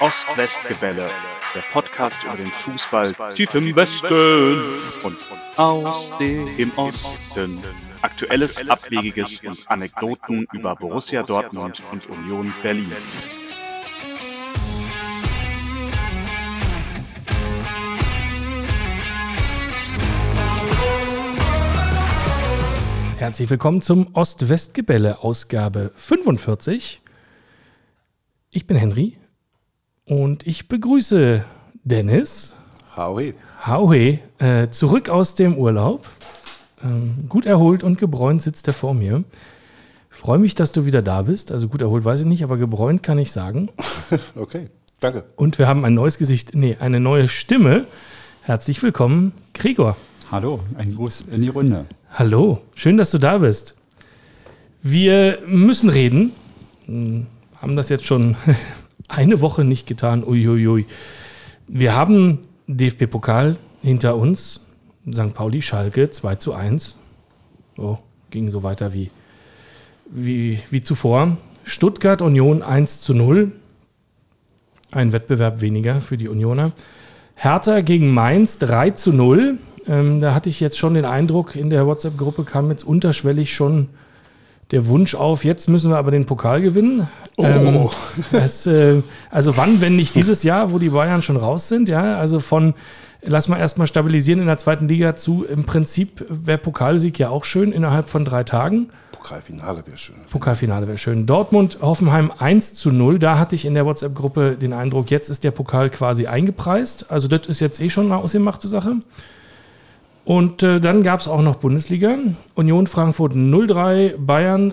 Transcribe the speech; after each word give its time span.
Ost-West-Gebälle, 0.00 1.10
der 1.56 1.62
Podcast 1.72 2.22
über 2.22 2.36
den 2.36 2.52
Fußball 2.52 3.12
tief 3.34 3.52
im 3.56 3.74
Westen 3.74 4.62
und 5.02 5.16
aus 5.56 6.12
dem 6.20 6.70
Osten. 6.76 7.60
Aktuelles, 8.02 8.68
Abwegiges 8.68 9.42
und 9.42 9.68
Anekdoten 9.68 10.46
über 10.52 10.76
Borussia 10.76 11.24
Dortmund 11.24 11.82
und 11.90 12.08
Union 12.08 12.54
Berlin. 12.62 12.92
Herzlich 23.16 23.50
willkommen 23.50 23.82
zum 23.82 24.14
Ost-West-Gebälle, 24.14 25.24
Ausgabe 25.24 25.90
45. 25.96 27.02
Ich 28.50 28.66
bin 28.68 28.76
Henry 28.76 29.18
und 30.08 30.46
ich 30.46 30.68
begrüße 30.68 31.44
Dennis. 31.84 32.54
Howie. 32.96 33.34
Howie, 33.66 34.20
äh, 34.38 34.68
zurück 34.70 35.08
aus 35.08 35.34
dem 35.34 35.56
Urlaub. 35.56 36.08
Ähm, 36.82 37.26
gut 37.28 37.46
erholt 37.46 37.82
und 37.84 37.98
gebräunt 37.98 38.42
sitzt 38.42 38.66
er 38.68 38.74
vor 38.74 38.94
mir. 38.94 39.24
Freue 40.08 40.38
mich, 40.38 40.54
dass 40.54 40.72
du 40.72 40.86
wieder 40.86 41.02
da 41.02 41.22
bist. 41.22 41.52
Also 41.52 41.68
gut 41.68 41.82
erholt 41.82 42.04
weiß 42.04 42.20
ich 42.20 42.26
nicht, 42.26 42.42
aber 42.42 42.56
gebräunt 42.56 43.02
kann 43.02 43.18
ich 43.18 43.30
sagen. 43.30 43.68
okay, 44.34 44.68
danke. 44.98 45.24
Und 45.36 45.58
wir 45.58 45.68
haben 45.68 45.84
ein 45.84 45.94
neues 45.94 46.18
Gesicht, 46.18 46.54
nee, 46.54 46.76
eine 46.80 47.00
neue 47.00 47.28
Stimme. 47.28 47.86
Herzlich 48.42 48.82
willkommen, 48.82 49.32
Gregor. 49.52 49.96
Hallo, 50.32 50.60
ein 50.76 50.94
Gruß 50.94 51.26
in 51.32 51.42
die 51.42 51.48
Runde. 51.48 51.86
Hallo, 52.12 52.62
schön, 52.74 52.96
dass 52.96 53.10
du 53.10 53.18
da 53.18 53.38
bist. 53.38 53.76
Wir 54.82 55.40
müssen 55.46 55.90
reden. 55.90 56.32
Hm, 56.86 57.26
haben 57.60 57.76
das 57.76 57.88
jetzt 57.90 58.06
schon 58.06 58.36
eine 59.08 59.40
Woche 59.40 59.64
nicht 59.64 59.86
getan. 59.86 60.24
Uiuiui. 60.24 60.86
Wir 61.66 61.94
haben 61.94 62.40
DFB-Pokal 62.66 63.56
hinter 63.82 64.16
uns. 64.16 64.66
St. 65.10 65.34
Pauli, 65.34 65.62
Schalke 65.62 66.10
2 66.10 66.34
zu 66.36 66.52
1. 66.54 66.96
Oh, 67.78 67.98
ging 68.30 68.50
so 68.50 68.62
weiter 68.62 68.92
wie, 68.92 69.10
wie, 70.10 70.60
wie 70.70 70.82
zuvor. 70.82 71.38
Stuttgart 71.64 72.22
Union 72.22 72.62
1 72.62 73.00
zu 73.00 73.14
0. 73.14 73.52
Ein 74.90 75.12
Wettbewerb 75.12 75.60
weniger 75.60 76.00
für 76.00 76.16
die 76.16 76.28
Unioner. 76.28 76.72
Hertha 77.34 77.80
gegen 77.80 78.12
Mainz 78.12 78.58
3 78.58 78.90
zu 78.90 79.12
0. 79.12 79.58
Ähm, 79.86 80.20
da 80.20 80.34
hatte 80.34 80.50
ich 80.50 80.60
jetzt 80.60 80.78
schon 80.78 80.94
den 80.94 81.04
Eindruck, 81.04 81.56
in 81.56 81.70
der 81.70 81.86
WhatsApp-Gruppe 81.86 82.44
kam 82.44 82.70
jetzt 82.70 82.84
unterschwellig 82.84 83.54
schon 83.54 83.88
der 84.70 84.86
Wunsch 84.86 85.14
auf, 85.14 85.44
jetzt 85.44 85.68
müssen 85.68 85.90
wir 85.90 85.96
aber 85.96 86.10
den 86.10 86.26
Pokal 86.26 86.60
gewinnen. 86.60 87.08
Oh. 87.38 87.44
Ähm, 87.44 87.88
das, 88.32 88.66
äh, 88.66 89.00
also 89.30 89.56
wann, 89.56 89.80
wenn 89.80 89.94
nicht 89.94 90.16
dieses 90.16 90.42
Jahr, 90.42 90.72
wo 90.72 90.78
die 90.78 90.90
Bayern 90.90 91.22
schon 91.22 91.36
raus 91.36 91.68
sind, 91.68 91.88
ja, 91.88 92.18
also 92.18 92.40
von 92.40 92.74
lass 93.22 93.48
mal 93.48 93.58
erstmal 93.58 93.86
stabilisieren 93.86 94.40
in 94.40 94.46
der 94.46 94.58
zweiten 94.58 94.88
Liga 94.88 95.14
zu, 95.14 95.44
im 95.44 95.64
Prinzip 95.64 96.24
wäre 96.28 96.58
Pokalsieg 96.58 97.18
ja 97.18 97.30
auch 97.30 97.44
schön 97.44 97.72
innerhalb 97.72 98.08
von 98.08 98.24
drei 98.24 98.42
Tagen. 98.42 98.88
Pokalfinale 99.12 99.86
wäre 99.86 99.96
schön. 99.96 100.16
Pokalfinale 100.30 100.88
wäre 100.88 100.98
schön. 100.98 101.26
Dortmund, 101.26 101.78
Hoffenheim 101.80 102.32
1 102.36 102.74
zu 102.74 102.90
0. 102.90 103.18
Da 103.18 103.38
hatte 103.38 103.54
ich 103.54 103.64
in 103.64 103.74
der 103.74 103.86
WhatsApp-Gruppe 103.86 104.56
den 104.60 104.72
Eindruck, 104.72 105.10
jetzt 105.10 105.28
ist 105.28 105.44
der 105.44 105.50
Pokal 105.52 105.90
quasi 105.90 106.26
eingepreist. 106.26 107.10
Also 107.10 107.28
das 107.28 107.46
ist 107.46 107.60
jetzt 107.60 107.80
eh 107.80 107.90
schon 107.90 108.06
eine 108.06 108.16
ausgemachte 108.16 108.66
Sache. 108.66 108.94
Und 110.24 110.62
äh, 110.62 110.80
dann 110.80 111.02
gab 111.02 111.20
es 111.20 111.28
auch 111.28 111.40
noch 111.40 111.56
Bundesliga. 111.56 112.16
Union 112.54 112.86
Frankfurt 112.86 113.32
0-3, 113.32 114.16
Bayern 114.18 114.72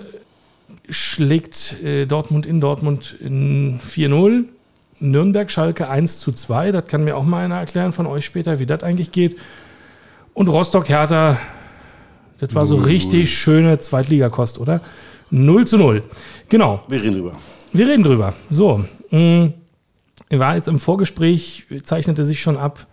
schlägt 0.89 1.81
äh, 1.83 2.05
Dortmund 2.05 2.45
in 2.45 2.61
Dortmund 2.61 3.17
4-0. 3.21 4.45
Nürnberg 4.99 5.51
Schalke 5.51 5.89
1 5.89 6.19
zu 6.19 6.31
2. 6.31 6.71
Das 6.71 6.85
kann 6.87 7.03
mir 7.03 7.17
auch 7.17 7.23
mal 7.23 7.43
einer 7.43 7.59
erklären 7.59 7.91
von 7.91 8.05
euch 8.05 8.25
später, 8.25 8.59
wie 8.59 8.65
das 8.65 8.83
eigentlich 8.83 9.11
geht. 9.11 9.37
Und 10.33 10.47
Rostock 10.47 10.89
Hertha, 10.89 11.37
das 12.39 12.55
war 12.55 12.65
so 12.65 12.75
richtig 12.77 13.33
schöne 13.33 13.79
Zweitligakost, 13.79 14.59
oder? 14.59 14.81
0 15.31 15.67
zu 15.67 15.77
0. 15.77 16.03
Genau. 16.49 16.83
Wir 16.87 17.01
reden 17.01 17.15
drüber. 17.15 17.37
Wir 17.73 17.87
reden 17.87 18.03
drüber. 18.03 18.33
So. 18.49 18.85
Mh, 19.11 19.51
war 20.29 20.55
jetzt 20.55 20.67
im 20.67 20.79
Vorgespräch, 20.79 21.65
zeichnete 21.83 22.25
sich 22.25 22.41
schon 22.41 22.57
ab, 22.57 22.87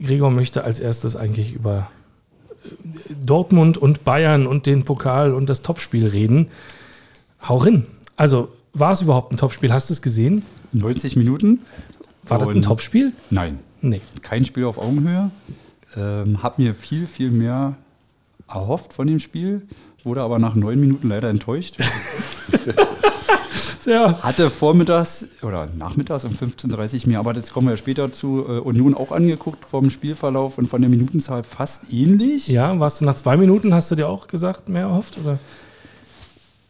Gregor 0.00 0.30
möchte 0.30 0.64
als 0.64 0.80
erstes 0.80 1.16
eigentlich 1.16 1.54
über 1.54 1.90
äh, 2.64 2.68
Dortmund 3.24 3.78
und 3.78 4.04
Bayern 4.04 4.46
und 4.46 4.66
den 4.66 4.84
Pokal 4.84 5.32
und 5.32 5.48
das 5.48 5.62
Topspiel 5.62 6.06
reden. 6.06 6.48
Hau 7.46 7.58
rein. 7.58 7.86
Also, 8.16 8.48
war 8.72 8.92
es 8.92 9.02
überhaupt 9.02 9.32
ein 9.32 9.36
Topspiel? 9.36 9.72
Hast 9.72 9.90
du 9.90 9.94
es 9.94 10.00
gesehen? 10.00 10.44
90 10.72 11.16
Minuten. 11.16 11.60
War 12.24 12.38
das 12.38 12.48
ein 12.48 12.62
Topspiel? 12.62 13.12
Nein. 13.30 13.60
Nee. 13.82 14.00
Kein 14.22 14.46
Spiel 14.46 14.64
auf 14.64 14.78
Augenhöhe. 14.78 15.30
Ähm, 15.96 16.42
hab 16.42 16.58
mir 16.58 16.74
viel, 16.74 17.06
viel 17.06 17.30
mehr 17.30 17.76
erhofft 18.48 18.94
von 18.94 19.06
dem 19.06 19.20
Spiel, 19.20 19.62
wurde 20.04 20.22
aber 20.22 20.38
nach 20.38 20.54
neun 20.54 20.80
Minuten 20.80 21.08
leider 21.08 21.28
enttäuscht. 21.28 21.76
ja. 23.84 24.22
Hatte 24.22 24.50
vormittags 24.50 25.26
oder 25.42 25.68
nachmittags 25.76 26.24
um 26.24 26.32
15.30 26.32 27.04
Uhr 27.04 27.12
mir, 27.12 27.18
aber 27.18 27.34
das 27.34 27.52
kommen 27.52 27.66
wir 27.66 27.72
ja 27.72 27.76
später 27.76 28.10
zu, 28.12 28.46
äh, 28.48 28.58
Union 28.58 28.94
auch 28.94 29.12
angeguckt 29.12 29.66
vom 29.66 29.90
Spielverlauf 29.90 30.56
und 30.56 30.66
von 30.66 30.80
der 30.80 30.90
Minutenzahl 30.90 31.42
fast 31.42 31.92
ähnlich. 31.92 32.48
Ja, 32.48 32.80
warst 32.80 33.02
du 33.02 33.04
nach 33.04 33.16
zwei 33.16 33.36
Minuten, 33.36 33.74
hast 33.74 33.90
du 33.90 33.96
dir 33.96 34.08
auch 34.08 34.28
gesagt, 34.28 34.68
mehr 34.68 34.82
erhofft? 34.82 35.18
Oder? 35.20 35.38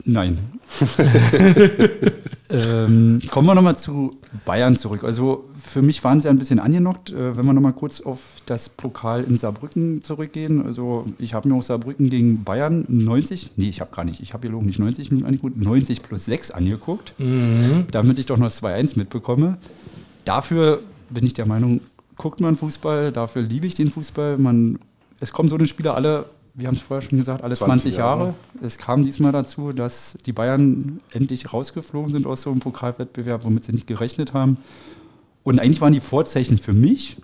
Nein. 0.07 0.39
ähm, 2.51 3.23
kommen 3.31 3.49
wir 3.49 3.55
nochmal 3.55 3.79
zu 3.79 4.19
Bayern 4.45 4.77
zurück. 4.77 5.03
Also 5.03 5.49
für 5.59 5.81
mich 5.81 6.05
waren 6.05 6.21
sie 6.21 6.29
ein 6.29 6.39
bisschen 6.39 6.59
angenockt. 6.59 7.13
Äh, 7.13 7.37
wenn 7.37 7.47
wir 7.47 7.55
nochmal 7.55 7.73
kurz 7.73 8.03
auf 8.03 8.21
das 8.45 8.69
Pokal 8.69 9.25
in 9.25 9.39
Saarbrücken 9.39 10.03
zurückgehen. 10.03 10.65
Also 10.65 11.07
ich 11.19 11.33
habe 11.33 11.49
mir 11.49 11.55
auch 11.55 11.63
Saarbrücken 11.63 12.11
gegen 12.11 12.45
Bayern 12.45 12.85
90, 12.89 13.53
nee, 13.57 13.69
ich 13.69 13.81
habe 13.81 13.95
gar 13.95 14.05
nicht, 14.05 14.21
ich 14.21 14.35
habe 14.35 14.49
hier 14.49 14.63
nicht 14.63 14.79
90 14.79 15.11
Minuten 15.11 15.27
angeguckt, 15.27 15.57
90 15.57 16.03
plus 16.03 16.27
6 16.27 16.51
angeguckt, 16.51 17.15
mhm. 17.19 17.87
damit 17.91 18.19
ich 18.19 18.27
doch 18.27 18.37
noch 18.37 18.51
2-1 18.51 18.99
mitbekomme. 18.99 19.57
Dafür 20.27 20.81
bin 21.09 21.25
ich 21.25 21.33
der 21.33 21.47
Meinung, 21.47 21.81
guckt 22.17 22.41
man 22.41 22.57
Fußball, 22.57 23.13
dafür 23.13 23.43
liebe 23.43 23.67
ich 23.67 23.75
den 23.75 23.91
Fußball. 23.91 24.37
Man, 24.37 24.79
es 25.21 25.33
kommen 25.33 25.49
so 25.49 25.57
eine 25.57 25.67
Spieler 25.67 25.95
alle 25.95 26.27
wir 26.55 26.69
haben 26.69 26.75
es 26.75 26.83
vorher 26.83 27.03
schon 27.03 27.19
gesagt, 27.19 27.43
alle 27.43 27.55
20, 27.55 27.83
20 27.83 27.97
Jahre. 27.99 28.21
Jahre. 28.21 28.35
Es 28.63 28.79
kam 28.79 29.05
diesmal 29.05 29.33
dazu, 29.33 29.73
dass 29.73 30.17
die 30.25 30.33
Bayern 30.33 31.01
endlich 31.13 31.53
rausgeflogen 31.53 32.13
sind 32.13 32.27
aus 32.27 32.43
so 32.43 32.51
einem 32.51 32.61
Pokalwettbewerb, 32.61 33.45
womit 33.45 33.65
sie 33.65 33.73
nicht 33.73 33.89
gerechnet 33.89 34.35
haben. 34.35 34.59
Und 35.43 35.59
eigentlich 35.59 35.81
waren 35.81 35.93
die 35.93 36.01
Vorzeichen 36.01 36.59
für 36.59 36.73
mich, 36.73 37.17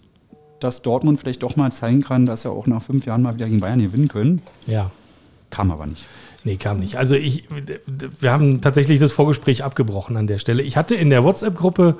dass 0.58 0.82
Dortmund 0.82 1.20
vielleicht 1.20 1.42
doch 1.44 1.56
mal 1.56 1.70
zeigen 1.72 2.02
kann, 2.02 2.26
dass 2.26 2.44
er 2.44 2.50
auch 2.50 2.66
nach 2.66 2.82
fünf 2.82 3.06
Jahren 3.06 3.22
mal 3.22 3.34
wieder 3.34 3.46
gegen 3.46 3.60
Bayern 3.60 3.80
gewinnen 3.80 4.08
können. 4.08 4.42
Ja. 4.66 4.90
Kam 5.48 5.70
aber 5.70 5.86
nicht. 5.86 6.08
Nee, 6.44 6.56
kam 6.56 6.80
nicht. 6.80 6.96
Also 6.96 7.14
ich, 7.14 7.44
wir 8.20 8.32
haben 8.32 8.60
tatsächlich 8.60 8.98
das 8.98 9.12
Vorgespräch 9.12 9.64
abgebrochen 9.64 10.16
an 10.16 10.26
der 10.26 10.38
Stelle. 10.38 10.62
Ich 10.62 10.76
hatte 10.76 10.94
in 10.96 11.08
der 11.08 11.22
WhatsApp-Gruppe, 11.22 11.96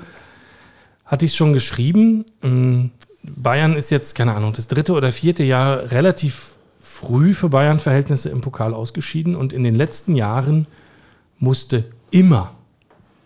hatte 1.05 1.25
ich 1.25 1.31
es 1.31 1.35
schon 1.37 1.53
geschrieben, 1.53 2.25
ähm, 2.43 2.91
Bayern 3.23 3.75
ist 3.75 3.89
jetzt, 3.91 4.15
keine 4.15 4.33
Ahnung, 4.33 4.53
das 4.53 4.67
dritte 4.67 4.93
oder 4.93 5.11
vierte 5.11 5.43
Jahr 5.43 5.91
relativ 5.91 6.53
früh 6.91 7.33
für 7.33 7.49
Bayern-Verhältnisse 7.49 8.29
im 8.29 8.41
Pokal 8.41 8.73
ausgeschieden 8.73 9.35
und 9.35 9.53
in 9.53 9.63
den 9.63 9.73
letzten 9.73 10.15
Jahren 10.15 10.67
musste 11.39 11.85
immer 12.11 12.53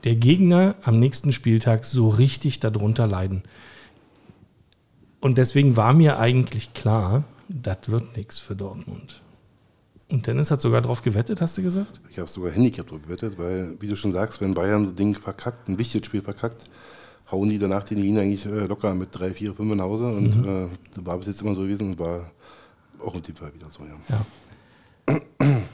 der 0.03 0.15
Gegner 0.15 0.75
am 0.83 0.99
nächsten 0.99 1.31
Spieltag 1.31 1.83
so 1.83 2.07
richtig 2.07 2.59
darunter 2.59 3.07
leiden. 3.07 3.43
Und 5.19 5.39
deswegen 5.39 5.75
war 5.75 5.93
mir 5.93 6.19
eigentlich 6.19 6.73
klar, 6.73 7.23
das 7.49 7.89
wird 7.89 8.15
nichts 8.15 8.37
für 8.37 8.55
Dortmund. 8.55 9.21
Und 10.09 10.27
Dennis 10.27 10.51
hat 10.51 10.61
sogar 10.61 10.81
darauf 10.81 11.01
gewettet, 11.01 11.41
hast 11.41 11.57
du 11.57 11.63
gesagt? 11.63 11.99
Ich 12.11 12.19
habe 12.19 12.29
sogar 12.29 12.51
Handicap 12.51 12.85
drauf 12.85 13.01
gewettet, 13.01 13.39
weil, 13.39 13.75
wie 13.79 13.87
du 13.87 13.95
schon 13.95 14.13
sagst, 14.13 14.39
wenn 14.41 14.53
Bayern 14.53 14.85
so 14.85 14.91
ein 14.91 14.95
Ding 14.95 15.15
verkackt, 15.15 15.67
ein 15.67 15.79
wichtiges 15.79 16.05
Spiel 16.05 16.21
verkackt, 16.21 16.69
hauen 17.31 17.49
die 17.49 17.57
danach 17.57 17.83
den 17.83 17.97
Ihn 17.97 18.19
eigentlich 18.19 18.45
äh, 18.45 18.67
locker 18.67 18.93
mit 18.93 19.09
3, 19.11 19.33
4, 19.33 19.55
5 19.55 19.75
nach 19.75 19.85
Hause. 19.85 20.07
Und 20.09 20.37
mhm. 20.37 20.47
äh, 20.47 20.67
das 20.93 21.05
war 21.05 21.17
bis 21.17 21.27
jetzt 21.27 21.41
immer 21.41 21.55
so 21.55 21.61
gewesen 21.61 21.93
und 21.93 21.99
war 21.99 22.31
auch 23.05 23.15
in 23.15 23.21
dem 23.21 23.35
Fall 23.35 23.53
wieder 23.53 23.67
so, 23.69 23.83
ja. 23.83 23.97
ja. 24.09 24.25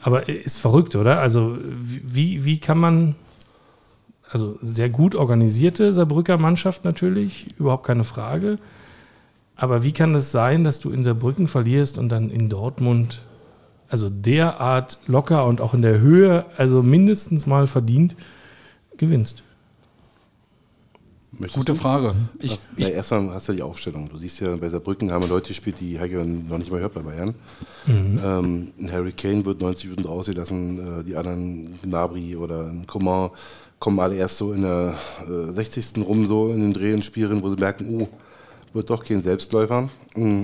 Aber 0.01 0.27
ist 0.27 0.57
verrückt, 0.57 0.95
oder? 0.95 1.19
Also, 1.19 1.57
wie, 1.61 2.43
wie 2.43 2.59
kann 2.59 2.77
man, 2.77 3.15
also 4.29 4.57
sehr 4.61 4.89
gut 4.89 5.15
organisierte 5.15 5.93
Saarbrücker 5.93 6.37
Mannschaft 6.37 6.83
natürlich, 6.83 7.47
überhaupt 7.57 7.85
keine 7.85 8.03
Frage. 8.03 8.57
Aber 9.55 9.83
wie 9.83 9.91
kann 9.91 10.15
es 10.15 10.31
sein, 10.31 10.63
dass 10.63 10.79
du 10.79 10.91
in 10.91 11.03
Saarbrücken 11.03 11.47
verlierst 11.47 11.97
und 11.97 12.09
dann 12.09 12.29
in 12.29 12.49
Dortmund, 12.49 13.21
also 13.87 14.09
derart 14.09 14.99
locker 15.07 15.45
und 15.45 15.61
auch 15.61 15.73
in 15.73 15.81
der 15.81 15.99
Höhe, 15.99 16.45
also 16.57 16.81
mindestens 16.81 17.45
mal 17.45 17.67
verdient, 17.67 18.15
gewinnst? 18.97 19.43
Möchtest 21.41 21.57
Gute 21.57 21.73
du? 21.73 21.77
Frage. 21.79 22.13
Ich, 22.39 22.51
ja, 22.77 22.87
ich, 22.87 22.93
erstmal 22.93 23.31
hast 23.31 23.49
du 23.49 23.53
die 23.53 23.63
Aufstellung. 23.63 24.09
Du 24.09 24.17
siehst 24.17 24.39
ja, 24.39 24.55
bei 24.55 24.69
Saarbrücken 24.69 25.11
haben 25.11 25.23
wir 25.23 25.29
Leute 25.29 25.47
gespielt, 25.47 25.77
die 25.79 25.99
Heike 25.99 26.23
noch 26.23 26.59
nicht 26.59 26.71
mal 26.71 26.79
hört 26.79 26.93
bei 26.93 27.01
Bayern. 27.01 27.33
Ähm, 27.87 28.71
ein 28.79 28.91
Harry 28.91 29.11
Kane 29.11 29.43
wird 29.43 29.59
90 29.59 29.89
Minuten 29.89 30.07
rausgelassen, 30.07 30.99
äh, 30.99 31.03
die 31.03 31.15
anderen 31.15 31.79
Gnabry 31.81 32.35
oder 32.35 32.67
ein 32.67 32.85
Coman 32.85 33.31
kommen 33.79 33.99
alle 33.99 34.15
erst 34.15 34.37
so 34.37 34.53
in 34.53 34.61
der 34.61 34.95
äh, 35.27 35.51
60. 35.51 36.05
rum, 36.05 36.27
so 36.27 36.49
in 36.49 36.61
den 36.61 36.73
Drehen, 36.73 37.01
Spielen, 37.01 37.41
wo 37.41 37.49
sie 37.49 37.55
merken, 37.55 37.99
oh, 37.99 38.07
wird 38.73 38.91
doch 38.91 39.03
kein 39.03 39.23
Selbstläufer. 39.23 39.89
Mm. 40.15 40.43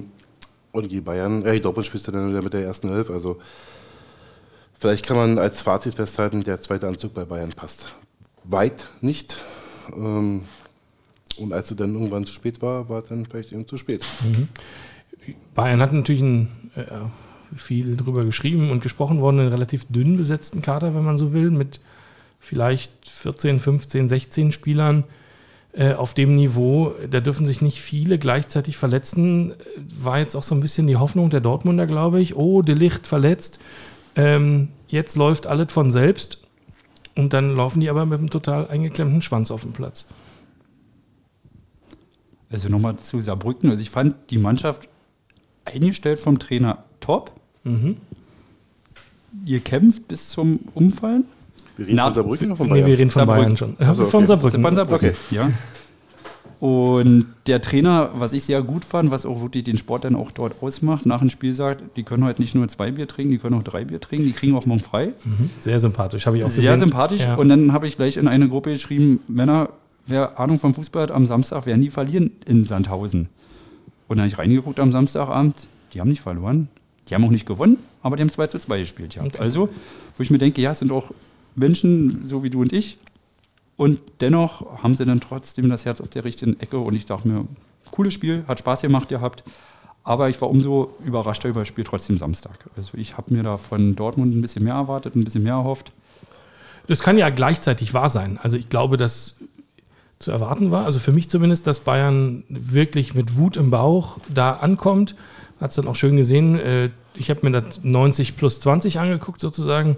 Und 0.71 0.91
die 0.91 1.01
Bayern, 1.01 1.45
äh, 1.45 1.53
die 1.53 1.61
Dortmund 1.61 1.85
spielst 1.85 2.07
du 2.07 2.11
dann 2.11 2.29
wieder 2.29 2.41
mit 2.41 2.53
der 2.53 2.63
ersten 2.63 2.89
Elf. 2.89 3.11
Also 3.11 3.37
vielleicht 4.73 5.05
kann 5.05 5.17
man 5.17 5.37
als 5.37 5.61
Fazit 5.61 5.93
festhalten, 5.93 6.43
der 6.43 6.59
zweite 6.59 6.87
Anzug 6.87 7.13
bei 7.13 7.25
Bayern 7.25 7.51
passt. 7.51 7.93
Weit 8.43 8.89
nicht. 9.01 9.37
Ähm, 9.95 10.41
und 11.37 11.53
als 11.53 11.71
es 11.71 11.77
dann 11.77 11.93
irgendwann 11.93 12.25
zu 12.25 12.33
spät 12.33 12.61
war, 12.61 12.89
war 12.89 13.01
es 13.01 13.09
dann 13.09 13.25
vielleicht 13.25 13.51
eben 13.51 13.67
zu 13.67 13.77
spät. 13.77 14.05
Bayern 15.55 15.81
hat 15.81 15.93
natürlich 15.93 16.21
ein, 16.21 16.71
äh, 16.75 17.55
viel 17.55 17.95
drüber 17.95 18.25
geschrieben 18.25 18.71
und 18.71 18.81
gesprochen 18.81 19.19
worden, 19.19 19.39
einen 19.39 19.49
relativ 19.49 19.85
dünn 19.89 20.17
besetzten 20.17 20.61
Kader, 20.61 20.93
wenn 20.95 21.03
man 21.03 21.17
so 21.17 21.33
will, 21.33 21.51
mit 21.51 21.79
vielleicht 22.39 22.91
14, 23.09 23.59
15, 23.59 24.09
16 24.09 24.51
Spielern 24.51 25.03
äh, 25.73 25.93
auf 25.93 26.13
dem 26.13 26.35
Niveau. 26.35 26.93
Da 27.09 27.19
dürfen 27.19 27.45
sich 27.45 27.61
nicht 27.61 27.81
viele 27.81 28.17
gleichzeitig 28.17 28.77
verletzen. 28.77 29.53
War 29.97 30.19
jetzt 30.19 30.35
auch 30.35 30.43
so 30.43 30.55
ein 30.55 30.61
bisschen 30.61 30.87
die 30.87 30.97
Hoffnung 30.97 31.29
der 31.29 31.41
Dortmunder, 31.41 31.85
glaube 31.85 32.21
ich. 32.21 32.35
Oh, 32.35 32.61
De 32.61 32.75
Licht 32.75 33.07
verletzt. 33.07 33.59
Ähm, 34.15 34.69
jetzt 34.87 35.15
läuft 35.15 35.47
alles 35.47 35.71
von 35.71 35.91
selbst. 35.91 36.39
Und 37.15 37.33
dann 37.33 37.55
laufen 37.55 37.79
die 37.79 37.89
aber 37.89 38.05
mit 38.05 38.19
einem 38.19 38.29
total 38.29 38.67
eingeklemmten 38.67 39.21
Schwanz 39.21 39.51
auf 39.51 39.61
den 39.61 39.73
Platz. 39.73 40.07
Also 42.51 42.69
nochmal 42.69 42.97
zu 42.97 43.19
Saarbrücken. 43.21 43.69
Also 43.69 43.81
ich 43.81 43.89
fand 43.89 44.15
die 44.29 44.37
Mannschaft 44.37 44.87
eingestellt 45.65 46.19
vom 46.19 46.39
Trainer 46.39 46.83
top. 46.99 47.31
Ihr 49.45 49.59
kämpft 49.59 50.07
bis 50.07 50.29
zum 50.29 50.59
Umfallen. 50.73 51.25
Wir 51.75 51.85
reden 51.87 51.95
Na, 51.97 52.05
von 52.05 52.13
Saarbrücken 52.15 52.47
oder 52.47 52.57
von 52.57 52.67
Nee, 52.67 52.73
Bayern? 52.73 52.85
wir 52.87 52.97
reden 52.97 53.11
von 53.11 53.19
Saarbrücken. 53.19 53.43
Bayern 53.43 53.57
schon. 53.57 53.75
Also, 53.79 54.05
von 54.05 54.19
okay. 54.19 54.27
Saarbrücken. 54.27 54.61
Von 54.61 54.75
Saarbrücken, 54.75 55.09
Okay. 55.09 55.15
ja. 55.31 55.51
Und 56.59 57.27
der 57.45 57.61
Trainer, 57.61 58.09
was 58.15 58.33
ich 58.33 58.43
sehr 58.45 58.63
gut 58.63 58.83
fand, 58.83 59.11
was 59.11 59.27
auch 59.27 59.41
wirklich 59.43 59.63
den 59.63 59.77
Sport 59.77 60.05
dann 60.05 60.15
auch 60.15 60.31
dort 60.31 60.55
ausmacht, 60.63 61.05
nach 61.05 61.19
dem 61.19 61.29
Spiel 61.29 61.53
sagt, 61.53 61.83
die 61.97 62.01
können 62.03 62.23
heute 62.25 62.41
nicht 62.41 62.55
nur 62.55 62.67
zwei 62.67 62.89
Bier 62.89 63.07
trinken, 63.07 63.31
die 63.33 63.37
können 63.37 63.53
auch 63.55 63.61
drei 63.63 63.85
Bier 63.85 63.99
trinken, 64.01 64.25
die 64.25 64.31
kriegen 64.31 64.55
auch 64.55 64.65
morgen 64.65 64.79
frei. 64.79 65.09
Sehr 65.59 65.79
sympathisch, 65.79 66.25
habe 66.25 66.39
ich 66.39 66.43
auch 66.43 66.49
Sehr 66.49 66.71
gesehen. 66.71 66.79
sympathisch. 66.89 67.21
Ja. 67.21 67.35
Und 67.35 67.49
dann 67.49 67.73
habe 67.73 67.85
ich 67.85 67.95
gleich 67.95 68.17
in 68.17 68.27
eine 68.27 68.49
Gruppe 68.49 68.71
geschrieben, 68.71 69.19
Männer, 69.27 69.69
wer 70.07 70.39
Ahnung 70.39 70.57
vom 70.57 70.73
Fußball 70.73 71.03
hat, 71.03 71.11
am 71.11 71.25
Samstag 71.25 71.65
werden 71.65 71.81
die 71.81 71.89
verlieren 71.89 72.31
in 72.45 72.63
Sandhausen. 72.63 73.29
Und 74.07 74.17
dann 74.17 74.23
habe 74.23 74.27
ich 74.29 74.37
reingeguckt 74.37 74.79
am 74.79 74.91
Samstagabend, 74.91 75.67
die 75.93 75.99
haben 75.99 76.09
nicht 76.09 76.21
verloren, 76.21 76.69
die 77.07 77.15
haben 77.15 77.23
auch 77.23 77.31
nicht 77.31 77.45
gewonnen, 77.45 77.77
aber 78.01 78.15
die 78.15 78.21
haben 78.21 78.29
2 78.29 78.47
zu 78.47 78.59
2 78.59 78.79
gespielt. 78.79 79.15
Ja. 79.15 79.23
Okay. 79.23 79.37
Also, 79.39 79.69
wo 80.15 80.23
ich 80.23 80.29
mir 80.29 80.37
denke, 80.37 80.61
ja, 80.61 80.71
es 80.71 80.79
sind 80.79 80.91
auch 80.91 81.11
Menschen, 81.55 82.25
so 82.25 82.43
wie 82.43 82.49
du 82.49 82.61
und 82.61 82.73
ich. 82.73 82.97
Und 83.75 83.99
dennoch 84.21 84.81
haben 84.81 84.95
sie 84.95 85.05
dann 85.05 85.19
trotzdem 85.19 85.69
das 85.69 85.85
Herz 85.85 86.01
auf 86.01 86.09
der 86.09 86.23
richtigen 86.23 86.59
Ecke. 86.59 86.79
Und 86.79 86.95
ich 86.95 87.05
dachte 87.05 87.27
mir, 87.27 87.45
cooles 87.91 88.13
Spiel, 88.13 88.43
hat 88.47 88.59
Spaß 88.59 88.81
gemacht 88.81 89.09
gehabt. 89.09 89.43
Aber 90.03 90.29
ich 90.29 90.39
war 90.41 90.49
umso 90.49 90.95
überraschter 91.05 91.49
über 91.49 91.61
das 91.61 91.67
Spiel 91.67 91.83
trotzdem 91.83 92.17
Samstag. 92.17 92.69
Also 92.77 92.97
ich 92.97 93.17
habe 93.17 93.33
mir 93.33 93.43
da 93.43 93.57
von 93.57 93.95
Dortmund 93.95 94.35
ein 94.35 94.41
bisschen 94.41 94.63
mehr 94.63 94.75
erwartet, 94.75 95.15
ein 95.15 95.23
bisschen 95.23 95.43
mehr 95.43 95.53
erhofft. 95.53 95.91
Das 96.87 97.01
kann 97.01 97.17
ja 97.17 97.29
gleichzeitig 97.29 97.93
wahr 97.93 98.09
sein. 98.09 98.39
Also 98.41 98.55
ich 98.55 98.69
glaube, 98.69 98.95
dass 98.95 99.35
zu 100.19 100.31
erwarten 100.31 100.71
war, 100.71 100.85
also 100.85 100.99
für 100.99 101.11
mich 101.11 101.29
zumindest, 101.29 101.67
dass 101.67 101.79
Bayern 101.79 102.43
wirklich 102.49 103.13
mit 103.13 103.37
Wut 103.37 103.55
im 103.57 103.69
Bauch 103.69 104.17
da 104.29 104.53
ankommt. 104.53 105.15
Hat 105.61 105.69
es 105.71 105.75
dann 105.75 105.87
auch 105.87 105.95
schön 105.95 106.17
gesehen. 106.17 106.59
Äh, 106.59 106.89
Ich 107.15 107.29
habe 107.31 107.49
mir 107.49 107.61
das 107.61 107.83
90 107.83 108.37
plus 108.37 108.59
20 108.59 108.99
angeguckt 108.99 109.41
sozusagen. 109.41 109.95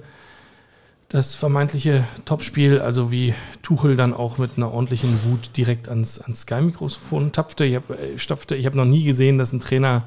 Das 1.10 1.36
vermeintliche 1.36 2.04
Topspiel, 2.25 2.80
also 2.80 3.12
wie 3.12 3.33
Tuchel 3.62 3.95
dann 3.95 4.13
auch 4.13 4.38
mit 4.38 4.51
einer 4.57 4.71
ordentlichen 4.71 5.24
Wut 5.24 5.57
direkt 5.57 5.89
ans, 5.89 6.19
ans 6.21 6.42
Sky-Mikrofon 6.42 7.31
tapfte. 7.31 7.66
Ich 7.66 7.75
habe 7.75 7.98
äh. 7.98 8.56
Ich 8.56 8.66
habe 8.66 8.77
noch 8.77 8.86
nie 8.86 9.04
gesehen, 9.04 9.38
dass 9.38 9.51
ein 9.51 9.60
Trainer 9.60 10.04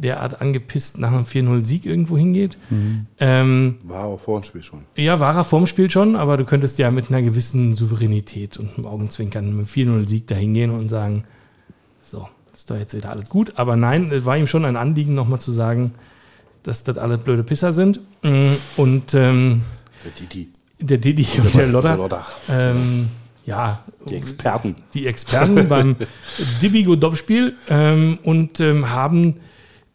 derart 0.00 0.40
angepisst 0.40 0.98
nach 0.98 1.12
einem 1.12 1.24
4-0-Sieg 1.24 1.84
irgendwo 1.86 2.16
hingeht. 2.16 2.56
Ähm, 3.18 3.76
War 3.84 4.04
auch 4.04 4.20
vor 4.20 4.40
dem 4.40 4.44
Spiel 4.44 4.62
schon. 4.62 4.84
ja, 4.96 5.18
war 5.20 5.34
er 5.34 5.44
vorm 5.44 5.66
Spiel 5.66 5.90
schon, 5.90 6.16
aber 6.16 6.36
du 6.36 6.44
könntest 6.44 6.78
ja 6.78 6.90
mit 6.90 7.08
einer 7.10 7.22
gewissen 7.22 7.74
Souveränität 7.74 8.56
und 8.58 8.74
einem 8.76 8.86
Augenzwinkern 8.86 9.46
mit 9.56 9.76
einem 9.76 10.00
4-0-Sieg 10.00 10.26
dahin 10.26 10.54
gehen 10.54 10.70
und 10.70 10.88
sagen, 10.88 11.24
so, 12.02 12.28
ist 12.54 12.70
doch 12.70 12.76
jetzt 12.76 12.94
wieder 12.94 13.10
alles 13.10 13.28
gut. 13.28 13.52
Aber 13.56 13.76
nein, 13.76 14.10
es 14.12 14.24
war 14.24 14.36
ihm 14.36 14.46
schon 14.46 14.64
ein 14.64 14.76
Anliegen, 14.76 15.14
nochmal 15.14 15.40
zu 15.40 15.52
sagen, 15.52 15.92
dass 16.62 16.84
das 16.84 16.96
alle 16.98 17.18
blöde 17.18 17.42
Pisser 17.44 17.72
sind. 17.72 18.00
Mm, 18.22 18.52
Und 18.76 19.14
ähm, 19.14 19.62
Der 20.04 20.12
Didi. 20.12 20.48
der 20.80 20.98
Didi 20.98 21.26
und 21.40 21.54
der 21.54 21.66
Lodder, 21.66 21.88
Der 21.90 21.96
Lodder. 21.96 22.26
ähm, 22.48 23.08
ja, 23.46 23.82
Die 24.08 24.14
Experten. 24.16 24.74
die 24.94 25.06
Experten 25.06 25.68
beim 25.68 25.96
Dibigo 26.62 26.96
Dopspiel 26.96 27.54
ähm, 27.68 28.18
und 28.22 28.60
ähm, 28.60 28.90
haben 28.90 29.36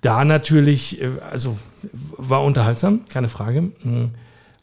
da 0.03 0.25
natürlich, 0.25 1.01
äh, 1.01 1.09
also 1.31 1.57
war 2.17 2.44
unterhaltsam, 2.44 3.05
keine 3.09 3.29
Frage. 3.29 3.61
Mm. 3.61 4.11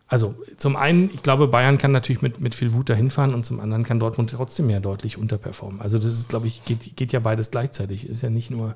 Also 0.07 0.35
zum 0.57 0.77
einen, 0.77 1.11
ich 1.15 1.23
glaube, 1.23 1.47
Bayern 1.47 1.79
kann 1.79 1.93
natürlich 1.93 2.21
mit, 2.21 2.41
mit 2.41 2.55
viel 2.55 2.73
Wut 2.73 2.89
dahin 2.89 3.11
fahren 3.11 3.33
und 3.33 3.47
zum 3.47 3.61
anderen 3.61 3.85
kann 3.85 4.01
Dortmund 4.01 4.31
trotzdem 4.31 4.69
ja 4.69 4.81
deutlich 4.81 5.19
unterperformen. 5.19 5.81
Also 5.81 5.99
das 5.99 6.07
ist, 6.07 6.29
glaube 6.29 6.49
ich, 6.49 6.65
geht, 6.65 6.97
geht 6.97 7.13
ja 7.13 7.21
beides 7.21 7.51
gleichzeitig. 7.51 8.09
Ist 8.09 8.23
ja 8.23 8.31
nicht 8.31 8.51
nur, 8.51 8.75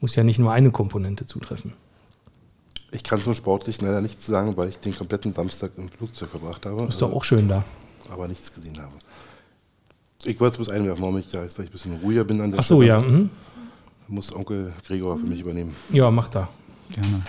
muss 0.00 0.14
ja 0.14 0.22
nicht 0.22 0.38
nur 0.38 0.52
eine 0.52 0.70
Komponente 0.70 1.26
zutreffen. 1.26 1.72
Ich 2.92 3.04
kann 3.04 3.20
zum 3.20 3.34
Sportlichen 3.34 3.86
leider 3.86 4.00
nichts 4.00 4.26
sagen, 4.26 4.56
weil 4.56 4.68
ich 4.68 4.78
den 4.78 4.94
kompletten 4.96 5.32
Samstag 5.32 5.72
im 5.76 5.88
Flugzeug 5.88 6.28
verbracht 6.28 6.64
habe. 6.66 6.84
Ist 6.84 7.02
doch 7.02 7.12
auch 7.12 7.24
schön 7.24 7.48
da. 7.48 7.64
Aber 8.10 8.26
nichts 8.26 8.52
gesehen 8.52 8.80
habe. 8.80 8.92
Ich 10.24 10.38
wollte 10.40 10.52
es 10.52 10.56
bloß 10.58 10.68
einwerfen, 10.70 11.02
warum 11.02 11.18
ich 11.18 11.28
da 11.28 11.42
jetzt, 11.42 11.58
weil 11.58 11.64
ich 11.64 11.70
ein 11.70 11.72
bisschen 11.72 11.96
ruhiger 11.96 12.24
bin 12.24 12.40
an 12.40 12.52
der 12.52 12.60
Ach 12.60 12.64
so, 12.64 12.76
Stelle. 12.76 12.88
ja. 12.88 13.00
Mhm. 13.00 13.30
Muss 14.10 14.34
Onkel 14.34 14.72
Gregor 14.86 15.16
für 15.18 15.26
mich 15.26 15.40
übernehmen. 15.40 15.74
Ja, 15.92 16.10
mach 16.10 16.28
da. 16.28 16.48
Gerne. 16.92 17.22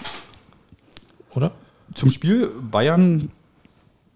Oder? 1.36 1.52
Zum 1.94 2.10
Spiel 2.12 2.50
Bayern 2.72 3.30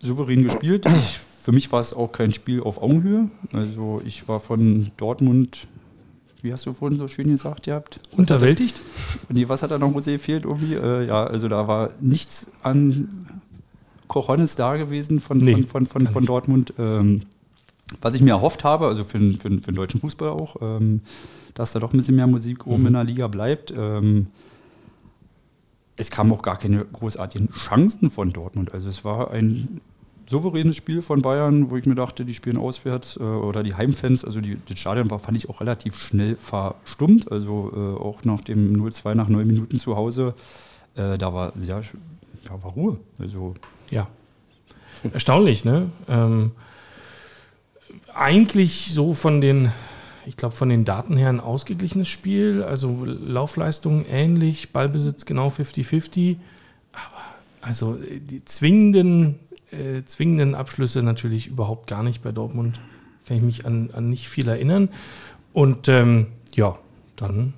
souverän 0.01 0.43
gespielt. 0.43 0.85
Ich, 0.87 1.19
für 1.19 1.51
mich 1.51 1.71
war 1.71 1.79
es 1.79 1.93
auch 1.93 2.11
kein 2.11 2.33
Spiel 2.33 2.61
auf 2.61 2.81
Augenhöhe. 2.81 3.29
Also 3.53 4.01
ich 4.03 4.27
war 4.27 4.39
von 4.39 4.91
Dortmund, 4.97 5.67
wie 6.41 6.51
hast 6.51 6.65
du 6.65 6.73
vorhin 6.73 6.97
so 6.97 7.07
schön 7.07 7.27
gesagt, 7.27 7.67
ihr 7.67 7.75
habt? 7.75 7.99
Unterwältigt? 8.11 8.81
Nee, 9.29 9.47
was 9.47 9.61
hat 9.61 9.69
da 9.71 9.77
noch 9.77 9.93
Jose 9.93 10.13
gefehlt 10.13 10.43
irgendwie? 10.45 10.73
Äh, 10.73 11.05
ja, 11.07 11.23
also 11.23 11.47
da 11.47 11.67
war 11.67 11.91
nichts 12.01 12.49
an 12.63 13.27
Cojones 14.07 14.55
da 14.55 14.75
gewesen 14.77 15.19
von, 15.19 15.37
Nee, 15.37 15.53
von, 15.63 15.85
von, 15.85 15.85
von, 15.87 16.07
von. 16.07 16.25
Dortmund. 16.25 16.73
Ähm, 16.79 17.21
was 18.01 18.15
ich 18.15 18.21
mir 18.21 18.31
erhofft 18.31 18.63
habe, 18.63 18.87
also 18.87 19.03
für, 19.03 19.19
den- 19.19 19.39
für, 19.39 19.49
den- 19.49 19.59
für 19.61 19.71
den 19.71 19.75
deutschen 19.75 20.01
Fußball 20.01 20.29
auch, 20.29 20.55
ähm, 20.61 21.01
dass 21.55 21.71
da 21.71 21.79
doch 21.79 21.91
ein 21.93 21.97
bisschen 21.97 22.15
mehr 22.15 22.27
Musik 22.27 22.67
oben 22.67 22.85
in 22.85 22.93
der 22.93 23.03
Liga 23.03 23.27
bleibt. 23.27 23.73
Ähm, 23.75 24.27
es 25.97 26.11
kamen 26.11 26.31
auch 26.31 26.43
gar 26.43 26.57
keine 26.57 26.85
großartigen 26.85 27.49
Chancen 27.51 28.11
von 28.11 28.31
Dortmund. 28.31 28.73
Also 28.73 28.89
es 28.89 29.03
war 29.03 29.31
ein 29.31 29.81
souveränes 30.27 30.75
Spiel 30.75 31.01
von 31.01 31.21
Bayern, 31.21 31.71
wo 31.71 31.77
ich 31.77 31.85
mir 31.85 31.95
dachte, 31.95 32.25
die 32.25 32.33
spielen 32.33 32.57
auswärts 32.57 33.17
äh, 33.17 33.23
oder 33.23 33.63
die 33.63 33.75
Heimfans, 33.75 34.25
also 34.25 34.41
die, 34.41 34.57
das 34.67 34.79
Stadion 34.79 35.09
war, 35.09 35.19
fand 35.19 35.37
ich 35.37 35.49
auch 35.49 35.61
relativ 35.61 35.95
schnell 35.95 36.35
verstummt. 36.35 37.31
Also 37.31 37.71
äh, 37.73 38.01
auch 38.01 38.23
nach 38.23 38.41
dem 38.41 38.73
0-2 38.73 39.15
nach 39.15 39.29
neun 39.29 39.47
Minuten 39.47 39.77
zu 39.77 39.95
Hause, 39.95 40.33
äh, 40.95 41.17
da 41.17 41.33
war 41.33 41.53
sehr 41.57 41.81
da 42.43 42.61
war 42.63 42.71
Ruhe. 42.71 42.99
Also 43.17 43.55
Ja. 43.89 44.07
Erstaunlich, 45.13 45.65
ne? 45.65 45.89
Ähm, 46.07 46.51
eigentlich 48.13 48.91
so 48.93 49.13
von 49.13 49.41
den, 49.41 49.71
ich 50.25 50.37
glaube, 50.37 50.55
von 50.55 50.69
den 50.69 50.85
Daten 50.85 51.17
her 51.17 51.29
ein 51.29 51.39
ausgeglichenes 51.39 52.07
Spiel. 52.07 52.63
Also 52.63 53.05
Laufleistung 53.05 54.05
ähnlich, 54.09 54.71
Ballbesitz 54.73 55.25
genau 55.25 55.49
50-50. 55.49 56.37
Aber 56.93 57.01
also 57.61 57.95
äh, 57.95 58.19
die 58.19 58.43
zwingenden, 58.45 59.39
äh, 59.71 60.03
zwingenden 60.03 60.55
Abschlüsse 60.55 61.03
natürlich 61.03 61.47
überhaupt 61.47 61.87
gar 61.87 62.03
nicht 62.03 62.23
bei 62.23 62.31
Dortmund. 62.31 62.79
Kann 63.27 63.37
ich 63.37 63.43
mich 63.43 63.65
an, 63.65 63.89
an 63.93 64.09
nicht 64.09 64.29
viel 64.29 64.47
erinnern. 64.47 64.89
Und 65.53 65.87
ähm, 65.87 66.27
ja, 66.53 66.77
dann. 67.15 67.53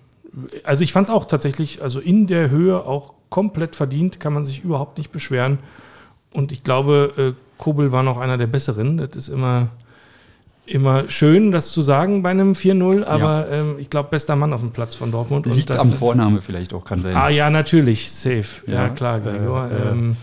Also 0.64 0.84
ich 0.84 0.94
fand 0.94 1.08
es 1.08 1.14
auch 1.14 1.26
tatsächlich, 1.26 1.82
also 1.82 2.00
in 2.00 2.28
der 2.28 2.50
Höhe 2.50 2.86
auch 2.86 3.14
komplett 3.30 3.76
verdient, 3.76 4.20
kann 4.20 4.34
man 4.34 4.46
sich 4.46 4.64
überhaupt 4.64 4.98
nicht 4.98 5.12
beschweren. 5.12 5.60
Und 6.32 6.52
ich 6.52 6.64
glaube, 6.64 7.36
äh, 7.36 7.42
Kobel 7.58 7.92
war 7.92 8.04
noch 8.04 8.18
einer 8.18 8.38
der 8.38 8.48
Besseren. 8.48 8.98
Das 8.98 9.16
ist 9.16 9.30
immer, 9.30 9.70
immer 10.68 11.08
schön, 11.10 11.52
das 11.52 11.72
zu 11.72 11.82
sagen 11.82 12.22
bei 12.24 12.30
einem 12.30 12.54
4-0, 12.54 13.04
aber 13.06 13.48
ähm, 13.50 13.76
ich 13.80 13.90
glaube, 13.90 14.10
bester 14.10 14.36
Mann 14.36 14.54
auf 14.54 14.62
dem 14.62 14.72
Platz 14.72 14.96
von 14.96 15.12
Dortmund. 15.12 15.46
Und 15.48 15.56
liegt 15.56 15.72
am 15.72 15.92
Vorname 15.92 16.42
vielleicht 16.42 16.74
auch, 16.74 16.86
kann 16.86 17.02
sein. 17.02 17.16
Ah 17.16 17.30
ja, 17.30 17.50
natürlich, 17.50 18.12
safe. 18.12 18.46
Ja, 18.68 18.74
Ja, 18.74 18.90
klar, 18.90 19.20
Gregor. 19.20 19.70
äh, 19.72 19.76
äh. 19.76 19.92
ähm, 19.92 20.18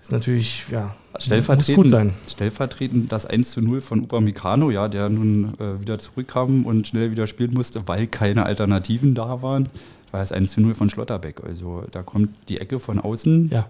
ist 0.00 0.12
natürlich, 0.12 0.64
ja, 0.70 0.94
Stellvertretend, 1.18 1.76
muss 1.76 1.84
gut 1.84 1.90
sein. 1.90 2.12
stellvertretend 2.28 3.10
das 3.10 3.26
1 3.26 3.50
zu 3.50 3.60
0 3.60 3.80
von 3.80 4.02
Upamecano, 4.02 4.70
ja, 4.70 4.88
der 4.88 5.08
nun 5.08 5.54
äh, 5.58 5.80
wieder 5.80 5.98
zurückkam 5.98 6.64
und 6.64 6.86
schnell 6.86 7.10
wieder 7.10 7.26
spielen 7.26 7.54
musste, 7.54 7.82
weil 7.86 8.06
keine 8.06 8.46
Alternativen 8.46 9.14
da 9.14 9.42
waren, 9.42 9.68
war 10.12 10.20
das 10.20 10.30
1 10.30 10.52
zu 10.52 10.60
0 10.60 10.74
von 10.74 10.90
Schlotterbeck. 10.90 11.42
Also 11.44 11.82
da 11.90 12.02
kommt 12.02 12.30
die 12.48 12.60
Ecke 12.60 12.78
von 12.78 13.00
außen 13.00 13.50
Ja, 13.52 13.66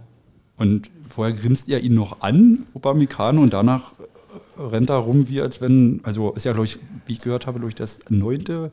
und 0.59 0.91
vorher 1.09 1.35
grinst 1.35 1.69
er 1.69 1.81
ihn 1.81 1.95
noch 1.95 2.21
an, 2.21 2.67
Upamecano, 2.75 3.41
und 3.41 3.53
danach 3.53 3.93
äh, 3.93 4.05
rennt 4.59 4.91
er 4.91 4.97
rum, 4.97 5.29
wie 5.29 5.41
als 5.41 5.61
wenn, 5.61 6.01
also 6.03 6.33
ist 6.33 6.45
ja, 6.45 6.53
glaube 6.53 6.67
ich, 6.67 6.79
wie 7.07 7.13
ich 7.13 7.21
gehört 7.21 7.47
habe, 7.47 7.61
durch 7.61 7.75
das 7.75 8.01
neunte 8.09 8.73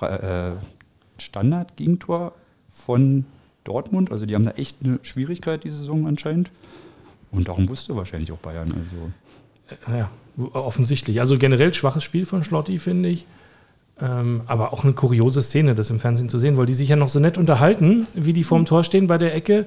äh, 0.00 0.52
Standard-Gegentor 1.18 2.32
von 2.68 3.24
Dortmund. 3.64 4.10
Also 4.12 4.26
die 4.26 4.34
haben 4.34 4.44
da 4.44 4.52
echt 4.52 4.78
eine 4.84 4.98
Schwierigkeit, 5.02 5.64
diese 5.64 5.76
Saison 5.76 6.06
anscheinend. 6.06 6.50
Und 7.30 7.48
darum 7.48 7.68
wusste 7.68 7.96
wahrscheinlich 7.96 8.32
auch 8.32 8.38
Bayern. 8.38 8.72
Also 8.72 9.96
ja, 9.96 10.10
offensichtlich. 10.52 11.20
Also 11.20 11.38
generell 11.38 11.72
schwaches 11.74 12.04
Spiel 12.04 12.26
von 12.26 12.44
Schlotti, 12.44 12.78
finde 12.78 13.08
ich. 13.08 13.26
Ähm, 14.00 14.42
aber 14.46 14.72
auch 14.72 14.82
eine 14.82 14.92
kuriose 14.92 15.40
Szene, 15.42 15.74
das 15.74 15.90
im 15.90 16.00
Fernsehen 16.00 16.28
zu 16.28 16.38
sehen, 16.38 16.56
weil 16.56 16.66
die 16.66 16.74
sich 16.74 16.88
ja 16.88 16.96
noch 16.96 17.08
so 17.08 17.20
nett 17.20 17.38
unterhalten, 17.38 18.06
wie 18.14 18.32
die 18.32 18.42
vorm 18.42 18.66
Tor 18.66 18.82
stehen 18.82 19.06
bei 19.06 19.18
der 19.18 19.34
Ecke. 19.34 19.66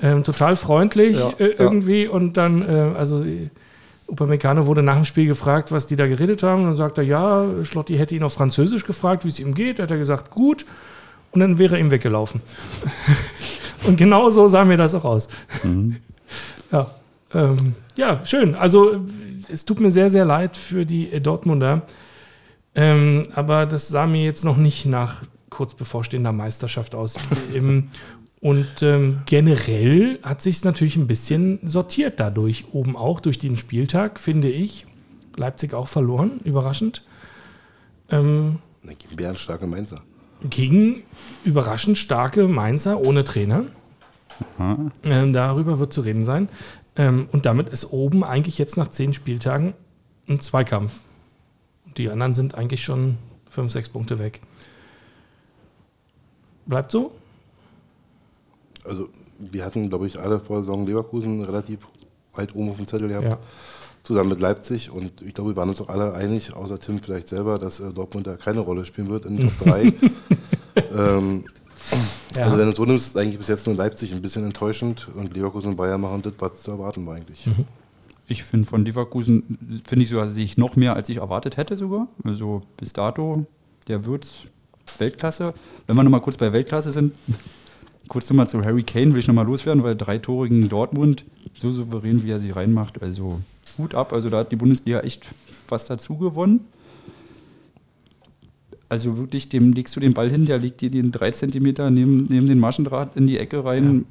Ähm, 0.00 0.24
total 0.24 0.56
freundlich 0.56 1.18
Ja, 1.18 1.30
äh, 1.38 1.52
ja. 1.52 1.58
irgendwie. 1.58 2.06
Und 2.06 2.36
dann, 2.36 2.62
äh, 2.62 2.92
also 2.96 3.24
äh, 3.24 3.48
Upamecano 4.12 4.66
wurde 4.66 4.82
nach 4.82 4.96
dem 4.96 5.04
Spiel 5.06 5.26
gefragt, 5.26 5.72
was 5.72 5.86
die 5.86 5.96
da 5.96 6.06
geredet 6.06 6.42
haben. 6.42 6.62
Und 6.62 6.68
dann 6.68 6.76
sagt 6.76 6.98
er, 6.98 7.04
ja, 7.04 7.46
Schlotti 7.64 7.96
hätte 7.96 8.14
ihn 8.14 8.22
auf 8.22 8.34
Französisch 8.34 8.84
gefragt, 8.84 9.24
wie 9.24 9.30
es 9.30 9.40
ihm 9.40 9.54
geht. 9.54 9.80
Hat 9.80 9.90
er 9.90 9.96
gesagt, 9.96 10.30
gut. 10.30 10.66
Und 11.30 11.40
dann 11.40 11.58
wäre 11.58 11.76
er 11.76 11.80
ihm 11.80 11.90
weggelaufen. 11.90 12.42
und 13.86 13.96
genau 13.96 14.28
so 14.28 14.48
sah 14.48 14.64
mir 14.64 14.76
das 14.76 14.94
auch 14.94 15.06
aus. 15.06 15.28
Ja, 16.70 16.90
ähm, 17.32 17.56
ja, 17.96 18.20
schön. 18.24 18.54
Also 18.54 19.00
es 19.50 19.64
tut 19.64 19.80
mir 19.80 19.90
sehr, 19.90 20.10
sehr 20.10 20.26
leid 20.26 20.58
für 20.58 20.84
die 20.84 21.20
Dortmunder. 21.20 21.82
Ähm, 22.74 23.22
aber 23.34 23.64
das 23.64 23.88
sah 23.88 24.06
mir 24.06 24.24
jetzt 24.24 24.44
noch 24.44 24.58
nicht 24.58 24.84
nach 24.84 25.22
kurz 25.48 25.74
bevorstehender 25.74 26.32
Meisterschaft 26.32 26.94
aus. 26.94 27.16
ähm, 27.54 27.88
und 28.42 28.82
ähm, 28.82 29.20
generell 29.24 30.18
hat 30.24 30.42
sich 30.42 30.56
es 30.56 30.64
natürlich 30.64 30.96
ein 30.96 31.06
bisschen 31.06 31.60
sortiert 31.62 32.18
dadurch. 32.18 32.64
Oben 32.72 32.96
auch 32.96 33.20
durch 33.20 33.38
den 33.38 33.56
Spieltag, 33.56 34.18
finde 34.18 34.50
ich. 34.50 34.84
Leipzig 35.36 35.74
auch 35.74 35.86
verloren, 35.86 36.40
überraschend. 36.44 37.04
Ähm, 38.10 38.58
gegen 38.82 39.16
bärenstarke 39.16 39.68
Mainzer. 39.68 40.02
gegen 40.50 41.04
überraschend 41.44 41.96
starke 41.96 42.48
Mainzer 42.48 43.00
ohne 43.00 43.22
Trainer. 43.22 43.64
Ähm, 45.04 45.32
darüber 45.32 45.78
wird 45.78 45.92
zu 45.92 46.00
reden 46.00 46.24
sein. 46.24 46.48
Ähm, 46.96 47.28
und 47.30 47.46
damit 47.46 47.68
ist 47.68 47.92
oben 47.92 48.24
eigentlich 48.24 48.58
jetzt 48.58 48.76
nach 48.76 48.88
zehn 48.88 49.14
Spieltagen 49.14 49.72
ein 50.28 50.40
Zweikampf. 50.40 51.02
Die 51.96 52.10
anderen 52.10 52.34
sind 52.34 52.56
eigentlich 52.56 52.82
schon 52.82 53.18
fünf, 53.48 53.70
sechs 53.70 53.88
Punkte 53.88 54.18
weg. 54.18 54.40
Bleibt 56.66 56.90
so? 56.90 57.12
Also 58.84 59.08
wir 59.38 59.64
hatten, 59.64 59.88
glaube 59.88 60.06
ich, 60.06 60.18
alle 60.18 60.38
vor 60.40 60.56
der 60.56 60.64
Saison 60.64 60.86
Leverkusen 60.86 61.42
relativ 61.42 61.80
weit 62.34 62.54
oben 62.54 62.70
auf 62.70 62.76
dem 62.76 62.86
Zettel 62.86 63.08
gehabt. 63.08 63.24
Ja. 63.24 63.38
Zusammen 64.02 64.30
mit 64.30 64.40
Leipzig. 64.40 64.90
Und 64.90 65.22
ich 65.22 65.34
glaube, 65.34 65.50
wir 65.50 65.56
waren 65.56 65.68
uns 65.68 65.80
auch 65.80 65.88
alle 65.88 66.14
einig, 66.14 66.54
außer 66.54 66.78
Tim 66.78 66.98
vielleicht 66.98 67.28
selber, 67.28 67.58
dass 67.58 67.80
äh, 67.80 67.92
Dortmund 67.92 68.26
da 68.26 68.36
keine 68.36 68.60
Rolle 68.60 68.84
spielen 68.84 69.08
wird 69.08 69.26
in 69.26 69.36
den 69.36 69.48
Top 69.48 69.68
3. 69.68 69.82
ähm, 70.96 71.44
Ja. 72.36 72.44
Also 72.44 72.58
wenn 72.58 72.64
du 72.64 72.70
es 72.70 72.76
so 72.76 72.84
nimmst, 72.84 73.06
ist 73.08 73.16
eigentlich 73.16 73.38
bis 73.38 73.48
jetzt 73.48 73.66
nur 73.66 73.76
Leipzig 73.76 74.12
ein 74.12 74.22
bisschen 74.22 74.44
enttäuschend 74.44 75.08
und 75.14 75.34
Leverkusen 75.34 75.70
und 75.70 75.76
Bayern 75.76 76.00
machen 76.00 76.22
das, 76.22 76.32
was 76.38 76.62
zu 76.62 76.70
erwarten 76.70 77.06
war 77.06 77.16
eigentlich. 77.16 77.46
ich 78.26 78.42
finde 78.42 78.68
von 78.68 78.84
Leverkusen, 78.84 79.82
finde 79.84 80.04
ich 80.04 80.10
sogar, 80.10 80.28
sehe 80.28 80.44
ich 80.44 80.56
noch 80.56 80.76
mehr, 80.76 80.96
als 80.96 81.08
ich 81.08 81.18
erwartet 81.18 81.56
hätte 81.56 81.76
sogar. 81.76 82.08
Also 82.24 82.62
bis 82.76 82.92
dato, 82.92 83.44
der 83.88 84.04
Würz, 84.04 84.44
Weltklasse. 84.98 85.52
Wenn 85.86 85.96
wir 85.96 86.02
nochmal 86.02 86.20
kurz 86.20 86.36
bei 86.36 86.52
Weltklasse 86.52 86.92
sind, 86.92 87.14
kurz 88.08 88.28
nochmal 88.30 88.48
zu 88.48 88.62
Harry 88.64 88.82
Kane 88.82 89.12
will 89.12 89.18
ich 89.20 89.28
nochmal 89.28 89.46
loswerden, 89.46 89.82
weil 89.82 89.96
drei 89.96 90.18
Tore 90.18 90.48
gegen 90.48 90.68
Dortmund, 90.68 91.24
so 91.54 91.72
souverän, 91.72 92.22
wie 92.22 92.30
er 92.30 92.40
sie 92.40 92.50
reinmacht, 92.50 93.02
also 93.02 93.40
Hut 93.78 93.94
ab. 93.94 94.12
Also 94.12 94.28
da 94.28 94.38
hat 94.38 94.52
die 94.52 94.56
Bundesliga 94.56 95.00
echt 95.00 95.28
was 95.68 95.86
dazu 95.86 96.16
gewonnen. 96.16 96.60
Also 98.88 99.16
wirklich, 99.16 99.48
dem 99.48 99.72
legst 99.72 99.96
du 99.96 100.00
den 100.00 100.12
Ball 100.12 100.28
hin, 100.28 100.44
der 100.44 100.58
legt 100.58 100.82
dir 100.82 100.90
den 100.90 101.12
drei 101.12 101.30
Zentimeter 101.30 101.90
neben, 101.90 102.26
neben 102.26 102.46
den 102.46 102.58
Maschendraht 102.58 103.16
in 103.16 103.26
die 103.26 103.38
Ecke 103.38 103.64
rein, 103.64 104.04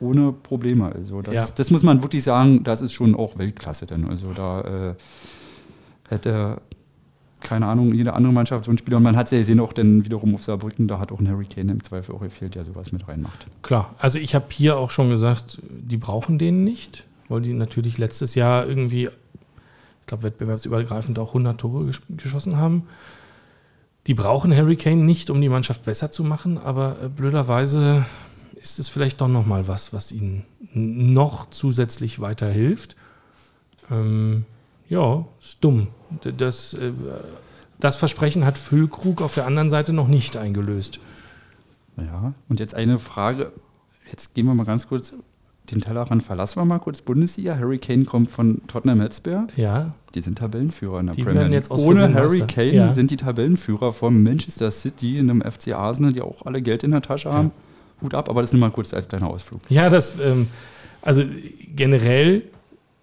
ohne 0.00 0.32
Probleme. 0.32 0.92
Also 0.92 1.22
das, 1.22 1.34
Ja. 1.34 1.46
das 1.56 1.70
muss 1.70 1.84
man 1.84 2.02
wirklich 2.02 2.24
sagen, 2.24 2.64
das 2.64 2.82
ist 2.82 2.92
schon 2.92 3.14
auch 3.14 3.38
Weltklasse 3.38 3.86
denn. 3.86 4.04
Also 4.06 4.32
da 4.34 4.60
äh, 4.62 4.94
hätte, 6.08 6.60
keine 7.46 7.66
Ahnung, 7.66 7.94
jede 7.94 8.12
andere 8.14 8.32
Mannschaft 8.32 8.64
so 8.64 8.72
ein 8.72 8.78
Spieler, 8.78 8.96
und 8.96 9.04
man 9.04 9.16
hat 9.16 9.26
es 9.26 9.32
ja 9.32 9.38
gesehen, 9.38 9.60
auch 9.60 9.72
dann 9.72 10.04
wiederum 10.04 10.34
auf 10.34 10.42
Saarbrücken, 10.42 10.88
da 10.88 10.98
hat 10.98 11.12
auch 11.12 11.20
ein 11.20 11.28
Harry 11.28 11.46
Kane 11.46 11.70
im 11.70 11.82
Zweifel 11.82 12.14
auch 12.14 12.20
gefehlt, 12.20 12.56
der 12.56 12.64
sowas 12.64 12.90
mit 12.90 13.06
reinmacht. 13.06 13.46
Klar, 13.62 13.94
also 13.98 14.18
ich 14.18 14.34
habe 14.34 14.46
hier 14.50 14.76
auch 14.76 14.90
schon 14.90 15.10
gesagt, 15.10 15.58
die 15.70 15.96
brauchen 15.96 16.38
den 16.38 16.64
nicht, 16.64 17.04
weil 17.28 17.42
die 17.42 17.52
natürlich 17.52 17.98
letztes 17.98 18.34
Jahr 18.34 18.66
irgendwie, 18.66 19.04
ich 19.04 20.06
glaube, 20.06 20.24
wettbewerbsübergreifend 20.24 21.18
auch 21.20 21.28
100 21.28 21.60
Tore 21.60 21.86
gesch 21.86 22.02
geschossen 22.08 22.56
haben. 22.56 22.88
Die 24.08 24.14
brauchen 24.14 24.54
Harry 24.54 24.76
Kane 24.76 25.04
nicht, 25.04 25.30
um 25.30 25.40
die 25.40 25.48
Mannschaft 25.48 25.84
besser 25.84 26.10
zu 26.10 26.24
machen, 26.24 26.58
aber 26.58 26.96
äh, 27.00 27.08
blöderweise 27.08 28.04
ist 28.56 28.80
es 28.80 28.88
vielleicht 28.88 29.20
doch 29.20 29.28
noch 29.28 29.46
mal 29.46 29.68
was, 29.68 29.92
was 29.92 30.10
ihnen 30.10 30.44
noch 30.72 31.50
zusätzlich 31.50 32.18
weiterhilft. 32.18 32.96
Ähm, 33.90 34.44
ja, 34.88 35.24
ist 35.40 35.58
dumm. 35.62 35.88
Das, 36.36 36.74
äh, 36.74 36.92
das 37.80 37.96
Versprechen 37.96 38.44
hat 38.44 38.58
Füllkrug 38.58 39.20
auf 39.22 39.34
der 39.34 39.46
anderen 39.46 39.70
Seite 39.70 39.92
noch 39.92 40.08
nicht 40.08 40.36
eingelöst. 40.36 40.98
Ja, 41.96 42.34
und 42.48 42.60
jetzt 42.60 42.74
eine 42.74 42.98
Frage, 42.98 43.52
jetzt 44.10 44.34
gehen 44.34 44.46
wir 44.46 44.54
mal 44.54 44.64
ganz 44.66 44.88
kurz 44.88 45.14
den 45.72 45.80
Tellerrand 45.80 46.22
verlassen 46.22 46.60
wir 46.60 46.64
mal 46.64 46.78
kurz 46.78 47.02
Bundesliga. 47.02 47.56
Harry 47.56 47.78
Kane 47.78 48.04
kommt 48.04 48.28
von 48.28 48.60
Tottenham 48.68 49.02
Hotspur. 49.02 49.48
Ja, 49.56 49.94
Die 50.14 50.20
sind 50.20 50.38
Tabellenführer 50.38 51.00
in 51.00 51.06
der 51.06 51.16
Die 51.16 51.24
Premier 51.24 51.42
League. 51.42 51.52
jetzt 51.54 51.70
Ohne 51.72 52.14
Harry. 52.14 52.42
Kane 52.46 52.72
Ja. 52.72 52.92
sind 52.92 53.10
die 53.10 53.16
Tabellenführer 53.16 53.92
von 53.92 54.22
Manchester 54.22 54.70
City 54.70 55.18
in 55.18 55.28
einem 55.28 55.42
FC 55.42 55.72
Arsenal, 55.74 56.12
die 56.12 56.20
auch 56.22 56.46
alle 56.46 56.62
Geld 56.62 56.84
in 56.84 56.92
der 56.92 57.02
Tasche 57.02 57.32
haben. 57.32 57.50
Hut 58.00 58.14
ab, 58.14 58.28
aber 58.30 58.42
das 58.42 58.52
nur 58.52 58.60
mal 58.60 58.70
kurz 58.70 58.94
als 58.94 59.08
kleiner 59.08 59.26
Ausflug. 59.28 59.60
Ja, 59.68 59.90
das, 59.90 60.20
ähm, 60.20 60.46
also 61.02 61.24
generell 61.74 62.42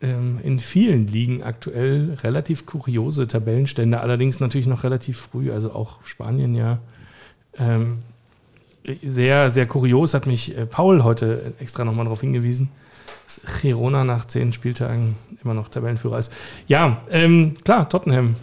in 0.04 0.60
vielen 0.60 1.08
Ligen 1.08 1.44
aktuell 1.44 2.18
relativ 2.24 2.66
kuriose 2.66 3.28
Tabellenstände, 3.28 4.02
allerdings 4.02 4.40
natürlich 4.40 4.68
noch 4.68 4.84
relativ 4.84 5.20
früh, 5.20 5.52
also 5.52 5.74
auch 5.74 6.06
Spanien 6.06 6.56
ja. 6.56 6.80
Ähm, 7.58 8.00
sehr, 9.02 9.50
sehr 9.50 9.66
kurios 9.66 10.14
hat 10.14 10.26
mich 10.26 10.58
äh, 10.58 10.66
Paul 10.66 11.04
heute 11.04 11.54
extra 11.60 11.86
nochmal 11.86 12.06
darauf 12.06 12.22
hingewiesen, 12.22 12.70
dass 13.26 13.62
Girona 13.62 14.04
nach 14.04 14.26
zehn 14.26 14.52
Spieltagen 14.52 15.16
immer 15.44 15.54
noch 15.54 15.70
Tabellenführer 15.70 16.20
ist. 16.20 16.34
Ja, 16.68 17.02
ähm, 17.10 17.54
klar, 17.64 17.88
Tottenham. 17.88 18.36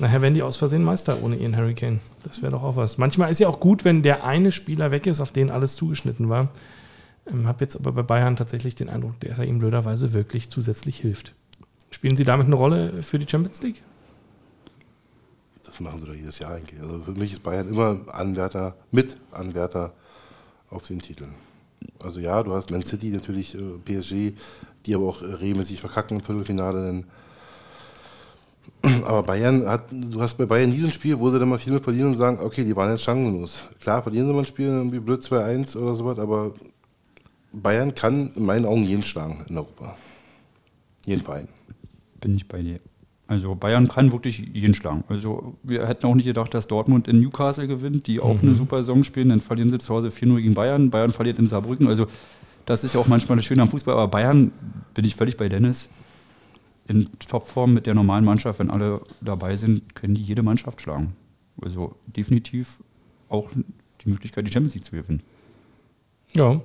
Nachher 0.00 0.22
werden 0.22 0.34
die 0.34 0.42
aus 0.42 0.56
Versehen 0.56 0.82
Meister 0.82 1.18
ohne 1.22 1.36
ihren 1.36 1.56
Harry 1.56 1.74
Kane. 1.74 2.00
Das 2.24 2.42
wäre 2.42 2.52
doch 2.52 2.62
auch 2.62 2.76
was. 2.76 2.98
Manchmal 2.98 3.30
ist 3.30 3.40
ja 3.40 3.48
auch 3.48 3.60
gut, 3.60 3.84
wenn 3.84 4.02
der 4.02 4.24
eine 4.24 4.50
Spieler 4.50 4.90
weg 4.90 5.06
ist, 5.06 5.20
auf 5.20 5.30
den 5.30 5.50
alles 5.50 5.76
zugeschnitten 5.76 6.28
war. 6.28 6.48
Ähm, 7.26 7.46
habe 7.46 7.64
jetzt 7.64 7.76
aber 7.76 7.92
bei 7.92 8.02
Bayern 8.02 8.36
tatsächlich 8.36 8.74
den 8.74 8.88
Eindruck, 8.88 9.18
dass 9.20 9.38
er 9.38 9.46
ihm 9.46 9.58
blöderweise 9.58 10.12
wirklich 10.12 10.50
zusätzlich 10.50 11.00
hilft. 11.00 11.34
Spielen 11.90 12.16
Sie 12.16 12.24
damit 12.24 12.46
eine 12.46 12.56
Rolle 12.56 13.02
für 13.02 13.18
die 13.18 13.28
Champions 13.28 13.62
League? 13.62 13.82
Das 15.64 15.80
machen 15.80 15.98
sie 15.98 16.06
doch 16.06 16.14
jedes 16.14 16.38
Jahr 16.38 16.52
eigentlich. 16.52 16.80
Also 16.80 17.00
für 17.00 17.12
mich 17.12 17.32
ist 17.32 17.42
Bayern 17.42 17.68
immer 17.68 18.00
Anwärter, 18.12 18.76
mit 18.90 19.16
Anwärter 19.32 19.92
auf 20.70 20.86
den 20.86 21.00
Titel. 21.00 21.26
Also 21.98 22.20
ja, 22.20 22.42
du 22.42 22.52
hast 22.52 22.70
Man 22.70 22.84
City 22.84 23.10
natürlich, 23.10 23.54
äh, 23.54 23.78
PSG, 23.84 24.36
die 24.86 24.94
aber 24.94 25.06
auch 25.06 25.22
äh, 25.22 25.26
regelmäßig 25.26 25.80
verkacken 25.80 26.18
im 26.18 26.22
Viertelfinale. 26.22 27.04
Aber 29.04 29.22
Bayern 29.22 29.66
hat, 29.66 29.84
du 29.90 30.20
hast 30.20 30.34
bei 30.36 30.46
Bayern 30.46 30.70
nie 30.70 30.84
ein 30.84 30.92
Spiel, 30.92 31.18
wo 31.18 31.30
sie 31.30 31.38
dann 31.38 31.48
mal 31.48 31.58
viel 31.58 31.78
verlieren 31.80 32.10
und 32.10 32.16
sagen, 32.16 32.38
okay, 32.40 32.64
die 32.64 32.76
waren 32.76 32.90
jetzt 32.90 33.02
chancenlos. 33.02 33.62
Klar, 33.80 34.02
verlieren 34.02 34.26
sie 34.26 34.32
mal 34.32 34.40
ein 34.40 34.46
Spiel, 34.46 34.66
irgendwie 34.66 35.00
blöd 35.00 35.22
2-1 35.22 35.76
oder 35.76 35.94
sowas, 35.94 36.18
aber 36.18 36.52
Bayern 37.62 37.94
kann 37.94 38.32
in 38.34 38.44
meinen 38.44 38.66
Augen 38.66 38.84
jeden 38.84 39.02
schlagen 39.02 39.44
in 39.48 39.56
Europa. 39.56 39.96
Jeden 41.06 41.22
Verein. 41.22 41.48
Bin 42.20 42.36
ich 42.36 42.48
bei 42.48 42.62
dir. 42.62 42.80
Also 43.26 43.54
Bayern 43.54 43.88
kann 43.88 44.12
wirklich 44.12 44.38
jeden 44.52 44.74
schlagen. 44.74 45.04
Also 45.08 45.56
wir 45.62 45.86
hätten 45.88 46.06
auch 46.06 46.14
nicht 46.14 46.26
gedacht, 46.26 46.52
dass 46.52 46.66
Dortmund 46.66 47.08
in 47.08 47.20
Newcastle 47.20 47.66
gewinnt, 47.66 48.06
die 48.06 48.20
auch 48.20 48.42
eine 48.42 48.54
super 48.54 48.78
Saison 48.78 49.02
spielen. 49.02 49.30
Dann 49.30 49.40
verlieren 49.40 49.70
sie 49.70 49.78
zu 49.78 49.94
Hause 49.94 50.08
4-0 50.08 50.42
gegen 50.42 50.54
Bayern. 50.54 50.90
Bayern 50.90 51.12
verliert 51.12 51.38
in 51.38 51.48
Saarbrücken. 51.48 51.88
Also 51.88 52.06
das 52.66 52.84
ist 52.84 52.94
ja 52.94 53.00
auch 53.00 53.06
manchmal 53.06 53.36
das 53.36 53.46
Schöne 53.46 53.62
am 53.62 53.68
Fußball. 53.68 53.94
Aber 53.94 54.08
Bayern 54.08 54.52
bin 54.92 55.04
ich 55.04 55.16
völlig 55.16 55.36
bei 55.36 55.48
Dennis. 55.48 55.88
In 56.86 57.08
Topform 57.26 57.72
mit 57.72 57.86
der 57.86 57.94
normalen 57.94 58.26
Mannschaft, 58.26 58.58
wenn 58.58 58.70
alle 58.70 59.00
dabei 59.22 59.56
sind, 59.56 59.94
können 59.94 60.14
die 60.14 60.22
jede 60.22 60.42
Mannschaft 60.42 60.82
schlagen. 60.82 61.16
Also 61.62 61.96
definitiv 62.06 62.82
auch 63.30 63.50
die 64.02 64.10
Möglichkeit, 64.10 64.46
die 64.46 64.52
Champions 64.52 64.74
League 64.74 64.84
zu 64.84 64.92
gewinnen. 64.96 65.22
Ja. 66.34 66.60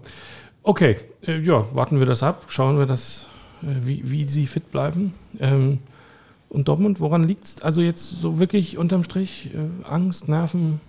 Okay, 0.63 0.97
äh, 1.25 1.39
ja, 1.39 1.65
warten 1.73 1.99
wir 1.99 2.05
das 2.05 2.23
ab, 2.23 2.45
schauen 2.47 2.77
wir 2.77 2.85
das, 2.85 3.25
äh, 3.61 3.67
wie, 3.81 4.09
wie 4.09 4.25
sie 4.25 4.47
fit 4.47 4.71
bleiben. 4.71 5.13
Ähm, 5.39 5.79
und 6.49 6.67
Dortmund, 6.67 6.99
woran 6.99 7.23
liegt 7.23 7.45
es? 7.45 7.61
Also 7.61 7.81
jetzt 7.81 8.21
so 8.21 8.39
wirklich 8.39 8.77
unterm 8.77 9.03
Strich 9.03 9.51
äh, 9.53 9.87
Angst, 9.87 10.27
Nerven, 10.27 10.81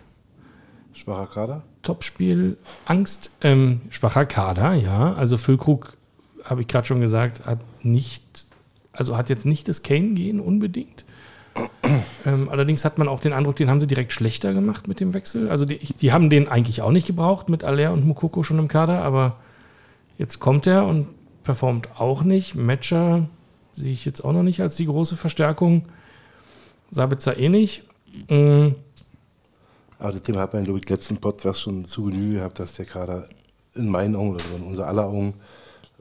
Schwacher 0.92 1.26
Kader? 1.26 1.62
Topspiel, 1.82 2.56
Angst, 2.84 3.30
ähm, 3.42 3.80
schwacher 3.90 4.26
Kader, 4.26 4.74
ja. 4.74 5.14
Also 5.14 5.36
Füllkrug, 5.36 5.96
habe 6.44 6.62
ich 6.62 6.68
gerade 6.68 6.86
schon 6.86 7.00
gesagt, 7.00 7.46
hat 7.46 7.60
nicht, 7.82 8.46
also 8.92 9.16
hat 9.16 9.28
jetzt 9.28 9.46
nicht 9.46 9.68
das 9.68 9.82
Kane-Gehen 9.82 10.40
unbedingt. 10.40 11.04
Ähm, 12.26 12.48
allerdings 12.48 12.84
hat 12.84 12.98
man 12.98 13.08
auch 13.08 13.20
den 13.20 13.32
Eindruck, 13.32 13.56
den 13.56 13.70
haben 13.70 13.80
sie 13.80 13.86
direkt 13.86 14.12
schlechter 14.12 14.52
gemacht 14.52 14.88
mit 14.88 15.00
dem 15.00 15.14
Wechsel. 15.14 15.48
Also 15.48 15.64
die, 15.64 15.78
die 15.78 16.12
haben 16.12 16.30
den 16.30 16.48
eigentlich 16.48 16.82
auch 16.82 16.92
nicht 16.92 17.06
gebraucht 17.06 17.48
mit 17.48 17.64
Aller 17.64 17.92
und 17.92 18.06
Mukoko 18.06 18.42
schon 18.42 18.58
im 18.58 18.68
Kader, 18.68 19.02
aber 19.02 19.36
jetzt 20.20 20.38
kommt 20.38 20.66
er 20.66 20.86
und 20.86 21.06
performt 21.42 21.98
auch 21.98 22.22
nicht. 22.22 22.54
Matcher 22.54 23.26
sehe 23.72 23.92
ich 23.92 24.04
jetzt 24.04 24.22
auch 24.22 24.32
noch 24.32 24.42
nicht 24.42 24.60
als 24.60 24.76
die 24.76 24.84
große 24.84 25.16
Verstärkung. 25.16 25.86
Sabitzer 26.90 27.38
eh 27.38 27.48
nicht. 27.48 27.84
Mm, 28.28 28.68
Aber 29.98 30.12
das 30.12 30.22
Thema 30.22 30.40
hat 30.40 30.52
man, 30.52 30.64
glaube 30.64 30.78
ich, 30.78 30.88
letzten 30.88 31.16
Podcast 31.16 31.62
schon 31.62 31.86
zu 31.86 32.04
Genüge 32.04 32.38
gehabt, 32.38 32.58
dass 32.58 32.74
der 32.74 32.84
Kader 32.84 33.28
in 33.74 33.88
meinen 33.88 34.14
Augen 34.14 34.34
oder 34.34 34.44
in 34.56 34.64
unser 34.64 34.86
aller 34.86 35.06
Augen 35.06 35.32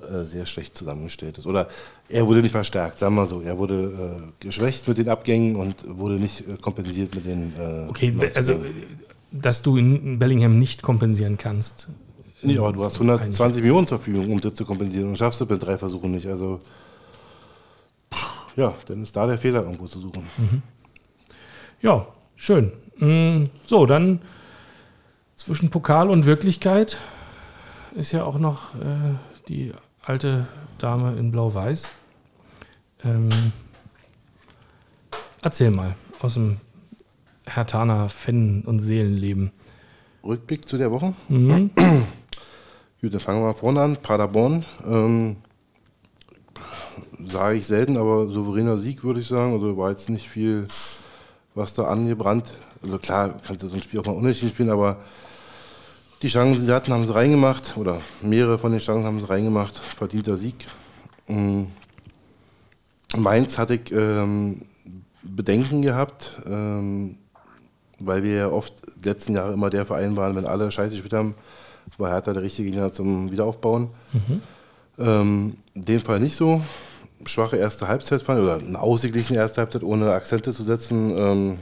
äh, 0.02 0.24
sehr 0.26 0.46
schlecht 0.46 0.76
zusammengestellt 0.76 1.38
ist. 1.38 1.46
Oder 1.46 1.70
er 2.10 2.28
wurde 2.28 2.42
nicht 2.42 2.52
verstärkt, 2.52 3.00
sagen 3.00 3.16
wir 3.16 3.22
mal 3.22 3.28
so. 3.28 3.42
Er 3.42 3.58
wurde 3.58 4.20
äh, 4.20 4.44
geschwächt 4.44 4.88
mit 4.88 4.98
den 4.98 5.08
Abgängen 5.08 5.56
und 5.56 5.76
wurde 5.88 6.16
nicht 6.16 6.42
äh, 6.42 6.58
kompensiert 6.58 7.16
mit 7.16 7.26
den. 7.26 7.54
Äh, 7.58 7.88
Okay, 7.90 8.14
also 8.36 8.62
dass 9.32 9.62
du 9.62 9.78
in 9.78 10.20
Bellingham 10.20 10.58
nicht 10.58 10.82
kompensieren 10.82 11.38
kannst. 11.38 11.88
Nee, 12.41 12.58
aber 12.58 12.72
du 12.74 12.84
hast 12.84 12.96
120 12.96 13.62
Millionen 13.62 13.86
zur 13.88 13.98
Verfügung, 13.98 14.31
um 14.31 14.39
das 14.41 14.53
zu 14.53 14.65
kompensieren 14.65 15.10
und 15.10 15.17
schaffst 15.17 15.41
das 15.41 15.50
mit 15.50 15.62
drei 15.62 15.77
Versuchen 15.77 16.12
nicht. 16.12 16.27
Also, 16.27 16.60
ja, 18.55 18.74
dann 18.86 19.01
ist 19.03 19.15
da 19.15 19.27
der 19.27 19.38
Fehler 19.38 19.63
irgendwo 19.63 19.88
zu 19.88 20.00
suchen. 20.00 20.24
Ja, 21.81 22.08
schön. 22.36 22.72
Mm, 22.98 23.46
So, 23.65 23.86
dann 23.86 24.22
zwischen 25.36 25.69
Pokal 25.69 26.10
und 26.10 26.25
Wirklichkeit 26.25 26.98
ist 27.96 28.12
ja 28.12 28.24
auch 28.24 28.38
noch 28.39 28.75
äh, 28.75 29.15
die 29.48 29.74
alte 30.05 30.48
Dame 30.77 31.17
in 31.17 31.31
Blau-Weiß. 31.31 31.91
Ähm, 33.05 33.29
erzähl 35.41 35.72
mal 35.72 35.96
aus 36.22 36.34
dem 36.36 36.58
Hertaner 37.46 38.10
Fan- 38.10 38.63
und 38.65 38.79
Seelenleben. 38.79 39.51
Rückblick 40.25 40.67
zu 40.67 40.77
der 40.77 40.91
Woche. 40.91 41.13
Mhm. 41.29 41.72
Gut, 43.01 43.13
dann 43.13 43.22
fangen 43.22 43.39
wir 43.39 43.48
mal 43.48 43.53
vorne 43.53 43.82
an. 43.82 43.96
Paderborn. 43.96 44.65
Ähm, 44.86 45.38
sage 47.25 47.58
ich 47.58 47.65
selten, 47.65 47.96
aber 47.96 48.27
souveräner 48.27 48.77
Sieg, 48.77 49.06
würde 49.06 49.22
ich 49.22 49.27
sagen. 49.27 49.53
Also 49.53 49.77
war 49.77 49.91
jetzt 49.91 50.10
nicht 50.10 50.27
viel, 50.27 50.68
was 51.56 51.74
da 51.74 51.86
angebrannt. 51.86 52.58
Also 52.84 52.98
klar, 52.98 53.39
kannst 53.46 53.63
du 53.63 53.70
so 53.70 53.75
ein 53.75 53.82
Spiel 53.82 54.01
auch 54.01 54.06
mal 54.06 54.15
unentschieden 54.15 54.50
spielen, 54.50 54.70
aber 54.70 54.98
die 56.22 56.27
Chancen, 56.27 56.60
die 56.60 56.68
sie 56.68 56.74
hatten, 56.74 56.91
haben 56.91 57.06
sie 57.06 57.15
reingemacht. 57.15 57.77
Oder 57.77 58.01
mehrere 58.22 58.58
von 58.58 58.74
den 58.74 58.82
Chancen 58.82 59.06
haben 59.06 59.22
sie 59.22 59.29
reingemacht. 59.29 59.77
Verdienter 59.77 60.36
Sieg. 60.36 60.68
Ähm, 61.29 61.68
Mainz 63.15 63.58
hatte 63.58 63.75
ich 63.75 63.94
ähm, 63.94 64.62
Bedenken 65.24 65.82
gehabt, 65.82 66.41
ähm, 66.46 67.18
weil 68.00 68.24
wir 68.24 68.36
ja 68.36 68.50
oft 68.50 68.74
letzten 69.06 69.36
Jahre 69.36 69.53
immer 69.53 69.70
der 69.70 69.86
Verein 69.86 70.18
waren, 70.18 70.36
wenn 70.36 70.46
alle 70.46 70.70
Scheiße 70.70 70.91
gespielt 70.91 71.13
haben, 71.13 71.34
war 71.98 72.12
Hertha 72.12 72.34
der 72.34 72.43
richtige 72.43 72.69
Gegner 72.69 72.91
zum 72.91 73.31
Wiederaufbauen. 73.31 73.89
Ähm, 74.98 75.55
in 75.74 75.86
dem 75.86 76.01
Fall 76.01 76.19
nicht 76.19 76.36
so. 76.36 76.62
Schwache 77.25 77.58
erste 77.58 77.88
Halbzeit 77.88 78.22
fand, 78.22 78.41
oder 78.41 78.58
eine 78.58 78.79
ausgeglichene 78.79 79.39
erste 79.39 79.62
Halbzeit, 79.62 79.84
ohne 79.84 80.12
Akzente 80.12 80.53
zu 80.53 80.63
setzen. 80.63 81.13
Ähm, 81.17 81.58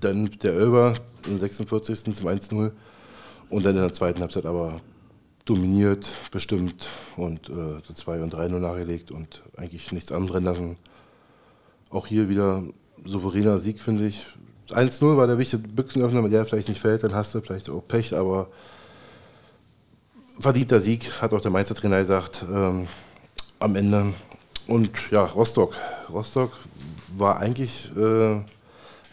dann 0.00 0.30
der 0.42 0.54
Ölber 0.54 0.94
im 1.26 1.38
46. 1.38 2.14
zum 2.14 2.26
1-0 2.26 2.72
und 3.50 3.66
dann 3.66 3.76
in 3.76 3.82
der 3.82 3.92
zweiten 3.92 4.20
Halbzeit 4.20 4.46
aber 4.46 4.80
dominiert, 5.44 6.08
bestimmt 6.30 6.88
und 7.16 7.48
äh, 7.48 7.94
2 7.94 8.22
und 8.22 8.34
3-0 8.34 8.58
nachgelegt 8.58 9.10
und 9.10 9.42
eigentlich 9.56 9.92
nichts 9.92 10.12
andrehen 10.12 10.44
lassen. 10.44 10.76
Auch 11.90 12.06
hier 12.06 12.28
wieder 12.28 12.62
souveräner 13.04 13.58
Sieg, 13.58 13.80
finde 13.80 14.06
ich. 14.06 14.26
1-0 14.70 15.16
war 15.16 15.26
der 15.26 15.38
wichtige 15.38 15.66
Büchsenöffner, 15.68 16.22
wenn 16.22 16.30
der 16.30 16.46
vielleicht 16.46 16.68
nicht 16.68 16.80
fällt, 16.80 17.02
dann 17.02 17.14
hast 17.14 17.34
du 17.34 17.40
vielleicht 17.40 17.68
auch 17.68 17.86
Pech, 17.86 18.14
aber 18.16 18.48
verdienter 20.38 20.80
Sieg, 20.80 21.20
hat 21.20 21.32
auch 21.32 21.40
der 21.40 21.50
Mainzer 21.50 21.74
Trainer 21.74 22.00
gesagt, 22.00 22.44
ähm, 22.52 22.86
am 23.58 23.76
Ende. 23.76 24.12
Und 24.66 24.90
ja, 25.10 25.24
Rostock. 25.24 25.74
Rostock 26.10 26.52
war 27.16 27.38
eigentlich, 27.38 27.90
äh, 27.96 28.34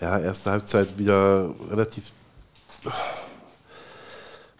ja, 0.01 0.19
erste 0.19 0.51
Halbzeit 0.51 0.97
wieder 0.97 1.49
relativ. 1.69 2.11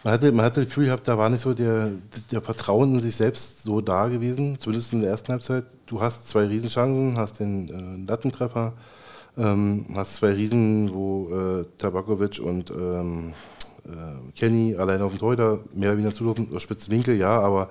Man 0.02 0.14
hatte, 0.14 0.32
man 0.32 0.46
hatte 0.46 0.60
das 0.60 0.68
Gefühl 0.68 0.86
gehabt, 0.86 1.08
da 1.08 1.18
war 1.18 1.28
nicht 1.28 1.42
so 1.42 1.52
der, 1.52 1.90
der 2.30 2.40
Vertrauen 2.40 2.94
in 2.94 3.00
sich 3.00 3.16
selbst 3.16 3.62
so 3.62 3.80
da 3.80 4.08
gewesen, 4.08 4.58
zumindest 4.58 4.92
in 4.92 5.02
der 5.02 5.10
ersten 5.10 5.32
Halbzeit. 5.32 5.64
Du 5.86 6.00
hast 6.00 6.28
zwei 6.28 6.46
Riesenchancen, 6.46 7.18
hast 7.18 7.40
den 7.40 7.68
äh, 7.68 8.08
Lattentreffer, 8.08 8.72
ähm, 9.36 9.84
hast 9.94 10.14
zwei 10.14 10.32
Riesen, 10.32 10.92
wo 10.94 11.28
äh, 11.28 11.64
Tabakovic 11.76 12.40
und 12.40 12.70
ähm, 12.70 13.34
äh, 13.86 14.32
Kenny 14.38 14.76
alleine 14.76 15.04
auf 15.04 15.12
dem 15.12 15.18
Torhüter 15.18 15.60
mehr 15.74 15.90
oder 15.90 15.98
weniger 15.98 16.14
zulaufen, 16.14 16.58
spitzen 16.60 16.92
Winkel, 16.92 17.16
ja, 17.16 17.40
aber 17.40 17.70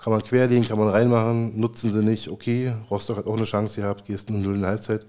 kann 0.00 0.12
man 0.12 0.22
querlegen, 0.22 0.66
kann 0.66 0.78
man 0.78 0.88
reinmachen, 0.88 1.58
nutzen 1.58 1.90
sie 1.90 2.02
nicht, 2.02 2.28
okay. 2.28 2.72
Rostock 2.90 3.16
hat 3.16 3.26
auch 3.26 3.36
eine 3.36 3.44
Chance 3.44 3.80
gehabt, 3.80 4.04
gehst 4.04 4.30
nur 4.30 4.40
0 4.40 4.56
in 4.56 4.66
Halbzeit. 4.66 5.06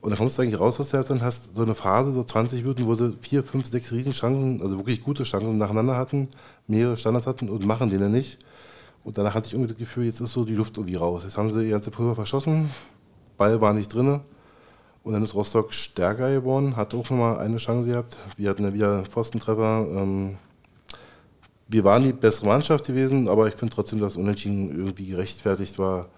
Und 0.00 0.10
dann 0.10 0.18
kommst 0.18 0.38
du 0.38 0.42
eigentlich 0.42 0.60
raus 0.60 0.78
aus 0.80 0.90
der 0.90 0.98
Halbzeit 0.98 1.16
und 1.18 1.22
hast 1.22 1.54
so 1.54 1.62
eine 1.62 1.74
Phase, 1.74 2.12
so 2.12 2.22
20 2.22 2.62
Minuten, 2.62 2.86
wo 2.86 2.94
sie 2.94 3.16
vier, 3.20 3.42
fünf, 3.42 3.66
sechs 3.66 3.92
Riesenchancen, 3.92 4.62
also 4.62 4.78
wirklich 4.78 5.02
gute 5.02 5.24
Chancen 5.24 5.58
nacheinander 5.58 5.96
hatten, 5.96 6.28
mehrere 6.66 6.96
Standards 6.96 7.26
hatten 7.26 7.48
und 7.48 7.66
machen 7.66 7.90
den 7.90 8.00
dann 8.00 8.12
nicht. 8.12 8.38
Und 9.04 9.18
danach 9.18 9.34
hatte 9.34 9.46
ich 9.46 9.52
irgendwie 9.52 9.72
das 9.72 9.78
Gefühl, 9.78 10.04
jetzt 10.04 10.20
ist 10.20 10.32
so 10.32 10.44
die 10.44 10.54
Luft 10.54 10.76
irgendwie 10.78 10.96
raus. 10.96 11.22
Jetzt 11.24 11.36
haben 11.36 11.52
sie 11.52 11.64
ihr 11.64 11.70
ganze 11.70 11.90
Pulver 11.90 12.14
verschossen, 12.14 12.70
Ball 13.36 13.60
war 13.60 13.72
nicht 13.72 13.92
drin. 13.94 14.20
Und 15.06 15.12
dann 15.12 15.22
ist 15.22 15.34
Rostock 15.34 15.72
stärker 15.72 16.32
geworden, 16.32 16.74
hat 16.74 16.92
auch 16.92 17.08
nochmal 17.10 17.38
eine 17.38 17.58
Chance 17.58 17.90
gehabt. 17.90 18.16
Wir 18.36 18.50
hatten 18.50 18.64
ja 18.64 18.74
wieder 18.74 19.04
Pfostentreffer. 19.04 19.86
Ähm, 19.88 20.36
wir 21.68 21.84
waren 21.84 22.02
die 22.02 22.12
bessere 22.12 22.46
Mannschaft 22.46 22.86
gewesen, 22.86 23.28
aber 23.28 23.46
ich 23.46 23.54
finde 23.54 23.72
trotzdem, 23.72 24.00
dass 24.00 24.16
Unentschieden 24.16 24.68
irgendwie 24.68 25.06
gerechtfertigt 25.06 25.78
war 25.78 26.08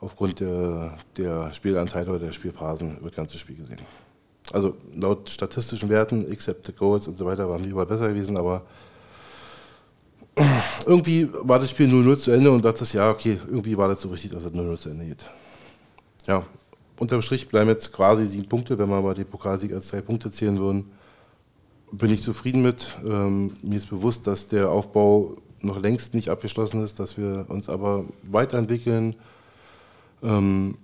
aufgrund 0.00 0.40
der, 0.40 0.98
der 1.16 1.50
Spielanteile 1.54 2.10
oder 2.10 2.18
der 2.18 2.32
Spielphasen 2.32 2.98
über 2.98 3.08
das 3.08 3.16
ganze 3.16 3.38
Spiel 3.38 3.56
gesehen. 3.56 3.80
Also 4.52 4.76
laut 4.94 5.30
statistischen 5.30 5.88
Werten, 5.88 6.30
Accepted 6.30 6.76
Goals 6.76 7.08
und 7.08 7.16
so 7.16 7.24
weiter, 7.24 7.48
waren 7.48 7.64
wir 7.64 7.70
überall 7.70 7.86
besser 7.86 8.08
gewesen, 8.10 8.36
aber 8.36 8.66
irgendwie 10.84 11.26
war 11.32 11.58
das 11.58 11.70
Spiel 11.70 11.88
0-0 11.88 12.16
zu 12.18 12.32
Ende 12.32 12.50
und 12.50 12.62
dachte 12.62 12.84
ja, 12.92 13.10
okay, 13.10 13.40
irgendwie 13.48 13.78
war 13.78 13.88
das 13.88 14.02
so 14.02 14.10
richtig, 14.10 14.32
dass 14.32 14.44
es 14.44 14.52
0-0 14.52 14.76
zu 14.76 14.90
Ende 14.90 15.06
geht. 15.06 15.24
Ja, 16.26 16.44
unterm 16.98 17.22
Strich 17.22 17.48
bleiben 17.48 17.68
jetzt 17.70 17.92
quasi 17.92 18.26
sieben 18.26 18.48
Punkte, 18.48 18.78
wenn 18.78 18.88
wir 18.88 19.00
mal 19.00 19.14
den 19.14 19.26
Pokalsieg 19.26 19.72
als 19.72 19.88
drei 19.88 20.00
Punkte 20.00 20.30
zählen 20.30 20.58
würden. 20.58 20.90
Bin 21.92 22.10
ich 22.10 22.22
zufrieden 22.22 22.62
mit. 22.62 22.96
Ähm, 23.04 23.52
mir 23.62 23.76
ist 23.76 23.90
bewusst, 23.90 24.26
dass 24.26 24.48
der 24.48 24.70
Aufbau 24.70 25.36
noch 25.60 25.80
längst 25.80 26.14
nicht 26.14 26.28
abgeschlossen 26.28 26.82
ist, 26.82 26.98
dass 26.98 27.16
wir 27.16 27.46
uns 27.48 27.68
aber 27.68 28.04
weiterentwickeln. 28.22 29.14
Ähm, 30.22 30.76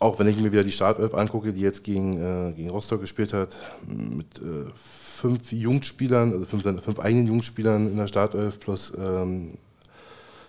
auch 0.00 0.18
wenn 0.18 0.28
ich 0.28 0.36
mir 0.36 0.52
wieder 0.52 0.64
die 0.64 0.72
Startelf 0.72 1.14
angucke, 1.14 1.52
die 1.52 1.60
jetzt 1.60 1.82
gegen, 1.84 2.14
äh, 2.14 2.52
gegen 2.52 2.70
Rostock 2.70 3.00
gespielt 3.00 3.32
hat, 3.32 3.56
mit 3.86 4.38
äh, 4.38 4.70
fünf 4.76 5.50
Jungspielern, 5.50 6.32
also 6.32 6.44
fünf, 6.44 6.62
fünf 6.84 7.00
eigenen 7.00 7.26
Jungspielern 7.26 7.90
in 7.90 7.96
der 7.96 8.06
Startelf 8.06 8.60
plus 8.60 8.92
ähm, 8.96 9.50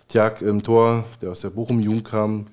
Tjag 0.08 0.42
im 0.42 0.62
Tor, 0.62 1.04
der 1.20 1.30
aus 1.32 1.40
der 1.40 1.50
Bochum-Jugend 1.50 2.04
kam. 2.04 2.46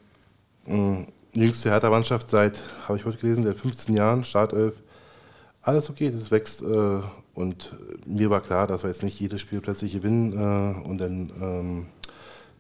Ähm, 0.66 1.08
jüngste 1.46 1.70
Hertha-Mannschaft 1.70 2.30
seit, 2.30 2.64
habe 2.88 2.98
ich 2.98 3.06
heute 3.06 3.18
gelesen, 3.18 3.44
seit 3.44 3.58
15 3.58 3.96
Jahren, 3.96 4.24
Startelf. 4.24 4.82
Alles 5.62 5.90
okay, 5.90 6.12
das 6.12 6.32
wächst. 6.32 6.62
Äh, 6.62 7.00
und 7.34 7.76
mir 8.06 8.30
war 8.30 8.42
klar, 8.42 8.68
dass 8.68 8.84
wir 8.84 8.90
jetzt 8.90 9.04
nicht 9.04 9.20
jedes 9.20 9.42
Spiel 9.42 9.62
plötzlich 9.62 9.94
gewinnen 9.94 10.34
äh, 10.34 10.88
und 10.88 10.98
dann 11.00 11.32
ähm, 11.42 11.86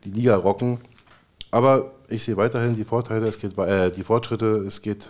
die 0.03 0.11
Liga 0.11 0.35
rocken. 0.35 0.79
Aber 1.49 1.93
ich 2.09 2.23
sehe 2.23 2.37
weiterhin 2.37 2.75
die 2.75 2.83
Vorteile, 2.83 3.25
es 3.25 3.39
geht, 3.39 3.57
äh, 3.57 3.89
die 3.91 4.03
Fortschritte, 4.03 4.57
es 4.67 4.81
geht 4.81 5.09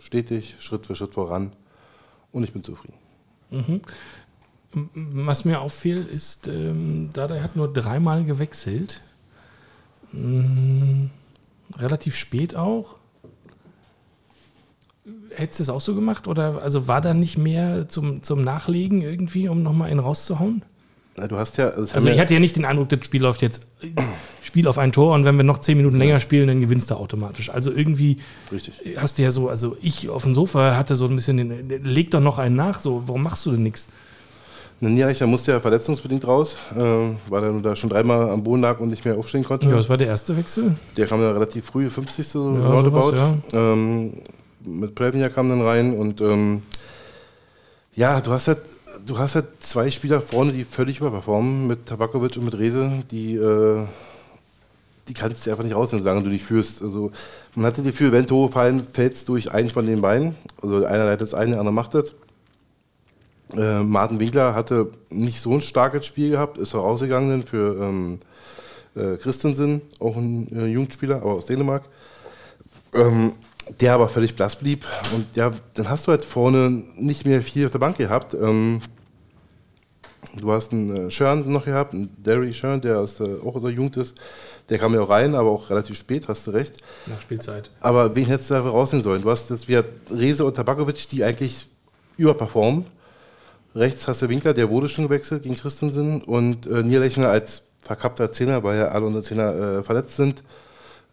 stetig, 0.00 0.56
Schritt 0.58 0.86
für 0.86 0.94
Schritt 0.94 1.14
voran. 1.14 1.52
Und 2.32 2.44
ich 2.44 2.52
bin 2.52 2.62
zufrieden. 2.62 2.94
Was 4.94 5.46
mir 5.46 5.60
auffiel, 5.60 6.06
ist, 6.06 6.46
ähm, 6.48 7.10
Dada 7.14 7.40
hat 7.40 7.56
nur 7.56 7.72
dreimal 7.72 8.24
gewechselt. 8.24 9.00
Mm, 10.12 11.06
relativ 11.76 12.14
spät 12.14 12.54
auch. 12.54 12.97
Hättest 15.34 15.60
du 15.60 15.62
es 15.64 15.70
auch 15.70 15.80
so 15.80 15.94
gemacht? 15.94 16.26
Oder 16.26 16.60
also 16.62 16.88
war 16.88 17.00
da 17.00 17.14
nicht 17.14 17.38
mehr 17.38 17.88
zum, 17.88 18.22
zum 18.22 18.42
Nachlegen 18.44 19.02
irgendwie, 19.02 19.48
um 19.48 19.62
nochmal 19.62 19.90
einen 19.90 20.00
rauszuhauen? 20.00 20.62
Na, 21.16 21.26
du 21.26 21.36
hast 21.36 21.58
ja. 21.58 21.68
Also 21.68 21.94
haben 21.94 22.06
ich 22.06 22.14
ja, 22.14 22.20
hatte 22.20 22.34
ja 22.34 22.40
nicht 22.40 22.56
den 22.56 22.64
Eindruck, 22.64 22.88
das 22.88 23.04
Spiel 23.04 23.22
läuft 23.22 23.42
jetzt 23.42 23.66
Spiel 24.42 24.66
auf 24.66 24.78
ein 24.78 24.92
Tor 24.92 25.14
und 25.14 25.24
wenn 25.24 25.36
wir 25.36 25.44
noch 25.44 25.58
zehn 25.58 25.76
Minuten 25.76 25.98
länger 25.98 26.20
spielen, 26.20 26.48
dann 26.48 26.60
gewinnst 26.60 26.90
du 26.90 26.94
automatisch. 26.94 27.50
Also 27.50 27.70
irgendwie 27.70 28.18
Richtig. 28.50 28.80
hast 28.96 29.18
du 29.18 29.22
ja 29.22 29.30
so, 29.30 29.48
also 29.48 29.76
ich 29.82 30.08
auf 30.08 30.22
dem 30.22 30.32
Sofa 30.32 30.76
hatte 30.76 30.96
so 30.96 31.06
ein 31.06 31.16
bisschen 31.16 31.36
den, 31.36 31.84
leg 31.84 32.10
doch 32.10 32.20
noch 32.20 32.38
einen 32.38 32.56
nach, 32.56 32.80
so, 32.80 33.02
warum 33.06 33.22
machst 33.22 33.44
du 33.44 33.50
denn 33.50 33.62
nichts? 33.62 33.88
Na, 34.80 34.88
Niederlechner 34.88 35.26
musste 35.26 35.52
ja 35.52 35.60
verletzungsbedingt 35.60 36.26
raus, 36.26 36.56
ähm, 36.76 37.16
weil 37.28 37.42
er 37.42 37.52
da 37.60 37.74
schon 37.74 37.90
dreimal 37.90 38.30
am 38.30 38.44
Boden 38.44 38.62
lag 38.62 38.78
und 38.78 38.88
nicht 38.90 39.04
mehr 39.04 39.18
aufstehen 39.18 39.42
konnte. 39.42 39.68
Ja, 39.68 39.76
das 39.76 39.88
war 39.88 39.96
der 39.96 40.06
erste 40.06 40.36
Wechsel. 40.36 40.76
Der 40.96 41.06
kam 41.06 41.20
ja 41.20 41.32
relativ 41.32 41.66
früh, 41.66 41.90
50. 41.90 42.26
So 42.26 42.54
Ja, 42.56 42.70
roundabout. 42.70 43.10
sowas, 43.10 43.38
Ähm, 43.52 44.12
mit 44.74 44.94
Plevnia 44.94 45.28
kam 45.28 45.48
dann 45.48 45.62
rein 45.62 45.96
und 45.96 46.20
ähm, 46.20 46.62
ja, 47.94 48.20
du 48.20 48.30
hast 48.30 48.48
halt, 48.48 48.58
du 49.06 49.18
hast 49.18 49.34
halt 49.34 49.46
zwei 49.60 49.90
Spieler 49.90 50.20
vorne, 50.20 50.52
die 50.52 50.64
völlig 50.64 51.00
überperformen, 51.00 51.66
mit 51.66 51.86
Tabakovic 51.86 52.36
und 52.36 52.44
mit 52.44 52.58
Rese, 52.58 53.04
die, 53.10 53.34
äh, 53.34 53.84
die 55.08 55.14
kannst 55.14 55.46
du 55.46 55.50
einfach 55.50 55.64
nicht 55.64 55.74
rausnehmen, 55.74 56.02
solange 56.02 56.22
du 56.22 56.28
nicht 56.28 56.44
führst. 56.44 56.82
Also 56.82 57.10
man 57.54 57.66
hatte 57.66 57.82
die 57.82 57.90
Gefühl, 57.90 58.12
wenn 58.12 58.26
Tore 58.26 58.52
fallen, 58.52 58.84
fällt 58.84 59.14
es 59.14 59.24
durch 59.24 59.50
einen 59.50 59.70
von 59.70 59.86
den 59.86 60.00
beiden. 60.00 60.36
Also 60.62 60.84
einer 60.84 61.06
leitet 61.06 61.22
das 61.22 61.34
eine, 61.34 61.52
der 61.52 61.60
andere 61.60 61.74
macht 61.74 61.94
das. 61.94 62.14
Äh, 63.56 63.82
Martin 63.82 64.20
Winkler 64.20 64.54
hatte 64.54 64.92
nicht 65.10 65.40
so 65.40 65.54
ein 65.54 65.60
starkes 65.62 66.06
Spiel 66.06 66.30
gehabt, 66.30 66.58
ist 66.58 66.74
rausgegangen 66.74 67.30
dann 67.30 67.42
für 67.44 67.82
ähm, 67.82 68.18
äh, 68.94 69.16
Christensen, 69.16 69.80
auch 69.98 70.16
ein 70.16 70.48
äh, 70.54 70.66
Jugendspieler, 70.66 71.16
aber 71.16 71.32
aus 71.32 71.46
Dänemark. 71.46 71.84
Ähm, 72.94 73.32
der 73.80 73.94
aber 73.94 74.08
völlig 74.08 74.34
blass 74.36 74.56
blieb. 74.56 74.86
Und 75.14 75.36
ja, 75.36 75.52
dann 75.74 75.88
hast 75.88 76.06
du 76.06 76.10
halt 76.10 76.24
vorne 76.24 76.84
nicht 76.96 77.24
mehr 77.24 77.42
viel 77.42 77.64
auf 77.66 77.72
der 77.72 77.78
Bank 77.78 77.96
gehabt. 77.96 78.34
Ähm, 78.34 78.80
du 80.36 80.50
hast 80.52 80.72
einen 80.72 81.08
äh, 81.08 81.10
Schörn 81.10 81.50
noch 81.50 81.64
gehabt, 81.64 81.94
einen 81.94 82.10
Derry 82.22 82.52
Schörn, 82.52 82.80
der 82.80 82.98
aus 82.98 83.16
der, 83.16 83.42
auch 83.44 83.54
aus 83.54 83.62
der 83.62 83.72
Jugend 83.72 83.96
ist. 83.96 84.16
Der 84.68 84.78
kam 84.78 84.92
ja 84.94 85.00
auch 85.00 85.10
rein, 85.10 85.34
aber 85.34 85.50
auch 85.50 85.70
relativ 85.70 85.96
spät, 85.96 86.28
hast 86.28 86.46
du 86.46 86.50
recht. 86.50 86.76
Nach 87.06 87.20
Spielzeit. 87.20 87.70
Aber 87.80 88.14
wen 88.14 88.26
hättest 88.26 88.50
du 88.50 88.54
dafür 88.54 88.70
rausnehmen 88.70 89.02
sollen? 89.02 89.22
Du 89.22 89.30
hast 89.30 89.48
jetzt 89.50 89.68
wieder 89.68 89.84
Rese 90.10 90.44
und 90.44 90.54
Tabakovic, 90.54 91.08
die 91.08 91.24
eigentlich 91.24 91.68
überperformen. 92.16 92.84
Rechts 93.74 94.08
hast 94.08 94.22
du 94.22 94.28
Winkler, 94.28 94.54
der 94.54 94.68
wurde 94.68 94.88
schon 94.88 95.04
gewechselt 95.04 95.44
gegen 95.44 95.54
Christensen. 95.54 96.22
Und 96.22 96.66
äh, 96.66 96.82
Niederlechner 96.82 97.28
als 97.30 97.62
verkappter 97.80 98.32
Zehner, 98.32 98.62
weil 98.62 98.78
ja 98.78 98.88
alle 98.88 99.06
unsere 99.06 99.24
Zehner 99.24 99.78
äh, 99.78 99.84
verletzt 99.84 100.16
sind, 100.16 100.42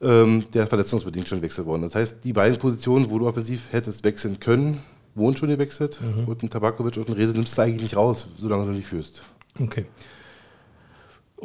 ähm, 0.01 0.45
der 0.53 0.67
verletzungsbedingt 0.67 1.27
schon 1.27 1.39
gewechselt 1.39 1.67
worden. 1.67 1.83
Das 1.83 1.95
heißt, 1.95 2.17
die 2.23 2.33
beiden 2.33 2.57
Positionen, 2.57 3.09
wo 3.09 3.19
du 3.19 3.27
offensiv 3.27 3.71
hättest 3.71 4.03
wechseln 4.03 4.39
können, 4.39 4.81
wurden 5.15 5.37
schon 5.37 5.49
gewechselt. 5.49 5.99
Und 6.27 6.43
ein 6.43 6.49
Tabakovic 6.49 6.97
und 6.97 7.07
ein 7.09 7.13
Rese 7.13 7.33
nimmst 7.33 7.57
du 7.57 7.61
eigentlich 7.61 7.81
nicht 7.81 7.95
raus, 7.95 8.27
solange 8.37 8.65
du 8.65 8.71
nicht 8.71 8.87
führst. 8.87 9.23
Okay. 9.59 9.85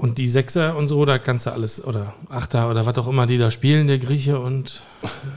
Und 0.01 0.17
die 0.17 0.29
Sechser 0.29 0.79
und 0.79 0.89
so, 0.89 1.05
da 1.05 1.19
kannst 1.19 1.45
du 1.45 1.51
alles, 1.53 1.85
oder 1.85 2.15
Achter 2.31 2.71
oder 2.71 2.87
was 2.87 2.97
auch 2.97 3.07
immer, 3.07 3.27
die 3.27 3.37
da 3.37 3.51
spielen, 3.51 3.87
der 3.87 3.99
Grieche 3.99 4.41
und 4.41 4.81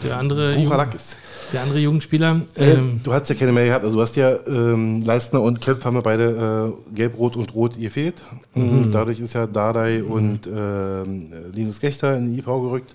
der 0.06 0.18
andere, 0.18 0.54
Buchalakis. 0.54 1.18
der 1.52 1.64
andere 1.64 1.80
Jugendspieler. 1.80 2.40
Äh, 2.56 2.76
Ähm, 2.76 3.02
du 3.04 3.12
hast 3.12 3.28
ja 3.28 3.36
keine 3.36 3.52
mehr 3.52 3.66
gehabt. 3.66 3.84
Also 3.84 3.98
du 3.98 4.02
hast 4.02 4.16
ja 4.16 4.34
ähm, 4.48 5.02
Leistner 5.02 5.42
und 5.42 5.60
Kempf 5.60 5.84
haben 5.84 5.96
ja 5.96 6.02
beide 6.02 6.76
äh, 6.94 6.96
gelb, 6.96 7.18
rot 7.18 7.36
und 7.36 7.54
rot 7.54 7.78
gefehlt. 7.78 8.24
Und 8.56 8.92
dadurch 8.92 9.20
ist 9.20 9.34
ja 9.34 9.48
Dardai 9.48 10.02
und 10.02 10.48
ähm, 10.48 11.26
Linus 11.52 11.82
Gechter 11.82 12.16
in 12.16 12.32
die 12.32 12.40
IV 12.40 12.46
gerückt. 12.46 12.94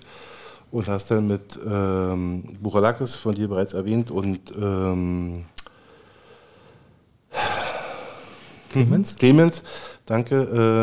Und 0.71 0.87
hast 0.87 1.11
dann 1.11 1.27
mit 1.27 1.59
ähm, 1.69 2.43
Buchalakis, 2.61 3.13
von 3.13 3.35
dir 3.35 3.47
bereits 3.47 3.75
erwähnt, 3.75 4.09
und 4.09 4.39
ähm, 4.59 5.45
Clemens? 8.71 9.15
Clemens, 9.17 9.63
danke, 10.09 10.35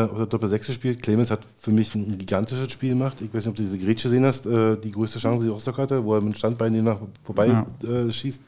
äh, 0.09 0.11
auf 0.11 0.17
der 0.17 0.25
Doppel 0.27 0.49
6 0.49 0.67
gespielt. 0.67 1.01
Clemens 1.03 1.31
hat 1.31 1.41
für 1.59 1.71
mich 1.71 1.93
ein 1.95 2.17
gigantisches 2.17 2.71
Spiel 2.71 2.89
gemacht. 2.89 3.21
Ich 3.21 3.27
weiß 3.33 3.45
nicht, 3.45 3.47
ob 3.47 3.55
du 3.55 3.63
diese 3.63 3.77
Grätsche 3.77 4.07
gesehen 4.09 4.25
hast, 4.25 4.45
äh, 4.45 4.77
die 4.77 4.91
größte 4.91 5.19
Chance, 5.19 5.43
die 5.43 5.49
Rostock 5.49 5.77
hatte, 5.77 6.03
wo 6.03 6.15
er 6.15 6.21
mit 6.21 6.37
Standbein 6.37 6.73
hier 6.73 6.83
nach 6.83 6.97
vorbei 7.23 7.47
Ja. 7.47 7.65
äh, 7.89 8.11
schießt. 8.11 8.41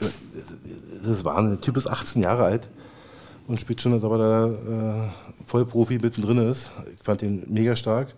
Das 0.00 1.06
ist 1.06 1.24
Wahnsinn. 1.24 1.56
Der 1.56 1.60
Typ 1.60 1.76
ist 1.76 1.86
18 1.86 2.22
Jahre 2.22 2.44
alt 2.44 2.68
und 3.46 3.60
spielt 3.60 3.80
schon, 3.80 3.92
als 3.92 4.02
ob 4.04 4.12
er 4.12 4.18
da 4.18 5.04
äh, 5.06 5.08
Vollprofi 5.46 5.98
mittendrin 5.98 6.38
ist. 6.38 6.70
Ich 6.94 7.02
fand 7.02 7.20
den 7.22 7.44
mega 7.48 7.76
stark. 7.76 8.14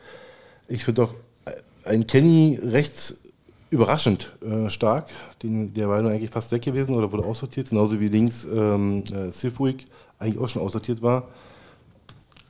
Ich 0.68 0.84
finde 0.84 1.04
auch 1.04 1.14
äh, 1.46 1.52
ein 1.88 2.06
Kenny 2.06 2.58
rechts 2.62 3.20
überraschend 3.70 4.32
äh, 4.42 4.70
stark. 4.70 5.06
Den, 5.42 5.74
der 5.74 5.88
war 5.88 6.00
nun 6.00 6.12
eigentlich 6.12 6.30
fast 6.30 6.52
weg 6.52 6.62
gewesen 6.62 6.94
oder 6.94 7.10
wurde 7.10 7.24
aussortiert, 7.24 7.70
genauso 7.70 7.98
wie 7.98 8.08
links 8.08 8.46
ähm, 8.54 9.02
äh, 9.12 9.30
Silfwig 9.30 9.86
eigentlich 10.18 10.38
auch 10.38 10.48
schon 10.48 10.62
aussortiert 10.62 11.02
war. 11.02 11.28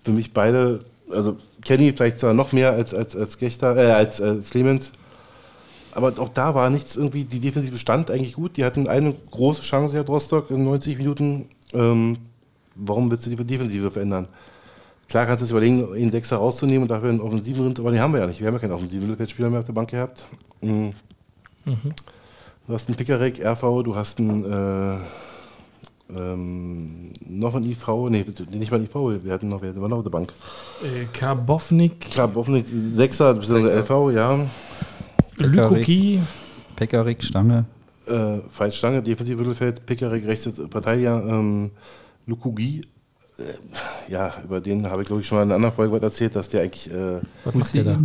Für 0.04 0.12
mich 0.12 0.32
beide, 0.32 0.78
also 1.10 1.38
Kenny 1.64 1.92
vielleicht 1.92 2.20
zwar 2.20 2.34
noch 2.34 2.52
mehr 2.52 2.72
als, 2.72 2.94
als, 2.94 3.16
als 3.16 3.38
Gechter, 3.38 3.76
äh, 3.76 3.90
als, 3.90 4.20
als 4.20 4.50
Clemens, 4.50 4.92
aber 5.94 6.12
auch 6.18 6.28
da 6.28 6.54
war 6.54 6.70
nichts 6.70 6.96
irgendwie, 6.96 7.24
die 7.24 7.40
Defensive 7.40 7.76
stand 7.76 8.10
eigentlich 8.10 8.34
gut. 8.34 8.56
Die 8.56 8.64
hatten 8.64 8.88
eine 8.88 9.14
große 9.30 9.62
Chance, 9.62 9.96
Herr 9.96 10.04
Rostock, 10.04 10.50
in 10.50 10.64
90 10.64 10.98
Minuten. 10.98 11.48
Ähm, 11.72 12.18
warum 12.74 13.10
willst 13.10 13.26
du 13.26 13.30
die 13.30 13.44
Defensive 13.44 13.90
verändern? 13.90 14.26
Klar 15.08 15.26
kannst 15.26 15.42
du 15.42 15.44
es 15.44 15.50
überlegen, 15.50 15.92
einen 15.94 16.10
Sechser 16.10 16.38
rauszunehmen 16.38 16.82
und 16.82 16.88
dafür 16.88 17.10
einen 17.10 17.20
offensiven 17.20 17.64
Rind, 17.64 17.78
aber 17.78 17.92
den 17.92 18.00
haben 18.00 18.12
wir 18.12 18.20
ja 18.20 18.26
nicht. 18.26 18.40
Wir 18.40 18.48
haben 18.48 18.54
ja 18.54 18.60
keinen 18.60 18.72
offensiven 18.72 19.04
Mittelfeldspieler 19.04 19.50
mehr 19.50 19.60
auf 19.60 19.64
der 19.64 19.72
Bank 19.72 19.90
gehabt. 19.90 20.26
Mhm. 20.60 20.94
Du 22.66 22.72
hast 22.72 22.88
einen 22.88 22.96
Pickerick, 22.96 23.44
RV, 23.44 23.82
du 23.84 23.94
hast 23.94 24.18
einen, 24.18 24.44
äh, 24.44 24.98
ähm, 26.14 27.12
noch 27.26 27.54
einen 27.54 27.70
IV, 27.70 27.86
nee, 28.10 28.24
nicht 28.52 28.70
mal 28.70 28.76
einen 28.76 28.86
IV, 28.86 29.24
wir 29.24 29.32
hatten 29.32 29.48
noch, 29.48 29.62
wir 29.62 29.70
hatten 29.70 29.80
noch 29.80 29.96
auf 29.96 30.02
der 30.02 30.10
Bank. 30.10 30.32
äh, 30.82 31.04
Karbovnik, 31.12 32.10
hoffentlich 32.16 32.66
Sechser, 32.68 33.34
beziehungsweise 33.34 33.80
LV, 33.80 34.14
ja. 34.14 34.46
Lykuki, 35.38 36.20
Pekarik, 36.76 37.22
Stange. 37.22 37.64
äh, 38.06 38.38
falsch 38.50 38.76
Stange, 38.78 39.02
defensiv 39.02 39.36
Mittelfeld, 39.38 39.84
Pickerick, 39.86 40.26
rechts 40.26 40.48
Verteidiger, 40.70 41.24
ähm, 41.26 41.70
Lukugi. 42.26 42.82
Äh, 43.36 44.12
ja, 44.12 44.32
über 44.44 44.60
den 44.60 44.86
habe 44.88 45.02
ich 45.02 45.08
glaube 45.08 45.22
ich 45.22 45.26
schon 45.26 45.36
mal 45.38 45.42
in 45.42 45.48
einer 45.48 45.56
anderen 45.56 45.74
Folge 45.74 45.92
was 45.92 46.02
erzählt, 46.02 46.36
dass 46.36 46.48
der 46.50 46.62
eigentlich 46.62 46.90
äh, 46.92 47.20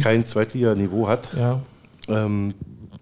kein 0.02 0.26
Zweitliga-Niveau 0.26 1.08
hat. 1.08 1.34
Ja, 1.38 1.60
Ähm, 2.08 2.56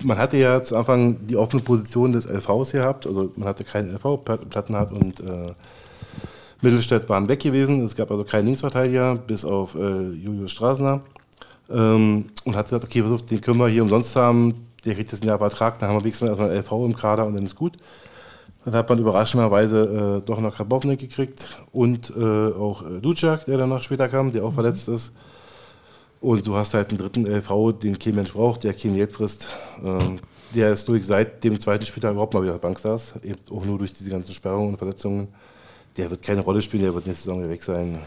man 0.03 0.17
hatte 0.17 0.37
ja 0.37 0.63
zu 0.63 0.75
Anfang 0.75 1.25
die 1.27 1.37
offene 1.37 1.61
Position 1.61 2.13
des 2.13 2.25
LVs 2.25 2.71
gehabt, 2.71 3.07
also 3.07 3.31
man 3.35 3.47
hatte 3.47 3.63
keinen 3.63 3.93
LV, 3.95 4.23
Plat- 4.23 4.49
Plattenhardt 4.49 4.91
und 4.91 5.19
äh, 5.21 5.53
Mittelstädt 6.61 7.07
waren 7.09 7.27
weg 7.27 7.39
gewesen, 7.39 7.83
es 7.83 7.95
gab 7.95 8.09
also 8.11 8.23
keinen 8.23 8.45
Linksverteidiger, 8.45 9.15
bis 9.15 9.45
auf 9.45 9.75
äh, 9.75 10.09
Julius 10.11 10.51
Straßner. 10.51 11.01
Ähm, 11.69 12.25
und 12.45 12.55
hat 12.55 12.65
gesagt, 12.65 12.85
okay, 12.85 13.03
auf, 13.03 13.25
den 13.25 13.41
können 13.41 13.57
wir 13.59 13.67
hier 13.67 13.83
umsonst 13.83 14.15
haben, 14.15 14.55
der 14.85 14.95
kriegt 14.95 15.11
jetzt 15.11 15.21
einen 15.21 15.29
Jahr 15.29 15.37
Vertrag, 15.37 15.77
dann 15.79 15.89
haben 15.89 15.97
wir 15.97 16.03
wenigstens 16.03 16.29
erstmal 16.29 16.49
einen 16.49 16.59
LV 16.59 16.71
im 16.71 16.95
Kader 16.95 17.25
und 17.25 17.35
dann 17.35 17.45
ist 17.45 17.55
gut. 17.55 17.73
Dann 18.65 18.73
hat 18.73 18.89
man 18.89 18.99
überraschenderweise 18.99 20.21
äh, 20.23 20.27
doch 20.27 20.39
noch 20.39 20.55
Karbovnik 20.55 20.99
gekriegt 20.99 21.47
und 21.71 22.11
äh, 22.17 22.21
auch 22.53 22.83
äh, 22.83 22.99
Ducak, 23.01 23.45
der 23.45 23.57
danach 23.57 23.83
später 23.83 24.07
kam, 24.09 24.31
der 24.31 24.43
auch 24.43 24.53
verletzt 24.53 24.87
ist. 24.87 25.13
Und 26.19 26.47
du 26.47 26.55
hast 26.55 26.73
halt 26.73 26.89
einen 26.89 26.97
dritten 26.97 27.25
LV, 27.25 27.79
den 27.79 27.99
kein 27.99 28.15
Mensch 28.15 28.33
braucht, 28.33 28.63
der 28.63 28.73
kein 28.73 28.95
Geld 28.95 29.13
frisst. 29.13 29.49
Ähm, 29.83 30.19
der 30.53 30.71
ist 30.71 30.87
durch 30.87 31.05
seit 31.05 31.43
dem 31.43 31.59
zweiten 31.59 31.85
Spieltag 31.85 32.11
überhaupt 32.11 32.33
mal 32.33 32.41
wieder 32.41 32.53
auf 32.53 32.59
der 32.59 32.67
Bank 32.67 32.79
saß, 32.79 33.15
eben 33.23 33.39
auch 33.51 33.65
nur 33.65 33.77
durch 33.77 33.93
diese 33.93 34.09
ganzen 34.09 34.33
Sperrungen 34.33 34.69
und 34.69 34.77
Verletzungen. 34.77 35.27
Der 35.97 36.09
wird 36.09 36.21
keine 36.21 36.41
Rolle 36.41 36.61
spielen, 36.61 36.83
der 36.83 36.93
wird 36.93 37.07
nächste 37.07 37.25
Saison 37.25 37.39
wieder 37.39 37.49
weg 37.49 37.63
sein. 37.63 37.99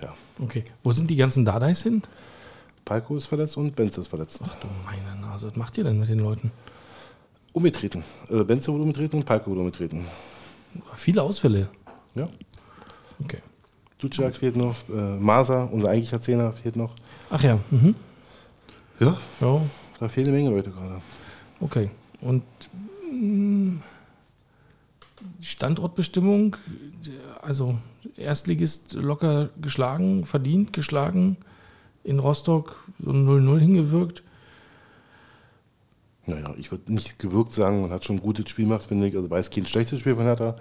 Ja. 0.00 0.14
okay. 0.38 0.64
Wo 0.82 0.92
sind 0.92 1.08
die 1.10 1.16
ganzen 1.16 1.44
Dadais 1.44 1.82
hin? 1.82 2.02
Palko 2.84 3.16
ist 3.16 3.26
verletzt 3.26 3.56
und 3.56 3.74
Benz 3.74 3.96
ist 3.96 4.08
verletzt. 4.08 4.40
Du 4.60 4.68
meine 4.84 5.20
Nase, 5.20 5.48
was 5.48 5.56
macht 5.56 5.78
ihr 5.78 5.84
denn 5.84 5.98
mit 5.98 6.08
den 6.08 6.18
Leuten? 6.18 6.50
Umgetreten. 7.52 8.02
Also 8.28 8.44
Benz 8.44 8.66
wurde 8.68 8.82
umgetreten 8.82 9.16
und 9.16 9.24
Palko 9.24 9.50
wurde 9.50 9.60
umgetreten. 9.60 10.04
Viele 10.94 11.22
Ausfälle. 11.22 11.68
Ja. 12.14 12.28
Okay. 13.22 13.38
Ducak 13.98 14.34
fehlt 14.34 14.56
noch, 14.56 14.74
äh, 14.88 15.16
Masa, 15.18 15.64
unser 15.64 15.90
eigentlicher 15.90 16.20
Zehner, 16.20 16.52
fehlt 16.52 16.76
noch. 16.76 16.94
Ach 17.34 17.42
ja, 17.42 17.58
mhm. 17.70 17.94
Ja, 19.00 19.16
ja, 19.40 19.62
da 19.98 20.08
fehlen 20.08 20.28
eine 20.28 20.36
Menge 20.36 20.50
Leute 20.50 20.70
gerade. 20.70 21.00
okay. 21.60 21.88
Und 22.20 22.42
mh, 23.10 23.80
die 25.40 25.46
Standortbestimmung, 25.46 26.56
also 27.40 27.78
Erstligist 28.16 28.92
locker 28.92 29.48
geschlagen, 29.62 30.26
verdient 30.26 30.74
geschlagen, 30.74 31.38
in 32.04 32.18
Rostock 32.18 32.76
so 33.02 33.10
ein 33.12 33.26
0-0 33.26 33.58
hingewirkt. 33.60 34.22
Naja, 36.26 36.54
ich 36.58 36.70
würde 36.70 36.92
nicht 36.92 37.18
gewirkt 37.18 37.54
sagen, 37.54 37.80
man 37.80 37.90
hat 37.90 38.04
schon 38.04 38.16
ein 38.16 38.22
gutes 38.22 38.50
Spiel 38.50 38.66
gemacht, 38.66 38.84
finde 38.84 39.08
ich. 39.08 39.16
Also 39.16 39.34
es 39.34 39.50
kein 39.50 39.64
schlechtes 39.64 40.00
Spiel 40.00 40.16
von 40.16 40.24
Hertha. 40.24 40.54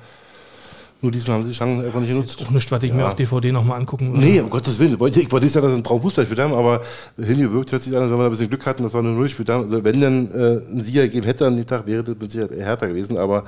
Nur 1.04 1.12
diesmal 1.12 1.38
haben 1.38 1.44
sie 1.44 1.50
die 1.50 1.56
Chancen 1.56 1.84
einfach 1.84 2.00
nicht 2.00 2.12
Das 2.12 2.18
ist 2.18 2.24
genutzt. 2.24 2.40
jetzt 2.40 2.48
auch 2.48 2.52
nichts, 2.52 2.72
was 2.72 2.84
ich 2.84 2.94
mir 2.94 3.00
Ja. 3.00 3.08
auf 3.08 3.16
DVD 3.16 3.52
nochmal 3.52 3.80
angucken 3.80 4.14
würde. 4.14 4.26
Nee, 4.26 4.40
um 4.40 4.50
Gottes 4.52 4.78
Willen. 4.78 4.94
Ich 4.94 5.00
wollte 5.00 5.46
nicht 5.46 5.52
sagen, 5.52 5.66
dass 5.66 5.76
ein 5.76 5.84
Traumfußballspiel 5.84 6.38
haben, 6.40 6.54
aber 6.54 6.82
hingewirkt 7.18 7.72
hört 7.72 7.82
sich 7.82 7.96
an, 7.96 8.04
als 8.04 8.12
wenn 8.12 8.18
wir 8.20 8.26
ein 8.26 8.30
bisschen 8.32 8.50
Glück 8.50 8.66
hatten, 8.68 8.84
dass 8.84 8.94
wir 8.94 9.00
eine 9.00 9.10
Null 9.10 9.24
gespielt 9.24 9.50
haben. 9.50 9.64
Also 9.64 9.84
wenn 9.84 10.00
dann 10.00 10.32
äh, 10.32 10.58
ein 10.72 10.82
Sieger 10.82 11.02
gegeben 11.04 11.26
hätte 11.26 11.48
an 11.48 11.56
dem 11.56 11.66
Tag, 11.66 11.88
wäre 11.88 12.04
das 12.04 12.16
mit 12.20 12.30
Sicherheit 12.30 12.52
härter 12.52 12.88
gewesen, 12.88 13.18
aber 13.18 13.46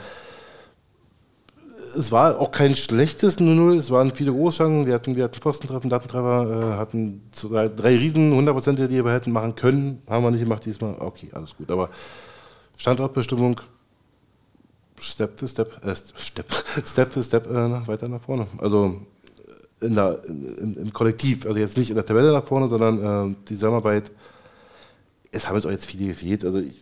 es 1.95 2.11
war 2.11 2.39
auch 2.39 2.49
kein 2.49 2.75
schlechtes 2.75 3.37
0-0, 3.39 3.75
es 3.77 3.91
waren 3.91 4.11
viele 4.15 4.31
Großchancen, 4.31 4.87
wir 4.87 4.95
hatten, 4.95 5.15
wir 5.15 5.25
hatten 5.25 5.39
Pfostentreffen, 5.39 5.91
Lattentreffer, 5.91 6.73
äh, 6.73 6.77
hatten 6.79 7.21
zwei, 7.31 7.67
drei 7.69 7.95
Riesen, 7.97 8.33
100% 8.33 8.87
die 8.87 9.05
wir 9.05 9.11
hätten 9.11 9.31
machen 9.31 9.53
können, 9.53 9.99
haben 10.09 10.23
wir 10.23 10.31
nicht 10.31 10.41
gemacht 10.43 10.65
diesmal, 10.65 10.95
okay, 10.99 11.29
alles 11.33 11.55
gut, 11.55 11.69
aber 11.69 11.89
Standortbestimmung, 12.77 13.61
Step 14.99 15.39
für 15.39 15.47
Step, 15.47 15.85
äh, 15.85 15.95
Step, 15.95 16.45
Step 16.85 17.13
für 17.13 17.23
Step 17.23 17.47
äh, 17.47 17.87
weiter 17.87 18.07
nach 18.07 18.21
vorne. 18.21 18.47
Also 18.57 19.01
in 19.81 19.95
der, 19.95 20.23
in, 20.25 20.75
im 20.75 20.93
Kollektiv, 20.93 21.45
also 21.45 21.59
jetzt 21.59 21.77
nicht 21.77 21.89
in 21.89 21.95
der 21.95 22.05
Tabelle 22.05 22.31
nach 22.31 22.45
vorne, 22.45 22.67
sondern 22.67 23.31
äh, 23.31 23.35
die 23.49 23.55
Zusammenarbeit. 23.55 24.11
Es 25.31 25.47
haben 25.47 25.55
jetzt 25.55 25.65
auch 25.65 25.71
jetzt 25.71 25.87
viele 25.87 26.07
gefehlt. 26.07 26.45
Also 26.45 26.59
ich, 26.59 26.79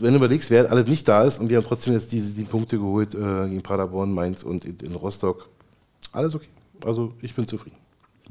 wenn 0.00 0.12
du 0.12 0.16
überlegst, 0.16 0.50
wer 0.50 0.70
alles 0.70 0.86
nicht 0.86 1.06
da 1.06 1.22
ist 1.22 1.38
und 1.38 1.48
wir 1.48 1.56
haben 1.56 1.64
trotzdem 1.64 1.92
jetzt 1.92 2.10
diese 2.12 2.34
die 2.34 2.44
Punkte 2.44 2.78
geholt 2.78 3.14
äh, 3.14 3.48
gegen 3.48 3.62
Paderborn, 3.62 4.12
Mainz 4.12 4.42
und 4.42 4.64
in, 4.64 4.76
in, 4.80 4.94
Rostock. 4.94 5.48
Alles 6.12 6.34
okay. 6.34 6.48
Also 6.84 7.14
ich 7.20 7.34
bin 7.34 7.46
zufrieden. 7.46 7.76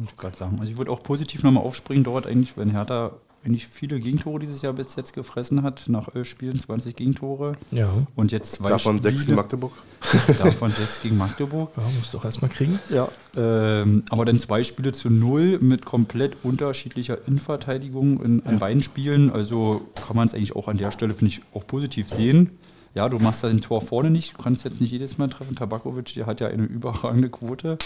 Ich. 0.03 0.23
Also 0.23 0.63
ich 0.63 0.77
würde 0.77 0.91
auch 0.91 1.03
positiv 1.03 1.43
nochmal 1.43 1.63
aufspringen 1.63 2.03
dort 2.03 2.25
eigentlich, 2.25 2.57
wenn 2.57 2.71
Hertha 2.71 3.11
eigentlich 3.43 3.67
viele 3.67 3.99
Gegentore 3.99 4.39
dieses 4.39 4.61
Jahr 4.61 4.73
bis 4.73 4.95
jetzt 4.95 5.13
gefressen 5.13 5.63
hat, 5.63 5.85
nach 5.87 6.13
elf 6.13 6.27
Spielen 6.27 6.59
20 6.59 6.95
Gegentore. 6.95 7.57
Ja. 7.71 7.89
Und 8.15 8.31
jetzt 8.31 8.53
zwei 8.53 8.69
Davon 8.69 8.97
Spiele, 8.97 9.11
sechs 9.11 9.25
gegen 9.25 9.35
Magdeburg. 9.35 9.71
Davon 10.37 10.71
sechs 10.71 11.01
gegen 11.01 11.17
Magdeburg. 11.17 11.71
Ja, 11.75 11.83
muss 11.97 12.11
doch 12.11 12.23
erstmal 12.23 12.51
kriegen. 12.51 12.79
Ja. 12.89 13.07
Ähm, 13.35 14.03
aber 14.09 14.25
dann 14.25 14.37
zwei 14.37 14.63
Spiele 14.63 14.91
zu 14.91 15.09
null 15.09 15.57
mit 15.59 15.85
komplett 15.85 16.37
unterschiedlicher 16.43 17.17
Innenverteidigung 17.27 18.21
in, 18.23 18.45
an 18.45 18.53
ja. 18.53 18.59
beiden 18.59 18.83
Spielen. 18.83 19.31
Also 19.31 19.89
kann 20.05 20.15
man 20.15 20.27
es 20.27 20.35
eigentlich 20.35 20.55
auch 20.55 20.67
an 20.67 20.77
der 20.77 20.91
Stelle, 20.91 21.13
finde 21.13 21.33
ich, 21.33 21.41
auch 21.53 21.65
positiv 21.65 22.09
sehen. 22.09 22.51
Ja, 22.93 23.09
du 23.09 23.19
machst 23.19 23.43
da 23.43 23.47
ein 23.47 23.61
Tor 23.61 23.81
vorne 23.81 24.09
nicht, 24.09 24.37
du 24.37 24.43
kannst 24.43 24.65
jetzt 24.65 24.81
nicht 24.81 24.91
jedes 24.91 25.17
Mal 25.17 25.29
treffen. 25.29 25.55
Tabakovic, 25.55 26.13
der 26.13 26.25
hat 26.25 26.41
ja 26.41 26.47
eine 26.47 26.63
überragende 26.63 27.29
Quote. 27.29 27.77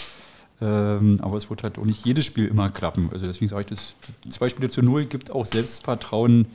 Ähm, 0.60 1.18
aber 1.20 1.36
es 1.36 1.50
wird 1.50 1.62
halt 1.62 1.78
auch 1.78 1.84
nicht 1.84 2.06
jedes 2.06 2.24
Spiel 2.24 2.46
immer 2.46 2.70
klappen. 2.70 3.10
Also 3.12 3.26
deswegen 3.26 3.48
sage 3.48 3.62
ich, 3.62 3.66
das 3.66 3.94
zwei 4.30 4.48
Spiele 4.48 4.70
zu 4.70 4.82
null 4.82 5.04
gibt 5.04 5.30
auch 5.30 5.44
Selbstvertrauen 5.44 6.46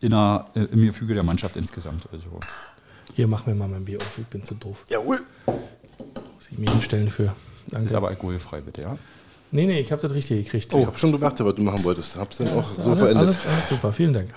in 0.00 0.10
der, 0.10 0.46
äh, 0.54 0.60
im 0.72 0.82
Gefüge 0.82 1.14
der 1.14 1.24
Mannschaft 1.24 1.56
insgesamt. 1.56 2.04
Also. 2.12 2.28
Hier, 3.14 3.26
mach 3.26 3.46
mir 3.46 3.54
mal 3.54 3.68
mein 3.68 3.84
Bier 3.84 3.98
auf, 3.98 4.18
ich 4.18 4.26
bin 4.26 4.44
zu 4.44 4.54
doof. 4.54 4.84
Jawohl. 4.88 5.20
Muss 5.46 6.48
ich 6.50 6.58
mir 6.58 6.70
hinstellen 6.70 7.10
für. 7.10 7.34
Danke. 7.68 7.86
Ist 7.86 7.94
aber 7.94 8.08
alkoholfrei, 8.08 8.60
bitte, 8.60 8.82
ja? 8.82 8.98
Nee, 9.52 9.66
nee, 9.66 9.80
ich 9.80 9.90
habe 9.90 10.00
das 10.00 10.12
richtig 10.14 10.44
gekriegt. 10.44 10.72
Oh. 10.72 10.80
Ich 10.80 10.86
habe 10.86 10.98
schon 10.98 11.10
gedacht, 11.10 11.34
was 11.40 11.54
du 11.56 11.62
machen 11.62 11.82
wolltest. 11.82 12.16
Hab's 12.16 12.38
dann 12.38 12.48
auch 12.50 12.66
so 12.66 12.82
alles, 12.82 12.98
verendet. 13.00 13.26
Alles, 13.26 13.46
alles 13.46 13.68
super, 13.68 13.92
vielen 13.92 14.12
Dank. 14.12 14.30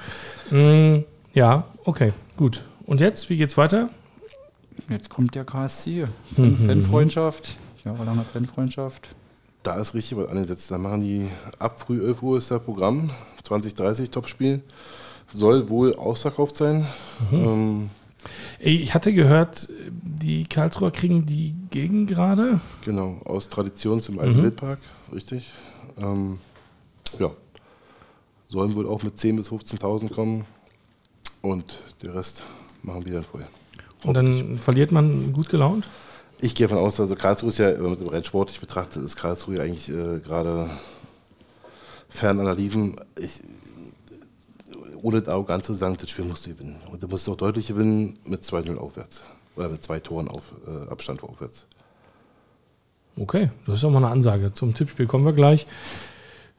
Mm, 0.50 1.04
ja, 1.36 1.66
okay, 1.84 2.14
gut. 2.36 2.64
Und 2.88 3.00
jetzt, 3.00 3.30
wie 3.30 3.38
geht's 3.38 3.58
weiter? 3.58 3.90
Jetzt 4.90 5.10
kommt 5.10 5.36
der 5.36 5.46
KSC. 5.46 6.08
Mhm. 6.36 6.58
Fanfreundschaft 6.58 7.58
jahrelange 7.86 8.24
Fanfreundschaft. 8.24 9.16
Da 9.64 9.76
ist 9.80 9.94
richtig 9.94 10.18
was 10.18 10.30
angesetzt. 10.30 10.70
Da 10.72 10.78
machen 10.78 11.02
die 11.02 11.28
ab 11.60 11.80
früh 11.80 12.06
11 12.06 12.22
Uhr 12.22 12.38
ist 12.38 12.52
das 12.52 12.62
Programm, 12.62 13.10
2030 13.44 14.12
Topspiel. 14.12 14.62
Soll 15.32 15.70
wohl 15.70 15.96
ausverkauft 15.96 16.58
sein. 16.58 16.86
Mhm. 17.32 17.38
Ähm, 17.38 17.90
ich 18.60 18.94
hatte 18.94 19.14
gehört, 19.14 19.70
die 19.90 20.46
Karlsruher 20.46 20.92
kriegen 20.92 21.26
die 21.26 21.56
Gegen 21.72 22.06
gerade. 22.06 22.62
Genau, 22.86 23.18
aus 23.26 23.50
Tradition 23.50 24.00
zum 24.02 24.20
alten 24.20 24.38
mhm. 24.38 24.44
Wildpark, 24.44 24.80
richtig. 25.12 25.52
Ähm, 25.98 26.38
ja, 27.20 27.32
sollen 28.48 28.76
wohl 28.76 28.88
auch 28.88 29.04
mit 29.04 29.16
10.000 29.16 29.36
bis 29.38 29.52
15.000 29.52 30.10
kommen 30.14 30.46
und 31.42 31.80
der 32.02 32.16
Rest 32.16 32.44
machen 32.84 33.06
wir 33.06 33.14
dann 33.14 33.24
voll. 33.24 33.46
Und 34.04 34.14
dann 34.16 34.58
verliert 34.58 34.92
man 34.92 35.34
gut 35.34 35.50
gelaunt? 35.50 35.88
Ich 36.44 36.56
gehe 36.56 36.68
davon 36.68 36.84
aus, 36.84 37.00
also 37.00 37.16
Karlsruhe 37.16 37.48
ist 37.48 37.60
ja, 37.60 37.74
wenn 37.74 37.84
man 37.84 37.94
es 37.94 38.12
rein 38.12 38.22
sportlich 38.26 38.60
betrachtet, 38.60 39.02
ist 39.02 39.16
Karlsruhe 39.16 39.62
eigentlich 39.62 39.88
äh, 39.88 40.20
gerade 40.20 40.70
fern 42.10 42.38
an 42.38 42.46
der 42.48 42.56
Liefen. 42.56 42.98
Ich, 43.18 43.40
ohne 45.02 45.26
arrogant 45.26 45.64
zu 45.64 45.72
sagen, 45.72 45.96
das 45.98 46.10
Spiel 46.10 46.26
musst 46.26 46.46
du 46.46 46.50
gewinnen. 46.50 46.76
Und 46.92 47.02
du 47.02 47.08
musst 47.08 47.30
auch 47.30 47.38
deutlich 47.38 47.68
gewinnen 47.68 48.20
mit 48.26 48.42
2-0 48.42 48.76
aufwärts. 48.76 49.24
Oder 49.56 49.70
mit 49.70 49.84
zwei 49.84 50.02
Toren 50.02 50.28
auf, 50.28 50.52
äh, 50.68 50.90
Abstand 50.92 51.24
aufwärts. 51.24 51.66
Okay, 53.18 53.50
das 53.66 53.78
ist 53.78 53.86
auch 53.86 53.92
mal 53.92 54.00
eine 54.00 54.10
Ansage. 54.10 54.54
Zum 54.54 54.74
Tippspiel 54.74 55.08
kommen 55.08 55.24
wir 55.24 55.32
gleich. 55.32 55.66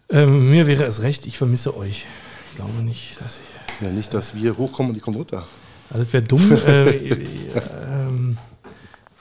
Ähm, 0.09 0.49
mir 0.49 0.67
wäre 0.67 0.85
es 0.85 1.03
recht, 1.03 1.27
ich 1.27 1.37
vermisse 1.37 1.77
euch. 1.77 2.07
Ich 2.53 2.57
glaube 2.57 2.83
nicht, 2.83 3.21
dass 3.21 3.37
ich. 3.37 3.83
Ja, 3.87 3.93
nicht, 3.93 4.15
dass 4.15 4.35
wir 4.35 4.57
hochkommen 4.57 4.93
und 4.93 4.95
die 4.95 5.03
kommen 5.03 5.19
runter. 5.19 5.47
Also 5.91 6.05
das 6.05 6.13
wäre 6.15 6.23
dumm. 6.23 6.53
äh, 6.67 6.91
äh, 6.91 7.27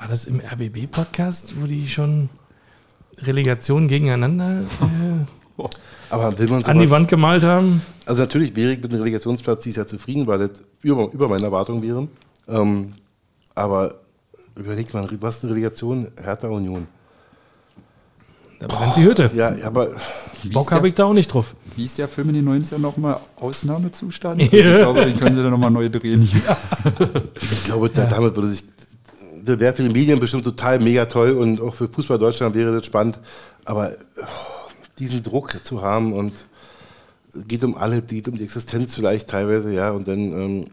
war 0.04 0.10
das 0.10 0.26
im 0.26 0.42
RBB-Podcast, 0.42 1.54
wo 1.62 1.66
die 1.66 1.88
schon 1.88 2.28
Relegation 3.20 3.88
gegeneinander 3.88 4.64
äh, 4.82 5.64
Aber 6.10 6.38
will 6.38 6.50
man 6.50 6.62
an 6.66 6.78
die 6.78 6.90
Wand 6.90 7.08
gemalt 7.08 7.46
haben? 7.46 7.82
Also 8.06 8.24
natürlich 8.24 8.54
wäre 8.54 8.74
ich 8.74 8.82
mit 8.82 8.92
dem 8.92 9.00
Relegationsplatz 9.00 9.64
dieses 9.64 9.78
Jahr 9.78 9.88
zufrieden, 9.88 10.28
weil 10.28 10.40
das 10.40 10.62
über, 10.82 11.10
über 11.14 11.30
meine 11.30 11.46
Erwartung 11.46 11.82
wäre. 11.82 12.10
Ähm, 12.50 12.96
aber 13.56 14.02
überlegt 14.58 14.94
man, 14.94 15.08
was 15.22 15.38
ist 15.38 15.46
eine 15.46 15.54
Relegation? 15.54 16.12
Hertha 16.22 16.50
Union. 16.50 16.86
Da 18.60 18.68
brennt 18.68 18.98
die 18.98 19.04
Hütte. 19.04 19.32
Ja, 19.36 19.56
aber 19.64 19.96
Bock 20.52 20.74
habe 20.74 20.90
ich 20.90 20.96
da 20.96 21.06
auch 21.06 21.14
nicht 21.14 21.34
drauf. 21.34 21.56
Wie 21.78 21.86
ist 21.86 21.98
der 21.98 22.10
Film 22.10 22.30
in 22.30 22.36
den 22.36 22.64
90ern 22.64 22.80
nochmal 22.80 23.20
Ausnahmezustand? 23.38 24.42
Also 24.52 24.58
ich 24.58 24.78
glaube, 24.78 25.06
den 25.06 25.18
können 25.18 25.36
sie 25.38 25.44
dann 25.44 25.52
nochmal 25.52 25.72
neu 25.72 25.90
drehen. 25.90 26.24
ich 26.24 27.64
glaube, 27.64 27.90
ja. 27.96 28.06
damit 28.06 28.36
würde 28.36 28.50
sich 28.50 28.64
das 29.46 29.60
wäre 29.60 29.74
für 29.74 29.84
die 29.84 29.90
Medien 29.90 30.20
bestimmt 30.20 30.46
total 30.46 30.80
mega 30.80 31.06
toll 31.06 31.32
und 31.32 31.62
auch 31.62 31.74
für 31.74 31.88
Fußball 31.88 32.18
Deutschland 32.18 32.56
wäre 32.56 32.74
das 32.74 32.86
spannend. 32.86 33.20
Aber 33.66 33.92
oh, 34.18 34.72
diesen 35.00 35.24
Druck 35.24 35.64
zu 35.64 35.82
haben 35.82 36.14
und 36.14 36.34
es 37.34 37.48
geht 37.48 37.64
um 37.64 37.76
alle, 37.76 38.02
geht 38.02 38.28
um 38.28 38.38
die 38.38 38.44
Existenz 38.44 38.96
vielleicht 38.96 39.30
teilweise, 39.30 39.74
ja, 39.74 39.92
und 39.92 40.08
dann, 40.08 40.20
ähm, 40.34 40.66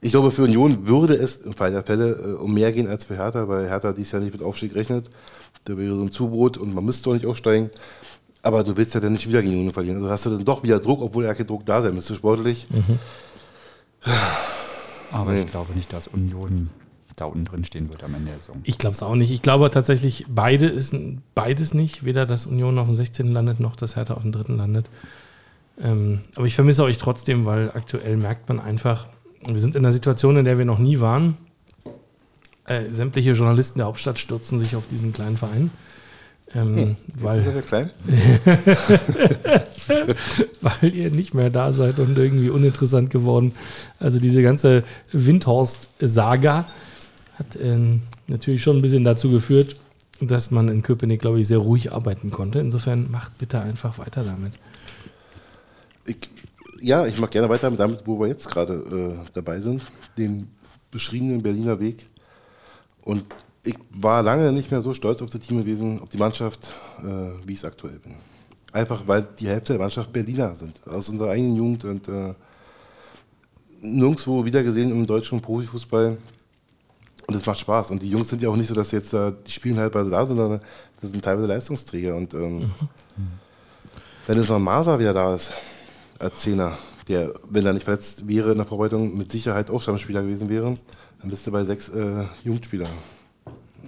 ich 0.00 0.12
glaube, 0.12 0.30
für 0.30 0.42
Union 0.42 0.86
würde 0.86 1.14
es 1.14 1.36
im 1.36 1.54
Fall 1.54 1.72
der 1.72 1.82
Fälle 1.82 2.12
äh, 2.12 2.32
um 2.34 2.54
mehr 2.54 2.72
gehen 2.72 2.88
als 2.88 3.04
für 3.04 3.16
Hertha, 3.16 3.48
weil 3.48 3.68
Hertha 3.68 3.92
dies 3.92 4.12
Jahr 4.12 4.22
nicht 4.22 4.32
mit 4.32 4.42
Aufstieg 4.42 4.74
rechnet. 4.74 5.10
Da 5.64 5.76
wäre 5.76 5.94
so 5.94 6.02
ein 6.02 6.10
Zubrot 6.10 6.58
und 6.58 6.74
man 6.74 6.84
müsste 6.84 7.10
auch 7.10 7.14
nicht 7.14 7.26
aufsteigen. 7.26 7.70
Aber 8.42 8.64
du 8.64 8.76
willst 8.76 8.94
ja 8.94 9.00
dann 9.00 9.12
nicht 9.12 9.28
wieder 9.28 9.42
gegen 9.42 9.54
Union 9.54 9.72
verlieren. 9.72 9.98
Also 9.98 10.10
hast 10.10 10.26
du 10.26 10.30
dann 10.30 10.44
doch 10.44 10.64
wieder 10.64 10.80
Druck, 10.80 11.00
obwohl 11.00 11.24
ja 11.24 11.34
kein 11.34 11.46
Druck 11.46 11.64
da 11.64 11.80
sein 11.82 11.94
müsste, 11.94 12.16
sportlich. 12.16 12.66
Mhm. 12.70 12.98
Aber 15.12 15.32
nee. 15.32 15.40
ich 15.40 15.46
glaube 15.46 15.72
nicht, 15.74 15.92
dass 15.92 16.08
Union 16.08 16.70
da 17.22 17.26
unten 17.26 17.44
drin 17.44 17.64
stehen 17.64 17.88
wird 17.88 18.02
am 18.02 18.14
Ende 18.14 18.30
der 18.30 18.40
Saison. 18.40 18.60
Ich 18.64 18.78
glaube 18.78 18.94
es 18.94 19.02
auch 19.02 19.14
nicht. 19.14 19.30
Ich 19.30 19.42
glaube 19.42 19.70
tatsächlich, 19.70 20.26
beide 20.28 20.66
ist, 20.66 20.94
beides 21.34 21.72
nicht. 21.72 22.04
Weder 22.04 22.26
dass 22.26 22.46
Union 22.46 22.78
auf 22.78 22.86
dem 22.86 22.94
16. 22.94 23.32
landet, 23.32 23.60
noch 23.60 23.76
dass 23.76 23.96
Hertha 23.96 24.14
auf 24.14 24.22
dem 24.22 24.32
3. 24.32 24.54
landet. 24.54 24.90
Ähm, 25.80 26.20
aber 26.34 26.46
ich 26.46 26.54
vermisse 26.54 26.82
euch 26.82 26.98
trotzdem, 26.98 27.46
weil 27.46 27.70
aktuell 27.70 28.16
merkt 28.16 28.48
man 28.48 28.60
einfach, 28.60 29.06
wir 29.46 29.60
sind 29.60 29.76
in 29.76 29.84
einer 29.84 29.92
Situation, 29.92 30.36
in 30.36 30.44
der 30.44 30.58
wir 30.58 30.64
noch 30.64 30.78
nie 30.78 31.00
waren. 31.00 31.36
Äh, 32.64 32.90
sämtliche 32.90 33.32
Journalisten 33.32 33.78
der 33.78 33.86
Hauptstadt 33.86 34.18
stürzen 34.18 34.58
sich 34.58 34.76
auf 34.76 34.86
diesen 34.88 35.12
kleinen 35.12 35.36
Verein. 35.36 35.70
Ähm, 36.54 36.76
hm, 36.76 36.96
weil, 37.14 37.38
ist 37.38 37.66
klein? 37.66 37.90
weil 40.60 40.94
ihr 40.94 41.10
nicht 41.10 41.34
mehr 41.34 41.50
da 41.50 41.72
seid 41.72 41.98
und 41.98 42.18
irgendwie 42.18 42.50
uninteressant 42.50 43.10
geworden. 43.10 43.52
Also 43.98 44.20
diese 44.20 44.42
ganze 44.42 44.84
Windhorst-Saga 45.12 46.66
hat 47.34 47.56
äh, 47.56 47.98
natürlich 48.26 48.62
schon 48.62 48.76
ein 48.76 48.82
bisschen 48.82 49.04
dazu 49.04 49.30
geführt, 49.30 49.76
dass 50.20 50.50
man 50.50 50.68
in 50.68 50.82
Köpenick, 50.82 51.20
glaube 51.20 51.40
ich, 51.40 51.46
sehr 51.46 51.58
ruhig 51.58 51.92
arbeiten 51.92 52.30
konnte. 52.30 52.60
Insofern 52.60 53.10
macht 53.10 53.38
bitte 53.38 53.60
einfach 53.60 53.98
weiter 53.98 54.24
damit. 54.24 54.52
Ich, 56.06 56.16
ja, 56.80 57.06
ich 57.06 57.18
mache 57.18 57.32
gerne 57.32 57.48
weiter 57.48 57.70
damit, 57.70 58.06
wo 58.06 58.20
wir 58.20 58.28
jetzt 58.28 58.50
gerade 58.50 59.24
äh, 59.24 59.30
dabei 59.32 59.60
sind, 59.60 59.86
den 60.18 60.48
beschriebenen 60.90 61.42
Berliner 61.42 61.80
Weg. 61.80 62.06
Und 63.02 63.24
ich 63.64 63.76
war 63.90 64.22
lange 64.22 64.52
nicht 64.52 64.70
mehr 64.70 64.82
so 64.82 64.92
stolz 64.92 65.22
auf 65.22 65.30
das 65.30 65.40
Team 65.40 65.58
gewesen, 65.58 66.00
auf 66.00 66.08
die 66.08 66.18
Mannschaft, 66.18 66.72
äh, 67.00 67.46
wie 67.46 67.52
ich 67.52 67.58
es 67.58 67.64
aktuell 67.64 67.98
bin. 67.98 68.14
Einfach 68.72 69.06
weil 69.06 69.26
die 69.38 69.48
Hälfte 69.48 69.74
der 69.74 69.82
Mannschaft 69.82 70.12
Berliner 70.12 70.56
sind, 70.56 70.80
aus 70.86 71.08
unserer 71.08 71.30
eigenen 71.30 71.56
Jugend 71.56 71.84
und 71.84 72.08
äh, 72.08 72.34
nirgendwo 73.82 74.44
wiedergesehen 74.44 74.90
im 74.90 75.06
deutschen 75.06 75.40
Profifußball 75.40 76.16
und 77.26 77.34
es 77.34 77.46
macht 77.46 77.58
Spaß. 77.58 77.90
Und 77.90 78.02
die 78.02 78.10
Jungs 78.10 78.28
sind 78.28 78.42
ja 78.42 78.48
auch 78.48 78.56
nicht 78.56 78.68
so, 78.68 78.74
dass 78.74 78.90
jetzt 78.92 79.12
die 79.12 79.50
spielen 79.50 79.78
halt 79.78 79.92
bei 79.92 80.02
da, 80.02 80.26
sondern 80.26 80.60
das 81.00 81.10
sind 81.10 81.24
teilweise 81.24 81.46
Leistungsträger. 81.46 82.16
Und 82.16 82.34
ähm, 82.34 82.58
mhm. 82.58 82.70
wenn 84.26 84.38
jetzt 84.38 84.48
noch 84.48 84.58
Masa 84.58 84.98
wieder 84.98 85.14
da 85.14 85.34
ist, 85.34 85.52
als 86.18 86.36
Zehner, 86.36 86.78
der, 87.08 87.32
wenn 87.50 87.66
er 87.66 87.72
nicht 87.72 87.84
verletzt 87.84 88.28
wäre 88.28 88.52
in 88.52 88.58
der 88.58 88.66
Vorbereitung, 88.66 89.16
mit 89.16 89.30
Sicherheit 89.30 89.70
auch 89.70 89.82
Stammspieler 89.82 90.22
gewesen 90.22 90.48
wäre, 90.48 90.76
dann 91.20 91.30
bist 91.30 91.46
du 91.46 91.50
bei 91.50 91.64
sechs 91.64 91.88
äh, 91.88 92.24
Jugendspielern. 92.44 92.88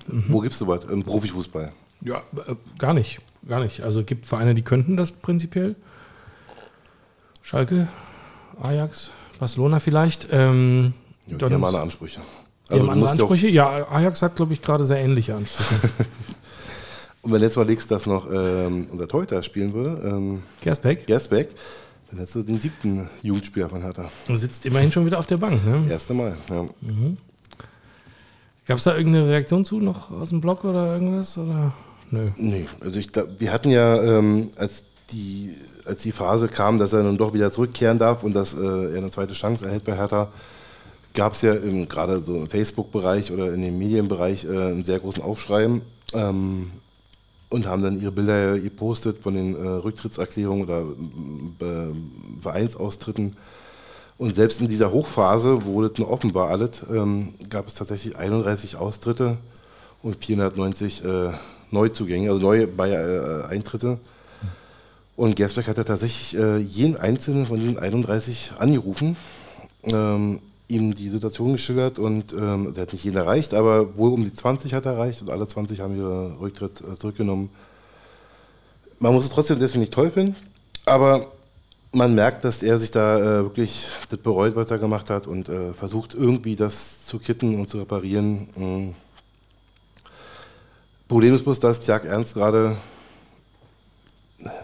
Mhm. 0.09 0.25
Wo 0.29 0.41
gibst 0.41 0.61
du 0.61 0.67
was? 0.67 0.85
Im 0.85 1.03
Profifußball? 1.03 1.73
Ja, 2.01 2.23
äh, 2.47 2.55
gar 2.79 2.95
nicht. 2.95 3.21
Gar 3.49 3.61
nicht. 3.61 3.83
Also 3.83 4.01
es 4.01 4.07
gibt 4.07 4.27
Vereine, 4.27 4.55
die 4.55 4.63
könnten 4.63 4.97
das 4.97 5.13
prinzipiell. 5.13 5.77
Schalke, 7.43 7.89
Ajax, 8.63 9.11
Barcelona 9.39 9.79
vielleicht. 9.79 10.29
Ähm, 10.31 10.95
ja, 11.27 11.37
die 11.37 11.55
haben 11.55 11.65
alle 11.65 11.81
Ansprüche. 11.81 12.21
Die 12.71 12.81
haben 12.81 12.91
andere 12.91 13.11
Ansprüche? 13.11 13.49
Ja, 13.49 13.89
Ajax 13.91 14.23
hat, 14.23 14.37
glaube 14.37 14.55
ich, 14.55 14.63
gerade 14.63 14.87
sehr 14.87 14.99
ähnliche 14.99 15.35
Ansprüche. 15.35 15.91
Und 17.23 17.33
wenn 17.33 17.41
du 17.41 17.47
jetzt 17.47 17.57
mal 17.57 17.67
legst, 17.67 17.91
dass 17.91 18.07
noch 18.07 18.31
ähm, 18.31 18.87
unser 18.91 19.09
Torhüter 19.09 19.43
spielen 19.43 19.73
würde, 19.73 20.07
ähm, 20.07 20.43
Gersbeck 20.61 21.07
Gersbeck, 21.07 21.55
dann 22.11 22.19
hättest 22.19 22.35
du 22.37 22.43
den 22.43 22.61
siebten 22.61 23.09
Jugendspieler 23.23 23.69
von 23.69 23.81
Hertha. 23.81 24.11
sitzt 24.29 24.67
immerhin 24.67 24.93
schon 24.93 25.07
wieder 25.07 25.19
auf 25.19 25.27
der 25.27 25.39
Bank. 25.39 25.65
Ne? 25.67 25.91
Erste 25.91 26.13
Mal. 26.13 26.37
Ja. 26.51 26.67
Gab 28.67 28.79
es 28.79 28.85
da 28.85 28.97
irgendeine 28.97 29.29
Reaktion 29.29 29.65
zu, 29.65 29.79
noch 29.79 30.11
aus 30.11 30.31
dem 30.31 30.41
Blog 30.41 30.65
oder 30.65 30.93
irgendwas? 30.93 31.37
Oder? 31.39 31.73
Nö. 32.11 32.29
Nee, 32.37 32.67
also 32.81 32.99
ich 32.99 33.11
glaub, 33.11 33.29
wir 33.39 33.53
hatten 33.53 33.71
ja, 33.71 34.03
ähm, 34.03 34.51
als, 34.57 34.85
die, 35.11 35.55
als 35.85 36.03
die 36.03 36.13
Phase 36.13 36.49
kam, 36.49 36.79
dass 36.79 36.93
er 36.93 37.03
dann 37.03 37.19
doch 37.19 37.35
wieder 37.35 37.51
zurückkehren 37.51 37.99
darf 37.99 38.23
und 38.23 38.35
dass 38.35 38.55
äh, 38.55 38.93
er 38.93 38.99
eine 38.99 39.11
zweite 39.11 39.35
Chance 39.35 39.67
erhält 39.67 39.85
bei 39.85 39.97
Hertha, 39.97 40.31
gab 41.15 41.33
es 41.33 41.43
ja 41.43 41.55
gerade 41.55 42.21
so 42.21 42.37
im 42.37 42.49
Facebook-Bereich 42.49 43.33
oder 43.33 43.53
in 43.55 43.63
dem 43.63 43.79
Medienbereich 43.79 44.45
äh, 44.45 44.49
einen 44.49 44.85
sehr 44.85 44.99
großen 44.99 45.23
Aufschrei 45.23 45.81
ähm, 46.13 46.71
und 47.51 47.67
haben 47.67 47.83
dann 47.83 48.01
ihre 48.01 48.13
Bilder 48.13 48.59
gepostet 48.59 49.23
von 49.23 49.35
den 49.35 49.55
äh, 49.55 49.67
Rücktrittserklärungen 49.67 50.65
oder 50.65 50.83
äh, 51.61 51.95
Vereinsaustritten. 52.41 53.37
Und 54.19 54.35
selbst 54.35 54.61
in 54.61 54.69
dieser 54.69 54.93
Hochphase, 54.93 55.65
wo 55.65 55.83
das 55.83 55.99
noch 55.99 56.09
offen 56.09 56.35
war 56.35 56.51
alles, 56.51 56.85
ähm, 56.93 57.35
gab 57.49 57.69
es 57.69 57.75
tatsächlich 57.75 58.17
31 58.17 58.77
Austritte 58.77 59.39
und 60.03 60.25
490 60.25 61.05
äh, 61.05 61.33
Neuzugänge, 61.71 62.31
also 62.31 62.41
neue 62.41 62.67
bei, 62.67 62.91
äh, 62.91 63.45
Eintritte. 63.49 63.99
Und 65.17 65.37
Gersbeck 65.37 65.69
hat 65.69 65.79
ja 65.79 65.85
tatsächlich 65.85 66.37
äh, 66.37 66.59
jeden 66.59 66.97
einzelnen 66.97 67.47
von 67.47 67.61
diesen 67.61 67.79
31 67.79 68.53
angerufen, 68.59 69.17
ähm, 69.85 70.41
ihm 70.75 70.95
die 70.95 71.09
Situation 71.09 71.53
geschildert 71.53 71.99
und 71.99 72.33
ähm, 72.33 72.73
er 72.75 72.83
hat 72.83 72.93
nicht 72.93 73.05
jeden 73.05 73.17
erreicht, 73.17 73.55
aber 73.55 73.97
wohl 73.97 74.13
um 74.13 74.25
die 74.25 74.33
20 74.33 74.75
hat 74.75 74.87
er 74.87 74.93
erreicht 74.93 75.23
und 75.23 75.31
alle 75.31 75.47
20 75.47 75.81
haben 75.81 75.97
ihren 75.97 76.37
Rücktritt 76.37 76.81
äh, 76.81 76.97
zurückgenommen. 76.97 77.51
Man 78.99 79.15
muss 79.15 79.25
es 79.25 79.31
trotzdem 79.31 79.59
deswegen 79.59 79.81
nicht 79.81 79.95
toll 79.95 80.11
finden, 80.11 80.37
aber 80.85 81.29
man 81.93 82.15
merkt, 82.15 82.45
dass 82.45 82.63
er 82.63 82.79
sich 82.79 82.91
da 82.91 83.19
äh, 83.19 83.43
wirklich 83.45 83.87
das 84.09 84.19
bereut, 84.19 84.57
was 84.57 84.71
er 84.71 84.79
gemacht 84.79 85.11
hat 85.11 85.27
und 85.27 85.49
äh, 85.49 85.73
versucht 85.73 86.15
irgendwie 86.15 86.57
das 86.57 87.05
zu 87.07 87.19
kitten 87.19 87.59
und 87.59 87.69
zu 87.69 87.79
reparieren. 87.79 88.49
Mm. 88.57 88.95
Problem 91.07 91.35
ist 91.35 91.45
bloß, 91.45 91.61
dass 91.61 91.87
Jack 91.87 92.05
Ernst 92.05 92.35
gerade 92.35 92.77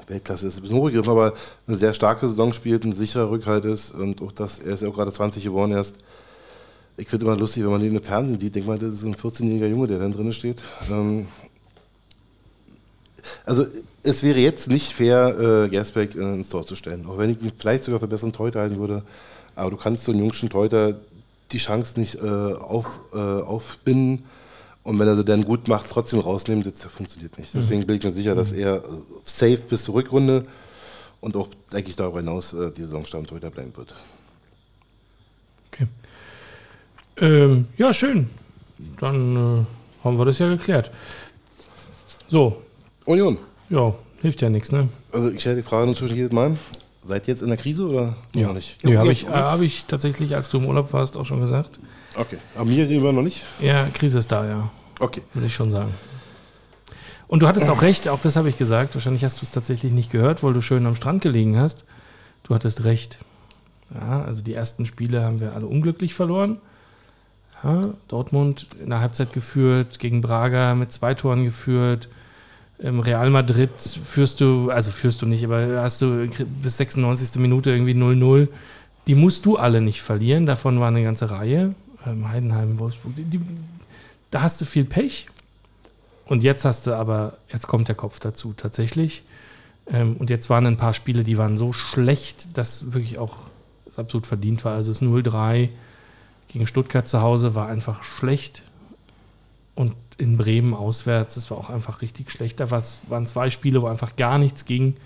Weltklasse 0.06 0.46
ist 0.48 0.56
ein 0.56 0.62
bisschen 0.62 0.76
hochgegriffen, 0.76 1.10
aber 1.10 1.34
eine 1.66 1.76
sehr 1.76 1.94
starke 1.94 2.28
Saison 2.28 2.52
spielt, 2.52 2.84
ein 2.84 2.92
sicherer 2.92 3.30
Rückhalt 3.30 3.64
ist 3.64 3.94
und 3.94 4.20
auch 4.22 4.32
das, 4.32 4.58
er 4.58 4.74
ist 4.74 4.82
ja 4.82 4.88
auch 4.88 4.94
gerade 4.94 5.12
20 5.12 5.42
geworden 5.42 5.72
erst. 5.72 5.96
Ich 6.96 7.08
finde 7.08 7.26
immer 7.26 7.36
lustig, 7.36 7.62
wenn 7.64 7.70
man 7.70 7.82
ihn 7.82 7.94
im 7.94 8.02
Fernsehen 8.02 8.38
sieht, 8.38 8.54
denkt 8.54 8.68
man, 8.68 8.78
das 8.78 8.94
ist 8.94 9.04
ein 9.04 9.14
14-jähriger 9.14 9.68
Junge, 9.68 9.86
der 9.86 9.98
dann 9.98 10.12
drin 10.12 10.32
steht. 10.32 10.62
Ähm, 10.90 11.28
also 13.44 13.66
es 14.02 14.22
wäre 14.22 14.38
jetzt 14.38 14.68
nicht 14.68 14.92
fair, 14.92 15.38
äh, 15.38 15.68
Gersbeck 15.68 16.14
äh, 16.14 16.34
ins 16.34 16.48
Tor 16.48 16.66
zu 16.66 16.76
stellen, 16.76 17.06
auch 17.06 17.18
wenn 17.18 17.30
ich 17.30 17.42
ihn 17.42 17.52
vielleicht 17.56 17.84
sogar 17.84 18.00
für 18.00 18.08
besseren 18.08 18.32
Torhüter 18.32 18.60
halten 18.60 18.78
würde. 18.78 19.02
Aber 19.54 19.70
du 19.70 19.76
kannst 19.76 20.04
so 20.04 20.12
einen 20.12 20.20
jungen 20.20 20.50
Torhüter 20.50 20.96
die 21.52 21.58
Chance 21.58 21.98
nicht 21.98 22.16
äh, 22.16 22.20
auf, 22.20 23.00
äh, 23.12 23.16
aufbinden 23.16 24.24
und 24.90 24.98
wenn 24.98 25.06
er 25.06 25.14
sie 25.14 25.24
dann 25.24 25.44
gut 25.44 25.68
macht, 25.68 25.88
trotzdem 25.88 26.18
rausnehmen, 26.18 26.64
das 26.64 26.82
funktioniert 26.82 27.38
nicht. 27.38 27.54
Deswegen 27.54 27.86
bin 27.86 27.98
ich 27.98 28.02
mir 28.02 28.10
sicher, 28.10 28.34
dass 28.34 28.50
er 28.50 28.78
äh, 28.78 28.88
safe 29.22 29.58
bis 29.68 29.84
zur 29.84 29.94
Rückrunde 29.94 30.42
und 31.20 31.36
auch, 31.36 31.46
denke 31.72 31.90
ich, 31.90 31.96
darüber 31.96 32.18
hinaus 32.18 32.52
äh, 32.54 32.72
die 32.72 32.80
Saison 32.80 33.04
Stammtorhüter 33.04 33.52
bleiben 33.52 33.70
wird. 33.76 33.94
Okay. 35.72 35.86
Ähm, 37.18 37.68
ja, 37.76 37.94
schön. 37.94 38.30
Dann 38.98 39.36
äh, 39.36 40.04
haben 40.04 40.18
wir 40.18 40.24
das 40.24 40.40
ja 40.40 40.48
geklärt. 40.48 40.90
So, 42.26 42.60
Union. 43.04 43.38
ja, 43.68 43.94
hilft 44.22 44.42
ja 44.42 44.50
nichts, 44.50 44.72
ne? 44.72 44.88
Also 45.12 45.30
ich 45.30 45.38
stelle 45.40 45.56
die 45.56 45.62
Frage 45.62 45.88
inzwischen 45.88 46.16
jedes 46.16 46.32
Mal. 46.32 46.56
Seid 47.06 47.28
ihr 47.28 47.34
jetzt 47.34 47.42
in 47.42 47.48
der 47.48 47.58
Krise 47.58 47.86
oder 47.86 48.16
noch 48.34 48.54
nicht? 48.54 48.82
Habe 48.82 48.92
Ja, 48.92 49.04
ich, 49.04 49.24
äh, 49.24 49.28
hab 49.28 49.60
ich 49.60 49.84
tatsächlich, 49.84 50.34
als 50.34 50.50
du 50.50 50.58
im 50.58 50.66
Urlaub 50.66 50.92
warst, 50.92 51.16
auch 51.16 51.26
schon 51.26 51.40
gesagt. 51.40 51.78
Okay. 52.16 52.38
Aber 52.56 52.64
mir 52.64 52.88
gegenüber 52.88 53.12
noch 53.12 53.22
nicht? 53.22 53.46
Ja, 53.60 53.86
Krise 53.94 54.18
ist 54.18 54.32
da, 54.32 54.44
ja. 54.44 54.70
Okay. 55.00 55.22
Würde 55.32 55.46
ich 55.46 55.54
schon 55.54 55.70
sagen. 55.70 55.92
Und 57.26 57.42
du 57.42 57.48
hattest 57.48 57.70
auch 57.70 57.82
recht, 57.82 58.08
auch 58.08 58.20
das 58.20 58.36
habe 58.36 58.48
ich 58.48 58.58
gesagt. 58.58 58.94
Wahrscheinlich 58.94 59.24
hast 59.24 59.40
du 59.40 59.44
es 59.44 59.52
tatsächlich 59.52 59.92
nicht 59.92 60.10
gehört, 60.10 60.42
weil 60.42 60.52
du 60.52 60.60
schön 60.60 60.86
am 60.86 60.94
Strand 60.94 61.22
gelegen 61.22 61.58
hast. 61.58 61.84
Du 62.42 62.54
hattest 62.54 62.84
recht. 62.84 63.18
Ja, 63.94 64.22
also 64.22 64.42
die 64.42 64.54
ersten 64.54 64.86
Spiele 64.86 65.22
haben 65.24 65.40
wir 65.40 65.54
alle 65.54 65.66
unglücklich 65.66 66.14
verloren. 66.14 66.58
Ja, 67.62 67.82
Dortmund 68.08 68.66
in 68.82 68.90
der 68.90 69.00
Halbzeit 69.00 69.32
geführt, 69.32 69.98
gegen 69.98 70.22
Braga 70.22 70.74
mit 70.74 70.92
zwei 70.92 71.14
Toren 71.14 71.44
geführt. 71.44 72.08
Im 72.78 73.00
Real 73.00 73.30
Madrid 73.30 73.70
führst 73.78 74.40
du, 74.40 74.70
also 74.70 74.90
führst 74.90 75.20
du 75.22 75.26
nicht, 75.26 75.44
aber 75.44 75.82
hast 75.82 76.00
du 76.00 76.28
bis 76.62 76.78
96. 76.78 77.40
Minute 77.40 77.70
irgendwie 77.70 77.92
0-0. 77.92 78.48
Die 79.06 79.14
musst 79.14 79.44
du 79.46 79.56
alle 79.56 79.80
nicht 79.80 80.02
verlieren. 80.02 80.46
Davon 80.46 80.80
war 80.80 80.88
eine 80.88 81.02
ganze 81.02 81.30
Reihe. 81.30 81.74
Ähm, 82.06 82.28
Heidenheim, 82.28 82.78
Wolfsburg. 82.78 83.14
Die, 83.16 83.24
die, 83.24 83.40
da 84.30 84.42
hast 84.42 84.60
du 84.60 84.64
viel 84.64 84.84
Pech. 84.84 85.26
Und 86.26 86.44
jetzt 86.44 86.64
hast 86.64 86.86
du 86.86 86.96
aber, 86.96 87.38
jetzt 87.52 87.66
kommt 87.66 87.88
der 87.88 87.96
Kopf 87.96 88.20
dazu 88.20 88.52
tatsächlich. 88.52 89.24
Ähm, 89.92 90.16
und 90.16 90.30
jetzt 90.30 90.48
waren 90.48 90.66
ein 90.66 90.76
paar 90.76 90.94
Spiele, 90.94 91.24
die 91.24 91.38
waren 91.38 91.58
so 91.58 91.72
schlecht, 91.72 92.56
dass 92.56 92.92
wirklich 92.92 93.18
auch 93.18 93.38
das 93.84 93.98
absolut 93.98 94.26
verdient 94.26 94.64
war. 94.64 94.74
Also 94.74 94.92
das 94.92 95.02
0-3 95.02 95.68
gegen 96.48 96.66
Stuttgart 96.66 97.08
zu 97.08 97.20
Hause 97.20 97.54
war 97.54 97.68
einfach 97.68 98.02
schlecht. 98.02 98.62
Und 99.74 99.94
in 100.18 100.36
Bremen 100.36 100.74
auswärts, 100.74 101.34
das 101.34 101.50
war 101.50 101.58
auch 101.58 101.70
einfach 101.70 102.02
richtig 102.02 102.30
schlecht. 102.30 102.60
Da 102.60 102.70
waren 102.70 103.26
zwei 103.26 103.50
Spiele, 103.50 103.82
wo 103.82 103.86
einfach 103.86 104.16
gar 104.16 104.38
nichts 104.38 104.66
ging, 104.66 104.96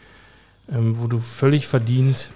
ähm, 0.71 0.99
wo 0.99 1.07
du 1.07 1.19
völlig 1.19 1.67
verdient 1.67 2.31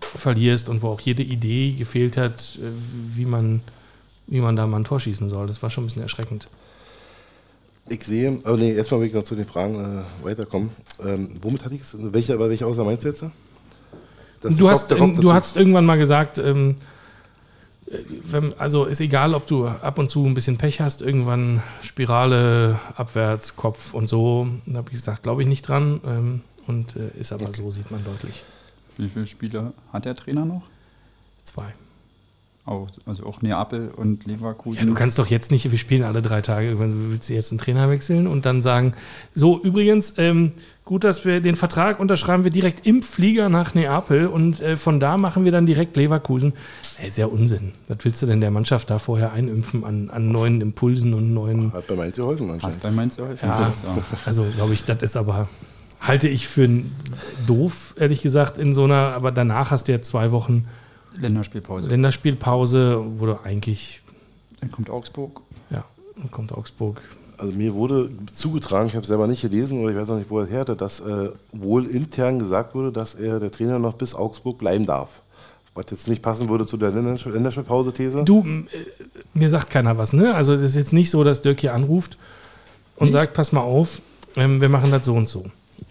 verlierst 0.00 0.68
und 0.68 0.82
wo 0.82 0.88
auch 0.88 1.00
jede 1.00 1.22
Idee 1.22 1.72
gefehlt 1.72 2.16
hat, 2.16 2.58
äh, 2.60 2.70
wie 3.14 3.26
man, 3.26 3.60
wie 4.28 4.40
man 4.40 4.56
da 4.56 4.66
mal 4.66 4.78
ein 4.78 4.84
Tor 4.84 5.00
schießen 5.00 5.28
soll. 5.28 5.46
Das 5.46 5.62
war 5.62 5.70
schon 5.70 5.84
ein 5.84 5.86
bisschen 5.88 6.02
erschreckend. 6.02 6.48
Ich 7.90 8.04
sehe, 8.04 8.38
aber 8.44 8.56
nee, 8.58 8.72
erstmal 8.74 9.00
will 9.00 9.08
ich 9.08 9.14
noch 9.14 9.24
zu 9.24 9.34
den 9.34 9.46
Fragen 9.46 9.74
äh, 9.74 10.24
weiterkommen. 10.24 10.70
Ähm, 11.02 11.30
womit 11.40 11.64
hatte 11.64 11.74
ich 11.74 11.80
es? 11.80 11.96
Welche, 11.98 12.34
aber 12.34 12.50
welche 12.50 12.66
Außer 12.66 12.84
meinst 12.84 13.04
du 13.04 13.08
jetzt? 13.08 13.24
Das 14.40 14.56
Du 14.56 14.68
hast, 14.68 14.90
Kopf- 14.94 15.18
du 15.20 15.32
hast 15.32 15.56
irgendwann 15.56 15.86
mal 15.86 15.96
gesagt, 15.96 16.36
ähm, 16.38 16.76
äh, 17.86 17.96
wenn, 18.24 18.52
also 18.60 18.84
ist 18.84 19.00
egal, 19.00 19.32
ob 19.34 19.46
du 19.46 19.66
ab 19.66 19.98
und 19.98 20.10
zu 20.10 20.26
ein 20.26 20.34
bisschen 20.34 20.58
Pech 20.58 20.80
hast, 20.82 21.00
irgendwann 21.00 21.62
Spirale, 21.82 22.78
abwärts, 22.94 23.56
Kopf 23.56 23.94
und 23.94 24.06
so. 24.06 24.46
Da 24.66 24.78
habe 24.78 24.90
ich 24.90 24.96
gesagt, 24.96 25.22
glaube 25.22 25.40
ich 25.42 25.48
nicht 25.48 25.62
dran. 25.66 26.00
Ähm, 26.04 26.40
und 26.66 26.94
äh, 26.96 27.18
ist 27.18 27.32
aber 27.32 27.50
so, 27.54 27.70
sieht 27.70 27.90
man 27.90 28.04
deutlich. 28.04 28.44
Wie 28.98 29.08
viele 29.08 29.26
Spieler 29.26 29.72
hat 29.92 30.04
der 30.04 30.14
Trainer 30.14 30.44
noch? 30.44 30.62
Zwei. 31.44 31.72
Auch, 32.68 32.86
also 33.06 33.24
auch 33.24 33.40
Neapel 33.40 33.88
und 33.96 34.26
Leverkusen. 34.26 34.80
Ja, 34.80 34.84
du 34.84 34.92
kannst 34.92 35.18
doch 35.18 35.28
jetzt 35.28 35.50
nicht, 35.50 35.70
wir 35.70 35.78
spielen 35.78 36.02
alle 36.02 36.20
drei 36.20 36.42
Tage, 36.42 36.66
irgendwann 36.66 37.10
willst 37.10 37.30
du 37.30 37.32
jetzt 37.32 37.50
einen 37.50 37.58
Trainer 37.58 37.88
wechseln 37.88 38.26
und 38.26 38.44
dann 38.44 38.60
sagen, 38.60 38.92
so 39.34 39.58
übrigens, 39.58 40.18
ähm, 40.18 40.52
gut, 40.84 41.02
dass 41.02 41.24
wir 41.24 41.40
den 41.40 41.56
Vertrag 41.56 41.98
unterschreiben 41.98 42.44
wir 42.44 42.50
direkt 42.50 42.86
im 42.86 43.02
Flieger 43.02 43.48
nach 43.48 43.72
Neapel 43.72 44.26
und 44.26 44.60
äh, 44.60 44.76
von 44.76 45.00
da 45.00 45.16
machen 45.16 45.46
wir 45.46 45.52
dann 45.52 45.64
direkt 45.64 45.96
Leverkusen. 45.96 46.52
Ey, 47.02 47.10
sehr 47.10 47.32
Unsinn. 47.32 47.72
Was 47.88 47.98
willst 48.02 48.20
du 48.20 48.26
denn 48.26 48.42
der 48.42 48.50
Mannschaft 48.50 48.90
da 48.90 48.98
vorher 48.98 49.32
einimpfen 49.32 49.82
an, 49.84 50.10
an 50.10 50.26
neuen 50.26 50.60
Impulsen 50.60 51.14
und 51.14 51.32
neuen... 51.32 51.72
Hat 51.72 51.86
bei 51.86 51.96
Mainz 51.96 52.16
geholfen 52.16 52.48
Hat 52.48 52.54
anscheinend. 52.56 52.82
bei 52.82 52.90
Mainz 52.90 53.16
geholfen. 53.16 53.48
Ja, 53.48 53.72
also 54.26 54.44
glaube 54.54 54.74
ich, 54.74 54.84
das 54.84 55.00
ist 55.00 55.16
aber, 55.16 55.48
halte 56.02 56.28
ich 56.28 56.46
für 56.46 56.68
doof, 57.46 57.94
ehrlich 57.98 58.20
gesagt, 58.20 58.58
in 58.58 58.74
so 58.74 58.84
einer, 58.84 59.14
aber 59.14 59.32
danach 59.32 59.70
hast 59.70 59.88
du 59.88 59.92
ja 59.92 60.02
zwei 60.02 60.32
Wochen 60.32 60.66
Länderspielpause. 61.20 61.88
Länderspielpause, 61.90 63.02
wo 63.18 63.26
du 63.26 63.40
eigentlich, 63.44 64.02
Dann 64.60 64.70
kommt 64.70 64.90
Augsburg. 64.90 65.40
ja, 65.70 65.84
dann 66.16 66.30
kommt 66.30 66.52
Augsburg. 66.52 67.00
Also 67.38 67.52
mir 67.52 67.72
wurde 67.74 68.10
zugetragen, 68.32 68.88
ich 68.88 68.94
habe 68.94 69.02
es 69.02 69.08
selber 69.08 69.26
nicht 69.28 69.42
gelesen 69.42 69.80
oder 69.80 69.92
ich 69.92 69.96
weiß 69.96 70.08
noch 70.08 70.16
nicht, 70.18 70.28
wo 70.30 70.40
er 70.40 70.46
her 70.46 70.60
hatte, 70.60 70.74
dass 70.76 70.98
äh, 71.00 71.30
wohl 71.52 71.86
intern 71.86 72.38
gesagt 72.40 72.74
wurde, 72.74 72.90
dass 72.90 73.14
er 73.14 73.38
der 73.38 73.52
Trainer 73.52 73.78
noch 73.78 73.94
bis 73.94 74.14
Augsburg 74.14 74.58
bleiben 74.58 74.86
darf. 74.86 75.22
Was 75.74 75.84
jetzt 75.92 76.08
nicht 76.08 76.20
passen 76.22 76.48
würde 76.48 76.66
zu 76.66 76.76
der 76.76 76.90
Länderspiel- 76.90 77.30
Länderspielpause-These. 77.32 78.24
Du, 78.24 78.40
äh, 78.42 78.64
mir 79.34 79.48
sagt 79.50 79.70
keiner 79.70 79.96
was, 79.96 80.12
ne? 80.12 80.34
Also 80.34 80.56
das 80.56 80.64
ist 80.70 80.74
jetzt 80.74 80.92
nicht 80.92 81.10
so, 81.10 81.22
dass 81.22 81.40
Dirk 81.40 81.60
hier 81.60 81.74
anruft 81.74 82.18
und 82.96 83.06
Nicht? 83.06 83.12
sagt, 83.12 83.34
pass 83.34 83.52
mal 83.52 83.60
auf, 83.60 84.00
ähm, 84.34 84.60
wir 84.60 84.68
machen 84.68 84.90
das 84.90 85.04
so 85.04 85.14
und 85.14 85.28
so. 85.28 85.44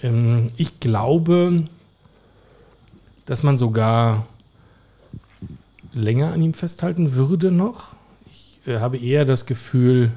Ähm, 0.04 0.52
ich 0.58 0.82
glaube, 0.82 1.64
dass 3.26 3.44
man 3.44 3.56
sogar 3.56 4.26
länger 5.94 6.34
an 6.34 6.42
ihm 6.42 6.54
festhalten 6.54 7.14
würde 7.14 7.52
noch. 7.52 7.96
Ich 8.32 8.60
äh, 8.66 8.80
habe 8.80 8.98
eher 8.98 9.26
das 9.26 9.46
Gefühl, 9.46 10.12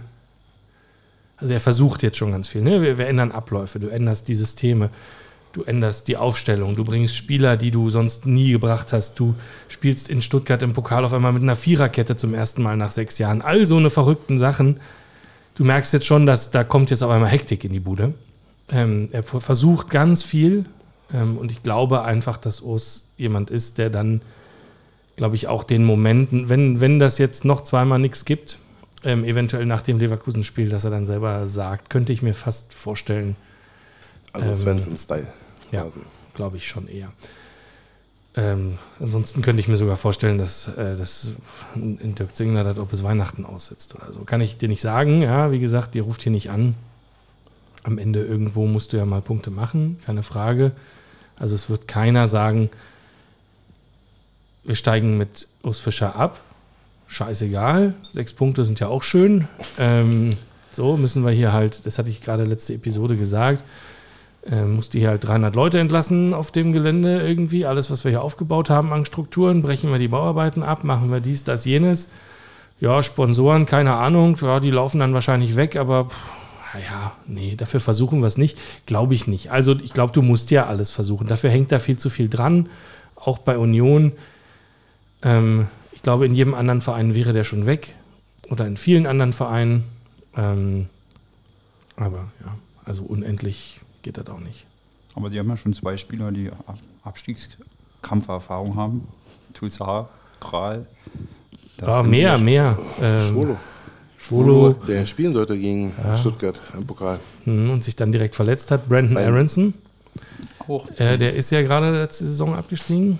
also 1.37 1.53
er 1.53 1.61
versucht 1.61 2.03
jetzt 2.03 2.19
schon 2.19 2.33
ganz 2.33 2.49
viel, 2.49 2.63
ne? 2.63 2.83
Wir, 2.83 2.99
wir 2.99 3.07
ändern 3.07 3.33
Abläufe, 3.33 3.81
du 3.81 3.89
änderst 3.89 4.29
die 4.29 4.35
Systeme. 4.35 4.91
Du 5.53 5.65
änderst 5.65 6.07
die 6.07 6.17
Aufstellung, 6.17 6.77
du 6.77 6.85
bringst 6.85 7.17
Spieler, 7.17 7.57
die 7.57 7.73
du 7.73 7.91
sonst 7.91 8.25
nie 8.25 8.53
gebracht 8.53 8.93
hast. 8.93 9.19
Du 9.19 9.35
spielst 9.67 10.09
in 10.09 10.23
Stuttgart 10.23 10.63
im 10.63 10.75
Pokal 10.75 11.05
auf 11.05 11.13
einmal 11.13 11.33
mit 11.33 11.43
einer 11.43 11.57
Viererkette 11.57 12.15
zum 12.15 12.35
ersten 12.35 12.63
Mal 12.63 12.77
nach 12.77 12.93
sechs 12.93 13.19
Jahren. 13.19 13.43
All 13.43 13.67
so 13.67 13.77
eine 13.77 13.91
verrückten 13.91 14.39
Sachen. 14.39 14.79
Du 15.57 15.65
merkst 15.65 15.93
jetzt 15.93 16.07
schon, 16.07 16.25
dass 16.25 16.53
da 16.53 16.63
kommt 16.63 16.91
jetzt 16.91 17.03
auf 17.03 17.11
einmal 17.11 17.31
Hektik 17.31 17.65
in 17.65 17.73
die 17.73 17.81
Bude. 17.81 18.15
Ähm, 18.71 19.09
er 19.11 19.25
versucht 19.25 19.91
ganz 19.91 20.23
viel 20.23 20.67
ähm, 21.13 21.37
und 21.37 21.51
ich 21.51 21.65
glaube 21.65 22.03
einfach, 22.05 22.37
dass 22.37 22.61
Urs 22.61 23.09
jemand 23.17 23.51
ist, 23.51 23.79
der 23.79 23.91
dann, 23.91 24.23
glaube 25.17 25.37
ich, 25.37 25.49
auch 25.49 25.65
den 25.65 25.85
Momenten, 25.85 26.49
wenn, 26.49 26.81
wenn 26.81 26.99
das 26.99 27.19
jetzt 27.19 27.45
noch 27.45 27.63
zweimal 27.63 27.99
nichts 27.99 28.25
gibt, 28.25 28.59
ähm, 29.05 29.25
eventuell 29.25 29.67
nach 29.67 29.83
dem 29.83 29.99
Leverkusen-Spiel, 29.99 30.69
dass 30.69 30.85
er 30.85 30.91
dann 30.91 31.07
selber 31.07 31.49
sagt, 31.49 31.91
könnte 31.91 32.13
ich 32.13 32.23
mir 32.23 32.35
fast 32.35 32.75
vorstellen. 32.75 33.37
Also 34.33 34.49
Ähm, 34.49 34.55
Svensson-Style. 34.55 35.29
Ja, 35.73 35.85
Also, 35.85 36.01
glaube 36.35 36.57
ich 36.57 36.69
schon 36.69 36.89
eher. 36.89 37.13
Ähm, 38.37 38.79
ansonsten 39.01 39.43
könnte 39.43 39.61
ich 39.61 39.69
mir 39.69 39.77
sogar 39.77 39.97
vorstellen, 39.97 40.39
dass, 40.39 40.69
äh, 40.69 40.97
dass 40.97 41.33
in 41.75 42.15
Dirk 42.15 42.37
Zingler 42.37 42.63
das 42.63 42.79
auch 42.79 42.87
bis 42.87 43.03
Weihnachten 43.03 43.45
aussetzt 43.45 43.95
oder 43.97 44.13
so. 44.13 44.21
Kann 44.21 44.41
ich 44.41 44.57
dir 44.57 44.69
nicht 44.69 44.81
sagen. 44.83 45.23
Ja, 45.23 45.51
wie 45.51 45.59
gesagt, 45.59 45.97
ihr 45.97 46.03
ruft 46.03 46.23
hier 46.23 46.33
nicht 46.33 46.51
an. 46.51 46.75
Am 47.83 47.99
Ende 47.99 48.23
irgendwo 48.23 48.67
musst 48.67 48.93
du 48.93 48.99
ja 48.99 49.07
mal 49.07 49.23
Punkte 49.23 49.51
machen, 49.51 49.99
keine 50.05 50.23
Frage. 50.23 50.73
Also 51.39 51.55
es 51.55 51.71
wird 51.71 51.89
keiner 51.89 52.29
sagen, 52.29 52.71
wir 54.71 54.77
steigen 54.77 55.19
mit 55.19 55.49
Urs 55.65 55.81
Fischer 55.81 56.15
ab. 56.15 56.43
Scheißegal, 57.09 57.95
sechs 58.13 58.33
Punkte 58.33 58.65
sind 58.65 58.79
ja 58.79 58.87
auch 58.87 59.03
schön. 59.03 59.49
Ähm, 59.81 60.31
so 60.71 60.97
müssen 60.97 61.25
wir 61.25 61.33
hier 61.33 61.53
halt, 61.53 61.85
das 61.87 61.99
hatte 61.99 62.09
ich 62.09 62.21
gerade 62.21 62.45
letzte 62.45 62.75
Episode 62.75 63.17
gesagt, 63.17 63.65
äh, 64.49 64.63
musste 64.63 64.99
hier 64.99 65.09
halt 65.09 65.25
300 65.25 65.57
Leute 65.57 65.81
entlassen 65.81 66.35
auf 66.35 66.53
dem 66.53 66.73
Gelände 66.73 67.21
irgendwie. 67.21 67.67
Alles, 67.67 67.91
was 67.91 68.05
wir 68.05 68.13
hier 68.13 68.23
aufgebaut 68.23 68.71
haben 68.71 68.93
an 68.93 69.05
Strukturen, 69.07 69.61
brechen 69.63 69.91
wir 69.91 69.99
die 69.99 70.07
Bauarbeiten 70.07 70.63
ab, 70.63 70.85
machen 70.85 71.11
wir 71.11 71.19
dies, 71.19 71.43
das, 71.43 71.65
jenes. 71.65 72.11
Ja, 72.79 73.03
Sponsoren, 73.03 73.67
keine 73.67 73.95
Ahnung, 73.95 74.39
ja, 74.41 74.61
die 74.61 74.71
laufen 74.71 75.01
dann 75.01 75.15
wahrscheinlich 75.15 75.57
weg, 75.57 75.75
aber 75.75 76.05
pff, 76.05 76.31
ja, 76.89 77.11
nee, 77.27 77.57
dafür 77.57 77.81
versuchen 77.81 78.21
wir 78.21 78.29
es 78.29 78.39
nicht. 78.39 78.57
Glaube 78.87 79.15
ich 79.15 79.27
nicht. 79.27 79.51
Also 79.51 79.75
ich 79.83 79.93
glaube, 79.93 80.13
du 80.13 80.23
musst 80.23 80.53
ja 80.53 80.69
alles 80.69 80.91
versuchen. 80.91 81.27
Dafür 81.27 81.51
hängt 81.51 81.73
da 81.73 81.81
viel 81.81 81.97
zu 81.97 82.09
viel 82.09 82.29
dran, 82.29 82.69
auch 83.17 83.39
bei 83.39 83.59
Union. 83.59 84.13
Ähm, 85.23 85.69
ich 85.93 86.03
glaube, 86.03 86.27
in 86.27 86.35
jedem 86.35 86.55
anderen 86.55 86.81
Verein 86.81 87.15
wäre 87.15 87.33
der 87.33 87.45
schon 87.45 87.67
weg 87.67 87.95
oder 88.49 88.67
in 88.67 88.77
vielen 88.77 89.07
anderen 89.07 89.33
Vereinen. 89.33 89.85
Ähm, 90.37 90.89
aber 91.97 92.31
ja, 92.45 92.55
also 92.85 93.03
unendlich 93.03 93.81
geht 94.03 94.17
das 94.17 94.27
auch 94.29 94.41
nicht. 94.41 94.65
Aber 95.15 95.29
sie 95.29 95.39
haben 95.39 95.49
ja 95.49 95.57
schon 95.57 95.75
zwei 95.75 95.97
Spieler, 95.97 96.33
die 96.33 96.51
Ab- 96.51 96.79
Abstiegskampferfahrung 97.05 98.77
haben. 98.77 99.07
Toussaint, 99.55 100.07
Kral. 100.41 100.87
Da 101.77 101.87
Ja, 101.99 102.03
mehr, 102.03 102.39
mehr. 102.39 102.79
Ähm, 103.01 103.21
Schwolo, 103.23 103.57
Schwolo 104.19 104.73
der 104.87 105.05
spielen 105.07 105.33
sollte 105.33 105.59
gegen 105.59 105.93
Stuttgart 106.17 106.61
im 106.75 106.87
Pokal. 106.87 107.19
mh, 107.45 107.73
und 107.73 107.85
sich 107.85 107.97
dann 107.97 108.13
direkt 108.13 108.37
verletzt 108.37 108.71
hat. 108.71 108.89
Brandon 108.89 109.15
Nein. 109.15 109.29
Aronson, 109.33 109.75
Auch. 110.69 110.89
äh, 110.99 111.17
der 111.19 111.35
ist 111.35 111.51
ja 111.51 111.63
gerade 111.63 111.91
letzte 112.01 112.25
Saison 112.27 112.55
abgestiegen 112.55 113.19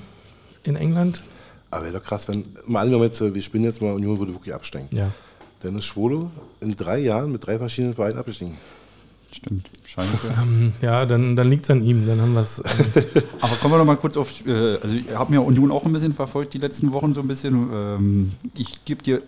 in 0.63 0.77
England. 0.77 1.23
Aber 1.71 1.85
wäre 1.85 1.99
doch 1.99 2.03
krass, 2.03 2.27
wenn, 2.29 2.45
mal 2.67 2.81
angenommen 2.81 3.05
jetzt, 3.05 3.21
wir 3.21 3.43
spielen 3.43 3.65
jetzt 3.65 3.81
mal, 3.81 3.93
Union 3.93 4.19
würde 4.19 4.35
wirklich 4.35 4.55
absteigen. 4.55 4.89
Ja. 4.91 5.11
Dann 5.61 5.77
ist 5.77 5.85
Schwolo 5.85 6.31
in 6.61 6.75
drei 6.75 6.99
Jahren 6.99 7.33
mit 7.33 7.47
drei 7.47 7.59
verschiedenen 7.59 7.95
Vereinen 7.95 8.19
abgestiegen. 8.19 8.57
Stimmt, 9.33 9.69
Schalke. 9.85 10.11
Ähm, 10.43 10.73
ja, 10.81 11.07
dann, 11.07 11.37
dann 11.37 11.49
liegt 11.49 11.65
es 11.65 11.71
an 11.71 11.85
ihm. 11.85 12.07
Dann 12.07 12.21
haben 12.21 12.35
wir 12.35 12.43
es. 12.43 12.59
Ähm, 12.59 13.05
Aber 13.41 13.55
kommen 13.57 13.75
wir 13.75 13.79
noch 13.79 13.85
mal 13.85 13.97
kurz 13.97 14.17
auf, 14.17 14.45
äh, 14.47 14.77
also 14.77 14.97
ich 14.97 15.15
habe 15.15 15.33
mir 15.33 15.43
Union 15.43 15.71
auch 15.71 15.85
ein 15.85 15.93
bisschen 15.93 16.13
verfolgt 16.13 16.55
die 16.55 16.59
letzten 16.59 16.93
Wochen 16.93 17.15
so 17.15 17.21
ein 17.21 17.29
bisschen. 17.29 17.71
Ähm, 17.73 18.33
ich 18.57 18.85
gebe 18.85 19.03
dir 19.03 19.23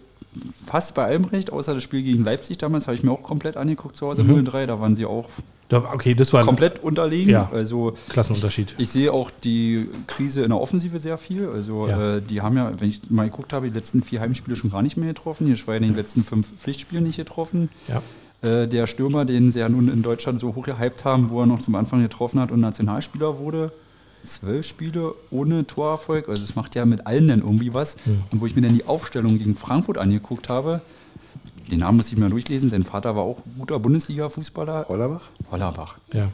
fast 0.66 0.95
bei 0.95 1.05
allem 1.05 1.26
recht, 1.26 1.53
außer 1.53 1.74
das 1.74 1.82
Spiel 1.82 2.03
gegen 2.03 2.24
Leipzig 2.24 2.59
damals, 2.59 2.86
habe 2.86 2.97
ich 2.97 3.03
mir 3.03 3.12
auch 3.12 3.22
komplett 3.22 3.57
angeguckt 3.57 3.97
zu 3.97 4.07
Hause 4.07 4.22
0-3, 4.22 4.66
da 4.66 4.80
waren 4.80 4.97
sie 4.97 5.05
auch 5.05 5.28
okay, 5.73 6.14
das 6.14 6.33
war 6.33 6.45
komplett 6.45 6.83
unterlegen. 6.83 7.31
Ja. 7.31 7.51
Also 7.53 7.95
Klassenunterschied. 8.09 8.75
ich 8.79 8.89
sehe 8.91 9.12
auch 9.12 9.31
die 9.45 9.89
Krise 10.07 10.43
in 10.43 10.51
der 10.51 10.61
Offensive 10.61 10.99
sehr 10.99 11.18
viel. 11.18 11.49
Also 11.49 11.89
Ja. 11.89 12.16
äh, 12.16 12.23
die 12.23 12.41
haben 12.41 12.57
ja, 12.57 12.73
wenn 12.79 12.89
ich 12.89 13.01
mal 13.11 13.29
geguckt 13.29 13.53
habe, 13.53 13.68
die 13.70 13.75
letzten 13.79 14.03
vier 14.03 14.20
Heimspiele 14.20 14.57
schon 14.57 14.70
gar 14.70 14.83
nicht 14.83 14.97
mehr 14.97 15.09
getroffen. 15.09 15.47
Hier 15.47 15.57
Schwein 15.57 15.83
in 15.83 15.91
den 15.91 15.97
letzten 15.97 16.23
fünf 16.23 16.47
Pflichtspielen 16.57 17.05
nicht 17.05 17.16
getroffen. 17.16 17.68
Ja. 17.89 18.03
Äh, 18.49 18.66
der 18.68 18.87
Stürmer, 18.87 19.25
den 19.25 19.53
sie 19.53 19.61
ja 19.61 19.68
nun 19.68 19.89
in 19.89 20.03
Deutschland 20.03 20.41
so 20.41 20.55
hoch 20.55 20.66
gehypt 20.66 21.05
haben, 21.05 21.31
wo 21.31 21.41
er 21.41 21.47
noch 21.47 21.61
zum 21.61 21.75
Anfang 21.75 22.03
getroffen 22.03 22.41
hat 22.41 22.51
und 22.53 22.61
Nationalspieler 22.61 23.39
wurde. 23.39 23.73
Zwölf 24.25 24.64
Spiele 24.66 25.14
ohne 25.31 25.66
Torerfolg. 25.66 26.29
Also 26.29 26.43
es 26.45 26.55
macht 26.55 26.75
ja 26.77 26.85
mit 26.85 27.07
allen 27.09 27.27
dann 27.27 27.41
irgendwie 27.41 27.75
was. 27.75 27.97
Und 28.31 28.41
wo 28.41 28.47
ich 28.47 28.55
mir 28.55 28.62
dann 28.62 28.75
die 28.75 28.87
Aufstellung 28.87 29.37
gegen 29.39 29.57
Frankfurt 29.57 29.99
angeguckt 29.99 30.49
habe, 30.49 30.81
den 31.73 31.81
Namen 31.81 31.97
muss 31.97 32.12
ich 32.12 32.18
mir 32.18 32.29
durchlesen. 32.31 32.68
Sein 32.70 32.85
Vater 32.85 33.16
war 33.16 33.23
auch 33.23 33.39
guter 33.59 33.79
Bundesliga-Fußballer. 33.81 34.87
Hollerbach? 34.89 35.23
Hollerbach. 35.51 35.97
Ja. 36.12 36.29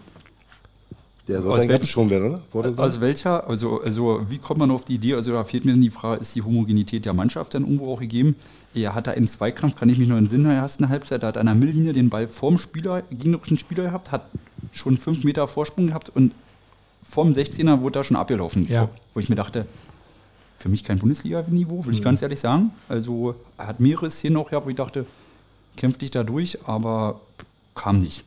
Der 1.29 1.39
Aus 1.39 1.45
sollte 1.45 1.55
eigentlich 1.55 1.69
welchem- 1.69 1.75
abgeschoben 1.77 2.11
werden, 2.11 2.39
oder? 2.53 2.83
Aus 2.83 3.01
welcher, 3.01 3.49
also, 3.49 3.81
also 3.83 4.23
wie 4.29 4.39
kommt 4.39 4.59
man 4.61 4.71
auf 4.71 4.85
die 4.85 4.95
Idee? 4.95 5.15
Also 5.15 5.33
da 5.33 5.45
fehlt 5.45 5.65
mir 5.65 5.73
dann 5.73 5.81
die 5.81 5.91
Frage, 5.91 6.21
ist 6.21 6.35
die 6.35 6.43
Homogenität 6.43 7.05
der 7.05 7.13
Mannschaft 7.15 7.55
dann 7.55 7.63
irgendwo 7.65 7.93
auch 7.93 8.01
gegeben? 8.01 8.35
Er 8.75 8.95
hat 8.95 9.07
da 9.07 9.13
im 9.13 9.27
Zweikampf, 9.27 9.77
kann 9.77 9.89
ich 9.91 9.99
mich 9.99 10.09
noch 10.09 10.17
in 10.17 10.25
den 10.25 10.31
Sinn 10.31 10.45
der 10.45 10.55
ersten 10.55 10.89
Halbzeit, 10.89 11.23
da 11.23 11.29
hat 11.29 11.37
er 11.37 11.41
an 11.41 11.47
der 11.47 11.55
Mittellinie 11.55 11.93
den 11.93 12.09
Ball 12.11 12.29
vorm 12.29 12.59
Spieler, 12.59 13.03
gegnerischen 13.11 13.59
Spieler 13.59 13.85
gehabt, 13.85 14.11
hat 14.11 14.25
schon 14.73 14.97
fünf 14.99 15.23
Meter 15.25 15.47
Vorsprung 15.49 15.89
gehabt 15.89 16.09
und 16.11 16.33
vom 17.03 17.33
16er 17.33 17.81
wurde 17.83 17.99
da 18.01 18.05
schon 18.05 18.17
abgelaufen. 18.17 18.67
Ja. 18.67 18.89
Wo 19.15 19.21
ich 19.21 19.29
mir 19.29 19.37
dachte, 19.37 19.67
für 20.57 20.69
mich 20.69 20.83
kein 20.83 20.99
Bundesliga-Niveau, 20.99 21.85
will 21.87 21.93
ich 21.95 22.03
ganz 22.03 22.21
ehrlich 22.23 22.41
sagen. 22.41 22.71
Also 22.89 23.35
er 23.59 23.69
hat 23.69 23.81
mehrere 23.81 24.11
Szenen 24.11 24.37
auch 24.39 24.49
gehabt, 24.51 24.67
wo 24.67 24.71
ich 24.71 24.77
dachte, 24.77 25.07
kämpf 25.79 25.97
dich 25.97 26.11
da 26.11 26.25
durch, 26.25 26.67
aber 26.67 27.21
kam 27.75 27.99
nicht. 27.99 28.25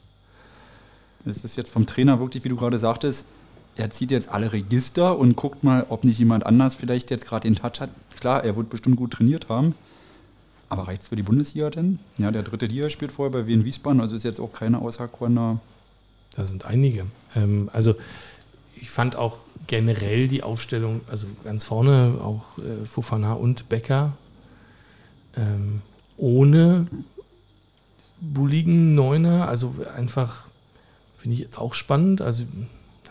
Es 1.25 1.43
ist 1.43 1.55
jetzt 1.55 1.71
vom 1.71 1.85
Trainer 1.85 2.19
wirklich, 2.19 2.43
wie 2.43 2.49
du 2.49 2.55
gerade 2.55 2.79
sagtest, 2.79 3.25
er 3.75 3.89
zieht 3.91 4.11
jetzt 4.11 4.29
alle 4.29 4.51
Register 4.51 5.17
und 5.17 5.35
guckt 5.35 5.63
mal, 5.63 5.85
ob 5.89 6.03
nicht 6.03 6.19
jemand 6.19 6.45
anders 6.45 6.75
vielleicht 6.75 7.11
jetzt 7.11 7.25
gerade 7.25 7.47
den 7.47 7.55
Touch 7.55 7.79
hat. 7.79 7.89
Klar, 8.19 8.43
er 8.43 8.55
wird 8.55 8.69
bestimmt 8.69 8.97
gut 8.97 9.11
trainiert 9.11 9.49
haben. 9.49 9.75
Aber 10.67 10.87
reicht 10.87 11.03
es 11.03 11.07
für 11.09 11.15
die 11.15 11.23
Bundesliga 11.23 11.69
denn? 11.69 11.99
Ja, 12.17 12.31
der 12.31 12.43
dritte 12.43 12.65
Liga 12.65 12.89
spielt 12.89 13.11
vorher 13.11 13.31
bei 13.31 13.45
Wien 13.45 13.65
Wiesbaden, 13.65 14.01
also 14.01 14.15
ist 14.15 14.23
jetzt 14.23 14.39
auch 14.39 14.53
keine 14.53 14.79
außerkorner. 14.79 15.59
Da 16.35 16.45
sind 16.45 16.65
einige. 16.65 17.05
Ähm, 17.35 17.69
also 17.73 17.95
ich 18.75 18.89
fand 18.89 19.15
auch 19.15 19.37
generell 19.67 20.27
die 20.27 20.43
Aufstellung, 20.43 21.01
also 21.09 21.27
ganz 21.43 21.65
vorne 21.65 22.19
auch 22.21 22.57
äh, 22.57 22.85
Fofana 22.85 23.33
und 23.33 23.69
Becker, 23.69 24.13
ähm, 25.35 25.81
ohne 26.17 26.87
bulligen 28.21 28.95
Neuner, 28.95 29.47
also 29.47 29.75
einfach 29.97 30.45
finde 31.17 31.35
ich 31.35 31.41
jetzt 31.41 31.57
auch 31.57 31.73
spannend. 31.73 32.21
Also 32.21 32.43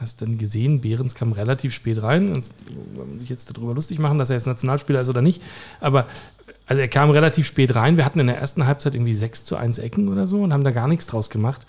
hast 0.01 0.23
dann 0.23 0.39
gesehen, 0.39 0.81
Behrens 0.81 1.15
kam 1.15 1.33
relativ 1.33 1.75
spät 1.75 2.03
rein. 2.03 2.33
Und 2.33 2.51
wenn 2.95 3.09
man 3.09 3.19
sich 3.19 3.29
jetzt 3.29 3.55
darüber 3.55 3.75
lustig 3.75 3.99
machen, 3.99 4.19
dass 4.19 4.31
er 4.31 4.37
jetzt 4.37 4.47
Nationalspieler 4.47 5.01
ist 5.01 5.09
oder 5.09 5.23
nicht. 5.23 5.43
Aber 5.81 6.07
also 6.67 6.81
er 6.81 6.89
kam 6.89 7.11
relativ 7.11 7.47
spät 7.47 7.75
rein. 7.75 7.97
Wir 7.97 8.05
hatten 8.05 8.21
in 8.21 8.29
der 8.29 8.39
ersten 8.39 8.67
Halbzeit 8.67 8.95
irgendwie 8.95 9.15
6 9.15 9.45
zu 9.45 9.57
1 9.57 9.79
Ecken 9.79 10.09
oder 10.09 10.27
so 10.27 10.43
und 10.43 10.53
haben 10.53 10.65
da 10.65 10.71
gar 10.71 10.89
nichts 10.89 11.07
draus 11.07 11.29
gemacht. 11.29 11.67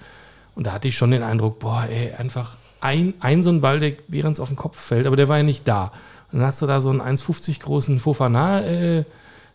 Und 0.55 0.67
da 0.67 0.73
hatte 0.73 0.87
ich 0.87 0.97
schon 0.97 1.11
den 1.11 1.23
Eindruck, 1.23 1.59
boah, 1.59 1.87
ey, 1.89 2.13
einfach 2.13 2.57
ein, 2.81 3.13
ein 3.19 3.43
so 3.43 3.49
ein 3.49 3.61
Ball, 3.61 3.79
der 3.79 3.93
Behrens 4.07 4.39
auf 4.39 4.49
den 4.49 4.57
Kopf 4.57 4.79
fällt, 4.79 5.07
aber 5.07 5.15
der 5.15 5.27
war 5.27 5.37
ja 5.37 5.43
nicht 5.43 5.67
da. 5.67 5.91
Und 6.31 6.39
dann 6.39 6.47
hast 6.47 6.61
du 6.61 6.67
da 6.67 6.81
so 6.81 6.89
einen 6.89 7.01
1,50 7.01 7.61
großen 7.61 7.99
Fofana, 7.99 8.61
äh, 8.63 9.03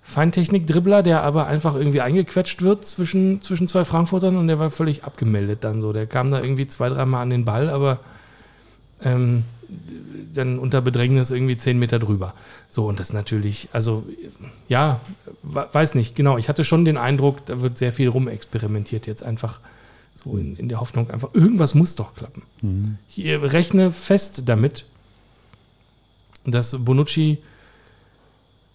Feintechnik-Dribbler, 0.07 1.03
der 1.03 1.23
aber 1.23 1.47
einfach 1.49 1.75
irgendwie 1.75 2.01
eingequetscht 2.01 2.63
wird 2.63 2.87
zwischen, 2.87 3.43
zwischen 3.43 3.67
zwei 3.69 3.85
Frankfurtern 3.85 4.37
und 4.37 4.47
der 4.47 4.59
war 4.59 4.71
völlig 4.71 5.05
abgemeldet 5.05 5.65
dann 5.65 5.81
so. 5.81 5.93
Der 5.93 6.07
kam 6.07 6.31
da 6.31 6.41
irgendwie 6.41 6.69
zwei, 6.69 6.89
dreimal 6.89 7.23
an 7.23 7.31
den 7.31 7.45
Ball, 7.45 7.69
aber 7.69 7.99
ähm, 9.03 9.43
dann 10.33 10.59
unter 10.61 10.81
Bedrängnis 10.81 11.31
irgendwie 11.33 11.59
zehn 11.59 11.79
Meter 11.79 11.99
drüber. 11.99 12.35
So, 12.71 12.87
und 12.87 13.01
das 13.01 13.13
natürlich, 13.13 13.69
also 13.73 14.05
ja, 14.69 15.01
we- 15.43 15.69
weiß 15.73 15.97
nicht, 15.97 16.15
genau. 16.15 16.39
Ich 16.39 16.49
hatte 16.49 16.63
schon 16.63 16.85
den 16.85 16.97
Eindruck, 16.97 17.45
da 17.47 17.61
wird 17.61 17.77
sehr 17.77 17.93
viel 17.93 18.09
rumexperimentiert 18.09 19.09
jetzt 19.09 19.25
einfach 19.25 19.59
so 20.15 20.37
in, 20.39 20.57
in 20.57 20.69
der 20.69 20.79
Hoffnung, 20.81 21.11
einfach 21.11 21.35
irgendwas 21.35 21.75
muss 21.75 21.97
doch 21.97 22.15
klappen. 22.15 22.43
Ich 23.09 23.25
äh, 23.25 23.35
rechne 23.35 23.91
fest 23.91 24.43
damit, 24.47 24.85
dass 26.45 26.85
Bonucci 26.85 27.39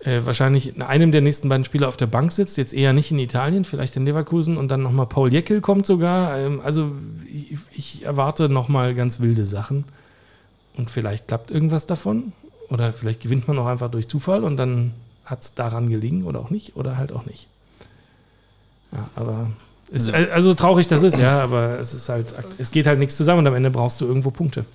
äh, 0.03 0.21
wahrscheinlich 0.25 0.75
in 0.75 0.81
einem 0.81 1.11
der 1.11 1.21
nächsten 1.21 1.49
beiden 1.49 1.63
Spiele 1.63 1.87
auf 1.87 1.97
der 1.97 2.07
Bank 2.07 2.31
sitzt, 2.31 2.57
jetzt 2.57 2.73
eher 2.73 2.93
nicht 2.93 3.11
in 3.11 3.19
Italien, 3.19 3.65
vielleicht 3.65 3.95
in 3.95 4.05
Leverkusen 4.05 4.57
und 4.57 4.69
dann 4.69 4.81
nochmal 4.81 5.05
Paul 5.05 5.31
Jeckel 5.31 5.61
kommt 5.61 5.85
sogar. 5.85 6.37
Ähm, 6.37 6.61
also 6.63 6.91
ich, 7.31 7.57
ich 7.71 8.05
erwarte 8.05 8.49
nochmal 8.49 8.95
ganz 8.95 9.19
wilde 9.19 9.45
Sachen 9.45 9.85
und 10.75 10.89
vielleicht 10.89 11.27
klappt 11.27 11.51
irgendwas 11.51 11.85
davon 11.85 12.33
oder 12.69 12.93
vielleicht 12.93 13.21
gewinnt 13.21 13.47
man 13.47 13.59
auch 13.59 13.67
einfach 13.67 13.91
durch 13.91 14.07
Zufall 14.07 14.43
und 14.43 14.57
dann 14.57 14.93
hat 15.25 15.41
es 15.41 15.53
daran 15.53 15.89
gelingen 15.89 16.23
oder 16.23 16.39
auch 16.39 16.49
nicht 16.49 16.75
oder 16.75 16.97
halt 16.97 17.11
auch 17.11 17.25
nicht. 17.25 17.47
Ja, 18.91 19.09
aber 19.15 19.51
ist, 19.91 20.13
also 20.13 20.53
traurig 20.53 20.87
das 20.87 21.03
ist, 21.03 21.17
ja, 21.17 21.41
aber 21.41 21.77
es 21.79 21.93
ist 21.93 22.07
halt, 22.09 22.33
es 22.57 22.71
geht 22.71 22.87
halt 22.87 22.97
nichts 22.97 23.17
zusammen 23.17 23.39
und 23.39 23.47
am 23.47 23.55
Ende 23.55 23.69
brauchst 23.69 23.99
du 23.99 24.05
irgendwo 24.05 24.31
Punkte. 24.31 24.65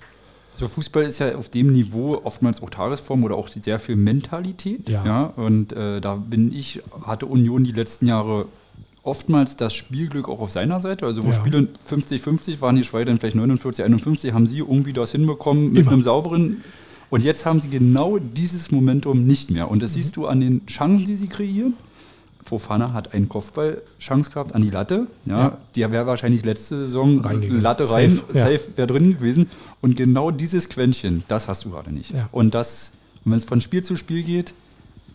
So 0.57 0.67
Fußball 0.67 1.03
ist 1.03 1.19
ja 1.19 1.35
auf 1.35 1.49
dem 1.49 1.71
Niveau 1.71 2.19
oftmals 2.23 2.63
auch 2.63 2.71
Tagesform 2.71 3.23
oder 3.23 3.35
auch 3.35 3.47
sehr 3.49 3.77
viel 3.77 3.95
Mentalität. 3.95 4.89
Ja. 4.89 5.25
und 5.35 5.71
äh, 5.73 6.01
da 6.01 6.15
bin 6.15 6.51
ich, 6.51 6.81
hatte 7.05 7.27
Union 7.27 7.63
die 7.63 7.73
letzten 7.73 8.07
Jahre 8.07 8.47
oftmals 9.03 9.55
das 9.55 9.75
Spielglück 9.75 10.27
auch 10.27 10.39
auf 10.39 10.51
seiner 10.51 10.81
Seite. 10.81 11.05
Also 11.05 11.23
wo 11.23 11.27
Ja. 11.27 11.33
Spiele 11.33 11.67
50-50 11.87 12.59
waren, 12.59 12.75
die 12.75 12.83
Schweizer 12.83 13.05
dann 13.05 13.19
vielleicht 13.19 13.37
49-51, 13.37 14.33
haben 14.33 14.47
sie 14.47 14.57
irgendwie 14.57 14.93
das 14.93 15.11
hinbekommen 15.11 15.71
mit 15.73 15.83
Immer. 15.83 15.91
einem 15.91 16.01
sauberen. 16.01 16.63
Und 17.09 17.23
jetzt 17.23 17.45
haben 17.45 17.59
sie 17.59 17.69
genau 17.69 18.17
dieses 18.17 18.71
Momentum 18.71 19.25
nicht 19.25 19.51
mehr. 19.51 19.65
Mhm. 19.67 19.71
Und 19.73 19.83
das 19.83 19.93
siehst 19.93 20.17
du 20.17 20.25
an 20.27 20.41
den 20.41 20.65
Chancen, 20.65 21.05
die 21.05 21.15
sie 21.15 21.27
kreieren. 21.27 21.75
Fofana 22.47 22.93
hat 22.93 23.13
einen 23.13 23.27
Kopfball-Chance 23.29 24.31
gehabt 24.31 24.55
an 24.55 24.61
die 24.61 24.69
Latte. 24.69 25.07
Ja, 25.25 25.37
Ja. 25.39 25.57
Die 25.75 25.81
wäre 25.91 26.07
wahrscheinlich 26.07 26.45
letzte 26.45 26.79
Saison. 26.79 27.21
Latte 27.49 27.89
rein, 27.91 28.11
Safe, 28.11 28.37
ja. 28.37 28.43
safe 28.45 28.61
wäre 28.75 28.87
drin 28.87 29.17
gewesen. 29.17 29.49
Und 29.81 29.95
genau 29.97 30.31
dieses 30.31 30.69
Quäntchen, 30.69 31.23
das 31.27 31.47
hast 31.47 31.65
du 31.65 31.71
gerade 31.71 31.93
nicht. 31.93 32.11
Ja. 32.11 32.29
Und 32.31 32.53
das, 32.55 32.93
wenn 33.25 33.33
es 33.37 33.45
von 33.45 33.61
Spiel 33.61 33.83
zu 33.83 33.95
Spiel 33.95 34.23
geht, 34.23 34.53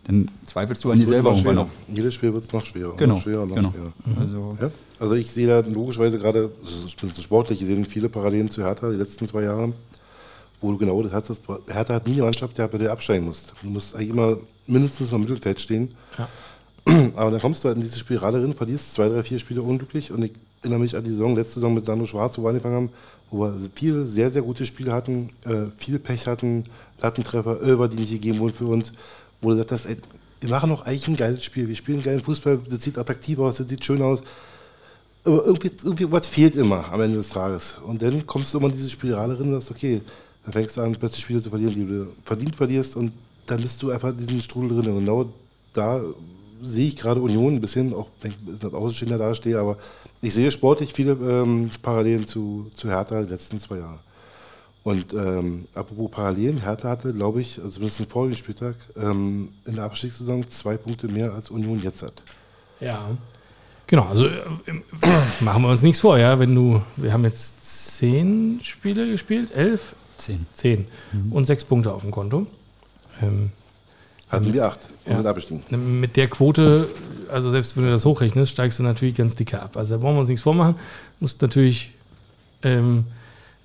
dann 0.05 0.31
zweifelst 0.45 0.83
du 0.85 0.91
an 0.91 0.99
dir 0.99 1.07
selber 1.07 1.31
irgendwann 1.31 1.55
noch. 1.55 1.69
Jedes 1.89 2.15
Spiel 2.15 2.33
wird 2.35 2.45
es 2.45 2.53
noch 2.53 2.67
schwerer. 2.67 2.97
Genau, 2.97 3.15
Noch 3.15 3.23
schwerer, 3.23 3.47
noch 3.47 3.55
genau. 3.55 3.71
schwerer. 3.71 3.93
Also, 4.21 4.57
Ja? 4.61 4.71
Also 4.99 5.15
ich 5.15 5.31
sehe 5.31 5.47
da 5.47 5.61
logischerweise 5.61 6.19
gerade, 6.19 6.51
ich 6.87 6.97
bin 6.97 7.11
so 7.13 7.23
sportlich, 7.23 7.61
ich 7.61 7.67
sehe 7.69 7.85
viele 7.85 8.09
Parallelen 8.09 8.51
zu 8.51 8.63
Hertha 8.65 8.91
die 8.91 8.99
letzten 8.99 9.27
zwei 9.29 9.43
Jahre, 9.45 9.73
wo 10.61 10.73
du 10.73 10.79
genau 10.79 11.01
das 11.03 11.13
hattest. 11.13 11.43
Hertha 11.69 11.95
hat 11.95 12.07
nie 12.07 12.15
eine 12.15 12.23
Mannschaft 12.25 12.57
gehabt, 12.57 12.73
bei 12.73 12.79
der 12.79 12.89
du 12.89 12.93
absteigen 12.93 13.25
musst. 13.27 13.55
Du 13.63 13.69
musst 13.69 13.95
eigentlich 13.95 14.11
immer 14.11 14.37
mindestens 14.67 15.11
mal 15.13 15.17
im 15.19 15.23
Mittelfeld 15.23 15.61
stehen. 15.61 15.95
Ja. 16.19 16.29
Aber 17.15 17.31
dann 17.31 17.41
kommst 17.41 17.63
du 17.63 17.69
halt 17.69 17.77
in 17.77 17.83
diese 17.83 17.99
Spirale 17.99 18.41
drin, 18.41 18.55
verlierst 18.55 18.95
zwei, 18.95 19.09
drei, 19.09 19.23
vier 19.23 19.39
Spiele 19.39 19.63
unglücklich 19.63 20.11
und 20.11 20.23
ich 20.25 20.33
erinnere 20.61 20.81
mich 20.81 20.97
an 20.97 21.05
die 21.05 21.11
Saison, 21.11 21.37
letzte 21.37 21.55
Saison 21.55 21.75
mit 21.75 21.85
Sandro 21.85 22.07
Schwarz, 22.07 22.39
wo 22.39 22.43
wir 22.43 22.49
angefangen 22.49 22.75
haben, 22.75 22.91
wo 23.31 23.41
wir 23.41 23.55
viele 23.75 24.07
sehr, 24.07 24.31
sehr 24.31 24.43
gute 24.43 24.65
Spiele 24.65 24.93
hatten, 24.93 25.31
äh, 25.45 25.67
viel 25.77 25.99
Pech 25.99 26.27
hatten, 26.27 26.65
Lattentreffer, 27.01 27.61
Ölver, 27.63 27.89
die 27.89 27.97
nicht 27.97 28.13
gegeben 28.13 28.39
wurden 28.39 28.55
für 28.55 28.67
uns, 28.67 28.93
wo 29.41 29.51
du 29.51 29.57
gesagt 29.57 29.73
hast, 29.73 29.87
ey, 29.87 29.97
wir 30.41 30.51
machen 30.51 30.71
noch 30.71 30.85
eigentlich 30.85 31.09
ein 31.09 31.17
geiles 31.17 31.45
Spiel, 31.45 31.69
wir 31.69 31.75
spielen 31.75 32.03
geilen 32.03 32.21
Fußball, 32.21 32.61
das 32.69 32.83
sieht 32.83 32.99
attraktiv 32.99 33.39
aus, 33.39 33.57
das 33.57 33.69
sieht 33.69 33.85
schön 33.85 34.03
aus, 34.03 34.23
aber 35.25 35.45
irgendwie, 35.47 35.71
irgendwie 35.85 36.11
was 36.11 36.27
fehlt 36.27 36.57
immer 36.57 36.93
am 36.93 37.01
Ende 37.01 37.19
des 37.19 37.29
Tages. 37.29 37.77
Und 37.87 38.03
dann 38.03 38.27
kommst 38.27 38.53
du 38.53 38.59
immer 38.59 38.69
in 38.69 38.75
diese 38.75 38.91
Spirale 38.91 39.39
rein 39.39 39.47
und 39.47 39.61
sagst, 39.61 39.71
okay, 39.71 40.01
dann 40.45 40.53
fängst 40.53 40.77
du 40.77 40.81
an, 40.81 40.97
plötzlich 40.97 41.23
Spiele 41.23 41.41
zu 41.41 41.51
verlieren, 41.51 41.75
die 41.75 41.87
du 41.87 42.09
verdient 42.25 42.57
verlierst 42.57 42.97
und 42.97 43.13
dann 43.47 43.61
bist 43.61 43.83
du 43.83 43.91
einfach 43.91 44.09
in 44.11 44.19
diesem 44.19 44.41
Strudel 44.41 44.83
drin. 44.83 44.93
Und 44.93 45.01
genau 45.01 45.33
da 45.73 46.01
sehe 46.63 46.89
ich 46.89 46.97
gerade 46.97 47.21
Union 47.21 47.55
ein 47.55 47.61
bisschen, 47.61 47.95
auch 47.95 48.09
wenn 48.21 48.33
ich 48.33 48.65
als 48.65 48.75
Außenstehender 48.75 49.19
dastehe, 49.19 49.59
aber 49.59 49.77
ich 50.21 50.33
sehe 50.33 50.51
sportlich 50.51 50.93
viele 50.93 51.13
ähm, 51.13 51.71
Parallelen 51.83 52.27
zu, 52.27 52.71
zu 52.75 52.89
Hertha 52.89 53.23
die 53.23 53.31
letzten 53.31 53.59
zwei 53.59 53.79
Jahre. 53.79 53.99
Und 54.85 55.13
ähm, 55.13 55.67
apropos 55.75 56.11
Parallelen, 56.11 56.59
Hertha 56.59 56.89
hatte, 56.89 57.13
glaube 57.13 57.41
ich, 57.41 57.59
also 57.59 57.71
zumindest 57.71 58.01
im 58.01 58.07
vorigen 58.07 58.37
Spieltag, 58.37 58.75
ähm, 58.97 59.51
in 59.65 59.77
der 59.77 59.85
Abstiegssaison 59.85 60.49
zwei 60.51 60.77
Punkte 60.77 61.09
mehr 61.09 61.33
als 61.33 61.51
Union 61.51 61.81
jetzt 61.81 62.03
hat. 62.03 62.23
Ja. 62.81 63.11
Genau, 63.87 64.07
also 64.07 64.27
äh, 64.27 64.41
machen 65.41 65.63
wir 65.63 65.69
uns 65.69 65.83
nichts 65.83 66.01
vor, 66.01 66.19
ja. 66.19 66.39
Wenn 66.39 66.55
du, 66.55 66.83
wir 66.97 67.13
haben 67.13 67.25
jetzt 67.25 67.97
zehn 67.97 68.61
Spiele 68.65 69.09
gespielt, 69.09 69.55
elf, 69.55 69.95
zehn. 70.17 70.47
zehn 70.55 70.87
und 71.31 71.47
sechs 71.47 71.65
Punkte 71.65 71.93
auf 71.93 72.03
dem 72.03 72.11
Konto. 72.11 72.47
Ähm, 73.21 73.53
Hatten 74.33 74.53
wir 74.53 74.65
acht 74.67 74.81
und 75.05 75.11
Ja. 75.13 75.17
sind 75.19 75.27
abgestiegen. 75.27 76.01
mit 76.01 76.17
der 76.17 76.29
Quote, 76.29 76.89
also 77.31 77.53
selbst 77.53 77.77
wenn 77.77 77.85
du 77.85 77.91
das 77.91 78.05
hochrechnest, 78.05 78.51
steigst 78.53 78.79
du 78.79 78.83
natürlich 78.83 79.15
ganz 79.15 79.37
dicke 79.37 79.61
ab. 79.63 79.77
Also 79.77 79.95
da 79.95 80.01
brauchen 80.01 80.17
wir 80.17 80.21
uns 80.21 80.29
nichts 80.29 80.43
vormachen. 80.43 80.75
Musst 81.21 81.41
natürlich 81.43 81.93
ähm, 82.63 83.05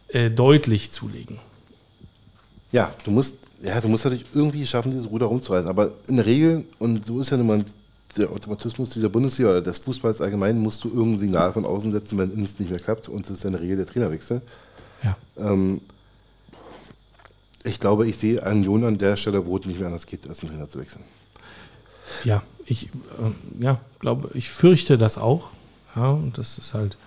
äh, 0.09 0.30
deutlich 0.30 0.91
zulegen. 0.91 1.39
Ja, 2.72 2.91
du 3.05 3.11
musst, 3.11 3.38
ja, 3.61 3.80
du 3.80 3.88
musst 3.88 4.03
natürlich 4.05 4.26
irgendwie 4.34 4.65
schaffen, 4.65 4.91
dieses 4.91 5.09
Ruder 5.09 5.28
rumzureißen. 5.28 5.70
Aber 5.70 5.93
in 6.07 6.18
der 6.18 6.26
Regel, 6.26 6.65
und 6.80 7.05
so 7.05 7.20
ist 7.22 7.30
ja 7.30 7.38
nun 7.38 7.47
mal 7.47 7.65
der 8.18 8.30
Automatismus 8.32 8.89
dieser 8.89 9.09
Bundesliga 9.09 9.51
oder 9.51 9.61
des 9.61 9.78
Fußballs 9.80 10.22
allgemein, 10.22 10.59
musst 10.59 10.84
du 10.84 10.89
irgendein 10.89 11.20
Signal 11.20 11.53
von 11.53 11.65
außen 11.65 11.91
setzen, 11.91 12.18
wenn 12.18 12.43
es 12.43 12.59
nicht 12.59 12.70
mehr 12.70 12.80
klappt. 12.80 13.07
Und 13.09 13.24
das 13.26 13.38
ist 13.38 13.43
ja 13.43 13.47
in 13.47 13.53
der 13.53 13.61
Regel 13.61 13.78
der 13.78 13.86
Trainerwechsel. 13.86 14.41
Ja. 15.03 15.15
Ähm, 15.38 15.82
ich 17.68 17.80
glaube, 17.80 18.07
ich 18.07 18.18
sehe 18.18 18.43
einen 18.43 18.68
Union 18.68 18.86
an 18.86 18.97
der 18.97 19.15
Stelle, 19.15 19.45
wo 19.45 19.57
es 19.57 19.65
nicht 19.65 19.80
mehr 19.80 19.88
anders 19.88 20.07
geht, 20.07 20.28
als 20.28 20.41
einen 20.41 20.51
Trainer 20.51 20.70
zu 20.70 20.80
wechseln. 20.80 21.03
Ja, 22.24 22.41
ich 22.65 22.89
ähm, 23.20 23.36
ja, 23.59 23.80
glaube, 23.99 24.30
ich 24.34 24.49
fürchte 24.49 24.97
das 24.97 25.18
auch. 25.18 25.51
Ja, 25.95 26.11
und 26.11 26.38
das 26.38 26.57
ist 26.57 26.74
halt, 26.74 26.97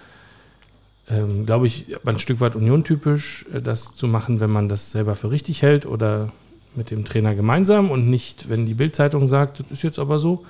ähm, 1.09 1.47
glaube 1.47 1.67
ich, 1.67 1.87
ein 2.05 2.19
Stück 2.19 2.41
weit 2.41 2.55
Union-typisch, 2.55 3.47
äh, 3.53 3.63
das 3.63 3.95
zu 3.95 4.07
machen, 4.09 4.41
wenn 4.41 4.51
man 4.51 4.69
das 4.69 4.91
selber 4.91 5.17
für 5.17 5.31
richtig 5.31 5.63
hält 5.63 5.87
oder 5.87 6.33
mit 6.75 6.91
dem 6.91 7.05
Trainer 7.05 7.35
gemeinsam 7.35 7.91
und 7.91 8.09
nicht, 8.09 8.49
wenn 8.49 8.67
die 8.67 8.75
Bildzeitung 8.75 9.27
sagt, 9.27 9.61
das 9.61 9.71
ist 9.71 9.83
jetzt 9.83 9.99
aber 9.99 10.19
so. 10.19 10.45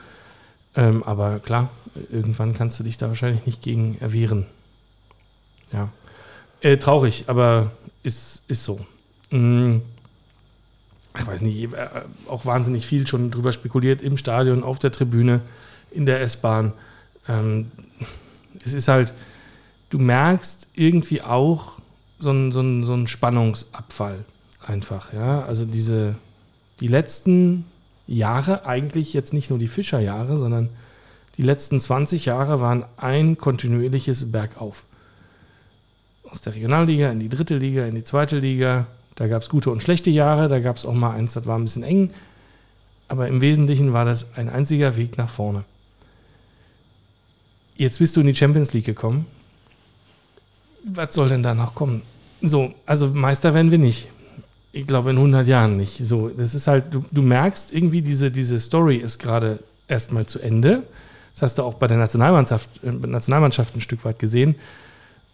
Ähm, 0.77 1.03
aber 1.03 1.39
klar, 1.39 1.71
irgendwann 2.11 2.55
kannst 2.55 2.79
du 2.79 2.85
dich 2.85 2.99
da 2.99 3.09
wahrscheinlich 3.09 3.47
nicht 3.47 3.63
gegen 3.63 3.97
erwehren. 4.01 4.47
Ja. 5.73 5.89
Äh, 6.61 6.77
traurig, 6.77 7.25
aber 7.27 7.71
ist, 8.03 8.43
ist 8.49 8.65
so. 8.65 8.81
Mm 9.31 9.79
ich 11.19 11.27
weiß 11.27 11.41
nicht, 11.43 11.73
äh, 11.73 11.89
auch 12.29 12.47
wahnsinnig 12.47 12.87
viel 12.87 13.07
schon 13.07 13.31
drüber 13.31 13.53
spekuliert 13.53 14.03
im 14.03 14.17
Stadion, 14.17 14.63
auf 14.63 14.79
der 14.79 14.93
Tribüne, 14.93 15.41
in 15.91 16.07
der 16.07 16.21
S-Bahn. 16.21 16.73
Ähm, 17.29 17.71
es 18.65 18.73
ist 18.73 18.89
halt, 18.89 19.13
du 19.91 19.99
merkst 19.99 20.69
irgendwie 20.75 21.23
auch 21.23 21.79
so 22.19 22.31
einen 22.31 22.53
so 22.53 22.61
einen- 22.61 22.85
so 22.85 22.93
einen 22.93 23.07
Spannungsabfall 23.07 24.25
einfach. 24.67 25.13
Ja? 25.13 25.43
Also 25.47 25.65
diese, 25.65 26.15
die 26.81 26.87
letzten 26.89 27.65
Jahre, 28.07 28.67
eigentlich 28.67 29.13
jetzt 29.15 29.33
nicht 29.33 29.51
nur 29.51 29.59
die 29.59 29.69
Fischerjahre, 29.69 30.39
sondern 30.39 30.69
die 31.39 31.43
letzten 31.43 31.81
20 31.81 32.27
Jahre 32.27 32.61
waren 32.61 32.85
ein 32.97 33.39
kontinuierliches 33.39 34.31
Bergauf. 34.31 34.85
Aus 36.25 36.41
der 36.43 36.55
Regionalliga 36.55 37.11
in 37.11 37.19
die 37.21 37.29
dritte 37.29 37.57
Liga, 37.57 37.87
in 37.87 37.95
die 37.95 38.03
zweite 38.05 38.39
Liga, 38.39 38.87
da 39.15 39.29
gab 39.29 39.43
es 39.43 39.49
gute 39.49 39.71
und 39.71 39.83
schlechte 39.83 40.11
Jahre, 40.11 40.49
da 40.49 40.61
gab 40.61 40.77
es 40.77 40.87
auch 40.87 40.95
mal 40.95 41.15
eins, 41.15 41.35
das 41.35 41.47
war 41.47 41.59
ein 41.59 41.65
bisschen 41.65 41.83
eng. 41.83 42.13
Aber 43.09 43.29
im 43.29 43.41
Wesentlichen 43.41 43.93
war 43.93 44.05
das 44.05 44.35
ein 44.37 44.49
einziger 44.49 44.97
Weg 44.97 45.19
nach 45.19 45.31
vorne. 45.31 45.65
Jetzt 47.77 47.99
bist 47.99 48.17
du 48.17 48.21
in 48.21 48.29
die 48.29 48.35
Champions 48.35 48.73
League 48.73 48.85
gekommen. 48.85 49.27
Was 50.85 51.15
soll 51.15 51.29
denn 51.29 51.43
danach 51.43 51.75
kommen? 51.75 52.03
So, 52.41 52.73
also 52.87 53.09
Meister 53.09 53.53
werden 53.53 53.71
wir 53.71 53.79
nicht. 53.79 54.09
Ich 54.73 54.87
glaube 54.87 55.11
in 55.11 55.17
100 55.17 55.47
Jahren 55.47 55.77
nicht. 55.77 55.99
So, 56.07 56.29
das 56.29 56.55
ist 56.55 56.69
halt, 56.69 56.95
du, 56.95 57.05
du 57.11 57.23
merkst 57.23 57.75
irgendwie, 57.75 58.03
diese, 58.03 58.31
diese 58.31 58.61
Story 58.61 58.97
ist 58.97 59.19
gerade 59.19 59.59
erstmal 59.89 60.27
zu 60.27 60.39
Ende. 60.39 60.85
Das 61.35 61.43
hast 61.43 61.59
du 61.59 61.65
auch 61.65 61.75
bei 61.75 61.89
der 61.89 61.99
Nationalmannschaft, 61.99 62.83
äh, 62.85 62.93
Nationalmannschaft 62.93 63.75
ein 63.75 63.81
Stück 63.81 64.05
weit 64.05 64.19
gesehen 64.19 64.55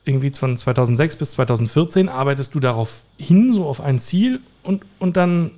irgendwie 0.07 0.31
von 0.31 0.57
2006 0.57 1.17
bis 1.17 1.33
2014 1.33 2.09
arbeitest 2.09 2.55
du 2.55 2.61
darauf 2.61 3.03
hin, 3.19 3.53
so 3.53 3.67
auf 3.67 3.81
ein 3.81 3.99
Ziel 3.99 4.41
und, 4.63 4.85
und 5.01 5.17
dann, 5.17 5.51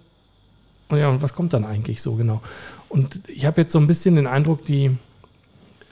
und 0.88 0.98
ja, 0.98 1.08
und 1.08 1.22
was 1.22 1.34
kommt 1.34 1.52
dann 1.52 1.64
eigentlich 1.64 2.02
so 2.02 2.14
genau? 2.14 2.40
Und 2.88 3.20
ich 3.28 3.44
habe 3.44 3.60
jetzt 3.60 3.72
so 3.72 3.78
ein 3.78 3.86
bisschen 3.86 4.16
den 4.16 4.26
Eindruck, 4.26 4.64
die, 4.64 4.96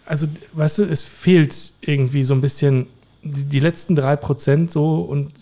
also, 0.06 0.26
weißt 0.54 0.78
du, 0.78 0.82
es 0.84 1.02
fehlt 1.02 1.72
irgendwie 1.82 2.24
so 2.24 2.32
ein 2.32 2.40
bisschen 2.40 2.86
die, 3.22 3.44
die 3.44 3.60
letzten 3.60 3.94
drei 3.94 4.16
Prozent 4.16 4.70
so 4.70 5.00
und 5.00 5.32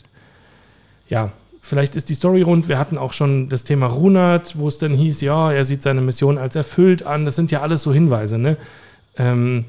ja, 1.08 1.32
vielleicht 1.60 1.94
ist 1.94 2.08
die 2.08 2.14
Story 2.14 2.42
rund. 2.42 2.68
Wir 2.68 2.78
hatten 2.78 2.98
auch 2.98 3.12
schon 3.12 3.48
das 3.48 3.62
Thema 3.62 3.86
Runert, 3.86 4.58
wo 4.58 4.66
es 4.66 4.78
dann 4.78 4.92
hieß, 4.92 5.20
ja, 5.20 5.52
er 5.52 5.64
sieht 5.64 5.82
seine 5.82 6.00
Mission 6.00 6.36
als 6.36 6.56
erfüllt 6.56 7.04
an. 7.04 7.24
Das 7.24 7.36
sind 7.36 7.52
ja 7.52 7.60
alles 7.60 7.82
so 7.82 7.92
Hinweise, 7.92 8.38
ne? 8.38 8.56
Ähm, 9.16 9.66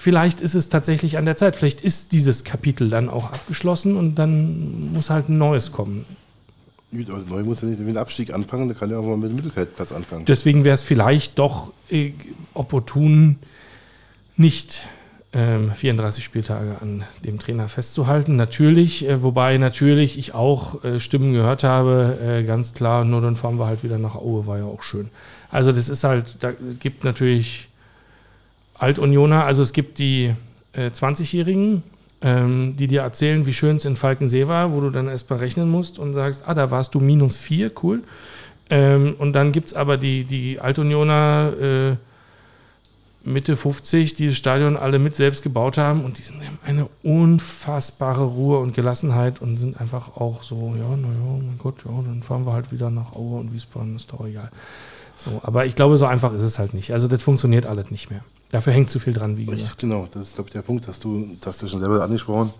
vielleicht 0.00 0.40
ist 0.40 0.54
es 0.54 0.70
tatsächlich 0.70 1.18
an 1.18 1.26
der 1.26 1.36
Zeit. 1.36 1.56
Vielleicht 1.56 1.82
ist 1.82 2.12
dieses 2.12 2.42
Kapitel 2.44 2.88
dann 2.88 3.10
auch 3.10 3.32
abgeschlossen 3.32 3.96
und 3.96 4.14
dann 4.14 4.92
muss 4.92 5.10
halt 5.10 5.28
ein 5.28 5.36
neues 5.36 5.72
kommen. 5.72 6.06
Gut, 6.90 7.10
aber 7.10 7.20
Neu 7.20 7.44
muss 7.44 7.60
ja 7.60 7.68
nicht 7.68 7.78
mit 7.78 7.88
dem 7.88 7.96
Abstieg 7.98 8.32
anfangen, 8.32 8.68
da 8.68 8.74
kann 8.74 8.90
ja 8.90 8.98
auch 8.98 9.04
mal 9.04 9.16
mit 9.16 9.30
dem 9.30 9.36
Mittelfeldplatz 9.36 9.92
anfangen. 9.92 10.24
Deswegen 10.24 10.64
wäre 10.64 10.74
es 10.74 10.82
vielleicht 10.82 11.38
doch 11.38 11.72
äh, 11.90 12.12
opportun, 12.54 13.36
nicht 14.36 14.88
ähm, 15.32 15.70
34 15.72 16.24
Spieltage 16.24 16.78
an 16.80 17.04
dem 17.24 17.38
Trainer 17.38 17.68
festzuhalten. 17.68 18.34
Natürlich, 18.34 19.06
äh, 19.06 19.22
wobei 19.22 19.58
natürlich 19.58 20.18
ich 20.18 20.34
auch 20.34 20.82
äh, 20.82 20.98
Stimmen 20.98 21.32
gehört 21.32 21.62
habe, 21.62 22.18
äh, 22.20 22.42
ganz 22.42 22.74
klar, 22.74 23.04
nur 23.04 23.20
dann 23.20 23.36
fahren 23.36 23.58
wir 23.58 23.66
halt 23.66 23.84
wieder 23.84 23.98
nach 23.98 24.16
Aue, 24.16 24.46
war 24.46 24.58
ja 24.58 24.64
auch 24.64 24.82
schön. 24.82 25.10
Also 25.50 25.70
das 25.70 25.88
ist 25.88 26.02
halt, 26.02 26.38
da 26.40 26.52
gibt 26.80 27.04
natürlich 27.04 27.69
Altunioner, 28.80 29.44
also 29.44 29.62
es 29.62 29.72
gibt 29.72 29.98
die 29.98 30.34
äh, 30.72 30.88
20-Jährigen, 30.88 31.82
ähm, 32.22 32.74
die 32.78 32.86
dir 32.86 33.02
erzählen, 33.02 33.46
wie 33.46 33.52
schön 33.52 33.76
es 33.76 33.84
in 33.84 33.96
Falkensee 33.96 34.48
war, 34.48 34.72
wo 34.72 34.80
du 34.80 34.90
dann 34.90 35.08
erst 35.08 35.30
mal 35.30 35.38
rechnen 35.38 35.70
musst 35.70 35.98
und 35.98 36.14
sagst, 36.14 36.44
ah, 36.46 36.54
da 36.54 36.70
warst 36.70 36.94
du 36.94 37.00
minus 37.00 37.36
vier, 37.36 37.70
cool. 37.82 38.02
Ähm, 38.70 39.16
und 39.18 39.32
dann 39.34 39.52
gibt 39.52 39.68
es 39.68 39.74
aber 39.74 39.96
die, 39.96 40.24
die 40.24 40.60
Altunioner, 40.60 41.52
äh, 41.60 41.96
Mitte 43.22 43.56
50, 43.56 44.14
die 44.14 44.28
das 44.28 44.36
Stadion 44.36 44.78
alle 44.78 44.98
mit 44.98 45.14
selbst 45.14 45.42
gebaut 45.42 45.76
haben 45.76 46.04
und 46.04 46.16
die 46.16 46.22
sind, 46.22 46.40
haben 46.42 46.58
eine 46.64 46.88
unfassbare 47.02 48.24
Ruhe 48.24 48.58
und 48.60 48.74
Gelassenheit 48.74 49.42
und 49.42 49.58
sind 49.58 49.78
einfach 49.78 50.16
auch 50.16 50.42
so, 50.42 50.74
ja, 50.78 50.96
naja, 50.96 51.38
mein 51.42 51.58
Gott, 51.58 51.84
ja, 51.84 51.90
dann 51.90 52.22
fahren 52.22 52.46
wir 52.46 52.54
halt 52.54 52.72
wieder 52.72 52.88
nach 52.88 53.12
Aue 53.12 53.40
und 53.40 53.52
Wiesbaden, 53.52 53.96
ist 53.96 54.10
doch 54.10 54.26
egal. 54.26 54.50
So, 55.16 55.40
aber 55.42 55.66
ich 55.66 55.74
glaube, 55.74 55.98
so 55.98 56.06
einfach 56.06 56.32
ist 56.32 56.44
es 56.44 56.58
halt 56.58 56.72
nicht. 56.72 56.94
Also 56.94 57.08
das 57.08 57.22
funktioniert 57.22 57.66
alles 57.66 57.90
nicht 57.90 58.10
mehr. 58.10 58.22
Dafür 58.50 58.72
hängt 58.72 58.90
zu 58.90 58.98
viel 58.98 59.12
dran, 59.12 59.36
wie 59.36 59.46
gesagt. 59.46 59.78
Genau, 59.78 60.08
das 60.10 60.28
ist, 60.28 60.34
glaube 60.34 60.48
ich, 60.48 60.52
der 60.52 60.62
Punkt, 60.62 60.88
dass 60.88 60.98
du, 60.98 61.36
dass 61.40 61.58
du 61.58 61.68
schon 61.68 61.80
selber 61.80 62.02
angesprochen 62.02 62.52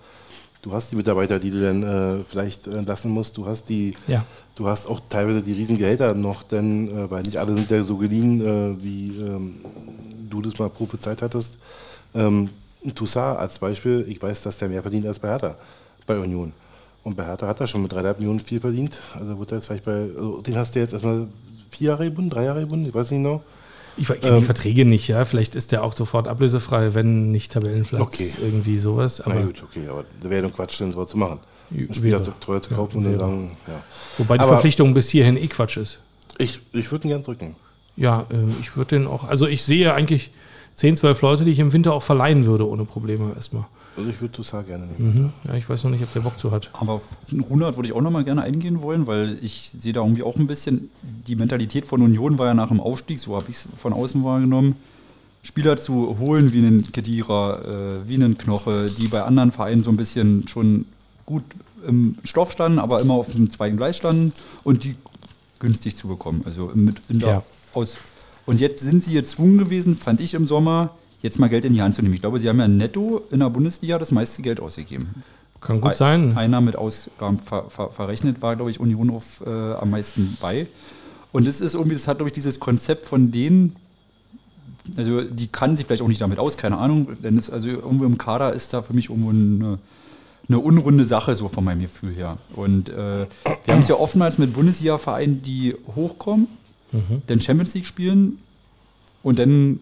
Du 0.62 0.72
hast 0.74 0.92
die 0.92 0.96
Mitarbeiter, 0.96 1.38
die 1.38 1.50
du 1.50 1.62
dann 1.62 1.82
äh, 1.82 2.24
vielleicht 2.24 2.66
entlassen 2.66 3.10
musst. 3.10 3.36
Du 3.36 3.46
hast 3.46 3.70
die, 3.70 3.94
ja. 4.06 4.26
du 4.56 4.68
hast 4.68 4.86
auch 4.86 5.00
teilweise 5.08 5.42
die 5.42 5.54
Riesengehälter 5.54 6.12
noch, 6.14 6.42
denn 6.42 6.88
äh, 6.88 7.10
weil 7.10 7.22
nicht 7.22 7.38
alle 7.38 7.54
sind 7.54 7.70
ja 7.70 7.82
so 7.82 7.96
geliehen, 7.96 8.40
äh, 8.42 8.82
wie 8.82 9.08
ähm, 9.20 9.54
du 10.28 10.42
das 10.42 10.58
mal 10.58 10.68
prophezeit 10.68 11.22
hattest. 11.22 11.56
Ähm, 12.14 12.50
Toussaint 12.94 13.38
als 13.38 13.58
Beispiel, 13.58 14.04
ich 14.06 14.20
weiß, 14.20 14.42
dass 14.42 14.58
der 14.58 14.68
mehr 14.68 14.82
verdient 14.82 15.06
als 15.06 15.18
bei 15.18 15.28
Hertha, 15.28 15.56
bei 16.06 16.18
Union. 16.18 16.52
Und 17.04 17.16
bei 17.16 17.24
Hertha 17.24 17.46
hat 17.46 17.60
er 17.60 17.66
schon 17.66 17.80
mit 17.80 17.94
3,5 17.94 18.18
Millionen 18.18 18.40
viel 18.40 18.60
verdient. 18.60 19.00
Also 19.14 19.38
wird 19.38 19.52
er 19.52 19.58
jetzt 19.58 19.66
vielleicht 19.66 19.84
bei, 19.84 20.10
also 20.14 20.42
den 20.42 20.56
hast 20.56 20.74
du 20.74 20.80
jetzt 20.80 20.92
erstmal 20.92 21.26
vier 21.70 21.88
Jahre 21.88 22.04
gebunden, 22.04 22.28
drei 22.28 22.44
Jahre 22.44 22.60
gebunden, 22.60 22.86
ich 22.86 22.94
weiß 22.94 23.10
nicht 23.12 23.22
genau. 23.22 23.42
Ich 24.00 24.08
kenne 24.08 24.36
ähm, 24.36 24.38
die 24.38 24.44
Verträge 24.46 24.86
nicht, 24.86 25.08
ja. 25.08 25.24
Vielleicht 25.26 25.54
ist 25.54 25.72
der 25.72 25.84
auch 25.84 25.94
sofort 25.94 26.26
ablösefrei, 26.26 26.94
wenn 26.94 27.30
nicht 27.30 27.52
Tabellenplatz, 27.52 28.00
okay. 28.00 28.32
irgendwie 28.42 28.78
sowas. 28.78 29.20
Aber 29.20 29.34
Na 29.34 29.42
gut, 29.42 29.62
okay, 29.62 29.86
aber 29.88 30.04
da 30.22 30.30
wäre 30.30 30.48
doch 30.48 30.54
Quatsch, 30.54 30.80
den 30.80 30.90
so 30.90 31.04
zu 31.04 31.18
machen. 31.18 31.40
Ein 31.70 31.92
Spieler 31.92 32.22
zu 32.22 32.32
teuer 32.40 32.62
zu 32.62 32.74
kaufen 32.74 33.04
ja, 33.04 33.10
und 33.10 33.18
dann 33.18 33.50
ja. 33.68 33.82
Wobei 34.18 34.38
die 34.38 34.40
aber 34.40 34.52
Verpflichtung 34.52 34.94
bis 34.94 35.08
hierhin 35.10 35.36
eh 35.36 35.46
Quatsch 35.46 35.76
ist. 35.76 36.00
Ich, 36.38 36.60
ich 36.72 36.90
würde 36.90 37.06
ihn 37.06 37.10
gern 37.10 37.22
drücken. 37.22 37.56
Ja, 37.96 38.26
äh, 38.30 38.36
ich 38.60 38.76
würde 38.76 38.96
den 38.96 39.06
auch, 39.06 39.24
also 39.24 39.46
ich 39.46 39.62
sehe 39.62 39.92
eigentlich 39.92 40.30
10, 40.76 40.96
12 40.96 41.20
Leute, 41.20 41.44
die 41.44 41.50
ich 41.50 41.58
im 41.58 41.72
Winter 41.72 41.92
auch 41.92 42.02
verleihen 42.02 42.46
würde, 42.46 42.66
ohne 42.66 42.86
Probleme 42.86 43.34
erstmal. 43.34 43.66
Also 43.96 44.08
ich 44.08 44.20
würde 44.20 44.32
Toussaint 44.32 44.66
gerne 44.66 44.86
nehmen. 44.86 45.14
Mhm. 45.14 45.32
Ja, 45.48 45.54
ich 45.54 45.68
weiß 45.68 45.84
noch 45.84 45.90
nicht, 45.90 46.02
ob 46.02 46.12
der 46.12 46.20
Bock 46.20 46.38
zu 46.38 46.50
hat. 46.50 46.70
Aber 46.74 46.94
auf 46.94 47.16
Runert 47.50 47.76
würde 47.76 47.88
ich 47.88 47.94
auch 47.94 48.00
noch 48.00 48.10
mal 48.10 48.24
gerne 48.24 48.42
eingehen 48.42 48.80
wollen, 48.82 49.06
weil 49.06 49.38
ich 49.42 49.72
sehe 49.76 49.92
da 49.92 50.00
irgendwie 50.00 50.22
auch 50.22 50.36
ein 50.36 50.46
bisschen, 50.46 50.90
die 51.26 51.36
Mentalität 51.36 51.84
von 51.84 52.00
Union 52.00 52.38
war 52.38 52.46
ja 52.46 52.54
nach 52.54 52.68
dem 52.68 52.80
Aufstieg, 52.80 53.18
so 53.18 53.34
habe 53.34 53.46
ich 53.48 53.56
es 53.56 53.68
von 53.78 53.92
außen 53.92 54.22
wahrgenommen, 54.24 54.76
Spieler 55.42 55.76
zu 55.76 56.18
holen 56.18 56.52
wie 56.52 56.58
einen 56.58 56.92
Kedira, 56.92 57.60
äh, 57.60 58.08
wie 58.08 58.14
einen 58.14 58.36
Knoche, 58.36 58.88
die 58.98 59.08
bei 59.08 59.22
anderen 59.22 59.50
Vereinen 59.50 59.82
so 59.82 59.90
ein 59.90 59.96
bisschen 59.96 60.46
schon 60.46 60.84
gut 61.24 61.44
im 61.86 62.16
Stoff 62.24 62.52
standen, 62.52 62.78
aber 62.78 63.00
immer 63.00 63.14
auf 63.14 63.32
dem 63.32 63.50
zweiten 63.50 63.76
Gleis 63.76 63.96
standen 63.96 64.32
und 64.64 64.84
die 64.84 64.96
günstig 65.58 65.96
zu 65.96 66.08
bekommen. 66.08 66.42
Also 66.44 66.70
mit 66.74 67.00
in 67.08 67.20
der 67.20 67.28
ja. 67.28 67.42
aus. 67.72 67.98
Und 68.46 68.60
jetzt 68.60 68.82
sind 68.82 69.02
sie 69.02 69.14
gezwungen 69.14 69.58
gewesen, 69.58 69.96
fand 69.96 70.20
ich 70.20 70.34
im 70.34 70.46
Sommer, 70.46 70.94
jetzt 71.22 71.38
mal 71.38 71.48
Geld 71.48 71.64
in 71.64 71.74
die 71.74 71.82
Hand 71.82 71.94
zu 71.94 72.02
nehmen. 72.02 72.14
Ich 72.14 72.20
glaube, 72.20 72.38
sie 72.38 72.48
haben 72.48 72.58
ja 72.58 72.68
netto 72.68 73.22
in 73.30 73.40
der 73.40 73.50
Bundesliga 73.50 73.98
das 73.98 74.12
meiste 74.12 74.42
Geld 74.42 74.60
ausgegeben. 74.60 75.22
Kann 75.60 75.80
gut 75.80 75.96
sein. 75.96 76.36
Einer 76.36 76.60
mit 76.60 76.76
Ausgaben 76.76 77.38
ver, 77.38 77.68
ver, 77.68 77.90
verrechnet 77.90 78.40
war, 78.40 78.56
glaube 78.56 78.70
ich, 78.70 78.80
Union 78.80 79.10
auf, 79.10 79.42
äh, 79.46 79.50
am 79.50 79.90
meisten 79.90 80.36
bei. 80.40 80.66
Und 81.32 81.46
das 81.46 81.60
ist 81.60 81.74
irgendwie, 81.74 81.94
das 81.94 82.08
hat, 82.08 82.18
glaube 82.18 82.28
ich, 82.28 82.32
dieses 82.32 82.60
Konzept 82.60 83.06
von 83.06 83.30
denen, 83.30 83.76
also 84.96 85.22
die 85.22 85.48
kann 85.48 85.76
sich 85.76 85.86
vielleicht 85.86 86.02
auch 86.02 86.08
nicht 86.08 86.20
damit 86.20 86.38
aus, 86.38 86.56
keine 86.56 86.78
Ahnung, 86.78 87.08
denn 87.22 87.36
es 87.36 87.50
also 87.50 87.68
irgendwo 87.68 88.04
im 88.04 88.16
Kader 88.16 88.54
ist 88.54 88.72
da 88.72 88.80
für 88.80 88.94
mich 88.94 89.10
irgendwo 89.10 89.30
eine, 89.30 89.78
eine 90.48 90.58
unrunde 90.58 91.04
Sache, 91.04 91.36
so 91.36 91.48
von 91.48 91.62
meinem 91.62 91.82
Gefühl 91.82 92.16
her. 92.16 92.38
Und 92.56 92.88
äh, 92.88 93.26
wir 93.64 93.74
haben 93.74 93.82
es 93.82 93.88
ja 93.88 93.96
oftmals 93.96 94.38
mit 94.38 94.54
Bundesliga-Vereinen, 94.54 95.42
die 95.42 95.76
hochkommen, 95.94 96.48
mhm. 96.90 97.22
dann 97.26 97.40
Champions 97.40 97.74
League 97.74 97.86
spielen 97.86 98.38
und 99.22 99.38
dann 99.38 99.80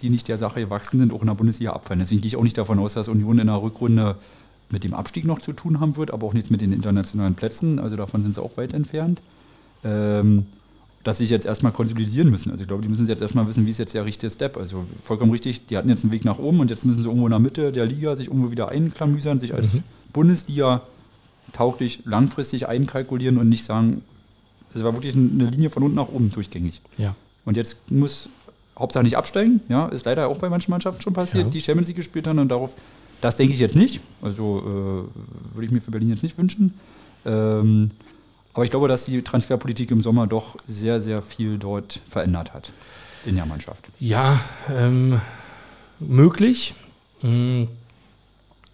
die 0.00 0.10
nicht 0.10 0.28
der 0.28 0.38
Sache 0.38 0.60
gewachsen 0.60 0.98
sind, 0.98 1.12
auch 1.12 1.20
in 1.20 1.28
der 1.28 1.34
Bundesliga 1.34 1.72
abfallen. 1.72 2.00
Deswegen 2.00 2.20
gehe 2.20 2.28
ich 2.28 2.36
auch 2.36 2.42
nicht 2.42 2.58
davon 2.58 2.78
aus, 2.78 2.94
dass 2.94 3.08
Union 3.08 3.38
in 3.38 3.46
der 3.46 3.62
Rückrunde 3.62 4.16
mit 4.70 4.84
dem 4.84 4.94
Abstieg 4.94 5.24
noch 5.24 5.38
zu 5.38 5.52
tun 5.52 5.80
haben 5.80 5.96
wird, 5.96 6.10
aber 6.10 6.26
auch 6.26 6.34
nichts 6.34 6.50
mit 6.50 6.60
den 6.60 6.72
internationalen 6.72 7.34
Plätzen. 7.34 7.78
Also 7.78 7.96
davon 7.96 8.22
sind 8.22 8.34
sie 8.34 8.42
auch 8.42 8.56
weit 8.56 8.72
entfernt. 8.72 9.20
Ähm, 9.84 10.46
dass 11.04 11.18
sie 11.18 11.24
sich 11.24 11.30
jetzt 11.30 11.46
erstmal 11.46 11.72
konsolidieren 11.72 12.30
müssen. 12.30 12.50
Also 12.50 12.62
ich 12.62 12.68
glaube, 12.68 12.82
die 12.82 12.88
müssen 12.88 13.06
jetzt 13.08 13.20
erstmal 13.20 13.48
wissen, 13.48 13.66
wie 13.66 13.70
ist 13.70 13.78
jetzt 13.78 13.94
der 13.94 14.04
richtige 14.04 14.30
Step. 14.30 14.56
Also 14.56 14.84
vollkommen 15.02 15.32
richtig, 15.32 15.66
die 15.66 15.76
hatten 15.76 15.88
jetzt 15.88 16.04
einen 16.04 16.12
Weg 16.12 16.24
nach 16.24 16.38
oben 16.38 16.60
und 16.60 16.70
jetzt 16.70 16.86
müssen 16.86 17.02
sie 17.02 17.08
irgendwo 17.08 17.26
in 17.26 17.30
der 17.30 17.40
Mitte 17.40 17.72
der 17.72 17.86
Liga 17.86 18.14
sich 18.14 18.28
irgendwo 18.28 18.50
wieder 18.50 18.68
einklamüsern, 18.68 19.40
sich 19.40 19.54
als 19.54 19.74
mhm. 19.74 19.82
Bundesliga 20.12 20.82
tauglich 21.52 22.02
langfristig 22.04 22.68
einkalkulieren 22.68 23.38
und 23.38 23.48
nicht 23.48 23.64
sagen, 23.64 24.02
es 24.74 24.84
war 24.84 24.94
wirklich 24.94 25.14
eine 25.14 25.50
Linie 25.50 25.70
von 25.70 25.82
unten 25.82 25.96
nach 25.96 26.08
oben 26.08 26.30
durchgängig. 26.30 26.80
Ja. 26.96 27.14
Und 27.44 27.56
jetzt 27.56 27.90
muss 27.90 28.28
Hauptsache 28.78 29.04
nicht 29.04 29.16
absteigen, 29.16 29.60
ja, 29.68 29.86
ist 29.88 30.06
leider 30.06 30.28
auch 30.28 30.38
bei 30.38 30.48
manchen 30.48 30.70
Mannschaften 30.70 31.02
schon 31.02 31.12
passiert, 31.12 31.44
ja. 31.44 31.50
die 31.50 31.60
Champions 31.60 31.88
League 31.88 31.96
gespielt 31.96 32.26
haben 32.26 32.38
und 32.38 32.48
darauf, 32.48 32.74
das 33.20 33.36
denke 33.36 33.52
ich 33.52 33.60
jetzt 33.60 33.76
nicht, 33.76 34.00
also 34.22 34.60
äh, 34.60 35.54
würde 35.54 35.66
ich 35.66 35.70
mir 35.70 35.80
für 35.80 35.90
Berlin 35.90 36.10
jetzt 36.10 36.22
nicht 36.22 36.38
wünschen. 36.38 36.74
Ähm, 37.24 37.90
aber 38.54 38.64
ich 38.64 38.70
glaube, 38.70 38.88
dass 38.88 39.04
die 39.06 39.22
Transferpolitik 39.22 39.90
im 39.90 40.02
Sommer 40.02 40.26
doch 40.26 40.56
sehr, 40.66 41.00
sehr 41.00 41.22
viel 41.22 41.58
dort 41.58 42.00
verändert 42.08 42.52
hat 42.52 42.72
in 43.24 43.36
der 43.36 43.46
Mannschaft. 43.46 43.88
Ja, 43.98 44.40
ähm, 44.70 45.20
möglich. 46.00 46.74
Hm, 47.20 47.68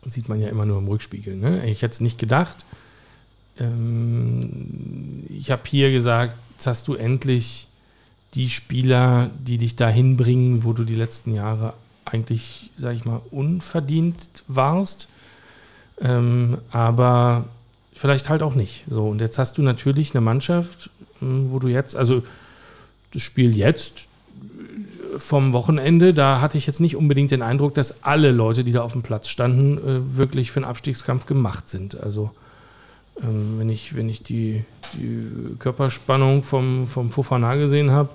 sieht 0.04 0.28
man 0.28 0.40
ja 0.40 0.48
immer 0.48 0.64
nur 0.64 0.78
im 0.78 0.88
Rückspiegel. 0.88 1.36
Ne? 1.36 1.66
Ich 1.66 1.82
hätte 1.82 1.92
es 1.92 2.00
nicht 2.00 2.18
gedacht. 2.18 2.64
Ähm, 3.58 5.24
ich 5.28 5.50
habe 5.50 5.62
hier 5.66 5.92
gesagt, 5.92 6.36
jetzt 6.54 6.66
hast 6.66 6.88
du 6.88 6.94
endlich 6.94 7.67
die 8.34 8.48
Spieler, 8.48 9.30
die 9.38 9.58
dich 9.58 9.76
dahin 9.76 10.16
bringen, 10.16 10.64
wo 10.64 10.72
du 10.72 10.84
die 10.84 10.94
letzten 10.94 11.34
Jahre 11.34 11.74
eigentlich, 12.04 12.70
sag 12.76 12.94
ich 12.94 13.04
mal, 13.04 13.20
unverdient 13.30 14.44
warst. 14.48 15.08
Ähm, 16.00 16.58
aber 16.70 17.48
vielleicht 17.92 18.28
halt 18.28 18.42
auch 18.42 18.54
nicht. 18.54 18.84
So, 18.88 19.08
und 19.08 19.20
jetzt 19.20 19.38
hast 19.38 19.58
du 19.58 19.62
natürlich 19.62 20.14
eine 20.14 20.20
Mannschaft, 20.20 20.90
hm, 21.18 21.50
wo 21.50 21.58
du 21.58 21.68
jetzt, 21.68 21.96
also 21.96 22.22
das 23.12 23.22
Spiel 23.22 23.56
jetzt 23.56 24.08
äh, 24.36 25.18
vom 25.18 25.52
Wochenende, 25.52 26.14
da 26.14 26.40
hatte 26.40 26.58
ich 26.58 26.66
jetzt 26.66 26.80
nicht 26.80 26.96
unbedingt 26.96 27.30
den 27.30 27.42
Eindruck, 27.42 27.74
dass 27.74 28.04
alle 28.04 28.30
Leute, 28.30 28.62
die 28.62 28.72
da 28.72 28.82
auf 28.82 28.92
dem 28.92 29.02
Platz 29.02 29.28
standen, 29.28 29.78
äh, 29.78 30.16
wirklich 30.16 30.52
für 30.52 30.60
einen 30.60 30.70
Abstiegskampf 30.70 31.26
gemacht 31.26 31.68
sind. 31.68 32.00
Also 32.00 32.30
ähm, 33.22 33.58
wenn 33.58 33.68
ich, 33.68 33.96
wenn 33.96 34.08
ich 34.08 34.22
die, 34.22 34.64
die 34.94 35.56
Körperspannung 35.58 36.44
vom, 36.44 36.86
vom 36.86 37.10
Fofana 37.10 37.56
gesehen 37.56 37.90
habe, 37.90 38.10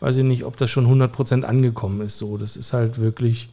weiß 0.00 0.18
ich 0.18 0.24
nicht, 0.24 0.44
ob 0.44 0.56
das 0.56 0.70
schon 0.70 0.86
100% 0.86 1.42
angekommen 1.42 2.00
ist. 2.00 2.18
So, 2.18 2.36
das 2.36 2.56
ist 2.56 2.72
halt 2.72 2.98
wirklich 2.98 3.48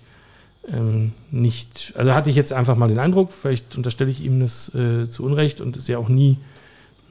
ähm, 0.67 1.13
nicht, 1.31 1.93
also 1.95 2.13
hatte 2.13 2.29
ich 2.29 2.35
jetzt 2.35 2.53
einfach 2.53 2.75
mal 2.75 2.87
den 2.87 2.99
Eindruck, 2.99 3.33
vielleicht 3.33 3.75
unterstelle 3.75 4.11
ich 4.11 4.23
ihm 4.23 4.39
das 4.39 4.73
äh, 4.73 5.07
zu 5.07 5.23
Unrecht 5.25 5.61
und 5.61 5.77
ist 5.77 5.87
ja 5.87 5.97
auch 5.97 6.09
nie 6.09 6.37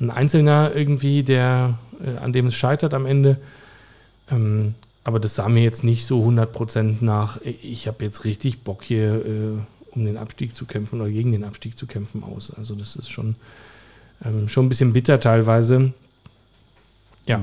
ein 0.01 0.11
Einzelner 0.11 0.73
irgendwie, 0.75 1.23
der, 1.23 1.79
äh, 2.05 2.19
an 2.19 2.33
dem 2.33 2.49
es 2.49 2.55
scheitert 2.55 2.95
am 2.95 3.07
Ende. 3.07 3.39
Ähm, 4.31 4.75
aber 5.05 5.21
das 5.21 5.35
sah 5.35 5.49
mir 5.49 5.63
jetzt 5.63 5.85
nicht 5.85 6.07
so 6.07 6.27
100% 6.27 6.97
nach, 7.01 7.41
ich 7.43 7.87
habe 7.87 8.05
jetzt 8.05 8.25
richtig 8.25 8.63
Bock 8.63 8.83
hier, 8.83 9.25
äh, 9.25 9.59
um 9.91 10.05
den 10.05 10.17
Abstieg 10.17 10.57
zu 10.57 10.65
kämpfen 10.65 11.01
oder 11.01 11.11
gegen 11.11 11.31
den 11.31 11.45
Abstieg 11.45 11.79
zu 11.79 11.87
kämpfen 11.87 12.25
aus. 12.25 12.53
Also 12.53 12.75
das 12.75 12.97
ist 12.97 13.11
schon, 13.11 13.37
ähm, 14.25 14.49
schon 14.49 14.67
ein 14.67 14.69
bisschen 14.71 14.93
bitter 14.93 15.21
teilweise. 15.21 15.93
Ja. 17.27 17.41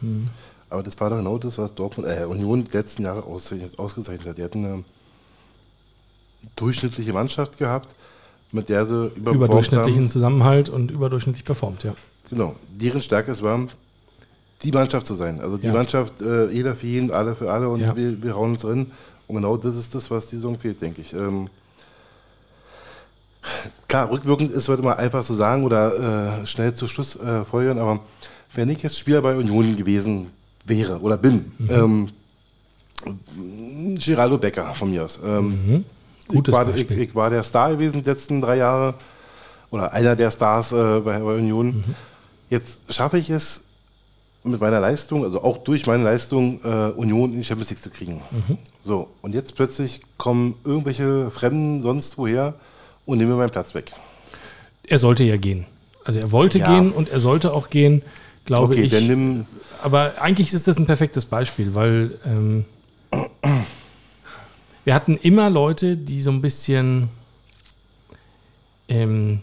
Mhm. 0.00 0.28
Aber 0.72 0.82
das 0.82 0.98
war 1.00 1.10
doch 1.10 1.18
genau 1.18 1.36
das, 1.36 1.58
was 1.58 1.74
Dortmund, 1.74 2.08
äh, 2.08 2.24
Union 2.24 2.64
die 2.64 2.72
letzten 2.72 3.02
Jahre 3.02 3.24
ausgezeichnet 3.24 4.26
hat. 4.26 4.38
Die 4.38 4.42
hatten 4.42 4.64
eine 4.64 4.84
durchschnittliche 6.56 7.12
Mannschaft 7.12 7.58
gehabt, 7.58 7.94
mit 8.52 8.70
der 8.70 8.86
sie 8.86 9.08
überdurchschnittlichen 9.14 10.02
haben. 10.02 10.08
Zusammenhalt 10.08 10.70
und 10.70 10.90
überdurchschnittlich 10.90 11.44
performt, 11.44 11.84
ja. 11.84 11.94
Genau. 12.30 12.56
Deren 12.70 13.02
Stärke 13.02 13.32
es 13.32 13.42
war, 13.42 13.66
die 14.62 14.72
Mannschaft 14.72 15.06
zu 15.06 15.14
sein. 15.14 15.40
Also 15.40 15.58
die 15.58 15.66
ja. 15.66 15.72
Mannschaft, 15.74 16.22
äh, 16.22 16.48
jeder 16.50 16.74
für 16.74 16.86
jeden, 16.86 17.10
alle 17.10 17.34
für 17.34 17.52
alle 17.52 17.68
und 17.68 17.80
ja. 17.80 17.94
wir, 17.94 18.22
wir 18.22 18.34
hauen 18.34 18.52
uns 18.52 18.60
drin. 18.60 18.90
Und 19.26 19.36
genau 19.36 19.58
das 19.58 19.76
ist 19.76 19.94
das, 19.94 20.10
was 20.10 20.28
die 20.28 20.36
Saison 20.36 20.58
fehlt, 20.58 20.80
denke 20.80 21.02
ich. 21.02 21.12
Ähm, 21.12 21.50
klar, 23.88 24.10
rückwirkend 24.10 24.52
ist, 24.52 24.68
wird 24.68 24.80
immer 24.80 24.98
einfach 24.98 25.22
so 25.22 25.34
sagen 25.34 25.64
oder 25.64 26.40
äh, 26.40 26.46
schnell 26.46 26.74
zu 26.74 26.86
Schluss 26.86 27.16
äh, 27.16 27.44
folgern, 27.44 27.78
aber 27.78 28.00
wenn 28.54 28.70
ich 28.70 28.82
jetzt 28.82 28.98
Spieler 28.98 29.20
bei 29.20 29.36
Union 29.36 29.76
gewesen 29.76 30.30
wäre 30.64 31.00
oder 31.00 31.16
bin, 31.16 31.52
mhm. 31.58 31.70
ähm, 31.70 32.08
Geraldo 33.98 34.38
Becker 34.38 34.74
von 34.74 34.90
mir 34.90 35.04
aus. 35.04 35.20
Ähm, 35.24 35.48
mhm. 35.48 35.84
Gutes 36.28 36.52
ich, 36.52 36.58
war, 36.58 36.74
ich, 36.74 36.90
ich, 36.90 37.14
war 37.14 37.30
der 37.30 37.42
Star 37.42 37.70
gewesen 37.70 38.02
die 38.02 38.08
letzten 38.08 38.40
drei 38.40 38.56
Jahre 38.56 38.94
oder 39.70 39.92
einer 39.92 40.14
der 40.14 40.30
Stars 40.30 40.72
äh, 40.72 41.00
bei, 41.00 41.18
bei, 41.18 41.34
Union. 41.34 41.76
Mhm. 41.76 41.82
Jetzt 42.50 42.80
schaffe 42.92 43.18
ich 43.18 43.30
es 43.30 43.64
mit 44.44 44.60
meiner 44.60 44.80
Leistung, 44.80 45.24
also 45.24 45.42
auch 45.42 45.58
durch 45.58 45.86
meine 45.86 46.04
Leistung, 46.04 46.60
äh, 46.64 46.90
Union 46.90 47.32
in 47.32 47.38
die 47.38 47.44
Champions 47.44 47.70
League 47.70 47.82
zu 47.82 47.90
kriegen. 47.90 48.20
Mhm. 48.30 48.58
So, 48.82 49.08
und 49.20 49.34
jetzt 49.34 49.54
plötzlich 49.54 50.00
kommen 50.16 50.56
irgendwelche 50.64 51.30
Fremden 51.30 51.82
sonst 51.82 52.18
woher 52.18 52.54
und 53.06 53.18
nehmen 53.18 53.30
mir 53.30 53.36
meinen 53.36 53.50
Platz 53.50 53.74
weg. 53.74 53.92
Er 54.84 54.98
sollte 54.98 55.22
ja 55.24 55.36
gehen. 55.36 55.66
Also 56.04 56.18
er 56.18 56.32
wollte 56.32 56.58
ja. 56.58 56.66
gehen 56.66 56.92
und 56.92 57.08
er 57.08 57.20
sollte 57.20 57.52
auch 57.52 57.70
gehen, 57.70 58.02
glaube 58.44 58.74
okay, 58.74 58.82
ich. 58.82 58.90
Dann 58.90 59.06
nimm 59.06 59.46
Aber 59.82 60.14
eigentlich 60.20 60.52
ist 60.52 60.68
das 60.68 60.78
ein 60.78 60.86
perfektes 60.86 61.24
Beispiel, 61.24 61.74
weil 61.74 62.18
ähm, 62.24 62.64
wir 64.84 64.94
hatten 64.94 65.16
immer 65.16 65.50
Leute, 65.50 65.96
die 65.96 66.22
so 66.22 66.30
ein 66.30 66.40
bisschen 66.40 67.08
ähm, 68.88 69.40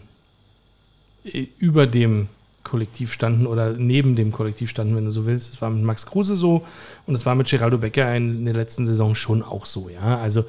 äh, 1.24 1.46
über 1.58 1.86
dem 1.86 2.28
Kollektiv 2.62 3.12
standen 3.12 3.46
oder 3.46 3.72
neben 3.72 4.16
dem 4.16 4.32
Kollektiv 4.32 4.70
standen, 4.70 4.94
wenn 4.94 5.06
du 5.06 5.10
so 5.10 5.24
willst. 5.26 5.52
Es 5.52 5.62
war 5.62 5.70
mit 5.70 5.82
Max 5.82 6.06
Kruse 6.06 6.36
so 6.36 6.66
und 7.06 7.14
es 7.14 7.24
war 7.24 7.34
mit 7.34 7.48
Geraldo 7.48 7.78
Becker 7.78 8.14
in 8.14 8.44
der 8.44 8.54
letzten 8.54 8.84
Saison 8.84 9.14
schon 9.14 9.42
auch 9.42 9.66
so, 9.66 9.88
ja. 9.88 10.18
Also, 10.18 10.44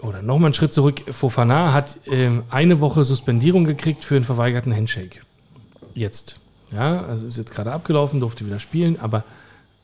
oder 0.00 0.22
nochmal 0.22 0.48
einen 0.48 0.54
Schritt 0.54 0.72
zurück, 0.72 1.02
Fofana 1.10 1.72
hat 1.72 1.98
ähm, 2.06 2.42
eine 2.50 2.80
Woche 2.80 3.04
Suspendierung 3.04 3.64
gekriegt 3.64 4.04
für 4.04 4.16
einen 4.16 4.24
verweigerten 4.24 4.74
Handshake. 4.74 5.20
Jetzt. 5.94 6.41
Ja, 6.74 7.04
also 7.04 7.26
ist 7.26 7.36
jetzt 7.36 7.54
gerade 7.54 7.72
abgelaufen, 7.72 8.20
durfte 8.20 8.46
wieder 8.46 8.58
spielen, 8.58 8.98
aber 9.00 9.24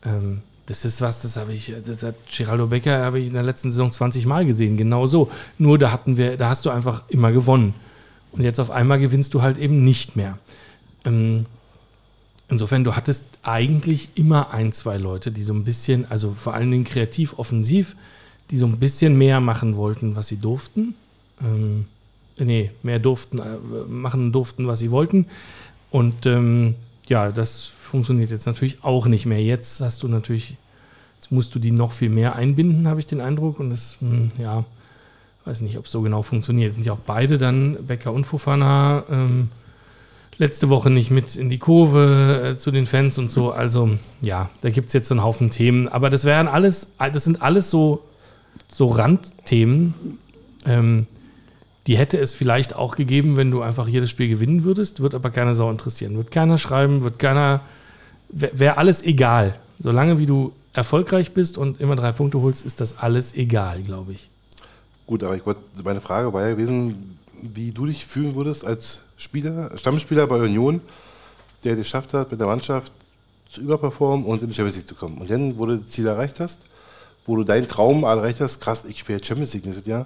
ähm, 0.05 0.43
das 0.67 0.85
ist 0.85 1.01
was, 1.01 1.23
das 1.23 1.37
habe 1.37 1.53
ich, 1.55 1.73
das 1.87 2.03
hat 2.03 2.15
Geraldo 2.35 2.67
Becker 2.67 3.03
habe 3.05 3.21
ich 3.21 3.29
in 3.29 3.33
der 3.33 3.43
letzten 3.43 3.71
Saison 3.71 3.91
20 3.91 4.27
Mal 4.27 4.45
gesehen, 4.45 4.77
genau 4.77 5.07
so. 5.07 5.31
Nur 5.57 5.79
da 5.79 5.91
hatten 5.93 6.17
wir, 6.17 6.37
da 6.37 6.51
hast 6.51 6.67
du 6.67 6.71
einfach 6.71 7.05
immer 7.09 7.33
gewonnen. 7.33 7.75
Und 8.33 8.43
jetzt 8.43 8.61
auf 8.61 8.71
einmal 8.71 8.99
gewinnst 8.99 9.33
du 9.33 9.41
halt 9.41 9.57
eben 9.57 9.83
nicht 9.83 10.17
mehr. 10.17 10.39
Ähm, 11.07 11.47
insofern, 12.49 12.85
du 12.85 12.97
hattest 12.97 13.39
eigentlich 13.43 14.11
immer 14.15 14.53
ein, 14.53 14.73
zwei 14.73 14.99
Leute, 14.99 15.33
die 15.33 15.43
so 15.43 15.55
ein 15.55 15.65
bisschen, 15.65 16.11
also 16.11 16.33
vor 16.33 16.53
allen 16.53 16.71
Dingen 16.71 16.85
kreativ, 16.85 17.39
offensiv, 17.39 17.97
die 18.51 18.59
so 18.59 18.67
ein 18.67 18.79
bisschen 18.79 19.17
mehr 19.17 19.41
machen 19.41 19.77
wollten, 19.77 20.17
was 20.17 20.29
sie 20.29 20.37
durften. 20.37 20.95
Ähm, 21.41 21.87
nee, 22.37 22.71
mehr 22.83 22.99
durften, 22.99 23.39
äh, 23.39 23.57
machen 23.89 24.33
durften, 24.33 24.67
was 24.67 24.81
sie 24.81 24.91
wollten. 24.91 25.27
Und 25.91 26.27
ähm, 26.27 26.75
ja, 27.07 27.31
das 27.33 27.65
funktioniert 27.65 28.31
jetzt 28.31 28.47
natürlich 28.47 28.85
auch 28.85 29.07
nicht 29.07 29.27
mehr. 29.27 29.43
Jetzt 29.43 29.81
hast 29.81 30.03
du 30.03 30.09
natürlich, 30.09 30.57
jetzt 31.17 31.33
musst 31.33 31.55
du 31.55 31.59
die 31.59 31.71
noch 31.71 31.93
viel 31.93 32.11
mehr 32.11 32.37
einbinden, 32.37 32.87
habe 32.87 33.01
ich 33.01 33.07
den 33.07 33.21
Eindruck. 33.21 33.59
Und 33.61 33.71
das, 33.71 33.97
hm, 34.01 34.31
ja, 34.39 34.65
weiß 35.45 35.63
nicht, 35.63 35.79
ob 35.79 35.87
es 35.87 35.93
so 35.93 36.03
genau 36.03 36.23
funktioniert. 36.23 36.73
Sind 36.73 36.85
ja 36.85 36.93
auch 36.93 36.99
beide 37.05 37.39
dann, 37.39 37.87
Becker 37.87 38.13
und 38.13 38.25
Fofana, 38.25 39.05
ähm, 39.11 39.49
letzte 40.37 40.69
Woche 40.69 40.91
nicht 40.91 41.11
mit 41.11 41.35
in 41.35 41.51
die 41.51 41.59
Kurve 41.59 42.53
äh, 42.53 42.57
zu 42.57 42.71
den 42.71 42.87
Fans 42.87 43.19
und 43.19 43.31
so. 43.31 43.51
Also, 43.51 43.91
ja, 44.21 44.51
da 44.61 44.71
gibt 44.71 44.89
es 44.89 44.93
jetzt 44.93 45.09
so 45.09 45.15
einen 45.15 45.25
Haufen 45.25 45.51
Themen. 45.51 45.89
Aber 45.89 46.11
das 46.11 46.25
wären 46.25 46.47
alles, 46.47 46.95
das 46.99 47.25
sind 47.25 47.43
alles 47.43 47.71
so, 47.71 48.05
so 48.69 48.89
Randthemen. 48.89 49.95
Ähm, 50.67 51.07
die 51.89 51.97
hätte 51.97 52.19
es 52.19 52.35
vielleicht 52.35 52.77
auch 52.77 52.97
gegeben, 52.97 53.39
wenn 53.39 53.51
du 53.51 53.63
einfach 53.63 53.89
jedes 53.89 54.11
Spiel 54.11 54.29
gewinnen 54.29 54.63
würdest, 54.63 55.01
wird 55.01 55.15
aber 55.15 55.31
keiner 55.31 55.55
Sau 55.55 55.71
interessieren. 55.71 56.17
Wird 56.19 56.31
keiner 56.31 56.59
schreiben, 56.59 57.01
wird 57.01 57.19
keiner. 57.19 57.63
Wäre 58.29 58.77
alles 58.77 59.03
egal. 59.03 59.59
Solange 59.81 60.19
wie 60.19 60.27
du 60.27 60.53
erfolgreich 60.75 61.33
bist 61.33 61.57
und 61.57 61.81
immer 61.81 61.97
drei 61.97 62.13
Punkte 62.13 62.43
holst, 62.43 62.67
ist 62.67 62.83
das 62.83 62.99
alles 62.99 63.35
egal, 63.35 63.83
glaube 63.83 64.13
ich. 64.13 64.29
Gut, 65.07 65.25
aber 65.25 65.35
ich 65.35 65.47
wollte, 65.47 65.63
meine 65.83 66.03
Frage 66.03 66.31
war 66.31 66.47
ja 66.47 66.55
gewesen, 66.55 67.19
wie 67.41 67.73
du 67.73 67.87
dich 67.87 68.05
fühlen 68.05 68.35
würdest 68.35 68.67
als 68.67 69.01
Spieler, 69.17 69.75
Stammspieler 69.79 70.27
bei 70.27 70.43
Union, 70.43 70.83
der 71.65 71.73
es 71.73 71.79
geschafft 71.79 72.13
hat, 72.13 72.31
mit 72.31 72.39
der 72.39 72.49
Mannschaft 72.49 72.93
zu 73.49 73.63
überperformen 73.63 74.27
und 74.27 74.43
in 74.43 74.49
die 74.49 74.55
Champions 74.55 74.77
League 74.77 74.89
zu 74.89 74.95
kommen. 74.95 75.17
Und 75.17 75.31
dann, 75.31 75.59
wo 75.59 75.65
du 75.65 75.79
das 75.79 75.89
Ziel 75.89 76.07
erreicht 76.07 76.39
hast, 76.39 76.67
wo 77.25 77.35
du 77.35 77.45
deinen 77.45 77.67
Traum 77.67 78.03
erreicht 78.03 78.43
hast, 78.43 78.61
krass, 78.61 78.85
ich 78.85 78.99
spiele 78.99 79.25
Champions 79.25 79.55
League 79.55 79.65
nächstes 79.65 79.87
Jahr, 79.87 80.05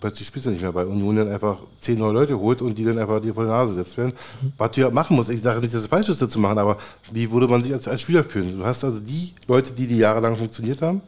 plötzlich 0.00 0.28
spielst 0.28 0.46
du 0.46 0.50
nicht 0.50 0.62
mehr, 0.62 0.74
weil 0.74 0.86
Union 0.86 1.16
dann 1.16 1.28
einfach 1.28 1.58
zehn 1.80 1.98
neue 1.98 2.12
Leute 2.12 2.38
holt 2.38 2.62
und 2.62 2.76
die 2.76 2.84
dann 2.84 2.98
einfach 2.98 3.20
dir 3.20 3.34
vor 3.34 3.44
die 3.44 3.50
Nase 3.50 3.74
gesetzt 3.74 3.96
werden. 3.96 4.12
Mhm. 4.42 4.52
Was 4.56 4.70
du 4.72 4.80
ja 4.82 4.90
machen 4.90 5.16
musst, 5.16 5.30
ich 5.30 5.40
sage 5.40 5.60
nicht, 5.60 5.74
dass 5.74 5.82
es 5.82 5.88
falsch 5.88 6.08
ist, 6.08 6.20
das 6.20 6.30
zu 6.30 6.38
machen, 6.38 6.58
aber 6.58 6.76
wie 7.12 7.30
würde 7.30 7.48
man 7.48 7.62
sich 7.62 7.72
als, 7.72 7.88
als 7.88 8.02
Spieler 8.02 8.24
fühlen? 8.24 8.58
Du 8.58 8.64
hast 8.64 8.84
also 8.84 9.00
die 9.00 9.32
Leute, 9.48 9.72
die 9.72 9.86
die 9.86 9.98
jahrelang 9.98 10.36
funktioniert 10.36 10.82
haben, 10.82 11.00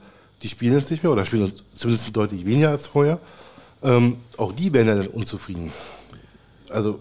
die 0.42 0.48
spielen 0.48 0.74
jetzt 0.74 0.90
nicht 0.90 1.02
mehr 1.02 1.12
oder 1.12 1.24
spielen 1.24 1.52
zumindest 1.76 2.16
deutlich 2.16 2.46
weniger 2.46 2.70
als 2.70 2.86
vorher. 2.86 3.18
Ähm, 3.82 4.16
auch 4.36 4.52
die 4.52 4.72
werden 4.72 4.86
dann 4.86 5.06
unzufrieden. 5.08 5.72
Also, 6.68 7.00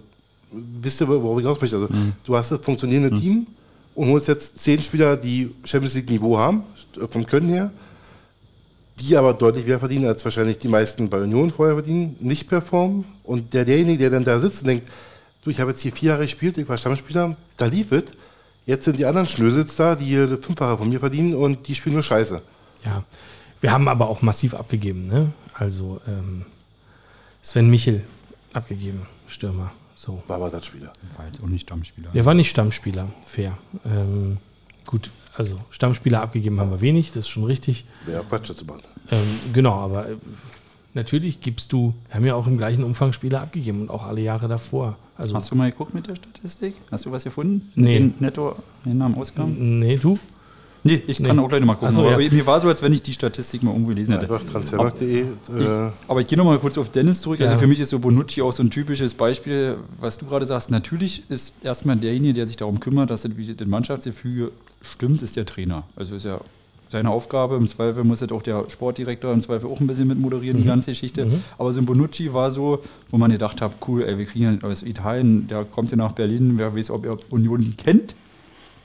wisst 0.51 1.01
ihr, 1.01 1.07
worauf 1.07 1.37
ich 1.37 1.43
hinaus 1.43 1.59
möchte? 1.59 1.75
Also, 1.75 1.87
mhm. 1.89 2.13
du 2.23 2.35
hast 2.35 2.51
das 2.51 2.59
funktionierende 2.59 3.15
mhm. 3.15 3.19
Team 3.19 3.47
und 3.95 4.09
holst 4.09 4.27
jetzt 4.27 4.59
zehn 4.59 4.81
Spieler, 4.81 5.17
die 5.17 5.51
Champions 5.63 5.95
League-Niveau 5.95 6.37
haben, 6.37 6.63
vom 7.09 7.25
Können 7.25 7.49
her, 7.49 7.71
die 8.99 9.15
aber 9.15 9.33
deutlich 9.33 9.65
mehr 9.65 9.79
verdienen, 9.79 10.05
als 10.05 10.23
wahrscheinlich 10.23 10.57
die 10.59 10.67
meisten 10.67 11.09
bei 11.09 11.19
Union 11.19 11.51
vorher 11.51 11.75
verdienen, 11.75 12.15
nicht 12.19 12.49
performen. 12.49 13.05
Und 13.23 13.53
der, 13.53 13.65
derjenige, 13.65 13.99
der 13.99 14.09
dann 14.09 14.23
da 14.23 14.39
sitzt 14.39 14.61
und 14.61 14.67
denkt, 14.67 14.87
du, 15.43 15.49
ich 15.49 15.59
habe 15.59 15.71
jetzt 15.71 15.81
hier 15.81 15.91
vier 15.91 16.11
Jahre 16.11 16.23
gespielt, 16.23 16.57
ich 16.57 16.67
war 16.67 16.77
Stammspieler, 16.77 17.35
da 17.57 17.65
lief 17.65 17.91
es. 17.91 18.05
Jetzt 18.65 18.85
sind 18.85 18.99
die 18.99 19.05
anderen 19.05 19.27
Schnösels 19.27 19.75
da, 19.75 19.95
die 19.95 20.05
hier 20.05 20.37
Fünffache 20.41 20.77
von 20.77 20.89
mir 20.89 20.99
verdienen 20.99 21.35
und 21.35 21.67
die 21.67 21.75
spielen 21.75 21.93
nur 21.93 22.03
Scheiße. 22.03 22.41
Ja, 22.83 23.03
wir 23.61 23.71
haben 23.71 23.87
aber 23.87 24.09
auch 24.09 24.21
massiv 24.21 24.53
abgegeben. 24.53 25.07
Ne? 25.07 25.31
Also 25.53 26.01
ähm, 26.07 26.45
Sven 27.41 27.69
Michel 27.69 28.03
abgegeben, 28.53 29.03
Stürmer. 29.27 29.71
So. 29.95 30.21
War 30.27 30.41
aber 30.41 30.61
Spieler. 30.61 30.91
War 31.15 31.25
jetzt 31.25 31.41
auch 31.41 31.47
nicht 31.47 31.61
Stammspieler. 31.61 32.09
Er 32.13 32.25
war 32.25 32.33
nicht 32.33 32.49
Stammspieler, 32.49 33.07
fair. 33.23 33.57
Ähm, 33.85 34.37
gut, 34.87 35.11
also 35.35 35.59
Stammspieler 35.69 36.21
abgegeben 36.21 36.59
haben 36.59 36.71
wir 36.71 36.81
wenig, 36.81 37.09
das 37.09 37.17
ist 37.25 37.27
schon 37.29 37.43
richtig. 37.43 37.85
Auch 38.07 38.27
Quatsch 38.27 38.51
zu 38.51 38.65
machen. 38.65 38.81
Ähm, 39.11 39.19
genau, 39.53 39.73
aber 39.73 40.09
äh, 40.09 40.15
natürlich 40.95 41.41
gibst 41.41 41.71
du, 41.71 41.93
wir 42.07 42.15
haben 42.15 42.25
ja 42.25 42.33
auch 42.33 42.47
im 42.47 42.57
gleichen 42.57 42.83
Umfang 42.83 43.13
Spieler 43.13 43.41
abgegeben 43.41 43.81
und 43.81 43.89
auch 43.91 44.03
alle 44.03 44.21
Jahre 44.21 44.47
davor. 44.47 44.97
Also, 45.15 45.35
Hast 45.35 45.51
du 45.51 45.55
mal 45.55 45.69
geguckt 45.69 45.93
mit 45.93 46.07
der 46.07 46.15
Statistik? 46.15 46.75
Hast 46.91 47.05
du 47.05 47.11
was 47.11 47.23
gefunden? 47.23 47.71
Nee. 47.75 47.99
Mit 47.99 48.19
den 48.19 48.25
Netto 48.25 48.55
Ausgaben? 49.15 49.79
Nee, 49.79 49.97
du? 49.97 50.17
Nee, 50.87 51.03
ich 51.07 51.21
kann 51.21 51.35
nee. 51.35 51.41
auch 51.41 51.49
gleich 51.49 51.59
nochmal 51.59 51.75
gucken. 51.75 51.93
So, 51.93 52.09
ja. 52.09 52.17
mir 52.17 52.45
war 52.45 52.59
so, 52.59 52.67
als 52.67 52.81
wenn 52.81 52.93
ich 52.93 53.01
die 53.01 53.13
Statistik 53.13 53.63
mal 53.63 53.71
irgendwo 53.71 53.89
gelesen 53.89 54.13
hätte. 54.13 54.31
Einfach 54.31 54.49
transfermarkt.de. 54.49 55.21
Äh 55.21 55.25
aber 56.07 56.19
ich 56.21 56.27
gehe 56.27 56.37
nochmal 56.37 56.57
kurz 56.59 56.77
auf 56.77 56.89
Dennis 56.89 57.21
zurück. 57.21 57.39
Also 57.39 57.45
ja. 57.45 57.51
Also 57.51 57.61
für 57.61 57.67
mich 57.67 57.79
ist 57.79 57.89
so 57.89 57.99
Bonucci 57.99 58.41
auch 58.41 58.53
so 58.53 58.63
ein 58.63 58.69
typisches 58.69 59.13
Beispiel, 59.13 59.77
was 59.99 60.17
du 60.17 60.25
gerade 60.25 60.45
sagst. 60.45 60.71
Natürlich 60.71 61.23
ist 61.29 61.55
erstmal 61.63 61.97
derjenige, 61.97 62.33
der 62.33 62.47
sich 62.47 62.57
darum 62.57 62.79
kümmert, 62.79 63.09
dass 63.09 63.23
das 63.23 63.67
Mannschaftsgefüge 63.67 64.51
stimmt, 64.81 65.21
ist 65.21 65.35
der 65.35 65.45
Trainer. 65.45 65.83
Also 65.95 66.15
ist 66.15 66.25
ja 66.25 66.39
seine 66.89 67.09
Aufgabe. 67.09 67.55
Im 67.55 67.67
Zweifel 67.67 68.03
muss 68.03 68.21
jetzt 68.21 68.31
auch 68.31 68.41
der 68.41 68.65
Sportdirektor 68.69 69.33
im 69.33 69.41
Zweifel 69.41 69.69
auch 69.69 69.79
ein 69.79 69.87
bisschen 69.87 70.07
mit 70.07 70.19
moderieren, 70.19 70.57
mhm. 70.57 70.61
die 70.61 70.67
ganze 70.67 70.91
Geschichte. 70.91 71.25
Mhm. 71.25 71.43
Aber 71.57 71.73
so 71.73 71.79
ein 71.79 71.85
Bonucci 71.85 72.33
war 72.33 72.51
so, 72.51 72.79
wo 73.09 73.17
man 73.17 73.31
gedacht 73.31 73.61
hat, 73.61 73.73
cool, 73.87 74.03
ey, 74.03 74.17
wir 74.17 74.25
kriegen 74.25 74.63
aus 74.63 74.83
Italien, 74.83 75.47
der 75.47 75.65
kommt 75.65 75.91
ja 75.91 75.97
nach 75.97 76.13
Berlin, 76.13 76.53
wer 76.57 76.75
weiß, 76.75 76.91
ob 76.91 77.05
er 77.05 77.17
Union 77.29 77.73
kennt. 77.77 78.15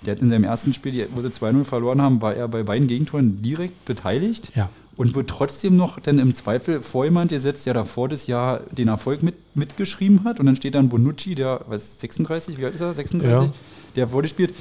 Der 0.04 0.14
hat 0.14 0.22
in 0.22 0.30
seinem 0.30 0.44
ersten 0.44 0.72
Spiel, 0.72 1.08
wo 1.14 1.20
sie 1.20 1.28
2-0 1.28 1.64
verloren 1.64 2.02
haben, 2.02 2.22
war 2.22 2.34
er 2.34 2.48
bei 2.48 2.62
beiden 2.62 2.86
Gegentoren 2.86 3.40
direkt 3.42 3.84
beteiligt. 3.84 4.52
Ja. 4.54 4.68
Und 4.94 5.14
wird 5.14 5.30
trotzdem 5.30 5.76
noch 5.76 5.98
dann 6.00 6.18
im 6.18 6.34
Zweifel 6.34 6.82
vor 6.82 7.04
jemand 7.04 7.30
gesetzt, 7.30 7.64
der 7.66 7.72
davor 7.72 8.08
das 8.08 8.26
Jahr 8.26 8.60
den 8.70 8.88
Erfolg 8.88 9.22
mit, 9.22 9.36
mitgeschrieben 9.56 10.24
hat. 10.24 10.38
Und 10.38 10.46
dann 10.46 10.56
steht 10.56 10.74
dann 10.74 10.90
Bonucci, 10.90 11.34
der, 11.34 11.62
was, 11.66 11.98
36, 12.00 12.58
wie 12.58 12.66
alt 12.66 12.74
ist 12.74 12.82
er? 12.82 12.92
36? 12.92 13.46
Ja. 13.46 13.52
Der 13.96 14.08
vorgespielt, 14.08 14.54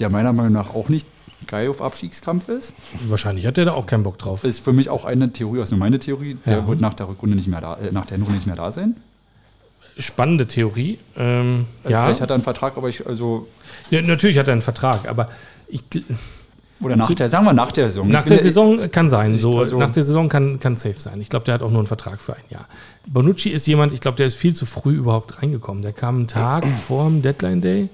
der 0.00 0.10
meiner 0.10 0.32
Meinung 0.32 0.52
nach 0.52 0.74
auch 0.74 0.88
nicht 0.88 1.06
geil 1.46 1.68
auf 1.68 1.80
Abstiegskampf 1.80 2.48
ist. 2.48 2.74
Wahrscheinlich 3.08 3.46
hat 3.46 3.56
der 3.56 3.66
da 3.66 3.72
auch 3.72 3.86
keinen 3.86 4.02
Bock 4.02 4.18
drauf. 4.18 4.44
Ist 4.44 4.60
für 4.60 4.72
mich 4.72 4.88
auch 4.90 5.04
eine 5.04 5.32
Theorie, 5.32 5.60
also 5.60 5.76
meine 5.76 5.98
Theorie, 5.98 6.36
der 6.46 6.66
wird 6.66 6.80
nach 6.80 6.94
der 6.94 7.08
Rückrunde 7.08 7.36
nicht 7.36 7.48
mehr 7.48 7.60
da, 7.60 7.76
äh, 7.76 7.92
nach 7.92 8.06
der 8.06 8.16
Hinrunde 8.16 8.36
nicht 8.36 8.46
mehr 8.46 8.56
da 8.56 8.72
sein. 8.72 8.96
Spannende 9.98 10.46
Theorie. 10.46 10.98
Ähm, 11.16 11.66
äh, 11.84 11.90
ja. 11.90 12.02
Vielleicht 12.02 12.20
hat 12.20 12.30
er 12.30 12.34
einen 12.34 12.42
Vertrag, 12.42 12.76
aber 12.76 12.88
ich, 12.88 13.06
also. 13.06 13.48
Ja, 13.90 14.00
natürlich 14.02 14.38
hat 14.38 14.48
er 14.48 14.52
einen 14.52 14.62
Vertrag, 14.62 15.08
aber 15.08 15.28
ich. 15.68 15.82
Oder 16.80 16.94
nach 16.94 17.12
der, 17.12 17.28
sagen 17.28 17.44
wir 17.44 17.52
nach 17.52 17.72
der 17.72 17.86
Saison. 17.86 18.08
Nach 18.08 18.24
der 18.24 18.38
Saison 18.38 18.90
kann 18.92 19.10
sein, 19.10 19.34
so. 19.34 19.58
Also 19.58 19.78
nach 19.78 19.90
der 19.90 20.04
Saison 20.04 20.28
kann, 20.28 20.60
kann 20.60 20.76
safe 20.76 21.00
sein. 21.00 21.20
Ich 21.20 21.28
glaube, 21.28 21.44
der 21.44 21.54
hat 21.54 21.62
auch 21.62 21.70
nur 21.70 21.80
einen 21.80 21.88
Vertrag 21.88 22.22
für 22.22 22.34
ein 22.34 22.44
Jahr. 22.50 22.68
Bonucci 23.06 23.48
ist 23.48 23.66
jemand, 23.66 23.92
ich 23.92 24.00
glaube, 24.00 24.16
der 24.16 24.28
ist 24.28 24.36
viel 24.36 24.54
zu 24.54 24.64
früh 24.64 24.94
überhaupt 24.94 25.42
reingekommen. 25.42 25.82
Der 25.82 25.92
kam 25.92 26.16
einen 26.16 26.28
Tag 26.28 26.64
vor 26.86 27.06
dem 27.06 27.20
Deadline 27.20 27.60
Day 27.60 27.90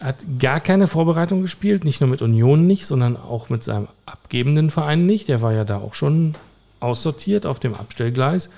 hat 0.00 0.24
gar 0.38 0.60
keine 0.60 0.86
Vorbereitung 0.86 1.42
gespielt, 1.42 1.84
nicht 1.84 2.00
nur 2.00 2.08
mit 2.08 2.22
Union 2.22 2.66
nicht, 2.66 2.86
sondern 2.86 3.16
auch 3.16 3.48
mit 3.48 3.64
seinem 3.64 3.88
abgebenden 4.06 4.70
Verein 4.70 5.06
nicht. 5.06 5.28
Der 5.28 5.42
war 5.42 5.52
ja 5.52 5.64
da 5.64 5.78
auch 5.78 5.94
schon 5.94 6.34
aussortiert 6.80 7.46
auf 7.46 7.58
dem 7.58 7.74
Abstellgleis. 7.74 8.50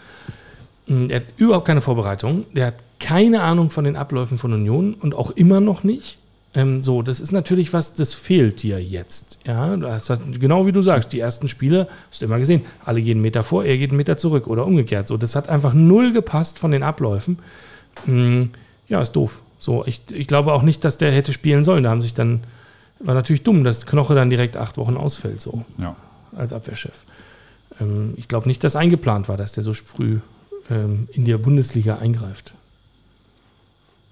Hm, 0.90 1.08
er 1.08 1.20
hat 1.20 1.26
überhaupt 1.36 1.66
keine 1.66 1.80
Vorbereitung. 1.80 2.44
Der 2.52 2.66
hat 2.66 2.74
keine 2.98 3.42
Ahnung 3.42 3.70
von 3.70 3.84
den 3.84 3.96
Abläufen 3.96 4.38
von 4.38 4.52
Union 4.52 4.94
und 4.94 5.14
auch 5.14 5.30
immer 5.30 5.60
noch 5.60 5.84
nicht. 5.84 6.18
Ähm, 6.52 6.82
so, 6.82 7.02
das 7.02 7.20
ist 7.20 7.30
natürlich 7.30 7.72
was, 7.72 7.94
das 7.94 8.12
fehlt 8.12 8.64
dir 8.64 8.82
jetzt. 8.82 9.38
Ja, 9.46 9.76
das 9.76 10.10
hat, 10.10 10.20
genau 10.40 10.66
wie 10.66 10.72
du 10.72 10.82
sagst, 10.82 11.12
die 11.12 11.20
ersten 11.20 11.46
Spiele, 11.46 11.86
hast 12.10 12.20
du 12.20 12.26
immer 12.26 12.40
gesehen, 12.40 12.62
alle 12.84 13.00
gehen 13.02 13.12
einen 13.12 13.22
Meter 13.22 13.44
vor, 13.44 13.64
er 13.64 13.78
geht 13.78 13.90
einen 13.90 13.98
Meter 13.98 14.16
zurück 14.16 14.48
oder 14.48 14.66
umgekehrt. 14.66 15.06
So, 15.06 15.16
das 15.16 15.36
hat 15.36 15.48
einfach 15.48 15.74
null 15.74 16.12
gepasst 16.12 16.58
von 16.58 16.72
den 16.72 16.82
Abläufen. 16.82 17.38
Hm, 18.06 18.50
ja, 18.88 19.00
ist 19.00 19.12
doof. 19.12 19.42
So, 19.60 19.84
ich, 19.86 20.02
ich 20.10 20.26
glaube 20.26 20.52
auch 20.52 20.62
nicht, 20.62 20.84
dass 20.84 20.98
der 20.98 21.12
hätte 21.12 21.32
spielen 21.32 21.62
sollen. 21.62 21.84
Da 21.84 21.90
haben 21.90 22.02
sich 22.02 22.14
dann, 22.14 22.42
war 22.98 23.14
natürlich 23.14 23.44
dumm, 23.44 23.62
dass 23.62 23.86
Knoche 23.86 24.16
dann 24.16 24.28
direkt 24.28 24.56
acht 24.56 24.76
Wochen 24.76 24.96
ausfällt, 24.96 25.40
so 25.40 25.64
ja. 25.78 25.94
als 26.34 26.52
Abwehrchef. 26.52 27.04
Ähm, 27.80 28.14
ich 28.16 28.26
glaube 28.26 28.48
nicht, 28.48 28.64
dass 28.64 28.74
eingeplant 28.74 29.28
war, 29.28 29.36
dass 29.36 29.52
der 29.52 29.62
so 29.62 29.72
früh 29.72 30.18
ähm, 30.70 31.08
in 31.12 31.24
der 31.24 31.38
Bundesliga 31.38 31.98
eingreift. 31.98 32.54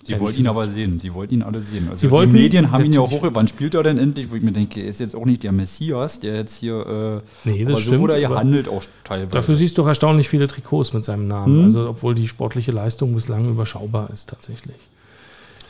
Sie 0.09 0.13
Ehrlich 0.13 0.25
wollten 0.25 0.41
ihn 0.41 0.47
aber 0.47 0.69
sehen. 0.69 0.99
Sie 1.01 1.13
wollten 1.13 1.35
ihn 1.35 1.43
alle 1.43 1.61
sehen. 1.61 1.89
Also 1.91 2.09
die 2.09 2.27
Medien 2.29 2.71
haben 2.71 2.83
ihn 2.83 2.95
ja 2.95 3.01
auch 3.01 3.11
hoch. 3.11 3.29
Wann 3.31 3.47
spielt 3.47 3.75
er 3.75 3.83
denn 3.83 3.99
endlich? 3.99 4.31
Wo 4.31 4.37
ich 4.37 4.43
mir 4.43 4.53
denke, 4.53 4.81
er 4.81 4.89
ist 4.89 5.01
jetzt 5.01 5.15
auch 5.15 5.27
nicht 5.27 5.43
der 5.43 5.53
Messias, 5.53 6.21
der 6.21 6.37
jetzt 6.37 6.57
hier. 6.57 7.21
Äh, 7.45 7.49
Nee, 7.49 7.65
das 7.65 7.67
aber 7.67 7.77
so 7.77 7.83
stimmt, 7.83 7.99
wurde 8.01 8.15
er 8.19 8.29
gehandelt 8.29 8.69
auch 8.69 8.83
teilweise. 9.05 9.35
Dafür 9.35 9.57
siehst 9.57 9.77
du 9.77 9.83
doch 9.83 9.89
erstaunlich 9.89 10.31
viele 10.31 10.49
Trikots 10.49 10.95
mit 10.95 11.05
seinem 11.05 11.29
Namen. 11.29 11.59
Hm. 11.59 11.65
Also, 11.65 11.91
obwohl 11.91 12.15
die 12.15 12.27
sportliche 12.27 12.73
Leistung 12.73 13.15
bislang 13.15 13.51
überschaubar 13.51 14.11
ist, 14.11 14.31
tatsächlich. 14.31 14.77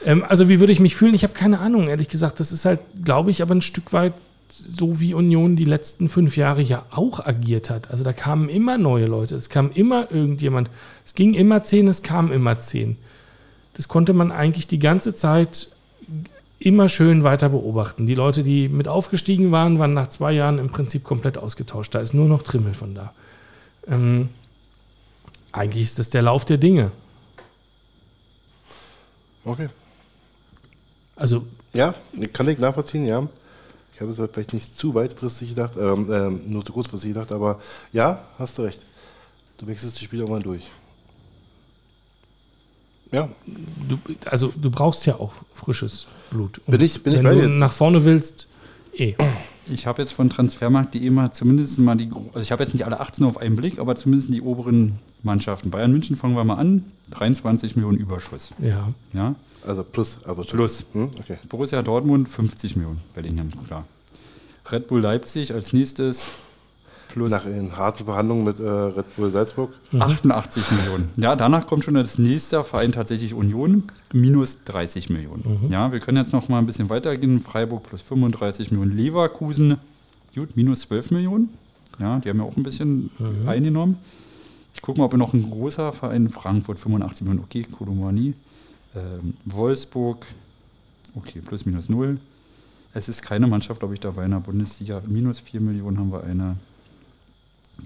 Ähm, 0.07 0.23
also, 0.23 0.49
wie 0.49 0.61
würde 0.61 0.73
ich 0.73 0.79
mich 0.79 0.95
fühlen? 0.95 1.15
Ich 1.15 1.25
habe 1.25 1.35
keine 1.35 1.59
Ahnung, 1.59 1.89
ehrlich 1.89 2.09
gesagt. 2.09 2.39
Das 2.39 2.53
ist 2.53 2.65
halt, 2.65 2.79
glaube 3.05 3.33
ich, 3.33 3.43
aber 3.43 3.57
ein 3.57 3.63
Stück 3.63 3.93
weit 3.93 4.13
so, 4.51 5.01
wie 5.01 5.15
Union 5.15 5.57
die 5.57 5.65
letzten 5.65 6.09
fünf 6.09 6.37
Jahre 6.37 6.63
ja 6.63 6.87
auch 6.91 7.25
agiert 7.25 7.71
hat. 7.71 7.91
Also, 7.91 8.05
da 8.05 8.13
kamen 8.13 8.49
immer 8.49 8.79
neue 8.79 9.07
Leute. 9.07 9.37
Es 9.37 9.49
kam 9.49 9.71
immer 9.73 10.11
irgendjemand. 10.11 10.71
Es 11.05 11.15
ging 11.15 11.35
immer 11.35 11.63
zehn, 11.63 11.89
es 11.89 12.03
kamen 12.03 12.33
immer 12.33 12.59
zehn. 12.59 12.97
Das 13.75 13.89
konnte 13.89 14.13
man 14.13 14.33
eigentlich 14.33 14.67
die 14.67 14.79
ganze 14.79 15.15
Zeit 15.15 15.69
immer 16.59 16.89
schön 16.89 17.23
weiter 17.23 17.49
beobachten. 17.49 18.07
Die 18.07 18.15
Leute, 18.15 18.43
die 18.43 18.69
mit 18.69 18.89
aufgestiegen 18.89 19.53
waren, 19.53 19.79
waren 19.79 19.95
nach 19.95 20.09
zwei 20.09 20.33
Jahren 20.33 20.59
im 20.59 20.71
Prinzip 20.71 21.05
komplett 21.05 21.39
ausgetauscht. 21.39 21.95
Da 21.95 22.01
ist 22.01 22.15
nur 22.15 22.27
noch 22.27 22.43
Trimmel 22.43 22.75
von 22.75 22.95
da. 22.95 23.13
Ähm, 23.87 24.31
eigentlich 25.53 25.85
ist 25.85 25.99
das 25.99 26.11
der 26.11 26.23
Lauf 26.23 26.45
der 26.45 26.59
Dinge. 26.59 26.91
Okay. 29.45 29.69
Also, 31.17 31.47
Ja, 31.73 31.95
kann 32.33 32.49
ich 32.49 32.59
nachvollziehen, 32.59 33.07
ja. 33.07 33.29
Ich 33.99 34.03
habe 34.03 34.13
es 34.13 34.21
halt 34.21 34.31
vielleicht 34.33 34.53
nicht 34.53 34.79
zu 34.79 34.95
weitfristig 34.95 35.49
gedacht, 35.49 35.73
ähm, 35.77 36.09
ähm, 36.13 36.41
nur 36.47 36.65
zu 36.65 36.73
kurzfristig 36.73 37.15
gedacht, 37.15 37.33
aber 37.33 37.59
ja, 37.93 38.21
hast 38.39 38.57
du 38.57 38.63
recht. 38.63 38.81
Du 39.57 39.67
wechselst 39.67 40.01
die 40.01 40.05
Spiele 40.05 40.23
irgendwann 40.23 40.45
durch. 40.45 40.71
Ja, 43.11 43.29
du, 43.89 43.99
also 44.27 44.53
du 44.55 44.71
brauchst 44.71 45.05
ja 45.07 45.17
auch 45.19 45.33
frisches 45.53 46.07
Blut. 46.31 46.59
Und 46.65 46.71
Bin 46.73 46.81
ich- 46.83 47.03
bin 47.03 47.13
ich 47.13 47.19
wenn 47.19 47.25
bei 47.25 47.35
du 47.35 47.41
dir. 47.41 47.49
nach 47.49 47.73
vorne 47.73 48.05
willst, 48.05 48.47
eh. 48.97 49.17
Ich 49.67 49.89
habe 49.89 50.01
jetzt 50.01 50.13
von 50.13 50.31
Transfermarkt.de 50.31 51.11
mal 51.11 51.33
zumindest 51.33 51.81
mal 51.81 51.97
die, 51.97 52.09
also 52.29 52.39
ich 52.41 52.53
habe 52.53 52.63
jetzt 52.63 52.75
nicht 52.75 52.85
alle 52.87 53.01
18 53.01 53.25
auf 53.27 53.37
einen 53.39 53.57
Blick, 53.57 53.81
aber 53.81 53.97
zumindest 53.97 54.33
die 54.33 54.43
oberen 54.43 55.01
Mannschaften. 55.25 55.71
Bayern 55.71 55.91
München 55.91 56.15
fangen 56.15 56.37
wir 56.37 56.45
mal 56.45 56.55
an, 56.55 56.85
23 57.11 57.75
Millionen 57.75 57.99
Überschuss. 57.99 58.51
Ja. 58.63 58.93
Ja. 59.13 59.35
Also 59.69 59.85
plus, 59.85 60.19
aber 60.25 60.45
schon. 60.45 60.59
Plus. 60.59 60.85
Hm? 60.93 61.11
Okay. 61.19 61.39
Borussia 61.49 61.83
Dortmund 61.83 62.29
50 62.29 62.77
Millionen, 62.77 63.01
Bellingham, 63.15 63.51
klar. 63.67 63.85
Red 64.71 64.89
Bull 64.89 65.01
Leipzig 65.01 65.53
als 65.53 65.73
nächstes 65.73 66.29
plus 67.09 67.33
Nach 67.33 67.45
den 67.45 67.77
harten 67.77 68.05
Verhandlungen 68.05 68.45
mit 68.45 68.61
äh, 68.61 68.69
Red 68.69 69.17
Bull 69.17 69.31
Salzburg. 69.31 69.73
88 69.99 70.71
Millionen. 70.73 71.09
Ja, 71.17 71.37
danach 71.37 71.67
kommt 71.67 71.85
schon 71.85 71.97
als 71.97 72.19
nächster 72.19 72.65
Verein 72.65 72.93
tatsächlich 72.93 73.35
Union, 73.35 73.85
minus 74.13 74.65
30 74.65 75.11
Millionen. 75.11 75.67
Ja, 75.71 75.91
wir 75.91 76.01
können 76.01 76.19
jetzt 76.19 76.33
noch 76.33 76.49
mal 76.49 76.59
ein 76.59 76.67
bisschen 76.67 76.91
weitergehen. 76.91 77.41
Freiburg 77.41 77.85
plus 77.85 78.03
35 78.03 78.71
Millionen. 78.71 78.97
Leverkusen, 78.97 79.79
gut, 80.35 80.57
minus 80.57 80.81
12 80.83 81.11
Millionen. 81.13 81.51
Ja, 81.99 82.19
die 82.19 82.29
haben 82.29 82.39
ja 82.39 82.45
auch 82.45 82.57
ein 82.57 82.63
bisschen 82.63 83.11
eingenommen. 83.47 83.97
Ich 84.75 84.83
gucke 84.83 85.01
mal, 85.01 85.07
ob 85.07 85.15
noch 85.15 85.35
ein 85.35 85.51
großer 85.51 85.93
Verein, 85.93 86.29
Frankfurt 86.29 86.79
85 86.79 87.27
Millionen, 87.27 87.45
okay, 87.45 87.65
Kolomani. 87.65 88.35
Ähm, 88.97 89.35
Wolfsburg, 89.45 90.27
okay, 91.15 91.41
plus 91.45 91.67
minus 91.67 91.89
0. 91.89 92.19
Es 92.95 93.09
ist 93.09 93.23
keine 93.23 93.47
Mannschaft, 93.47 93.81
glaube 93.81 93.95
ich, 93.95 94.01
dabei 94.01 94.25
in 94.25 94.31
der 94.31 94.41
Bundesliga. 94.41 95.03
Minus 95.07 95.41
4 95.41 95.61
Millionen 95.61 95.99
haben 95.99 96.13
wir 96.13 96.25
eine. 96.25 96.57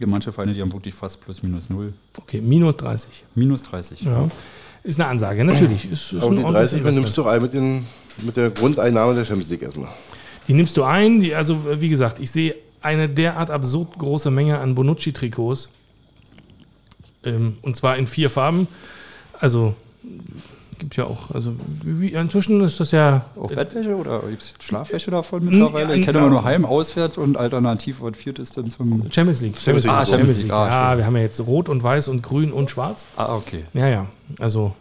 Manche 0.07 0.33
Vereine, 0.33 0.55
die 0.55 0.63
haben 0.63 0.73
wirklich 0.73 0.95
fast 0.95 1.21
plus 1.21 1.43
minus 1.43 1.69
0. 1.69 1.93
Okay, 2.17 2.41
minus 2.41 2.77
30. 2.79 3.25
Minus 3.35 3.63
30. 3.63 4.03
Ja. 4.03 4.27
Ist 4.83 4.99
eine 4.99 5.11
Ansage, 5.11 5.45
natürlich. 5.45 5.91
Ist, 5.91 6.13
ist 6.13 6.23
Aber 6.23 6.35
die 6.35 6.43
ordentliches 6.43 6.83
30 6.83 6.95
nimmst 6.95 7.17
du 7.17 7.27
ein 7.27 7.43
mit, 7.43 7.53
den, 7.53 7.87
mit 8.23 8.37
der 8.37 8.51
Grundeinnahme 8.51 9.15
der 9.15 9.25
Champions 9.25 9.51
League 9.51 9.63
erstmal. 9.63 9.91
Die 10.49 10.55
nimmst 10.55 10.77
du 10.77 10.83
ein. 10.83 11.21
Die, 11.21 11.35
also, 11.35 11.81
wie 11.81 11.89
gesagt, 11.89 12.19
ich 12.21 12.31
sehe 12.31 12.55
eine 12.81 13.09
derart 13.09 13.51
absurd 13.51 13.99
große 13.99 14.31
Menge 14.31 14.59
an 14.59 14.75
Bonucci-Trikots. 14.75 15.69
Ähm, 17.25 17.59
und 17.63 17.77
zwar 17.77 17.97
in 17.97 18.07
vier 18.07 18.31
Farben. 18.31 18.67
Also, 19.39 19.77
gibt 20.83 20.97
ja 20.97 21.05
auch, 21.05 21.31
also, 21.31 21.55
wie, 21.85 22.09
inzwischen 22.09 22.61
ist 22.65 22.81
das 22.81 22.91
ja. 22.91 23.25
Auch 23.37 23.53
Bettwäsche 23.53 23.95
oder 23.95 24.19
gibt 24.29 24.43
es 24.43 24.55
Schlafwäsche 24.59 25.13
davon 25.13 25.45
mittlerweile? 25.45 25.91
ja, 25.91 25.95
Ich 25.95 26.05
kenne 26.05 26.19
ja. 26.19 26.25
immer 26.25 26.35
nur 26.35 26.43
Heim, 26.43 26.65
auswärts 26.65 27.19
und 27.19 27.37
alternativ, 27.37 28.01
was 28.01 28.17
viertes 28.17 28.51
dann 28.51 28.69
zum. 28.69 29.09
Champions 29.13 29.43
League. 29.43 29.57
Champions 29.59 29.85
League. 29.85 29.95
Ah, 29.95 30.05
Champions 30.05 30.43
League. 30.43 30.53
Ah, 30.53 30.67
ja, 30.67 30.89
schön. 30.89 30.99
wir 30.99 31.07
haben 31.07 31.17
ja 31.17 31.23
jetzt 31.23 31.41
Rot 31.47 31.69
und 31.69 31.85
Weiß 31.85 32.09
und 32.09 32.21
Grün 32.21 32.51
und 32.51 32.69
Schwarz. 32.69 33.07
Ah, 33.17 33.37
okay. 33.37 33.65
Ja, 33.75 33.87
ja. 33.87 34.07
Also, 34.41 34.75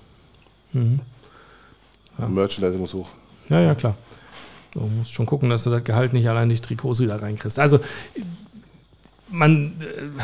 Merchandise 2.17 2.79
muss 2.79 2.95
hoch. 2.95 3.11
ja, 3.49 3.59
ja, 3.59 3.75
klar. 3.75 3.95
Du 4.71 4.79
musst 4.79 5.13
schon 5.13 5.27
gucken, 5.27 5.51
dass 5.51 5.65
du 5.65 5.69
das 5.69 5.83
Gehalt 5.83 6.13
nicht 6.13 6.27
allein 6.27 6.49
durch 6.49 6.61
Trikots 6.61 6.99
wieder 6.99 7.21
reinkriegst. 7.21 7.59
Also, 7.59 7.79
man, 9.29 9.73
äh, 9.81 10.21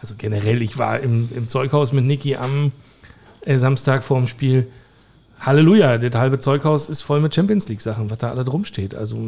also 0.00 0.16
generell, 0.18 0.60
ich 0.60 0.76
war 0.76 0.98
im, 0.98 1.28
im 1.32 1.48
Zeughaus 1.48 1.92
mit 1.92 2.04
Niki 2.04 2.34
am 2.34 2.72
äh, 3.42 3.58
Samstag 3.58 4.02
vorm 4.02 4.26
Spiel. 4.26 4.66
Halleluja, 5.44 5.98
das 5.98 6.14
halbe 6.20 6.38
Zeughaus 6.38 6.88
ist 6.88 7.02
voll 7.02 7.20
mit 7.20 7.34
Champions 7.34 7.68
League-Sachen, 7.68 8.10
was 8.10 8.18
da 8.18 8.30
alle 8.30 8.44
drum 8.44 8.64
steht. 8.64 8.94
Also 8.94 9.18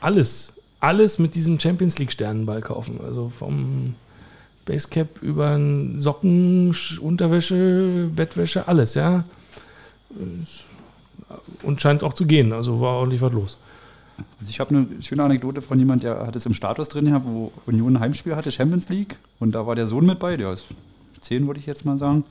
alles, 0.00 0.54
alles 0.80 1.18
mit 1.18 1.34
diesem 1.34 1.60
Champions 1.60 1.98
League-Sternenball 1.98 2.62
kaufen. 2.62 3.00
Also 3.04 3.28
vom 3.28 3.94
Basecap 4.64 5.22
über 5.22 5.58
Socken, 5.96 6.72
Sch- 6.72 6.98
Unterwäsche, 6.98 8.10
Bettwäsche, 8.14 8.66
alles, 8.66 8.94
ja. 8.94 9.24
Und 11.62 11.80
scheint 11.80 12.02
auch 12.02 12.14
zu 12.14 12.26
gehen. 12.26 12.52
Also 12.52 12.80
war 12.80 12.94
ordentlich 12.94 13.20
was 13.20 13.32
los. 13.32 13.58
Also 14.38 14.48
ich 14.48 14.58
habe 14.60 14.74
eine 14.74 14.86
schöne 15.00 15.22
Anekdote 15.22 15.60
von 15.60 15.78
jemand, 15.78 16.02
der 16.02 16.26
hat 16.26 16.34
es 16.34 16.46
im 16.46 16.54
Status 16.54 16.88
drin 16.88 17.04
gehabt, 17.04 17.26
wo 17.26 17.52
Union 17.66 17.96
ein 17.96 18.00
Heimspiel 18.00 18.34
hatte, 18.34 18.50
Champions 18.50 18.88
League. 18.88 19.16
Und 19.38 19.54
da 19.54 19.66
war 19.66 19.74
der 19.74 19.86
Sohn 19.86 20.06
mit 20.06 20.18
bei, 20.18 20.38
der 20.38 20.52
ist 20.52 20.68
zehn, 21.20 21.46
würde 21.46 21.60
ich 21.60 21.66
jetzt 21.66 21.84
mal 21.84 21.98
sagen. 21.98 22.24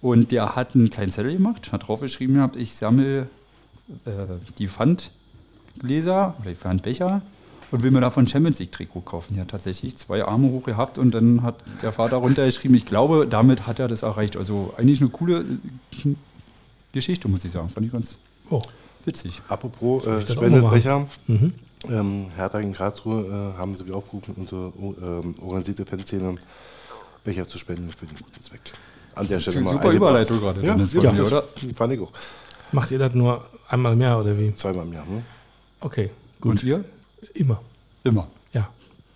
Und 0.00 0.30
der 0.30 0.54
hat 0.54 0.74
einen 0.74 0.90
kleinen 0.90 1.10
Zettel 1.10 1.32
gemacht, 1.32 1.72
hat 1.72 1.88
draufgeschrieben 1.88 2.36
gehabt, 2.36 2.56
ich 2.56 2.74
sammle 2.74 3.22
äh, 4.04 4.10
die 4.58 4.68
Pfandgläser 4.68 6.36
oder 6.40 6.50
die 6.50 6.56
Pfandbecher 6.56 7.22
und 7.70 7.82
will 7.82 7.90
mir 7.90 8.00
davon 8.00 8.26
Champions 8.26 8.58
League 8.60 8.72
Trikot 8.72 9.00
kaufen. 9.02 9.36
Ja, 9.36 9.44
tatsächlich 9.44 9.96
zwei 9.96 10.24
Arme 10.24 10.48
hoch 10.50 10.64
gehabt 10.64 10.98
und 10.98 11.12
dann 11.12 11.42
hat 11.42 11.56
der 11.82 11.92
Vater 11.92 12.16
runtergeschrieben, 12.18 12.76
ich 12.76 12.86
glaube, 12.86 13.26
damit 13.28 13.66
hat 13.66 13.78
er 13.78 13.88
das 13.88 14.02
erreicht. 14.02 14.36
Also 14.36 14.72
eigentlich 14.76 15.00
eine 15.00 15.10
coole 15.10 15.40
äh, 15.40 16.14
Geschichte, 16.92 17.28
muss 17.28 17.44
ich 17.44 17.52
sagen. 17.52 17.68
Fand 17.68 17.86
ich 17.86 17.92
ganz 17.92 18.18
Oh. 18.50 18.62
witzig. 19.04 19.42
Apropos 19.48 20.06
äh? 20.06 20.20
Spendebecher. 20.26 21.06
Mhm. 21.26 21.52
Ähm, 21.88 22.26
Hertha 22.34 22.58
in 22.58 22.72
Karlsruhe 22.72 23.26
äh, 23.54 23.58
haben 23.58 23.74
sie 23.74 23.84
wieder 23.86 23.96
aufgerufen, 23.96 24.34
unsere 24.36 24.72
ähm, 24.78 25.34
organisierte 25.40 25.84
Fanszene 25.86 26.36
Becher 27.24 27.46
zu 27.48 27.58
spenden 27.58 27.90
für 27.92 28.06
den 28.06 28.16
guten 28.16 28.40
Zweck. 28.40 28.60
An 29.18 29.28
der 29.28 29.40
Stelle 29.40 29.60
mal 29.60 29.72
Super. 29.72 29.90
Überleitung 29.92 30.40
gerade, 30.40 30.62
Ja, 30.64 30.74
Dennis, 30.74 30.92
ja, 30.92 31.02
das 31.02 31.20
oder? 31.20 31.44
fand 31.74 31.92
ich 31.92 32.00
auch. 32.00 32.12
Macht 32.72 32.90
ihr 32.90 32.98
das 32.98 33.14
nur 33.14 33.44
einmal 33.68 33.92
im 33.94 34.00
Jahr 34.00 34.20
oder 34.20 34.38
wie? 34.38 34.54
Zweimal 34.54 34.86
im 34.86 34.92
Jahr. 34.92 35.06
Ne? 35.06 35.22
Okay, 35.80 36.10
Und 36.40 36.60
gut. 36.60 36.62
ihr? 36.64 36.84
Immer. 37.34 37.60
Immer. 38.04 38.28
Ja. 38.52 38.68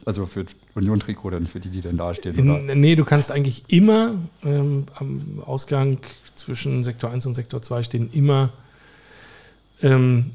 Also 0.04 0.26
für 0.26 0.44
Union-Trikot 0.74 1.30
dann, 1.30 1.46
für 1.46 1.60
die, 1.60 1.70
die 1.70 1.80
dann 1.80 1.96
dastehen. 1.96 2.38
Oder? 2.38 2.72
In, 2.72 2.80
nee, 2.80 2.96
du 2.96 3.04
kannst 3.04 3.30
eigentlich 3.30 3.64
immer 3.68 4.14
ähm, 4.42 4.86
am 4.94 5.42
Ausgang 5.44 5.98
zwischen 6.34 6.82
Sektor 6.82 7.10
1 7.10 7.26
und 7.26 7.34
Sektor 7.34 7.60
2 7.62 7.82
stehen 7.82 8.10
immer 8.12 8.50
ähm, 9.82 10.30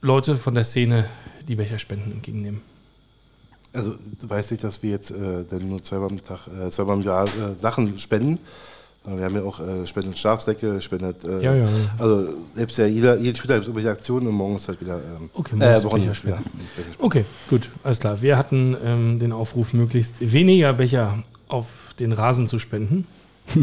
Leute 0.00 0.36
von 0.36 0.54
der 0.54 0.64
Szene, 0.64 1.06
die 1.46 1.54
Becherspenden 1.56 2.12
entgegennehmen. 2.12 2.60
Also 3.72 3.92
du 3.92 4.30
weißt 4.30 4.52
nicht, 4.52 4.64
dass 4.64 4.82
wir 4.82 4.90
jetzt 4.90 5.10
äh, 5.10 5.44
dann 5.48 5.68
nur 5.68 5.82
zweimal 5.82 6.08
am 6.10 6.22
Tag, 6.24 6.48
äh, 6.48 6.70
zweimal 6.70 6.96
im 6.96 7.02
Jahr 7.02 7.24
äh, 7.26 7.54
Sachen 7.54 7.98
spenden. 7.98 8.38
Wir 9.06 9.24
haben 9.24 9.34
ja 9.36 9.42
auch 9.42 9.60
äh, 9.60 9.86
spendet 9.86 10.18
Schafsäcke, 10.18 10.80
spendet. 10.80 11.24
Äh, 11.24 11.40
Ja, 11.42 11.54
ja. 11.54 11.68
Also 11.98 12.34
selbst 12.54 12.76
ja 12.78 12.86
jeder, 12.86 13.16
jeden 13.18 13.36
Spieltag 13.36 13.56
gibt 13.56 13.64
es 13.64 13.68
irgendwelche 13.68 13.90
Aktionen 13.90 14.26
und 14.26 14.34
morgen 14.34 14.56
ist 14.56 14.68
halt 14.68 14.80
wieder. 14.80 14.94
Ähm, 14.94 15.30
Okay, 15.34 15.52
Wochenende, 15.52 15.88
Becher 15.88 16.06
ja, 16.06 16.14
spenden. 16.14 16.50
Becher. 16.76 16.88
Okay, 16.98 17.24
gut, 17.48 17.70
alles 17.84 18.00
klar. 18.00 18.20
Wir 18.22 18.36
hatten 18.36 18.76
ähm, 18.82 19.18
den 19.18 19.32
Aufruf, 19.32 19.72
möglichst 19.72 20.14
weniger 20.32 20.72
Becher 20.72 21.22
auf 21.48 21.66
den 21.98 22.12
Rasen 22.12 22.48
zu 22.48 22.58
spenden. 22.58 23.06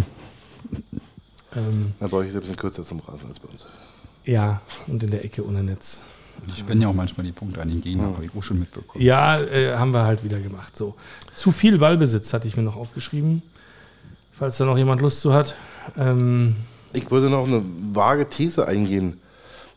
ähm, 1.56 1.94
Dann 2.00 2.10
brauche 2.10 2.24
ich 2.24 2.30
es 2.30 2.36
ein 2.36 2.41
bisschen 2.41 2.56
kürzer 2.56 2.84
zum 2.84 3.00
Rasen 3.00 3.28
als 3.28 3.39
bei 3.39 3.50
uns. 3.50 3.66
ja, 4.26 4.62
und 4.88 5.04
in 5.04 5.12
der 5.12 5.26
Ecke 5.26 5.46
ohne 5.46 5.64
Netz. 5.64 6.02
Die 6.48 6.52
spenden 6.60 6.82
ja 6.82 6.88
auch 6.89 6.94
manchmal 6.94 7.26
die 7.26 7.32
Punkte 7.32 7.62
an 7.62 7.70
den 7.70 7.80
Gegner, 7.82 8.04
habe 8.06 8.26
ich 8.26 8.32
auch 8.36 8.44
schon 8.44 8.60
mitbekommen. 8.60 9.04
Ja, 9.04 9.39
äh, 9.39 9.76
haben 9.76 9.91
wir 9.94 10.04
halt 10.04 10.24
wieder 10.24 10.39
gemacht. 10.39 10.76
So. 10.76 10.96
Zu 11.36 11.52
viel 11.52 11.78
Ballbesitz 11.78 12.34
hatte 12.34 12.48
ich 12.48 12.58
mir 12.58 12.64
noch 12.64 12.76
aufgeschrieben. 12.76 13.44
Falls 14.38 14.57
da 14.57 14.65
noch 14.65 14.77
jemand 14.77 15.01
Lust 15.01 15.21
zu 15.21 15.34
hat. 15.34 15.55
Ähm, 15.97 16.55
Ich 16.93 17.09
würde 17.11 17.29
noch 17.29 17.47
eine 17.47 17.61
vage 17.93 18.27
These 18.29 18.67
eingehen, 18.67 19.19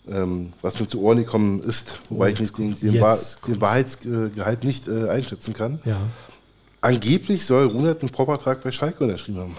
ähm, 0.09 0.52
was 0.62 0.78
mir 0.80 0.86
zu 0.86 1.00
Ohren 1.02 1.18
gekommen 1.18 1.62
ist, 1.62 1.98
wobei 2.09 2.26
Oh, 2.28 2.32
ich 2.32 2.40
nicht 2.40 2.59
den, 2.59 2.74
den, 2.74 3.00
Wahr- 3.00 3.18
den 3.46 3.61
Wahrheitsgehalt 3.61 4.64
nicht 4.64 4.88
äh, 4.88 5.09
einschätzen 5.09 5.52
kann. 5.54 5.80
ja. 5.84 5.96
Angeblich 6.82 7.44
soll 7.46 7.66
Runert 7.66 8.00
einen 8.02 8.11
Vorvertrag 8.12 8.62
bei 8.62 8.70
Schalke 8.70 9.02
unterschrieben 9.02 9.40
haben. 9.40 9.57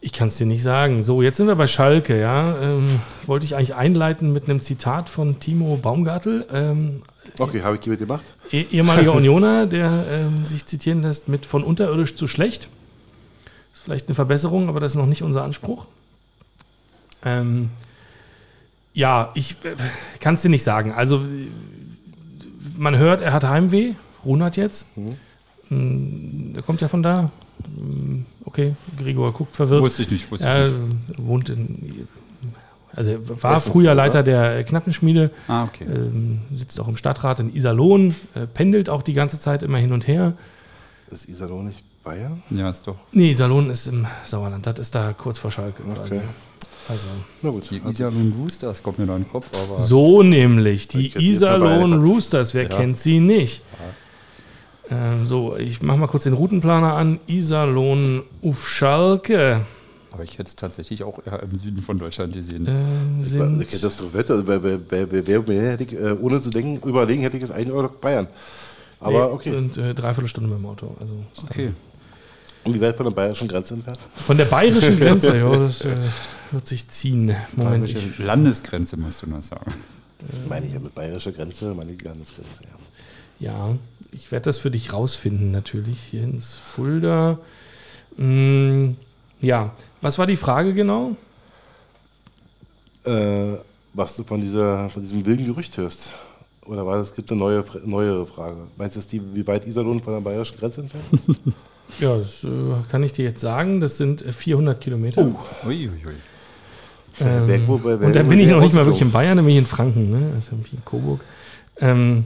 Ich 0.00 0.14
kann 0.14 0.28
es 0.28 0.38
dir 0.38 0.46
nicht 0.46 0.62
sagen. 0.62 1.02
So, 1.02 1.20
jetzt 1.20 1.36
sind 1.36 1.46
wir 1.46 1.56
bei 1.56 1.66
Schalke, 1.66 2.18
ja. 2.18 2.56
Ähm, 2.62 3.00
wollte 3.26 3.44
ich 3.44 3.54
eigentlich 3.54 3.74
einleiten 3.74 4.32
mit 4.32 4.44
einem 4.48 4.62
Zitat 4.62 5.10
von 5.10 5.40
Timo 5.40 5.76
Baumgartel, 5.76 6.46
ähm, 6.52 7.02
Okay, 7.38 7.60
habe 7.62 7.76
ich 7.78 7.86
mitgemacht. 7.86 8.24
eh- 8.50 8.62
ehemaliger 8.70 9.12
Unioner, 9.14 9.66
der 9.66 10.04
ähm, 10.10 10.46
sich 10.46 10.64
zitieren 10.64 11.02
lässt 11.02 11.28
mit 11.28 11.44
von 11.44 11.62
unterirdisch 11.62 12.16
zu 12.16 12.26
schlecht. 12.28 12.68
Ist 13.80 13.84
vielleicht 13.84 14.08
eine 14.08 14.14
Verbesserung, 14.14 14.68
aber 14.68 14.78
das 14.78 14.92
ist 14.92 14.96
noch 14.98 15.06
nicht 15.06 15.22
unser 15.22 15.42
Anspruch. 15.42 15.86
Ähm, 17.24 17.70
ja, 18.92 19.30
ich 19.32 19.52
äh, 19.64 19.74
kann 20.20 20.34
es 20.34 20.42
dir 20.42 20.50
nicht 20.50 20.64
sagen. 20.64 20.92
Also, 20.92 21.16
äh, 21.20 21.48
man 22.76 22.98
hört, 22.98 23.22
er 23.22 23.32
hat 23.32 23.44
Heimweh. 23.44 23.94
Runert 24.22 24.58
jetzt. 24.58 24.88
Mm, 25.70 26.52
Der 26.52 26.62
kommt 26.62 26.82
ja 26.82 26.88
von 26.88 27.02
da. 27.02 27.30
Mm, 27.74 28.26
Okay, 28.44 28.74
Gregor 28.98 29.32
guckt 29.32 29.56
verwirrt. 29.56 29.80
Wusste 29.80 30.02
ich 30.02 30.10
nicht, 30.10 30.30
wusste 30.30 30.46
Er 30.46 30.66
ich 30.66 30.74
nicht. 30.74 31.18
wohnt 31.18 31.48
in. 31.48 32.06
Also 32.94 33.12
er 33.12 33.42
war 33.42 33.56
Essen, 33.56 33.70
früher 33.72 33.92
oder? 33.92 33.94
Leiter 33.94 34.22
der 34.24 34.62
Knappenschmiede, 34.64 35.30
Ah, 35.48 35.64
okay. 35.64 35.84
ähm, 35.84 36.40
sitzt 36.52 36.78
auch 36.80 36.88
im 36.88 36.96
Stadtrat 36.96 37.38
in 37.40 37.54
Iserlohn, 37.54 38.14
äh, 38.34 38.46
pendelt 38.46 38.90
auch 38.90 39.02
die 39.02 39.12
ganze 39.14 39.38
Zeit 39.38 39.62
immer 39.62 39.78
hin 39.78 39.92
und 39.92 40.06
her. 40.08 40.34
Ist 41.10 41.28
Iserlohn 41.28 41.68
nicht 41.68 41.82
Bayern? 42.10 42.42
Ja, 42.50 42.70
ist 42.70 42.86
doch. 42.86 42.96
Nee, 43.12 43.30
Iserlohn 43.30 43.70
ist 43.70 43.86
im 43.86 44.06
Sauerland, 44.24 44.66
das 44.66 44.78
ist 44.78 44.94
da 44.94 45.12
kurz 45.12 45.38
vor 45.38 45.50
Schalke. 45.50 45.82
Okay. 46.04 46.20
Also, 46.88 47.06
Na 47.42 47.50
gut. 47.50 47.70
Die 47.70 47.76
also- 47.76 47.90
Iserlohn 47.90 48.32
Roosters 48.36 48.82
kommt 48.82 48.98
mir 48.98 49.06
da 49.06 49.16
in 49.16 49.22
den 49.22 49.30
Kopf, 49.30 49.48
aber. 49.52 49.78
so 49.78 50.22
nämlich, 50.22 50.88
die 50.88 51.08
hätte 51.08 51.20
Iserlohn 51.22 52.02
Roosters, 52.04 52.52
wer 52.54 52.64
Ja. 52.64 52.68
kennt 52.76 52.98
sie 52.98 53.20
nicht? 53.20 53.62
Ähm, 54.90 55.24
so, 55.26 55.56
ich 55.56 55.82
mache 55.82 55.98
mal 55.98 56.08
kurz 56.08 56.24
den 56.24 56.32
Routenplaner 56.32 56.94
an. 56.94 57.20
Iserlohn 57.28 58.24
auf 58.42 58.68
Schalke 58.68 59.60
Aber 60.10 60.24
ich 60.24 60.32
hätte 60.32 60.48
es 60.48 60.56
tatsächlich 60.56 61.04
auch 61.04 61.20
eher 61.24 61.40
im 61.44 61.56
Süden 61.56 61.80
von 61.82 61.96
Deutschland 61.96 62.32
gesehen. 62.32 62.66
ähm, 62.66 63.20
Ich 63.22 63.32
hätte 63.34 63.68
sind... 63.70 63.84
das 63.84 63.96
doch 63.96 64.12
wette, 64.12 64.32
also 64.32 64.44
bei, 64.44 64.58
bei, 64.58 64.76
bei, 64.78 65.06
bei, 65.06 65.24
wer 65.24 65.40
mehr 65.42 65.70
hätte 65.72 65.84
ich, 65.84 65.96
ohne 66.20 66.40
zu 66.40 66.50
denken, 66.50 66.88
überlegen, 66.88 67.22
hätte 67.22 67.36
ich 67.36 67.44
es 67.44 67.52
ein 67.52 67.70
oder 67.70 67.88
Bayern. 67.88 68.26
Aber 68.98 69.26
Nee, 69.28 69.32
okay. 69.32 69.56
Und 69.56 69.76
äh, 69.78 69.94
dreiviertel 69.94 70.28
Stunde 70.28 70.50
mit 70.50 70.58
dem 70.58 70.66
Auto. 70.66 70.96
Also 70.98 71.12
dann- 71.36 71.44
Okay. 71.50 71.66
Und 71.68 71.74
wie 72.64 72.80
weit 72.80 72.96
von 72.96 73.06
der 73.06 73.14
bayerischen 73.14 73.48
Grenze 73.48 73.74
entfernt? 73.74 73.98
Von 74.14 74.36
der 74.36 74.44
bayerischen 74.44 74.96
Grenze, 74.98 75.36
ja, 75.36 75.56
das 75.56 75.84
äh, 75.84 75.96
wird 76.50 76.66
sich 76.66 76.88
ziehen. 76.88 77.34
Moment. 77.52 77.86
Ich, 77.86 77.94
Bayerische 77.94 78.22
Landesgrenze 78.22 78.96
musst 78.96 79.22
du 79.22 79.28
noch 79.28 79.42
sagen. 79.42 79.72
Meine 80.48 80.66
ich 80.66 80.72
ja 80.74 80.78
mit 80.78 80.94
bayerischer 80.94 81.32
Grenze, 81.32 81.74
meine 81.74 81.92
ich 81.92 81.98
die 81.98 82.04
Landesgrenze, 82.04 82.62
ja. 83.40 83.52
ja, 83.52 83.78
ich 84.12 84.30
werde 84.30 84.44
das 84.44 84.58
für 84.58 84.70
dich 84.70 84.92
rausfinden, 84.92 85.50
natürlich. 85.50 85.98
Hier 86.10 86.24
ins 86.24 86.52
Fulda. 86.52 87.38
Mm, 88.16 88.90
ja, 89.40 89.72
was 90.02 90.18
war 90.18 90.26
die 90.26 90.36
Frage 90.36 90.74
genau? 90.74 91.16
Äh, 93.04 93.54
was 93.94 94.16
du 94.16 94.24
von, 94.24 94.40
dieser, 94.40 94.90
von 94.90 95.02
diesem 95.02 95.24
wilden 95.24 95.46
Gerücht 95.46 95.76
hörst. 95.78 96.12
Oder 96.66 96.86
war 96.86 96.98
das, 96.98 97.14
gibt 97.14 97.30
eine 97.32 97.40
neue, 97.40 97.64
neuere 97.84 98.26
Frage? 98.26 98.58
Meinst 98.76 98.96
du, 98.96 99.00
die, 99.00 99.34
wie 99.34 99.46
weit 99.46 99.66
Iserlohn 99.66 100.02
von 100.02 100.12
der 100.12 100.20
bayerischen 100.20 100.58
Grenze 100.58 100.82
entfernt 100.82 101.06
ist? 101.12 101.28
Ja, 101.98 102.16
das 102.18 102.44
äh, 102.44 102.48
kann 102.90 103.02
ich 103.02 103.12
dir 103.12 103.24
jetzt 103.24 103.40
sagen. 103.40 103.80
Das 103.80 103.96
sind 103.96 104.22
äh, 104.24 104.32
400 104.32 104.80
Kilometer. 104.80 105.26
Uiuiui. 105.66 105.90
Ähm, 107.20 107.42
Wer- 107.46 107.68
wo- 107.68 107.80
wer- 107.82 108.00
und 108.00 108.16
da 108.16 108.22
bin 108.22 108.38
ich 108.38 108.48
noch 108.48 108.60
nicht 108.60 108.74
mal 108.74 108.86
wirklich 108.86 109.02
in? 109.02 109.10
Bayern, 109.12 109.36
da 109.36 109.42
bin 109.42 109.52
ich 109.52 109.58
in 109.58 109.66
Franken, 109.66 110.10
ne? 110.10 110.32
Also 110.34 110.52
in 110.56 110.84
Coburg. 110.84 111.20
Ähm, 111.80 112.24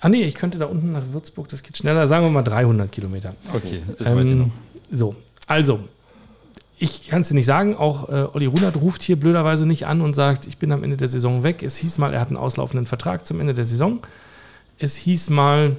ah 0.00 0.08
nee, 0.08 0.22
ich 0.22 0.34
könnte 0.34 0.58
da 0.58 0.66
unten 0.66 0.92
nach 0.92 1.02
Würzburg, 1.12 1.48
das 1.48 1.62
geht 1.62 1.76
schneller, 1.76 2.08
sagen 2.08 2.24
wir 2.24 2.30
mal 2.30 2.42
300 2.42 2.90
Kilometer. 2.90 3.34
Okay, 3.54 3.82
ist 3.98 4.06
weit 4.06 4.22
Ähm, 4.22 4.26
genug. 4.26 4.50
so, 4.90 5.14
also, 5.46 5.80
ich 6.78 7.08
kann 7.08 7.20
es 7.22 7.28
dir 7.28 7.34
nicht 7.34 7.46
sagen, 7.46 7.76
auch 7.76 8.08
äh, 8.08 8.26
Olli 8.32 8.46
Runert 8.46 8.76
ruft 8.76 9.02
hier 9.02 9.16
blöderweise 9.18 9.64
nicht 9.66 9.86
an 9.86 10.00
und 10.00 10.14
sagt, 10.14 10.46
ich 10.46 10.58
bin 10.58 10.72
am 10.72 10.82
Ende 10.82 10.96
der 10.96 11.08
Saison 11.08 11.42
weg. 11.44 11.62
Es 11.62 11.76
hieß 11.76 11.98
mal, 11.98 12.12
er 12.12 12.20
hat 12.20 12.28
einen 12.28 12.36
auslaufenden 12.36 12.86
Vertrag 12.86 13.26
zum 13.26 13.40
Ende 13.40 13.54
der 13.54 13.64
Saison. 13.64 14.00
Es 14.78 14.96
hieß 14.96 15.30
mal, 15.30 15.76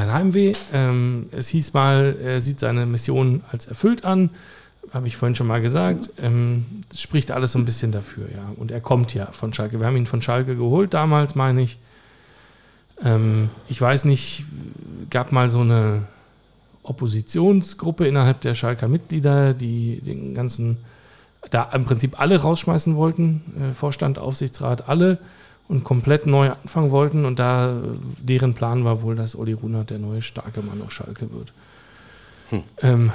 Heimweh. 0.00 0.52
Ähm, 0.72 1.28
es 1.32 1.48
hieß 1.48 1.72
mal, 1.74 2.16
er 2.22 2.40
sieht 2.40 2.60
seine 2.60 2.86
Mission 2.86 3.42
als 3.50 3.66
erfüllt 3.66 4.04
an. 4.04 4.30
Habe 4.92 5.06
ich 5.06 5.16
vorhin 5.16 5.34
schon 5.34 5.46
mal 5.46 5.60
gesagt. 5.62 6.10
Ähm, 6.20 6.64
das 6.88 7.00
spricht 7.00 7.30
alles 7.30 7.52
so 7.52 7.58
ein 7.58 7.64
bisschen 7.64 7.92
dafür, 7.92 8.28
ja. 8.30 8.52
Und 8.56 8.70
er 8.70 8.80
kommt 8.80 9.14
ja 9.14 9.26
von 9.26 9.52
Schalke. 9.52 9.78
Wir 9.78 9.86
haben 9.86 9.96
ihn 9.96 10.06
von 10.06 10.22
Schalke 10.22 10.56
geholt 10.56 10.94
damals, 10.94 11.34
meine 11.34 11.62
ich. 11.62 11.78
Ähm, 13.04 13.50
ich 13.68 13.80
weiß 13.80 14.04
nicht, 14.04 14.44
gab 15.10 15.32
mal 15.32 15.48
so 15.48 15.60
eine 15.60 16.04
Oppositionsgruppe 16.82 18.06
innerhalb 18.06 18.40
der 18.40 18.54
Schalker 18.54 18.88
Mitglieder, 18.88 19.54
die 19.54 20.00
den 20.00 20.34
ganzen, 20.34 20.78
da 21.50 21.70
im 21.72 21.84
Prinzip 21.84 22.20
alle 22.20 22.40
rausschmeißen 22.40 22.96
wollten, 22.96 23.42
äh, 23.60 23.74
Vorstand, 23.74 24.18
Aufsichtsrat, 24.18 24.88
alle 24.88 25.18
und 25.68 25.84
komplett 25.84 26.26
neu 26.26 26.50
anfangen 26.50 26.90
wollten. 26.90 27.24
Und 27.24 27.38
da 27.38 27.80
deren 28.18 28.54
Plan 28.54 28.84
war 28.84 29.02
wohl, 29.02 29.16
dass 29.16 29.34
Uli 29.34 29.52
Runert 29.52 29.90
der 29.90 29.98
neue 29.98 30.22
starke 30.22 30.62
Mann 30.62 30.82
auf 30.82 30.92
Schalke 30.92 31.30
wird. 31.32 31.52
Ähm, 32.82 33.12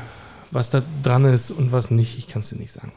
was 0.52 0.70
da 0.70 0.82
dran 1.04 1.26
ist 1.26 1.52
und 1.52 1.72
was 1.72 1.92
nicht, 1.92 2.18
ich 2.18 2.28
kann 2.28 2.40
es 2.40 2.50
dir 2.50 2.58
nicht 2.58 2.72
sagen. 2.72 2.92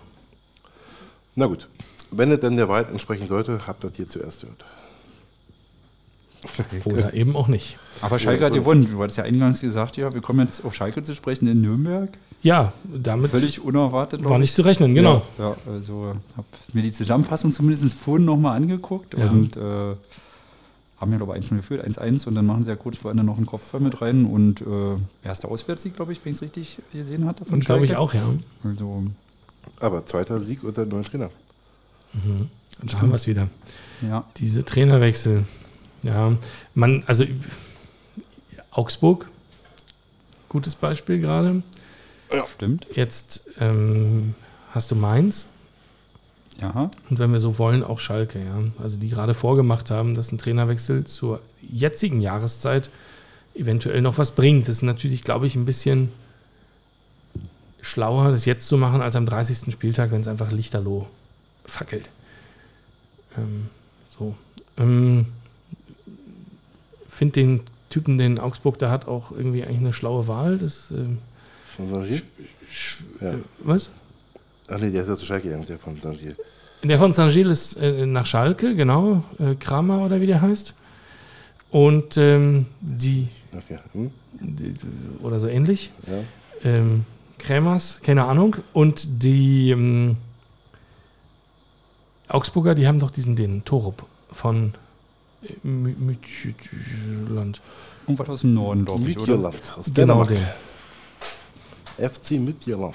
Na 1.34 1.46
gut. 1.46 1.68
Wenn 2.10 2.32
es 2.32 2.40
denn 2.40 2.56
der 2.56 2.68
Wahrheit 2.68 2.90
entsprechen 2.90 3.28
sollte, 3.28 3.66
habt 3.66 3.84
das 3.84 3.92
hier 3.94 4.08
zuerst 4.08 4.40
gehört. 4.40 4.64
Oder 6.84 7.14
eben 7.14 7.36
auch 7.36 7.48
nicht. 7.48 7.78
Aber 8.00 8.18
Schalke 8.18 8.46
hat 8.46 8.52
gewonnen. 8.52 8.86
Du 8.86 9.02
hattest 9.02 9.18
ja 9.18 9.24
eingangs 9.24 9.60
gesagt, 9.60 9.96
ja, 9.96 10.12
wir 10.12 10.20
kommen 10.20 10.46
jetzt 10.46 10.64
auf 10.64 10.74
Schalke 10.74 11.02
zu 11.02 11.14
sprechen 11.14 11.46
in 11.46 11.60
Nürnberg. 11.60 12.10
Ja, 12.42 12.72
damit 12.84 13.30
Völlig 13.30 13.60
unerwartet. 13.62 14.24
war 14.24 14.32
ich. 14.32 14.38
nicht 14.40 14.54
zu 14.54 14.62
rechnen, 14.62 14.94
genau. 14.94 15.22
Ja, 15.38 15.50
ja 15.50 15.56
also 15.70 16.14
habe 16.36 16.46
mir 16.72 16.82
die 16.82 16.92
Zusammenfassung 16.92 17.52
zumindest 17.52 17.92
vorhin 17.94 18.24
nochmal 18.24 18.56
angeguckt 18.56 19.14
Ja. 19.18 19.28
und 19.28 19.56
äh, 19.56 19.60
haben 19.60 21.12
ja, 21.12 21.16
glaube 21.18 21.36
ich, 21.38 21.44
1-0 21.44 21.56
geführt, 21.56 21.86
1-1 21.86 22.26
und 22.26 22.34
dann 22.34 22.46
machen 22.46 22.64
sie 22.64 22.70
ja 22.70 22.76
kurz 22.76 22.96
vor 22.98 23.10
Ende 23.10 23.24
noch 23.24 23.36
einen 23.36 23.46
Kopfball 23.46 23.80
mit 23.80 24.00
rein 24.00 24.24
und 24.26 24.62
äh, 24.62 24.66
erster 25.26 25.50
Auswärtssieg, 25.50 25.96
glaube 25.96 26.12
ich, 26.12 26.24
wenn 26.24 26.32
ich 26.32 26.36
es 26.36 26.42
richtig 26.42 26.78
gesehen 26.92 27.26
hatte 27.26 27.44
von 27.44 27.54
Und 27.54 27.64
glaube 27.66 27.84
ich 27.84 27.96
auch, 27.96 28.14
ja. 28.14 28.22
Also, 28.64 29.04
Aber 29.78 30.04
zweiter 30.06 30.40
Sieg 30.40 30.62
unter 30.64 30.84
dem 30.86 30.90
neuen 30.90 31.04
Trainer. 31.04 31.30
Da 32.82 33.00
haben 33.00 33.10
wir 33.10 33.16
es 33.16 33.26
wieder. 33.26 33.48
ja. 34.02 34.24
Diese 34.38 34.64
Trainerwechsel. 34.64 35.44
Ja, 36.02 36.36
man, 36.74 37.04
also 37.06 37.24
Augsburg, 38.70 39.28
gutes 40.48 40.74
Beispiel 40.74 41.20
gerade. 41.20 41.62
Stimmt. 42.54 42.86
Jetzt 42.94 43.48
ähm, 43.58 44.34
hast 44.72 44.90
du 44.90 44.94
Mainz 44.94 45.48
Ja. 46.60 46.90
und 47.08 47.18
wenn 47.18 47.32
wir 47.32 47.40
so 47.40 47.58
wollen, 47.58 47.82
auch 47.82 47.98
Schalke, 47.98 48.38
ja. 48.38 48.62
Also 48.82 48.96
die 48.98 49.08
gerade 49.08 49.34
vorgemacht 49.34 49.90
haben, 49.90 50.14
dass 50.14 50.30
ein 50.32 50.38
Trainerwechsel 50.38 51.04
zur 51.04 51.40
jetzigen 51.62 52.20
Jahreszeit 52.20 52.90
eventuell 53.54 54.00
noch 54.02 54.18
was 54.18 54.32
bringt. 54.32 54.68
Das 54.68 54.76
ist 54.76 54.82
natürlich, 54.82 55.22
glaube 55.22 55.46
ich, 55.46 55.56
ein 55.56 55.64
bisschen 55.64 56.12
schlauer, 57.80 58.30
das 58.30 58.44
jetzt 58.44 58.68
zu 58.68 58.76
machen, 58.76 59.00
als 59.00 59.16
am 59.16 59.26
30. 59.26 59.72
Spieltag, 59.72 60.12
wenn 60.12 60.20
es 60.20 60.28
einfach 60.28 60.52
lichterloh 60.52 61.06
fackelt. 61.64 62.10
Ähm, 63.36 63.68
so. 64.08 64.34
Ähm, 64.76 65.26
Finde 67.08 67.32
den 67.32 67.60
Typen, 67.88 68.18
den 68.18 68.38
Augsburg 68.38 68.78
da 68.78 68.90
hat, 68.90 69.08
auch 69.08 69.32
irgendwie 69.32 69.64
eigentlich 69.64 69.78
eine 69.78 69.92
schlaue 69.92 70.28
Wahl. 70.28 70.58
Das, 70.58 70.90
ähm, 70.90 71.18
Von 71.80 71.90
Sangier? 72.00 72.22
Ja. 73.20 73.34
was? 73.60 73.90
Ach 74.68 74.78
nee, 74.78 74.90
der 74.90 75.02
ist 75.02 75.08
ja 75.08 75.16
zu 75.16 75.24
Schalke 75.24 75.48
gegangen, 75.48 75.66
der 75.66 75.78
von 75.78 76.00
Sangier. 76.00 76.36
Der 76.82 76.98
von 76.98 77.12
St. 77.12 77.28
Gilles 77.32 77.72
ist 77.74 77.82
äh, 77.82 78.06
nach 78.06 78.24
Schalke, 78.26 78.74
genau. 78.74 79.22
Äh, 79.38 79.54
Kramer 79.56 80.04
oder 80.04 80.20
wie 80.20 80.26
der 80.26 80.40
heißt. 80.40 80.74
Und 81.70 82.16
ähm, 82.16 82.66
die, 82.80 83.28
Okay. 83.56 83.78
Hm? 83.92 84.10
die, 84.40 84.74
oder 85.22 85.38
so 85.40 85.46
ähnlich. 85.46 85.90
Ja. 86.06 86.70
Ähm, 86.70 87.04
Krämers, 87.38 88.00
keine 88.02 88.24
Ahnung. 88.24 88.56
Und 88.72 89.22
die 89.22 89.70
ähm, 89.70 90.16
Augsburger, 92.28 92.74
die 92.74 92.86
haben 92.86 92.98
doch 92.98 93.10
diesen, 93.10 93.36
den 93.36 93.64
Torup 93.64 94.04
von 94.32 94.74
äh, 95.42 95.52
Mü- 95.66 95.96
Mütjland. 95.98 97.60
Irgendwas 98.06 98.28
aus 98.28 98.40
dem 98.42 98.54
Norden, 98.54 98.84
glaube 98.84 99.08
ich, 99.10 99.18
oder? 99.18 99.34
Aus 99.76 99.86
Genau 99.92 100.24
Dänemark. 100.24 100.30
FC 102.00 102.32
Midtjylland. 102.32 102.94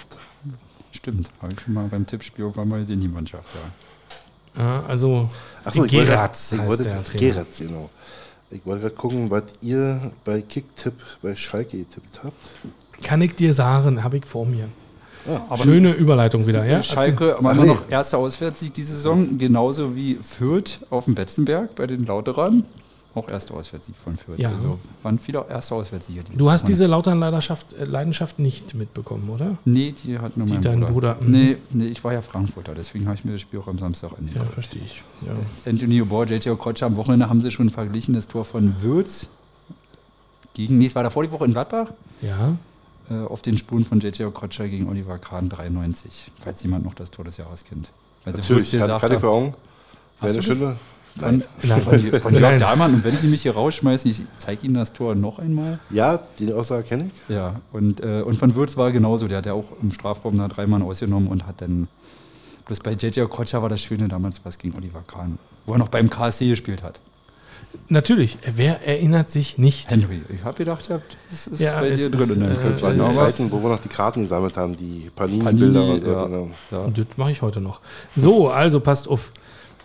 Stimmt. 0.92 1.30
Habe 1.42 1.54
ich 1.54 1.62
schon 1.62 1.74
mal 1.74 1.88
beim 1.88 2.08
Tippspiel 2.08 2.46
irgendwann 2.46 2.70
mal 2.70 2.80
gesehen, 2.80 3.00
die 3.00 3.08
Mannschaft. 3.08 3.50
Ja. 3.54 3.72
Ja, 4.58 4.84
also 4.88 5.24
Achso, 5.66 5.84
ich 5.86 5.94
wollte, 5.94 6.12
Geratz 6.12 6.52
ich 6.54 6.66
wollte, 6.66 6.84
der 6.84 7.04
Trainer. 7.04 7.20
Geratz, 7.34 7.58
genau. 7.60 7.90
Ich 8.52 8.66
wollte 8.66 8.82
gerade 8.82 8.96
gucken, 8.96 9.30
was 9.30 9.44
ihr 9.62 10.12
bei 10.24 10.42
Kicktipp 10.42 10.94
bei 11.22 11.36
Schalke 11.36 11.78
getippt 11.78 12.24
habt. 12.24 12.34
kann 13.04 13.22
ich 13.22 13.36
dir 13.36 13.54
sagen, 13.54 14.04
habe 14.04 14.18
ich 14.18 14.26
vor 14.26 14.46
mir. 14.46 14.70
Aber 15.50 15.64
Schöne 15.64 15.92
Überleitung 15.92 16.46
wieder, 16.46 16.66
ja? 16.66 16.84
Schalke 16.84 17.36
aber 17.38 17.52
immer 17.52 17.66
noch 17.66 17.90
erster 17.90 18.20
Auswärtssieg 18.20 18.74
diese 18.76 18.94
Saison, 18.96 19.38
genauso 19.38 19.96
wie 19.96 20.20
Fürth 20.22 20.86
auf 20.92 21.06
dem 21.06 21.16
Betzenberg 21.16 21.74
bei 21.76 21.88
den 21.88 22.06
Lauterern. 22.06 22.64
Auch 23.16 23.30
erster 23.30 23.54
Auswärtssieg 23.54 23.96
von 23.96 24.18
Fürth. 24.18 24.38
Ja. 24.40 24.50
Also 24.52 24.78
waren 25.02 25.18
viele 25.18 25.46
erste 25.50 25.74
Auswärtssiege. 25.74 26.22
die 26.24 26.38
Du 26.38 26.52
hast 26.52 26.68
diese 26.68 26.86
Lautern-Leidenschaft 26.86 27.74
äh, 27.74 27.86
Leidenschaft 27.86 28.40
nicht 28.40 28.74
mitbekommen, 28.76 29.30
oder? 29.30 29.58
Nee, 29.64 29.94
die 30.04 30.20
hat 30.20 30.36
nur 30.36 30.46
Die 30.46 30.54
mein 30.54 30.62
dein 30.62 30.82
Bruder. 30.82 31.14
Bruder, 31.16 31.18
mhm. 31.26 31.32
Nee, 31.32 31.58
nee, 31.72 31.86
ich 31.88 32.04
war 32.04 32.12
ja 32.14 32.22
Frankfurter, 32.22 32.76
deswegen 32.76 33.06
habe 33.06 33.16
ich 33.16 33.24
mir 33.24 33.32
das 33.32 33.42
Spiel 33.42 33.60
auch 33.62 33.68
am 33.68 33.78
Samstag 33.80 34.12
Ja, 34.12 34.18
angeguckt. 34.18 34.54
verstehe 34.54 34.82
ich. 34.86 35.02
Ja. 35.26 35.32
Anthony 35.72 36.02
Obor, 36.02 36.26
JJ 36.26 36.50
Okocha 36.50 36.86
am 36.86 36.98
Wochenende 36.98 37.30
haben 37.30 37.40
sie 37.40 37.52
schon 37.52 37.70
verglichen, 37.70 38.14
das 38.14 38.28
Tor 38.28 38.44
von 38.46 38.82
Würz 38.82 39.28
gegen, 40.54 40.78
nee, 40.78 40.86
es 40.88 40.96
war 40.96 41.04
davor 41.04 41.24
die 41.24 41.32
Woche 41.32 41.46
in 41.46 41.52
Gladbach, 41.54 41.92
ja. 42.22 42.58
äh, 43.10 43.14
auf 43.26 43.42
den 43.42 43.58
Spuren 43.58 43.84
von 43.86 44.00
JJ 44.00 44.24
Okocha 44.24 44.68
gegen 44.68 44.90
Oliver 44.90 45.18
Kahn 45.20 45.50
93, 45.50 46.32
falls 46.40 46.62
jemand 46.64 46.86
noch 46.86 46.94
das 46.96 47.12
Tor 47.12 47.26
des 47.26 47.38
Jahres 47.38 47.64
kennt. 47.66 47.92
Also 48.26 48.40
Natürlich, 48.40 48.72
gerade 48.72 48.84
gesagt 48.84 49.02
gerade 49.02 49.14
hat, 49.16 49.22
vor 49.22 49.30
Augen. 49.32 49.54
Hast 50.20 50.22
Deine 50.22 50.34
du 50.34 50.38
das? 50.38 50.46
Stille. 50.46 50.76
Von, 51.18 51.44
Nein. 51.64 51.82
von, 51.82 52.00
von 52.00 52.34
Jörg 52.34 52.42
Nein. 52.52 52.60
Dahlmann 52.60 52.94
und 52.96 53.04
wenn 53.04 53.18
sie 53.18 53.28
mich 53.28 53.42
hier 53.44 53.54
rausschmeißen, 53.54 54.12
ich 54.12 54.22
zeige 54.38 54.66
Ihnen 54.66 54.76
das 54.76 54.92
Tor 54.94 55.16
noch 55.16 55.40
einmal. 55.40 55.80
Ja, 55.90 56.20
die 56.40 56.54
Aussage 56.54 56.84
kenne 56.84 57.10
ich. 57.14 57.34
Ja, 57.36 57.56
und, 57.72 58.02
äh, 58.02 58.22
und 58.22 58.38
von 58.38 58.54
Würz 58.56 58.76
war 58.78 58.92
genauso. 58.92 59.28
Der 59.28 59.38
hat 59.40 59.46
ja 59.46 59.54
auch 59.54 59.66
im 59.82 59.92
Strafraum 59.92 60.38
da 60.38 60.48
drei 60.48 60.68
Mann 60.68 60.82
ausgenommen 60.82 61.28
und 61.30 61.46
hat 61.48 61.62
dann. 61.62 61.88
Bloß 62.66 62.80
bei 62.80 62.94
JJ 62.94 63.22
Okocha 63.22 63.62
war 63.62 63.70
das 63.70 63.80
Schöne 63.82 64.08
damals 64.08 64.42
was 64.44 64.58
gegen 64.58 64.76
Oliver 64.76 65.04
Kahn, 65.06 65.38
wo 65.68 65.74
er 65.74 65.78
noch 65.78 65.90
beim 65.90 66.10
KSC 66.10 66.50
gespielt 66.50 66.82
hat. 66.84 67.00
Natürlich, 67.90 68.38
wer 68.56 68.86
erinnert 68.88 69.30
sich 69.30 69.58
nicht? 69.58 69.92
Henry, 69.92 70.22
ich 70.34 70.44
habe 70.44 70.58
gedacht, 70.58 70.90
das 71.30 71.48
ist 71.48 71.60
Ja, 71.60 71.80
bei 71.80 71.90
dir 71.92 72.10
drin 72.10 72.22
ist, 72.22 72.30
in 72.32 72.40
deinem 72.40 72.52
äh, 72.54 72.56
Köpfchen. 72.56 72.96
die 72.96 73.02
aber- 73.02 73.14
Zeiten, 73.14 73.52
wo 73.52 73.62
wir 73.62 73.70
noch 73.70 73.80
die 73.80 73.90
Karten 73.90 74.22
gesammelt 74.22 74.56
haben, 74.58 74.76
die 74.78 75.12
Panini, 75.14 75.44
Panini-Bilder 75.44 75.84
und 75.94 76.02
so. 76.02 76.08
ja, 76.08 76.16
weiter. 76.22 76.48
ja. 76.72 76.78
Und 76.80 76.98
das 76.98 77.06
mache 77.18 77.32
ich 77.32 77.42
heute 77.42 77.62
noch. 77.62 77.82
So, 78.16 78.50
also 78.50 78.80
passt 78.80 79.08
auf. 79.08 79.32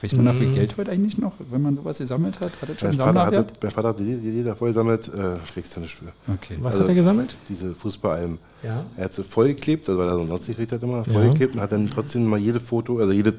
Kriegt 0.01 0.17
man 0.17 0.25
dafür 0.25 0.49
Mhm. 0.49 0.53
Geld 0.55 0.77
heute 0.79 0.91
eigentlich 0.93 1.19
noch, 1.19 1.35
wenn 1.51 1.61
man 1.61 1.77
sowas 1.77 1.99
gesammelt 1.99 2.41
hat? 2.41 2.53
Hat 2.63 2.71
das 2.71 2.81
schon 2.81 2.97
Mein 2.97 3.15
Vater, 3.15 3.45
mein 3.63 3.71
Vater 3.71 3.89
hat 3.89 3.99
die, 3.99 4.05
Lieder 4.15 4.57
voll 4.57 4.69
gesammelt, 4.71 5.09
äh, 5.09 5.37
kriegst 5.53 5.77
du 5.77 5.81
nicht 5.81 5.95
für. 5.95 6.07
Okay. 6.33 6.57
Was 6.61 6.73
Also- 6.75 6.85
hat 6.85 6.89
er 6.89 6.95
gesammelt? 6.95 7.37
Diese 7.51 7.75
Fußballalben. 7.75 8.39
Ja. 8.63 8.85
Er 8.97 9.05
hat 9.05 9.13
sie 9.13 9.23
vollgeklebt, 9.23 9.89
also 9.91 10.01
weil 10.01 10.09
er 10.09 10.15
sonst 10.17 10.31
nicht 10.49 10.57
gekriegt 10.57 10.73
hat 10.73 10.83
immer, 10.83 11.05
Ja. 11.07 11.13
vollgeklebt 11.13 11.55
und 11.55 11.61
hat 11.61 11.73
dann 11.73 11.89
trotzdem 11.91 12.25
mal 12.25 12.39
jede 12.39 12.61
Foto, 12.61 12.99
also 12.99 13.13
jede 13.13 13.35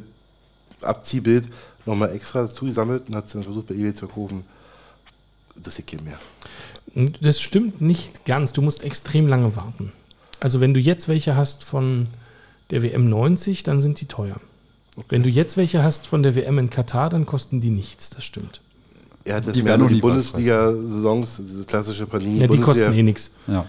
Abziehbild 0.84 1.47
nochmal 1.86 2.14
extra 2.14 2.47
zugesammelt 2.47 3.09
und 3.09 3.16
hat 3.16 3.26
es 3.26 3.34
dann 3.34 3.43
versucht 3.43 3.68
bei 3.68 3.76
eBay 3.76 3.93
zu 3.93 4.05
verkaufen. 4.07 4.43
Das 5.55 5.78
ist 5.80 5.88
kein 5.88 6.03
mehr. 6.03 6.20
Das 7.22 7.41
stimmt 7.41 7.82
nicht 7.82 8.26
ganz. 8.26 8.53
Du 8.53 8.62
musst 8.62 8.84
extrem 8.84 9.28
lange 9.28 9.55
warten. 9.55 9.91
Also 10.39 10.59
wenn 10.59 10.74
du 10.74 10.80
jetzt 10.80 11.07
welche 11.07 11.36
hast 11.36 11.64
von 11.64 12.07
der 12.72 12.82
WM 12.84 13.09
90, 13.09 13.64
dann 13.64 13.82
sind 13.82 13.99
die 14.01 14.05
teuer. 14.07 14.38
Wenn 15.10 15.24
du 15.24 15.30
jetzt 15.30 15.58
welche 15.58 15.84
hast 15.84 16.08
von 16.08 16.22
der 16.24 16.36
WM 16.36 16.58
in 16.60 16.70
Katar, 16.70 17.10
dann 17.10 17.26
kosten 17.26 17.62
die 17.62 17.70
nichts. 17.70 18.10
Das 18.10 18.24
stimmt. 18.24 18.62
Hat 19.30 19.46
jetzt 19.46 19.56
Die 19.56 19.64
werden 19.66 19.82
noch 19.82 19.89
die 19.89 20.00
Bundesliga-Saisons, 20.02 21.38
diese 21.39 21.64
klassische 21.66 22.06
Panini. 22.08 22.39
Ja, 22.42 22.48
die 22.48 22.58
kosten 22.60 22.84
Bundesliga- 22.86 23.00
eh 23.00 23.04
nichts. 23.04 23.32
Ja. 23.48 23.66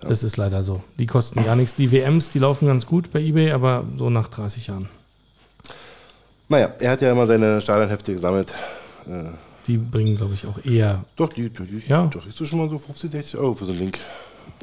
Das 0.00 0.22
ist 0.22 0.36
leider 0.36 0.62
so. 0.62 0.82
Die 0.98 1.06
kosten 1.06 1.44
gar 1.44 1.56
nichts. 1.56 1.74
Die 1.74 1.90
WMs, 1.92 2.30
die 2.30 2.38
laufen 2.38 2.66
ganz 2.66 2.86
gut 2.86 3.12
bei 3.12 3.20
eBay, 3.20 3.50
aber 3.52 3.84
so 3.96 4.08
nach 4.10 4.28
30 4.28 4.68
Jahren. 4.68 4.88
Naja, 6.48 6.72
er 6.78 6.90
hat 6.92 7.00
ja 7.02 7.12
immer 7.12 7.26
seine 7.26 7.60
Stadionhefte 7.60 8.12
gesammelt. 8.12 8.54
Äh, 9.06 9.24
Die 9.66 9.76
bringen, 9.76 10.16
glaube 10.16 10.34
ich, 10.34 10.46
auch 10.46 10.64
eher. 10.64 11.04
doch, 11.16 11.28
die, 11.32 11.50
die, 11.50 11.82
Ja. 11.86 12.06
doch, 12.06 12.26
ist 12.26 12.44
schon 12.46 12.58
mal 12.58 12.68
so 12.70 12.78
50, 12.78 13.10
60 13.10 13.38
Euro 13.38 13.54
für 13.54 13.66
so 13.66 13.72
ein 13.72 13.78
Link. 13.78 13.98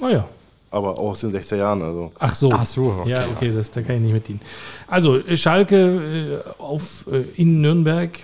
Naja. 0.02 0.28
Aber 0.70 0.98
auch 1.00 1.12
aus 1.12 1.22
den 1.22 1.32
60er 1.32 1.56
Jahren, 1.58 1.82
also. 1.82 2.12
Ach 2.20 2.36
so. 2.36 2.52
Ach 2.52 2.66
so, 2.66 2.84
okay. 3.00 3.12
Ja, 3.12 3.24
okay, 3.36 3.52
das, 3.56 3.72
da 3.72 3.82
kann 3.82 3.96
ich 3.96 4.02
nicht 4.02 4.14
mit 4.14 4.28
dienen. 4.28 4.42
Also, 4.88 5.22
Schalke 5.36 6.44
äh, 6.58 6.62
auf, 6.62 7.06
äh, 7.12 7.24
in 7.36 7.62
Nürnberg 7.62 8.20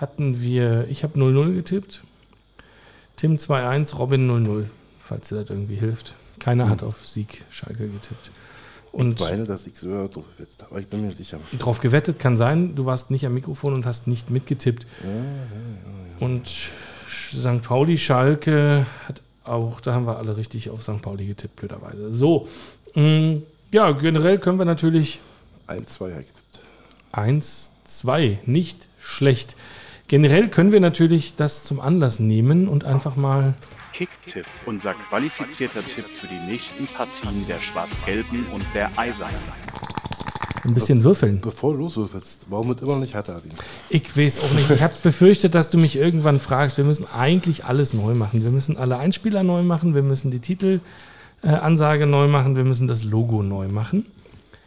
hatten 0.00 0.40
wir, 0.40 0.86
ich 0.88 1.02
habe 1.02 1.18
0-0 1.18 1.54
getippt. 1.54 2.02
Tim 3.16 3.36
2-1, 3.36 3.96
Robin 3.96 4.30
0-0, 4.30 4.64
falls 5.00 5.28
dir 5.28 5.36
das 5.40 5.50
irgendwie 5.50 5.74
hilft. 5.74 6.14
Keiner 6.38 6.68
hat 6.70 6.84
auf 6.84 7.04
Sieg 7.06 7.44
Schalke 7.50 7.88
getippt. 7.88 8.30
Und 8.92 9.20
ich 9.20 9.28
meine, 9.28 9.44
dass 9.44 9.66
ich 9.66 9.76
so 9.76 9.88
drauf 10.06 10.24
wette, 10.38 10.66
aber 10.70 10.78
ich 10.78 10.86
bin 10.86 11.02
mir 11.02 11.12
sicher. 11.12 11.38
drauf 11.58 11.80
gewettet 11.80 12.18
kann 12.20 12.36
sein, 12.36 12.74
du 12.76 12.86
warst 12.86 13.10
nicht 13.10 13.26
am 13.26 13.34
Mikrofon 13.34 13.74
und 13.74 13.84
hast 13.86 14.06
nicht 14.06 14.30
mitgetippt. 14.30 14.86
Und 16.20 16.46
Sch- 16.48 16.70
St. 17.58 17.62
Pauli, 17.62 17.98
Schalke 17.98 18.86
hat 19.06 19.20
auch, 19.48 19.80
da 19.80 19.94
haben 19.94 20.06
wir 20.06 20.18
alle 20.18 20.36
richtig 20.36 20.70
auf 20.70 20.82
St. 20.82 21.02
Pauli 21.02 21.26
getippt, 21.26 21.56
blöderweise. 21.56 22.12
So, 22.12 22.48
mh, 22.94 23.38
ja, 23.70 23.90
generell 23.92 24.38
können 24.38 24.58
wir 24.58 24.64
natürlich 24.64 25.20
1, 25.66 25.88
2 25.94 26.10
habe 26.10 26.20
ich 26.22 26.28
getippt. 26.28 26.60
1, 27.12 27.72
2, 27.84 28.38
nicht 28.46 28.88
schlecht. 29.00 29.56
Generell 30.08 30.48
können 30.48 30.72
wir 30.72 30.80
natürlich 30.80 31.34
das 31.36 31.64
zum 31.64 31.80
Anlass 31.80 32.18
nehmen 32.18 32.66
und 32.68 32.84
einfach 32.84 33.16
mal 33.16 33.54
Kicktipp, 33.92 34.46
unser 34.64 34.94
qualifizierter 34.94 35.82
Tipp 35.82 36.06
für 36.06 36.28
die 36.28 36.50
nächsten 36.50 36.86
Partien 36.86 37.46
der 37.46 37.58
Schwarz-Gelben 37.58 38.46
und 38.54 38.64
der 38.74 38.96
Eisernen. 38.96 39.34
Ein 40.68 40.74
bisschen 40.74 41.04
würfeln. 41.04 41.40
Bevor 41.40 41.72
du 41.72 41.80
loswürfelst, 41.80 42.46
warum 42.48 42.68
wird 42.68 42.82
immer 42.82 42.92
noch 42.94 43.00
nicht 43.00 43.14
härter, 43.14 43.36
Adin? 43.36 43.52
Ich 43.88 44.16
weiß 44.16 44.42
auch 44.42 44.50
nicht. 44.52 44.70
Ich 44.70 44.82
habe 44.82 44.94
befürchtet, 45.02 45.54
dass 45.54 45.70
du 45.70 45.78
mich 45.78 45.96
irgendwann 45.96 46.40
fragst. 46.40 46.76
Wir 46.76 46.84
müssen 46.84 47.06
eigentlich 47.06 47.64
alles 47.64 47.94
neu 47.94 48.14
machen. 48.14 48.42
Wir 48.44 48.50
müssen 48.50 48.76
alle 48.76 48.98
Einspieler 48.98 49.42
neu 49.42 49.62
machen. 49.62 49.94
Wir 49.94 50.02
müssen 50.02 50.30
die 50.30 50.40
Titelansage 50.40 52.06
neu 52.06 52.28
machen. 52.28 52.56
Wir 52.56 52.64
müssen 52.64 52.86
das 52.86 53.04
Logo 53.04 53.42
neu 53.42 53.68
machen. 53.68 54.06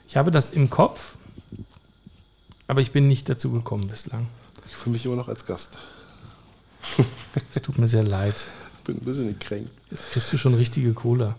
Ich 0.07 0.17
habe 0.17 0.31
das 0.31 0.51
im 0.51 0.69
Kopf, 0.69 1.15
aber 2.67 2.81
ich 2.81 2.91
bin 2.91 3.07
nicht 3.07 3.29
dazu 3.29 3.51
gekommen 3.51 3.87
bislang. 3.87 4.27
Ich 4.67 4.75
fühle 4.75 4.93
mich 4.93 5.05
immer 5.05 5.15
noch 5.15 5.29
als 5.29 5.45
Gast. 5.45 5.77
Es 7.53 7.61
tut 7.61 7.77
mir 7.77 7.87
sehr 7.87 8.03
leid. 8.03 8.45
Ich 8.79 8.83
bin 8.83 8.97
ein 8.97 9.05
bisschen 9.05 9.27
gekränkt. 9.27 9.69
Jetzt 9.89 10.09
kriegst 10.09 10.33
du 10.33 10.37
schon 10.37 10.55
richtige 10.55 10.93
Cola. 10.93 11.35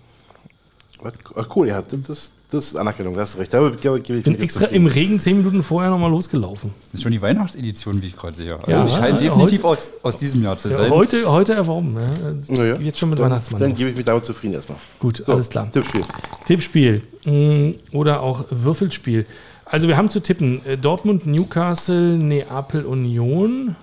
Was? 1.00 1.14
Ach, 1.34 1.48
cool, 1.56 1.68
ja, 1.68 1.82
das, 1.82 2.32
das 2.52 2.66
ist 2.66 2.76
Anerkennung, 2.76 3.14
das 3.14 3.30
ist 3.30 3.38
recht. 3.38 3.52
Da 3.54 3.68
gebe 3.68 3.98
ich, 3.98 4.10
Ich 4.10 4.22
bin 4.24 4.40
extra 4.40 4.66
im 4.66 4.86
Regen 4.86 5.18
zehn 5.20 5.38
Minuten 5.38 5.62
vorher 5.62 5.90
nochmal 5.90 6.10
losgelaufen. 6.10 6.72
Das 6.86 6.94
ist 6.94 7.02
schon 7.02 7.12
die 7.12 7.22
Weihnachtsedition, 7.22 8.00
wie 8.02 8.06
ich 8.08 8.16
gerade 8.16 8.36
sehe. 8.36 8.54
Also 8.56 8.70
Ja, 8.70 8.84
die 8.84 8.92
scheint 8.92 9.20
ja, 9.20 9.28
definitiv 9.28 9.62
heute- 9.64 9.80
aus, 9.82 9.92
aus 10.02 10.18
diesem 10.18 10.42
Jahr 10.42 10.58
zu 10.58 10.68
Ja, 10.68 10.76
sein. 10.78 10.90
heute, 10.90 11.30
heute 11.30 11.54
erworben. 11.54 11.94
Ne? 11.94 12.12
Naja, 12.48 12.76
Jetzt 12.76 12.98
schon 12.98 13.10
mit 13.10 13.18
dann, 13.18 13.26
Weihnachtsmann. 13.26 13.60
Dann 13.60 13.74
gebe 13.74 13.90
ich 13.90 13.96
mich 13.96 14.04
damit 14.04 14.24
zufrieden 14.24 14.54
erstmal. 14.54 14.78
Gut, 14.98 15.22
So, 15.26 15.32
alles 15.32 15.48
klar. 15.50 15.70
Tippspiel. 15.72 16.02
Tippspiel 16.46 17.02
mh, 17.24 17.72
oder 17.92 18.20
auch 18.22 18.44
Würfelspiel. 18.50 19.26
Also 19.64 19.88
wir 19.88 19.96
haben 19.96 20.10
zu 20.10 20.20
tippen 20.20 20.64
äh, 20.66 20.76
Dortmund, 20.76 21.26
Newcastle, 21.26 22.18
Neapel, 22.18 22.84
Union, 22.84 23.74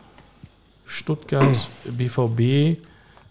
Stuttgart, 0.85 1.67
BVB, 1.97 2.77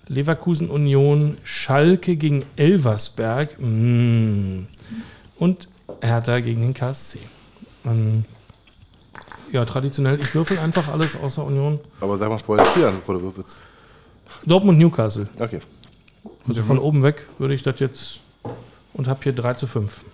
Leverkusen, 0.09 0.71
Union, 0.71 1.37
Schalke 1.45 2.17
gegen 2.17 2.43
Elversberg 2.57 3.61
mh, 3.61 4.65
und 5.39 5.69
Hertha 6.03 6.41
gegen 6.41 6.61
den 6.63 6.75
KSC. 6.75 7.21
Ähm, 7.87 8.25
ja, 9.53 9.65
traditionell, 9.65 10.21
ich 10.21 10.35
würfel 10.35 10.59
einfach 10.59 10.89
alles 10.89 11.17
außer 11.17 11.45
Union. 11.45 11.81
Aber 12.01 12.19
sag 12.19 12.29
mal 12.29 12.39
vorher 12.39 12.65
das 12.65 12.73
Spiel 12.73 12.85
an, 12.85 12.97
bevor 12.97 13.15
du 13.15 13.23
würfelst. 13.23 13.57
Dortmund, 14.47 14.79
Newcastle. 14.79 15.29
Okay. 15.39 15.61
Also 16.47 16.63
von 16.63 16.79
oben 16.79 17.03
weg 17.03 17.27
würde 17.39 17.55
ich 17.55 17.63
das 17.63 17.81
jetzt 17.81 18.21
und 18.93 19.09
habe 19.09 19.21
hier 19.23 19.33
3 19.33 19.55
zu 19.55 19.67
5. 19.67 20.05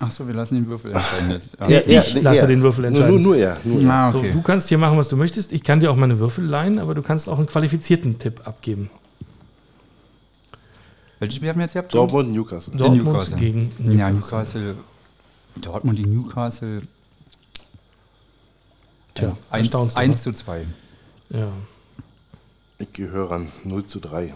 Achso, 0.00 0.26
wir 0.26 0.32
lassen 0.34 0.54
den 0.54 0.66
Würfel 0.66 0.92
entscheiden. 0.92 1.30
jetzt. 1.30 1.50
Ja. 1.60 1.68
Ja, 1.68 2.00
ich 2.00 2.22
lasse 2.22 2.46
den 2.46 2.62
Würfel 2.62 2.90
Nur, 2.90 2.92
nur, 2.92 3.00
entscheiden. 3.02 3.22
nur 3.22 3.36
er. 3.36 3.58
Nur 3.64 3.82
er. 3.82 3.90
Ah, 3.92 4.10
So, 4.10 4.18
okay. 4.18 4.32
du 4.32 4.40
kannst 4.42 4.68
hier 4.68 4.78
machen, 4.78 4.96
was 4.96 5.08
du 5.08 5.16
möchtest. 5.16 5.52
Ich 5.52 5.62
kann 5.62 5.80
dir 5.80 5.90
auch 5.90 5.96
meine 5.96 6.18
Würfel 6.18 6.44
leihen, 6.46 6.78
aber 6.78 6.94
du 6.94 7.02
kannst 7.02 7.28
auch 7.28 7.36
einen 7.38 7.46
qualifizierten 7.46 8.18
Tipp 8.18 8.40
abgeben. 8.46 8.90
Welches 11.20 11.36
Spiel 11.36 11.50
haben 11.50 11.58
wir 11.58 11.66
jetzt 11.66 11.74
gehabt? 11.74 11.92
Dortmund, 11.94 12.32
Newcastle. 12.32 12.74
Dortmund 12.74 13.04
Newcastle. 13.04 13.36
gegen 13.38 13.68
Newcastle. 13.78 13.94
Ja, 13.94 14.10
Newcastle. 14.10 14.76
Dortmund 15.60 15.98
gegen 15.98 16.14
Newcastle. 16.14 16.82
Tja, 19.14 19.36
1, 19.50 19.64
erstaunst 19.64 19.96
du, 19.96 20.00
1 20.00 20.22
zu 20.22 20.32
2. 20.32 20.66
Ja. 21.28 21.52
Ich 22.78 22.92
gehöre 22.94 23.32
an 23.32 23.52
0 23.64 23.86
zu 23.86 24.00
3. 24.00 24.32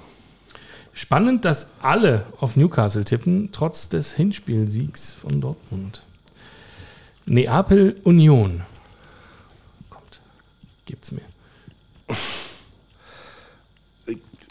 Spannend, 0.93 1.47
dass 1.47 1.71
alle 1.81 2.27
auf 2.39 2.55
Newcastle 2.55 3.05
tippen, 3.05 3.49
trotz 3.51 3.89
des 3.89 4.13
Hinspielsiegs 4.13 5.13
von 5.13 5.41
Dortmund. 5.41 6.03
Neapel 7.25 7.99
Union. 8.05 8.61
Kommt. 9.89 10.21
Gibt's 10.85 11.11
mir. 11.13 11.23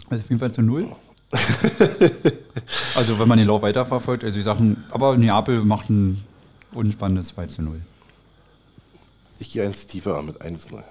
Also 0.10 0.24
auf 0.24 0.30
jeden 0.30 0.40
Fall 0.40 0.52
zu 0.52 0.64
0. 0.64 0.96
also 2.96 3.20
wenn 3.20 3.28
man 3.28 3.38
den 3.38 3.48
Lauf 3.48 3.62
weiterverfolgt, 3.62 4.24
also 4.24 4.38
die 4.38 4.44
Sachen, 4.44 4.84
aber 4.92 5.18
Neapel 5.18 5.64
macht 5.64 5.90
ein 5.90 6.24
unspannendes 6.74 7.30
2 7.30 7.48
zu 7.48 7.62
0. 7.64 7.82
Ich 9.40 9.52
gehe 9.52 9.66
eins 9.66 9.88
tiefer 9.88 10.18
an 10.18 10.28
mit 10.28 10.42
1-0. 10.42 10.82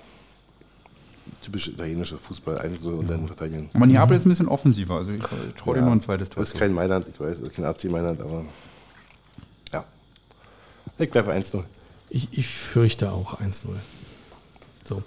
Typisch 1.43 1.69
italienischer 1.69 2.19
Fußball, 2.19 2.59
1-0 2.59 2.87
und 2.93 3.09
dann 3.09 3.27
verteidigen. 3.27 3.71
Aber 3.73 3.87
Neapel 3.87 4.17
ist 4.17 4.27
ein 4.27 4.29
bisschen 4.31 4.49
offensiver, 4.49 4.97
also 4.97 5.11
ich 5.13 5.23
traue 5.57 5.77
Ja, 5.77 5.83
noch 5.85 5.93
ein 5.93 6.01
zweites 6.01 6.29
Tor 6.29 6.43
Das 6.43 6.49
ist 6.49 6.55
zu. 6.55 6.59
kein 6.59 6.73
Mailand, 6.73 7.07
ich 7.09 7.19
weiß, 7.19 7.39
das 7.39 7.49
ist 7.49 7.55
kein 7.55 7.65
AC 7.65 7.85
Mailand, 7.85 8.21
aber 8.21 8.45
ja. 9.73 9.85
Ich 10.99 11.11
bleibe 11.11 11.33
1-0. 11.33 11.63
Ich, 12.11 12.29
ich 12.33 12.47
fürchte 12.49 13.13
auch 13.13 13.41
1-0. 13.41 13.69
So. 14.85 15.03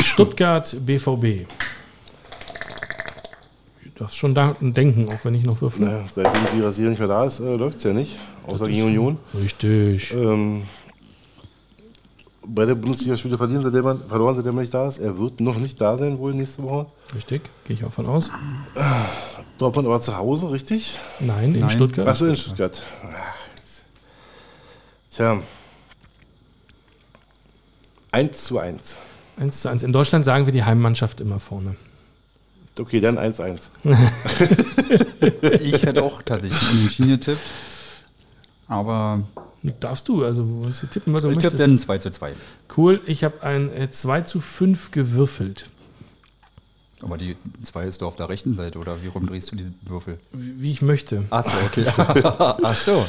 Stuttgart 0.00 0.74
BVB. 0.86 1.46
Darfst 4.02 4.16
schon 4.16 4.34
da 4.34 4.56
denken, 4.60 5.08
auch 5.12 5.24
wenn 5.24 5.34
ich 5.34 5.44
noch 5.44 5.60
würfel. 5.60 5.84
Naja, 5.84 6.04
seitdem 6.10 6.42
die 6.56 6.60
Rasier 6.60 6.90
nicht 6.90 6.98
mehr 6.98 7.08
da 7.08 7.24
ist, 7.24 7.38
äh, 7.38 7.54
läuft 7.54 7.78
es 7.78 7.84
ja 7.84 7.92
nicht. 7.92 8.18
Außer 8.46 8.66
gegen 8.66 8.86
Union. 8.86 9.16
Richtig. 9.32 10.12
Ähm, 10.12 10.62
bei 12.44 12.66
der 12.66 12.74
Bundesliga-Spiele 12.74 13.38
verlieren, 13.38 13.62
seitdem 13.62 13.84
man, 13.84 14.02
verloren, 14.02 14.34
seitdem 14.34 14.56
er 14.56 14.62
nicht 14.62 14.74
da 14.74 14.88
ist. 14.88 14.98
Er 14.98 15.16
wird 15.16 15.40
noch 15.40 15.56
nicht 15.56 15.80
da 15.80 15.96
sein, 15.96 16.18
wohl 16.18 16.34
nächste 16.34 16.64
Woche. 16.64 16.86
Richtig, 17.14 17.42
gehe 17.64 17.76
ich 17.76 17.84
auch 17.84 17.92
von 17.92 18.06
aus. 18.06 18.30
Dortmund 19.58 19.86
aber 19.86 20.00
zu 20.00 20.16
Hause, 20.16 20.50
richtig? 20.50 20.98
Nein, 21.20 21.54
in 21.54 21.60
Nein. 21.60 21.70
Stuttgart. 21.70 22.08
Achso, 22.08 22.26
in 22.26 22.34
Stuttgart. 22.34 22.82
Tja. 25.12 25.40
1 28.10 28.44
zu 28.44 28.58
1. 28.58 28.96
1 29.36 29.60
zu 29.60 29.68
1. 29.68 29.84
In 29.84 29.92
Deutschland 29.92 30.24
sagen 30.24 30.46
wir 30.46 30.52
die 30.52 30.64
Heimmannschaft 30.64 31.20
immer 31.20 31.38
vorne. 31.38 31.76
Okay, 32.78 33.00
dann 33.00 33.18
1-1. 33.18 33.68
Ich 35.62 35.82
hätte 35.82 36.02
auch 36.02 36.22
tatsächlich 36.22 36.70
unentschieden 36.72 37.10
getippt. 37.10 37.40
Aber 38.68 39.22
Darfst 39.78 40.08
du, 40.08 40.24
also 40.24 40.48
wo 40.48 40.64
du 40.66 40.72
tippen, 40.72 41.14
was 41.14 41.22
du 41.22 41.28
ich 41.30 41.38
tippe 41.38 41.56
möchtest. 41.56 41.60
dann 41.60 41.78
2 41.78 41.98
zu 41.98 42.10
2. 42.10 42.32
Cool, 42.76 43.00
ich 43.06 43.22
habe 43.22 43.42
ein 43.42 43.72
äh, 43.72 43.90
2 43.90 44.22
zu 44.22 44.40
5 44.40 44.90
gewürfelt. 44.90 45.66
Aber 47.00 47.16
die 47.16 47.36
2 47.62 47.84
ist 47.84 48.02
doch 48.02 48.08
auf 48.08 48.16
der 48.16 48.28
rechten 48.28 48.54
Seite, 48.54 48.78
oder 48.78 49.02
wie 49.02 49.08
rum 49.08 49.26
drehst 49.26 49.52
du 49.52 49.56
die 49.56 49.72
Würfel? 49.84 50.18
Wie 50.32 50.62
wie 50.62 50.70
ich 50.72 50.82
möchte. 50.82 51.24
Ach 51.30 51.44
so, 51.44 51.52
okay. 51.66 51.84
Ach 51.96 52.76
so. 52.76 53.06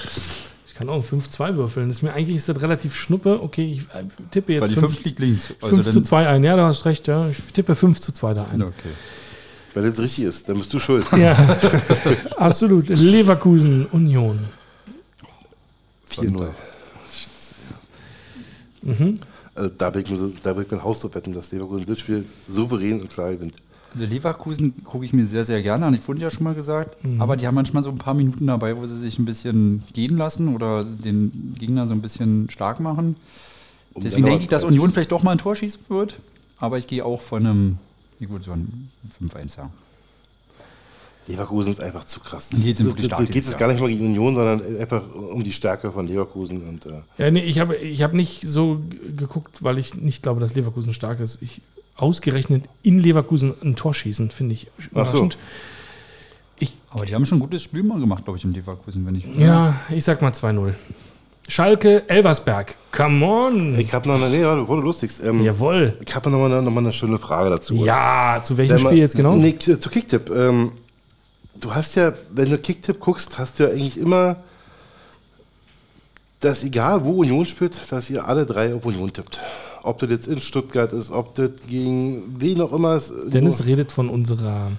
Ich 0.68 0.76
kann 0.76 0.90
auch 0.90 0.95
ein 0.95 1.22
5-2 1.22 1.56
würfeln. 1.56 1.88
Das 1.88 1.98
ist 1.98 2.02
mir 2.03 2.14
eigentlich 2.14 2.38
ist 2.38 2.49
das 2.49 2.61
relativ 2.61 2.95
schnuppe. 2.95 3.41
Okay, 3.41 3.72
ich 3.73 3.80
äh, 3.95 4.06
tippe 4.31 4.60
Weil 4.60 4.69
jetzt 4.69 4.72
die 4.72 4.80
5, 4.80 4.94
5 4.94 5.06
liegt 5.06 5.19
links. 5.19 5.53
5 5.60 5.90
zu 5.90 6.02
2 6.03 6.27
ein. 6.27 6.44
Ja, 6.44 6.56
du 6.56 6.64
hast 6.64 6.85
recht, 6.85 7.07
ja. 7.07 7.30
Ich 7.30 7.40
tippe 7.53 7.76
5 7.76 7.99
zu 7.99 8.11
2 8.11 8.34
da 8.34 8.45
ein. 8.45 8.61
Okay. 8.61 8.90
Weil 9.74 9.84
das 9.84 10.00
richtig 10.00 10.26
ist, 10.26 10.48
dann 10.48 10.60
bist 10.60 10.74
du 10.74 10.80
schuld. 10.80 11.06
Ja, 11.18 11.36
absolut. 12.38 12.90
Leverkusen, 12.90 13.88
Union. 13.88 14.40
4-0. 16.10 16.50
Mhm. 18.84 19.20
Also 19.56 19.72
da 19.78 19.94
will 19.94 20.04
ich 20.04 20.10
mir, 20.10 20.16
so, 20.16 20.32
da 20.44 20.56
will 20.56 20.64
ich 20.64 20.72
mein 20.72 20.84
Haus 20.84 21.00
drauf 21.00 21.16
wetten, 21.16 21.34
dass 21.34 21.52
Leverkusen 21.52 21.86
das 21.86 22.00
Spiel 22.00 22.26
souverän 22.48 23.02
und 23.02 23.10
klar 23.10 23.32
gewinnt. 23.32 23.56
Also 23.94 24.06
Leverkusen 24.06 24.84
gucke 24.84 25.06
ich 25.06 25.14
mir 25.14 25.26
sehr, 25.26 25.45
sehr 25.45 25.62
gerne 25.62 25.86
an. 25.86 25.94
Ich 25.94 26.08
wurde 26.08 26.22
ja 26.22 26.32
schon 26.32 26.44
mal 26.44 26.56
gesagt. 26.56 26.98
Aber 27.20 27.38
die 27.38 27.45
haben 27.45 27.54
manchmal 27.54 27.84
so 27.84 27.90
ein 27.90 27.98
paar 27.98 28.16
Minuten 28.16 28.48
dabei, 28.48 28.76
wo 28.76 28.86
sie 28.86 28.98
sich 28.98 29.20
ein 29.20 29.26
bisschen 29.26 29.84
gehen 29.94 30.18
lassen 30.18 30.48
oder 30.54 30.84
den 30.84 31.54
Gegner 31.60 31.86
so 31.86 31.94
ein 31.94 32.02
bisschen 32.02 32.50
stark 32.50 32.80
machen. 32.80 33.16
Um 33.94 34.02
Deswegen 34.02 34.26
denke 34.26 34.41
ich, 34.41 34.48
dass 34.48 34.64
Union 34.64 34.90
vielleicht 34.90 35.12
doch 35.12 35.22
mal 35.22 35.32
ein 35.32 35.38
Tor 35.38 35.56
schießen 35.56 35.82
wird. 35.90 36.20
Aber 36.58 36.80
ich 36.80 36.88
gehe 36.88 37.06
auch 37.06 37.22
von 37.22 37.45
einem, 37.45 37.78
wie 38.24 38.28
gut, 38.28 38.44
so 38.45 38.52
ein 38.54 38.90
5-1 39.22 39.50
sagen. 39.50 39.70
Leverkusen 41.28 41.72
ist 41.72 41.80
einfach 41.80 42.06
zu 42.06 42.20
krass. 42.20 42.50
Die 42.50 42.72
sind 42.74 42.86
wirklich 42.88 43.08
Da- 43.08 43.16
stark 43.16 43.28
Da 43.28 43.34
geht 43.34 43.44
es 43.48 43.58
gar 43.58 43.68
nicht 43.70 43.80
mal 43.80 43.88
gegen 43.88 44.06
Union, 44.08 44.36
sondern 44.36 44.78
einfach 44.78 45.04
um 45.16 45.41
die 45.44 45.52
Stärke 45.54 45.91
von 45.91 46.08
Leverkusen. 46.08 46.68
Und, 46.68 46.86
äh, 46.86 47.02
Ja, 47.18 47.32
nee, 47.32 47.44
ich 47.44 47.60
habe 47.60 47.76
ich 47.78 48.02
hab 48.04 48.14
nicht 48.14 48.41
so 48.45 48.82
geguckt, 49.16 49.64
weil 49.64 49.78
ich 49.78 49.95
nicht 49.95 50.22
glaube, 50.24 50.41
dass 50.41 50.54
Leverkusen 50.56 50.94
stark 50.94 51.20
ist. 51.22 51.41
Ich 51.41 51.62
ausgerechnet 51.95 52.66
in 52.82 53.00
Leverkusen 53.00 53.54
ein 53.64 53.76
Tor 53.76 53.94
schießen, 53.94 54.32
finde 54.32 54.54
ich 54.56 54.68
Ach 54.78 54.84
so. 54.84 54.90
überraschend. 54.91 55.38
Aber 56.90 57.06
die 57.08 57.16
haben 57.16 57.26
schon 57.26 57.40
ein 57.40 57.41
gutes 57.41 57.64
Spiel 57.64 57.82
mal 57.82 58.00
gemacht, 58.00 58.24
glaube 58.24 58.38
ich, 58.38 58.44
in 58.45 58.54
Leverkusen, 58.54 59.04
wenn 59.08 59.16
ich. 59.16 59.26
Ja, 59.36 59.76
ich 59.90 60.04
sag 60.04 60.22
mal 60.22 60.32
2-0. 60.32 60.76
Schalke, 61.58 62.10
Elversberg. 62.10 62.74
Come 62.92 63.24
on. 63.24 63.80
ich 63.80 63.94
habe 63.94 64.08
noch 64.10 64.16
eine, 64.16 64.28
nee, 64.28 64.44
warte, 64.44 64.62
bevor 64.62 64.78
du 64.78 64.82
lustigst, 64.82 65.24
ähm, 65.24 65.44
Jawohl. 65.44 65.94
ich 66.04 66.16
habe 66.16 66.32
noch 66.32 66.40
mal, 66.40 66.52
eine, 66.52 66.64
noch 66.64 66.72
mal 66.72 66.80
eine 66.82 66.92
schöne 66.92 67.20
Frage 67.20 67.52
dazu. 67.52 67.76
Ja, 67.76 68.42
zu 68.44 68.58
welchem 68.58 68.78
Wenn 68.78 68.82
man- 68.82 68.92
Spiel 68.92 69.02
jetzt 69.04 69.16
genau? 69.16 69.36
Nee, 69.36 69.60
zu 69.60 69.80
zu 69.80 69.92
Kicktipp. 69.92 70.32
Ähm, 70.32 70.72
du 71.62 71.76
hast 71.76 71.94
ja, 71.94 72.12
wenn 72.32 72.50
du 72.50 72.58
Kicktipp 72.58 73.00
guckst, 73.00 73.38
hast 73.38 73.60
du 73.60 73.66
ja 73.66 73.70
eigentlich 73.70 74.00
immer, 74.00 74.38
dass 76.40 76.64
egal 76.64 77.06
wo 77.06 77.20
Union 77.22 77.46
spielt, 77.46 77.80
dass 77.92 78.10
ihr 78.10 78.28
alle 78.28 78.48
drei 78.48 78.74
auf 78.74 78.84
Union 78.88 79.14
tippt. 79.14 79.40
Ob 79.84 80.00
das 80.00 80.10
jetzt 80.10 80.28
in 80.28 80.40
Stuttgart 80.40 80.92
ist, 80.92 81.12
ob 81.12 81.36
das 81.36 81.52
gegen 81.70 82.34
wen 82.36 82.62
auch 82.62 82.74
immer 82.74 82.96
ist. 82.96 83.14
Dennis 83.28 83.64
redet 83.66 83.92
von 83.92 84.10
unserer 84.10 84.72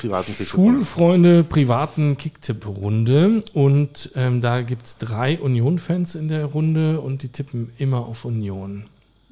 privaten. 0.00 0.34
Schulfreunde 0.44 1.44
privaten 1.44 2.16
Kicktipp-Runde. 2.16 3.42
Und 3.52 4.10
ähm, 4.16 4.40
da 4.40 4.62
gibt 4.62 4.86
es 4.86 4.98
drei 4.98 5.38
Union-Fans 5.38 6.14
in 6.14 6.28
der 6.28 6.46
Runde 6.46 7.00
und 7.00 7.22
die 7.22 7.28
tippen 7.28 7.72
immer 7.78 8.06
auf 8.06 8.24
Union. 8.24 8.84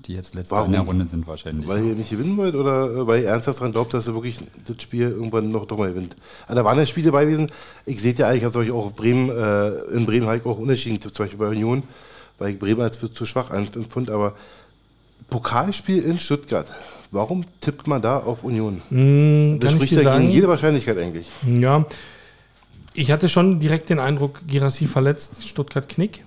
Die 0.06 0.14
jetzt 0.14 0.34
letzte 0.34 0.54
Warum? 0.54 0.66
in 0.66 0.72
der 0.72 0.82
Runde 0.82 1.06
sind 1.06 1.26
wahrscheinlich. 1.26 1.66
Weil 1.66 1.84
ihr 1.84 1.94
nicht 1.94 2.10
gewinnen 2.10 2.36
wollt 2.36 2.54
oder 2.54 2.90
äh, 2.90 3.06
weil 3.06 3.22
ihr 3.22 3.28
ernsthaft 3.28 3.58
daran 3.58 3.72
glaubt, 3.72 3.92
dass 3.94 4.06
ihr 4.06 4.14
wirklich 4.14 4.38
das 4.64 4.80
Spiel 4.80 5.10
irgendwann 5.10 5.50
noch 5.50 5.66
doch 5.66 5.76
mal 5.76 5.90
gewinnt? 5.90 6.14
Also, 6.46 6.60
da 6.60 6.64
waren 6.64 6.78
ja 6.78 6.86
Spiele 6.86 7.06
dabei 7.06 7.24
gewesen. 7.24 7.50
Ich 7.84 8.00
sehe 8.00 8.12
ja 8.12 8.28
eigentlich, 8.28 8.42
ich 8.42 8.44
habe 8.44 8.58
euch 8.58 8.70
auch 8.70 8.86
auf 8.86 8.94
Bremen, 8.94 9.28
äh, 9.30 9.68
in 9.96 10.06
Bremen 10.06 10.26
habe 10.26 10.38
ich 10.38 10.46
auch 10.46 10.58
unentschieden 10.58 10.96
getippt, 10.96 11.14
zum 11.14 11.24
Beispiel 11.24 11.38
bei 11.38 11.48
Union, 11.48 11.82
weil 12.38 12.52
ich 12.52 12.58
Bremen 12.58 12.80
als 12.80 12.96
für 12.96 13.10
zu 13.10 13.26
schwach 13.26 13.50
empfand. 13.50 14.10
Aber 14.10 14.34
Pokalspiel 15.28 16.02
in 16.02 16.18
Stuttgart, 16.18 16.72
warum 17.10 17.44
tippt 17.60 17.86
man 17.86 18.02
da 18.02 18.18
auf 18.18 18.44
Union? 18.44 18.82
Hm, 18.90 19.58
Das 19.60 19.72
spricht 19.72 19.92
ja 19.92 20.02
sagen? 20.02 20.22
gegen 20.22 20.32
jede 20.32 20.48
Wahrscheinlichkeit 20.48 20.98
eigentlich. 20.98 21.30
Ja, 21.46 21.86
ich 22.94 23.10
hatte 23.10 23.28
schon 23.28 23.60
direkt 23.60 23.90
den 23.90 24.00
Eindruck, 24.00 24.40
Girassi 24.46 24.86
verletzt, 24.86 25.46
Stuttgart 25.46 25.88
Knick. 25.88 26.24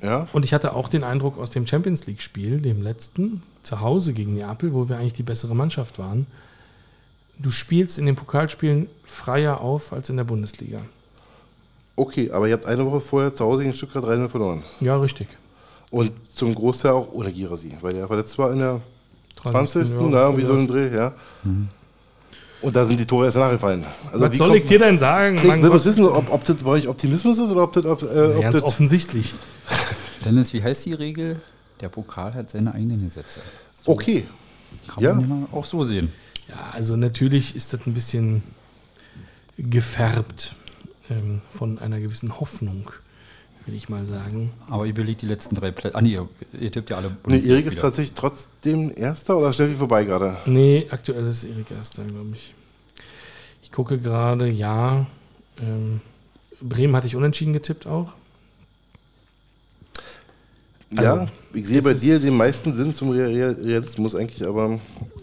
Ja? 0.00 0.28
Und 0.32 0.44
ich 0.44 0.54
hatte 0.54 0.74
auch 0.74 0.88
den 0.88 1.04
Eindruck 1.04 1.38
aus 1.38 1.50
dem 1.50 1.66
Champions 1.66 2.06
League-Spiel, 2.06 2.60
dem 2.60 2.82
letzten, 2.82 3.42
zu 3.62 3.80
Hause 3.80 4.12
gegen 4.12 4.34
Neapel, 4.34 4.72
wo 4.72 4.88
wir 4.88 4.96
eigentlich 4.98 5.12
die 5.14 5.22
bessere 5.24 5.54
Mannschaft 5.54 5.98
waren. 5.98 6.26
Du 7.38 7.50
spielst 7.50 7.98
in 7.98 8.06
den 8.06 8.16
Pokalspielen 8.16 8.88
freier 9.04 9.60
auf 9.60 9.92
als 9.92 10.08
in 10.08 10.16
der 10.16 10.24
Bundesliga. 10.24 10.80
Okay, 11.96 12.30
aber 12.30 12.46
ihr 12.46 12.54
habt 12.54 12.66
eine 12.66 12.84
Woche 12.86 13.00
vorher 13.00 13.34
zu 13.34 13.44
Hause 13.44 13.62
gegen 13.64 13.74
Stuttgart 13.74 14.04
3 14.04 14.28
verloren. 14.28 14.62
Ja, 14.80 14.96
richtig. 14.96 15.28
Und 15.90 16.12
zum 16.34 16.54
Großteil 16.54 16.92
auch 16.92 17.12
ohne 17.12 17.32
Girasi, 17.32 17.76
weil 17.80 17.94
der 17.94 18.06
verletzt 18.06 18.38
war 18.38 18.52
in 18.52 18.60
der 18.60 18.80
20. 19.42 19.90
Ja, 19.90 19.96
na, 20.02 20.36
wie 20.36 20.44
so 20.44 20.52
ein 20.54 20.66
Dreh, 20.66 20.94
ja. 20.94 21.12
Und 22.60 22.74
da 22.74 22.84
sind 22.84 22.98
die 22.98 23.06
Tore 23.06 23.26
erst 23.26 23.36
nachgefallen. 23.36 23.84
Also 24.12 24.28
Was 24.28 24.36
soll 24.36 24.56
ich 24.56 24.66
dir 24.66 24.80
denn 24.80 24.98
sagen? 24.98 25.36
Ich 25.36 25.44
will 25.44 25.70
was 25.70 25.84
wissen, 25.84 26.04
ob, 26.04 26.30
ob 26.32 26.44
das 26.44 26.56
bei 26.62 26.70
euch 26.70 26.88
Optimismus 26.88 27.38
ist 27.38 27.50
oder 27.50 27.62
ob 27.62 27.72
das. 27.72 27.84
Ob, 27.86 28.02
äh, 28.02 28.06
ob 28.34 28.40
Ganz 28.42 28.54
das 28.56 28.62
offensichtlich. 28.64 29.34
Dennis, 30.24 30.52
wie 30.52 30.62
heißt 30.62 30.84
die 30.86 30.94
Regel? 30.94 31.40
Der 31.80 31.88
Pokal 31.88 32.34
hat 32.34 32.50
seine 32.50 32.74
eigenen 32.74 33.04
Gesetze. 33.04 33.40
okay. 33.84 34.26
Kann 34.88 35.02
Ja. 35.04 35.14
man 35.14 35.28
ja 35.28 35.48
auch 35.52 35.64
so 35.64 35.84
sehen. 35.84 36.12
Ja, 36.48 36.70
also 36.72 36.96
natürlich 36.96 37.54
ist 37.54 37.72
das 37.72 37.86
ein 37.86 37.94
bisschen 37.94 38.42
gefärbt 39.56 40.54
ähm, 41.10 41.40
von 41.50 41.78
einer 41.78 42.00
gewissen 42.00 42.40
Hoffnung, 42.40 42.90
will 43.68 43.74
ich 43.76 43.88
mal 43.88 44.04
sagen. 44.06 44.50
Aber 44.68 44.86
ihr 44.86 44.94
belegt 44.94 45.22
die 45.22 45.26
letzten 45.26 45.54
drei 45.54 45.70
Plätze. 45.70 45.96
Ah, 45.96 46.00
nee, 46.00 46.12
ihr, 46.14 46.28
ihr 46.58 46.72
tippt 46.72 46.90
ja 46.90 46.96
alle 46.96 47.16
Nee, 47.26 47.38
Erik 47.38 47.66
ist 47.66 47.78
tatsächlich 47.78 48.14
trotzdem 48.14 48.90
Erster 48.96 49.38
oder 49.38 49.52
Steffi 49.52 49.76
vorbei 49.76 50.02
gerade? 50.04 50.38
Nee, 50.46 50.86
aktuell 50.90 51.26
ist 51.28 51.44
Erik 51.44 51.70
Erster, 51.70 52.02
glaube 52.04 52.30
ich. 52.34 52.54
Ich 53.62 53.70
gucke 53.70 53.98
gerade, 53.98 54.48
ja. 54.50 55.06
Ähm, 55.62 56.00
Bremen 56.60 56.96
hatte 56.96 57.06
ich 57.06 57.14
unentschieden 57.14 57.52
getippt 57.52 57.86
auch. 57.86 58.12
ja, 60.90 61.12
Also, 61.12 61.28
ich 61.52 61.66
sehe 61.66 61.82
bei 61.82 61.92
dir 61.94 62.18
den 62.18 62.36
meisten 62.36 62.74
Sinn 62.74 62.94
zum 62.94 63.10
Real- 63.10 63.28
Real- 63.32 63.58
Realismus 63.62 64.14
eigentlich, 64.14 64.46
aber. 64.46 64.80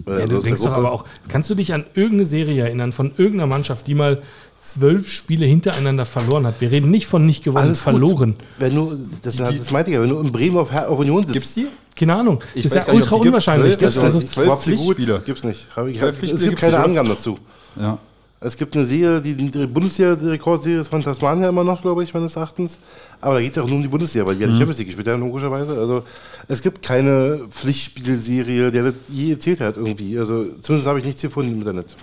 Äh, 0.07 0.19
Ja, 0.19 0.27
du 0.27 0.39
denkst 0.39 0.61
doch 0.61 0.72
aber 0.73 0.91
auch, 0.91 1.05
kannst 1.27 1.49
du 1.49 1.55
dich 1.55 1.73
an 1.73 1.85
irgendeine 1.95 2.26
Serie 2.27 2.63
erinnern 2.65 2.91
von 2.91 3.11
irgendeiner 3.17 3.47
Mannschaft, 3.47 3.88
die 3.88 3.95
mal 3.95 4.22
zwölf 4.65 5.09
Spiele 5.09 5.45
hintereinander 5.45 6.05
verloren 6.05 6.45
hat? 6.47 6.59
Wir 6.59 6.71
reden 6.71 6.89
nicht 6.91 7.07
von 7.07 7.25
nicht 7.25 7.43
gewonnen, 7.43 7.65
Alles 7.67 7.83
gut. 7.83 7.93
verloren. 7.93 8.35
Wenn 8.59 8.75
du, 8.75 8.97
das, 9.23 9.35
das 9.37 9.71
meinte 9.71 9.91
ich 9.91 9.95
ja, 9.95 10.01
wenn 10.01 10.09
du 10.09 10.19
in 10.19 10.31
Bremen 10.31 10.57
auf, 10.57 10.73
auf 10.75 10.99
Union 10.99 11.21
sitzt. 11.21 11.33
Gibt's 11.33 11.53
die? 11.53 11.67
Keine 11.95 12.15
Ahnung. 12.15 12.41
Ich 12.53 12.63
das 12.63 12.73
ist 12.73 12.87
ja 12.87 12.93
nicht, 12.93 13.03
ultra 13.03 13.03
es 13.03 13.09
die 13.09 13.15
gibt. 13.15 13.25
unwahrscheinlich. 13.27 13.77
Zwölf, 13.77 13.79
Gibt's 13.93 13.97
also- 13.97 14.17
also, 14.17 14.27
zwölf. 14.27 14.59
Pflichtspiele. 14.59 15.21
Gibt's 15.25 15.43
nicht. 15.43 15.67
Hab 15.75 15.87
ich, 15.87 16.01
es 16.01 16.19
gibt 16.21 16.39
gibt's 16.41 16.61
keine. 16.61 16.79
Angaben 16.79 17.09
dazu. 17.09 17.39
Ja. 17.79 17.99
Es 18.41 18.57
gibt 18.57 18.75
eine 18.75 18.85
Serie, 18.85 19.21
die, 19.21 19.33
die 19.33 19.65
Bundesliga-Rekordserie 19.65 20.81
ist 20.81 20.89
von 20.89 21.01
Tasmania 21.01 21.49
immer 21.49 21.63
noch, 21.63 21.81
glaube 21.81 22.03
ich, 22.03 22.13
meines 22.13 22.35
Erachtens. 22.35 22.77
Aber 23.21 23.35
da 23.35 23.41
geht 23.41 23.51
es 23.51 23.55
ja 23.55 23.63
auch 23.63 23.67
nur 23.67 23.77
um 23.77 23.81
die 23.81 23.87
Bundesliga, 23.87 24.25
weil 24.27 24.35
die 24.35 24.41
ja 24.41 24.47
die 24.47 24.53
Champions 24.53 24.77
League 24.77 24.87
gespielt 24.89 25.07
haben, 25.07 25.21
logischerweise. 25.21 25.79
Also 25.79 26.03
es 26.47 26.61
gibt 26.61 26.83
keine 26.83 27.45
Pflichtspielserie, 27.49 28.71
der 28.71 28.83
das 28.83 28.93
je 29.09 29.31
erzählt 29.31 29.61
hat 29.61 29.77
irgendwie. 29.77 30.19
Also 30.19 30.45
zumindest 30.61 30.87
habe 30.87 30.99
ich 30.99 31.05
nichts 31.05 31.21
gefunden 31.21 31.53
im 31.53 31.59
Internet. 31.59 31.95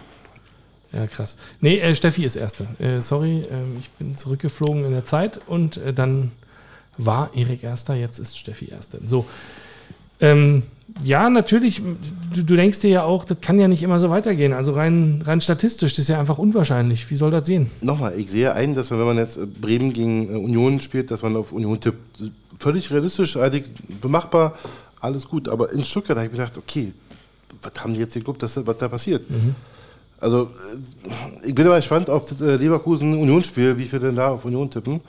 Ja, 0.93 1.07
krass. 1.07 1.39
Nee, 1.61 1.79
äh, 1.79 1.95
Steffi 1.95 2.25
ist 2.25 2.37
Erste. 2.37 2.67
Äh, 2.79 3.01
sorry, 3.01 3.43
ähm, 3.51 3.77
ich 3.81 3.91
bin 3.91 4.17
zurückgeflogen 4.17 4.85
in 4.85 4.93
der 4.93 5.07
Zeit 5.07 5.41
und 5.47 5.79
äh, 5.79 5.93
dann 5.95 6.33
war 6.99 7.31
Erik 7.35 7.63
Erster, 7.63 7.95
jetzt 7.95 8.19
ist 8.19 8.39
Steffi 8.39 8.67
Erste. 8.67 9.01
So. 9.05 9.25
Ähm, 10.21 10.65
ja, 11.03 11.31
natürlich, 11.31 11.81
du, 12.35 12.43
du 12.43 12.57
denkst 12.57 12.81
dir 12.81 12.91
ja 12.91 13.03
auch, 13.05 13.25
das 13.25 13.41
kann 13.41 13.59
ja 13.59 13.69
nicht 13.69 13.83
immer 13.83 13.99
so 13.99 14.11
weitergehen. 14.11 14.53
Also 14.53 14.73
rein, 14.73 15.23
rein 15.25 15.41
statistisch, 15.41 15.95
das 15.95 16.01
ist 16.01 16.09
ja 16.09 16.21
einfach 16.21 16.39
unwahrscheinlich. 16.39 17.11
Wie 17.11 17.17
soll 17.17 17.31
das 17.31 17.47
sehen? 17.47 17.71
Nochmal, 17.81 18.19
ich 18.19 18.31
sehe 18.31 18.53
ein, 18.55 18.75
dass 18.75 18.91
man, 18.91 18.99
wenn 18.99 19.07
man 19.07 19.17
jetzt 19.17 19.39
äh, 19.39 19.47
Bremen 19.47 19.93
gegen 19.93 20.29
äh, 20.29 20.37
Union 20.37 20.81
spielt, 20.81 21.11
dass 21.11 21.23
man 21.23 21.37
auf 21.37 21.53
Union 21.53 21.81
tippt. 21.81 22.23
Völlig 22.59 22.91
realistisch, 22.91 23.37
eigentlich 23.37 23.73
bemachbar, 24.01 24.59
alles 25.01 25.27
gut. 25.27 25.49
Aber 25.49 25.73
in 25.73 25.85
Stuttgart 25.85 26.17
habe 26.17 26.27
ich 26.27 26.33
mir 26.33 26.39
gedacht, 26.39 26.59
okay, 26.59 26.93
was 27.63 27.73
haben 27.83 27.95
die 27.95 28.01
jetzt 28.01 28.15
geglaubt, 28.15 28.43
dass, 28.43 28.65
was 28.67 28.79
da 28.79 28.89
passiert? 28.89 29.23
Also, 30.23 30.51
äh, 31.43 31.49
ich 31.49 31.55
bin 31.55 31.67
mal 31.67 31.77
gespannt 31.77 32.09
auf 32.09 32.29
das 32.29 32.41
äh, 32.41 32.55
Leverkusen-Unionsspiel, 32.55 33.77
wie 33.77 33.85
viele 33.85 34.07
denn 34.07 34.17
da 34.17 34.29
auf 34.29 34.45
Union 34.45 34.71
tippen. 34.71 35.01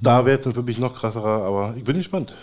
Da 0.00 0.24
wäre 0.26 0.36
es 0.36 0.44
dann 0.44 0.52
für 0.52 0.62
mich 0.62 0.78
noch 0.78 0.94
krasserer, 0.94 1.44
aber 1.44 1.74
ich 1.76 1.82
bin 1.82 1.96
gespannt. 1.96 2.34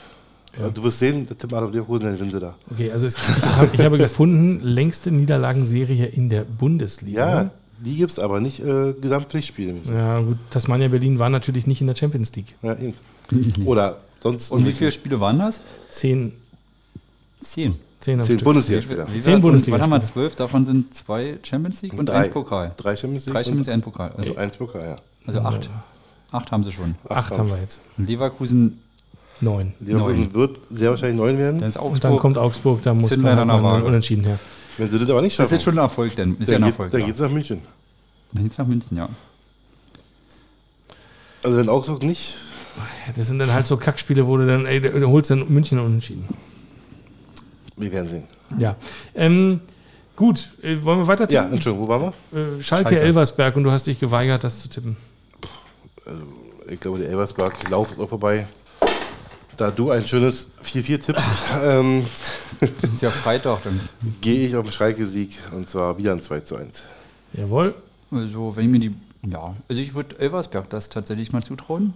Ja. 0.59 0.69
Du 0.69 0.83
wirst 0.83 0.97
sehen, 0.97 1.27
der 1.27 1.37
tippen 1.37 1.55
alle 1.55 1.67
auf 1.67 1.71
Leverkusen, 1.71 2.05
dann 2.05 2.15
gewinnen 2.15 2.31
sie 2.31 2.39
da. 2.39 2.55
Okay, 2.71 2.91
also 2.91 3.05
es, 3.05 3.15
ich, 3.15 3.45
hab, 3.45 3.71
ich 3.71 3.79
habe 3.81 3.99
gefunden, 3.99 4.61
längste 4.63 5.11
Niederlagenserie 5.11 6.07
in 6.07 6.29
der 6.29 6.45
Bundesliga. 6.45 7.43
Ja, 7.43 7.51
die 7.77 7.97
gibt 7.97 8.09
es 8.09 8.17
aber 8.17 8.41
nicht 8.41 8.59
äh, 8.61 8.93
Gesamtpflichtspiele. 8.99 9.75
Ja, 9.83 10.21
gut. 10.21 10.37
Tasmania 10.49 10.87
Berlin 10.87 11.19
war 11.19 11.29
natürlich 11.29 11.67
nicht 11.67 11.79
in 11.79 11.87
der 11.87 11.95
Champions 11.95 12.35
League. 12.35 12.55
Ja, 12.63 12.75
eben. 12.75 12.95
Oder 13.65 13.97
sonst. 14.23 14.49
Und 14.51 14.65
wie 14.65 14.73
viele 14.73 14.91
Spiele 14.91 15.19
waren 15.19 15.37
das? 15.37 15.61
Zehn. 15.91 16.31
Zehn. 17.39 17.75
Zehn, 17.99 18.21
Zehn. 18.21 18.37
Bundesliga-Spieler. 18.37 19.07
Wie 19.11 19.19
Zehn 19.21 19.41
Bundesligaspiele. 19.41 19.77
Was 19.77 19.81
haben 19.83 19.91
wir? 19.91 20.01
Zwölf, 20.01 20.35
davon 20.35 20.65
sind 20.65 20.93
zwei 20.93 21.37
Champions 21.43 21.81
League 21.81 21.93
und, 21.93 22.07
drei. 22.07 22.15
eins 22.15 22.29
Pokal. 22.29 22.71
Drei 22.77 22.95
Champions 22.95 23.25
League. 23.25 23.33
Drei 23.33 23.43
Champions 23.43 23.67
League, 23.67 23.73
ein 23.73 23.81
Pokal. 23.81 24.11
Also, 24.17 24.31
und 24.31 24.37
eins 24.37 24.55
Pokal, 24.55 24.81
ja. 24.81 24.95
also 25.25 25.39
acht. 25.41 25.69
Acht 26.31 26.51
haben 26.51 26.63
sie 26.63 26.71
schon. 26.71 26.95
Acht 27.09 27.37
haben 27.37 27.49
wir 27.49 27.59
jetzt. 27.59 27.81
Und 27.97 28.07
Leverkusen, 28.07 28.81
Neun. 29.41 29.73
Leverkusen 29.79 30.21
Neun. 30.23 30.33
wird 30.33 30.57
sehr 30.69 30.89
wahrscheinlich 30.91 31.17
neun 31.17 31.37
werden. 31.37 31.59
dann 31.59 31.69
ist 31.69 31.77
Und 31.77 31.83
dann 32.03 32.11
Augsburg. 32.11 32.19
kommt 32.21 32.37
Augsburg, 32.37 32.81
da 32.83 32.93
muss 32.93 33.09
Zehn 33.09 33.23
dann 33.23 33.51
halt 33.51 33.83
unentschieden 33.85 34.23
her. 34.25 34.39
Wenn 34.77 34.89
sie 34.89 34.99
das 34.99 35.09
aber 35.09 35.21
nicht 35.21 35.31
Das 35.33 35.35
schaffen, 35.37 35.45
ist 35.45 35.51
jetzt 35.51 35.63
schon 35.63 35.73
ein 35.75 35.83
Erfolg, 35.83 36.15
denn 36.15 36.37
ist 36.37 36.49
ja 36.49 36.55
ein 36.55 36.61
dann, 36.61 36.69
Erfolg. 36.69 36.87
geht, 36.91 36.93
dann 36.93 37.01
ja. 37.01 37.07
geht's 37.07 37.19
nach 37.19 37.31
München. 37.31 37.61
Dann 38.33 38.43
geht's 38.43 38.57
nach 38.57 38.67
München, 38.67 38.95
ja. 38.97 39.09
Also 41.43 41.57
wenn 41.57 41.67
Augsburg 41.69 42.03
nicht, 42.03 42.37
Das 43.15 43.27
sind 43.27 43.39
dann 43.39 43.51
halt 43.51 43.67
so 43.67 43.77
Kackspiele, 43.77 44.27
wo 44.27 44.37
du 44.37 44.45
dann, 44.47 44.65
ey, 44.65 44.79
du 44.79 45.07
holst 45.09 45.31
dann 45.31 45.49
München 45.49 45.79
unentschieden. 45.79 46.27
Wir 47.79 47.91
werden 47.91 48.09
sehen. 48.09 48.23
Ja. 48.57 48.75
Ähm, 49.15 49.61
gut, 50.15 50.49
äh, 50.61 50.83
wollen 50.83 50.99
wir 50.99 51.07
weiter 51.07 51.29
Ja, 51.29 51.41
tippen? 51.43 51.55
Entschuldigung, 51.55 51.87
wo 51.87 51.91
waren 51.91 52.13
wir? 52.31 52.39
Äh, 52.39 52.61
Schalke, 52.63 52.89
Schalke. 52.89 52.99
Elversberg 52.99 53.55
und 53.55 53.63
du 53.63 53.71
hast 53.71 53.87
dich 53.87 53.99
geweigert, 53.99 54.43
das 54.43 54.61
zu 54.61 54.69
tippen. 54.69 54.97
Ich 56.67 56.79
glaube, 56.79 56.99
der 56.99 57.09
Elversberg 57.09 57.69
Lauf 57.69 57.91
ist 57.91 57.99
auch 57.99 58.09
vorbei. 58.09 58.47
Da 59.57 59.71
du 59.71 59.91
ein 59.91 60.07
schönes 60.07 60.47
4-4 60.63 61.01
tippst, 61.01 61.23
ähm, 61.63 62.05
Ist 62.61 63.01
ja 63.01 63.09
Freitag. 63.09 63.63
Dann. 63.63 63.79
gehe 64.21 64.47
ich 64.47 64.55
auf 64.55 64.63
den 64.63 64.71
Schalke-Sieg 64.71 65.37
und 65.51 65.67
zwar 65.67 65.97
wieder 65.97 66.13
ein 66.13 66.21
2 66.21 66.39
zu 66.41 66.55
1. 66.55 66.83
Jawohl. 67.33 67.75
Also, 68.11 68.55
wenn 68.55 68.65
ich 68.65 68.71
mir 68.71 68.79
die. 68.79 68.95
Ja, 69.29 69.53
also 69.67 69.81
ich 69.81 69.95
würde 69.95 70.17
Elversberg 70.17 70.69
das 70.69 70.87
tatsächlich 70.89 71.33
mal 71.33 71.43
zutrauen. 71.43 71.93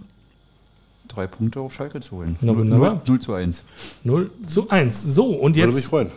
Drei 1.08 1.26
Punkte 1.26 1.60
auf 1.60 1.74
Schalke 1.74 2.00
zu 2.00 2.16
holen. 2.16 2.36
Na, 2.40 2.52
Null- 2.52 2.62
wunderbar. 2.62 2.90
null- 2.94 3.02
0 3.06 3.18
zu 3.20 3.34
1. 3.34 3.64
0 4.04 4.30
zu 4.46 4.68
1. 4.70 5.02
So, 5.14 5.26
und 5.34 5.54
Würde 5.56 5.66
mich 5.68 5.76
jetzt 5.76 5.86
freuen. 5.86 6.10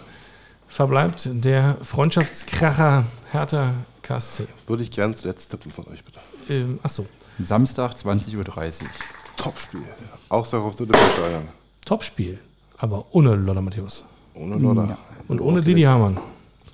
verbleibt 0.67 1.29
der 1.33 1.77
Freundschaftskracher 1.83 3.05
Hertha 3.31 3.73
KSC. 4.01 4.47
Würde 4.65 4.83
ich 4.83 4.91
gern 4.91 5.15
zuletzt 5.15 5.51
tippen 5.51 5.71
von 5.71 5.85
euch, 5.87 6.03
bitte. 6.03 6.19
Ähm, 6.49 6.79
achso, 6.83 7.05
Samstag 7.39 7.93
20.30 7.93 8.37
Uhr. 8.83 8.89
Topspiel. 9.35 9.81
Aussage 10.29 10.63
auf 10.63 10.75
der 10.75 10.87
Olympiastadion. 10.87 11.47
Topspiel. 11.85 12.39
Aber 12.77 13.05
ohne 13.11 13.35
Lothar 13.35 13.61
Matthäus. 13.61 14.03
Ohne 14.33 14.55
Lodder. 14.57 14.97
Und 15.27 15.41
ohne 15.41 15.61
Didi 15.61 15.81
Hamann. 15.83 16.17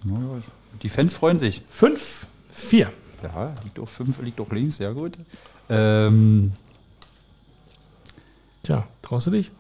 Ja, 0.06 0.12
ja. 0.14 0.20
Die 0.82 0.90
Fans 0.90 1.14
freuen 1.14 1.38
sich. 1.38 1.62
5, 1.70 2.26
4. 2.54 2.92
Ja, 3.24 3.54
liegt 3.64 3.80
auch 3.80 3.88
5, 3.88 4.22
liegt 4.22 4.40
auch 4.42 4.52
links, 4.52 4.78
sehr 4.78 4.94
gut. 4.94 5.18
Ähm, 5.70 6.52
Tja, 8.64 8.88
traust 9.02 9.28
du 9.28 9.32
dich? 9.32 9.52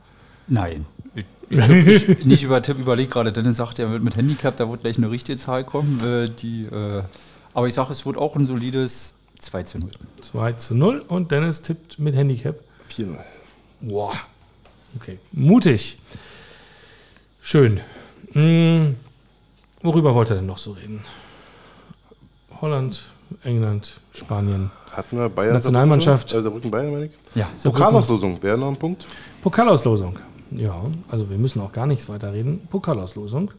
nein. 0.48 0.86
Ich, 1.16 1.26
ich, 1.50 1.60
tipp- 1.60 2.10
ich, 2.20 2.26
nicht 2.26 2.44
über 2.44 2.62
Tipp 2.62 2.80
überlegt 2.80 3.12
gerade, 3.12 3.32
Dennis 3.32 3.58
sagt, 3.58 3.78
er 3.80 3.92
wird 3.92 4.04
mit 4.04 4.16
Handicap, 4.16 4.56
da 4.58 4.70
wird 4.70 4.82
gleich 4.82 4.98
eine 4.98 5.12
richtige 5.12 5.38
Zahl 5.38 5.64
kommen. 5.64 6.00
Äh, 6.04 6.30
die, 6.30 6.66
äh, 6.66 7.04
aber 7.54 7.68
ich 7.68 7.74
sage, 7.74 7.92
es 7.92 8.06
wird 8.06 8.18
auch 8.18 8.36
ein 8.36 8.46
solides 8.48 9.14
2 9.40 9.64
zu 9.64 9.78
0. 9.80 9.92
2 10.22 10.54
zu 10.54 10.76
0 10.76 11.04
und 11.08 11.32
Dennis 11.32 11.62
tippt 11.62 12.00
mit 12.00 12.16
Handicap. 12.16 12.60
4-0. 12.90 13.18
Boah. 13.82 14.14
Okay. 14.96 15.20
Mutig. 15.32 15.98
Schön. 17.42 17.82
Hm, 18.32 18.96
worüber 19.82 20.16
wollt 20.16 20.32
ihr 20.32 20.36
denn 20.36 20.46
noch 20.46 20.58
so 20.58 20.72
reden? 20.72 21.04
Holland, 22.62 23.02
England, 23.44 24.00
Spanien. 24.14 24.72
Hatten 24.92 25.18
wir 25.18 25.30
Bayern 25.30 25.54
Nationalmannschaft. 25.56 26.30
Saarbrücken, 26.30 26.40
äh, 26.40 26.44
Saarbrücken 26.44 26.72
Bayern, 26.72 26.92
meine 26.94 27.06
ich. 27.08 27.12
Ja, 27.36 27.50
Pokalauslosung, 27.64 28.42
wäre 28.44 28.58
noch 28.58 28.70
ein 28.70 28.78
Punkt. 28.78 29.08
Pokalauslosung. 29.42 30.18
Ja, 30.52 30.84
also 31.10 31.30
wir 31.30 31.38
müssen 31.38 31.62
auch 31.62 31.72
gar 31.72 31.88
nichts 31.88 32.08
weiter 32.10 32.32
reden. 32.34 32.68
Pokalauslosung. 32.70 33.52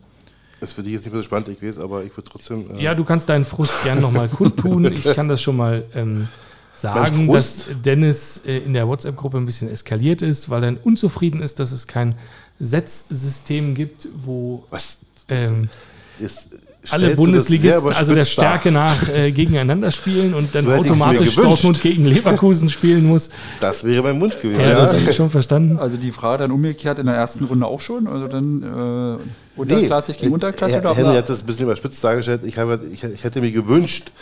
Ist 0.61 0.73
für 0.75 0.83
dich 0.83 0.93
jetzt 0.93 1.05
nicht 1.05 1.13
mehr 1.13 1.21
so 1.23 1.27
spannend, 1.27 1.49
ich 1.49 1.61
weiß, 1.63 1.79
aber 1.79 2.05
ich 2.05 2.17
würde 2.17 2.31
trotzdem. 2.31 2.71
Äh, 2.77 2.83
Ja, 2.83 2.95
du 2.95 3.05
kannst 3.05 3.29
deinen 3.29 3.45
Frust 3.45 3.83
gern 3.83 4.01
nochmal 4.01 4.29
kundtun. 4.29 4.85
Ich 4.93 5.03
kann 5.15 5.29
das 5.29 5.43
schon 5.43 5.57
mal 5.57 5.85
ähm, 5.95 6.29
sagen, 6.73 7.31
dass? 7.33 7.69
Dennis 7.85 8.43
äh, 8.47 8.59
in 8.59 8.73
der 8.73 8.87
WhatsApp-Gruppe 8.89 9.39
ein 9.39 9.47
bisschen 9.47 9.69
eskaliert 9.69 10.23
ist, 10.23 10.49
weil 10.51 10.65
er 10.65 10.77
unzufrieden 10.87 11.43
ist, 11.43 11.59
dass 11.59 11.73
es 11.73 11.87
kein 11.87 12.15
Setzsystem 12.61 13.75
gibt, 13.75 14.09
wo 14.17 14.65
was? 14.71 14.99
ähm, 15.29 15.69
Ist, 16.19 16.51
alle 16.91 17.15
Bundesligisten, 17.17 17.93
also 17.93 18.15
der? 18.15 18.25
Stärke 18.25 18.71
nach, 18.71 19.09
äh, 19.09 19.31
gegeneinander 19.33 19.91
spielen 19.91 20.35
und 20.35 20.55
dann 20.55 20.65
So 20.65 20.73
automatisch. 20.73 21.35
Dortmund 21.35 21.81
gegen 21.81 22.05
Leverkusen 22.05 22.69
spielen 22.69 23.05
muss. 23.05 23.31
Das 23.61 23.85
wäre 23.85 24.03
mein 24.03 24.21
Wunsch 24.21 24.39
gewesen. 24.39 24.61
Ja, 24.61 24.69
Ja, 24.71 24.77
das 24.83 24.95
habe 24.95 25.11
ich 25.11 25.17
schon 25.17 25.31
verstanden. 25.31 25.79
Also 25.79 25.97
die 25.97 26.11
Frage 26.13 26.43
dann 26.45 26.51
umgekehrt 26.51 26.99
in 26.99 27.07
der 27.07 27.15
ersten 27.15 27.45
Runde 27.45 27.67
auch 27.67 27.81
schon? 27.81 28.07
Also 28.07 28.29
dann 28.29 28.63
äh, 28.63 29.61
unterklassig 29.61 30.19
gegen 30.19 30.33
Unterklasse? 30.33 30.75
Herr 30.75 30.81
oder 30.83 30.95
Henry 30.97 31.17
hat 31.17 31.29
das 31.29 31.41
ein 31.41 31.47
bisschen 31.47 31.65
überspitzt 31.65 32.03
dargestellt. 32.03 32.43
Ich, 32.45 32.59
habe, 32.59 32.81
ich, 32.93 33.03
ich 33.05 33.25
hätte 33.25 33.41
mir 33.41 33.53
gewünscht, 33.53 34.13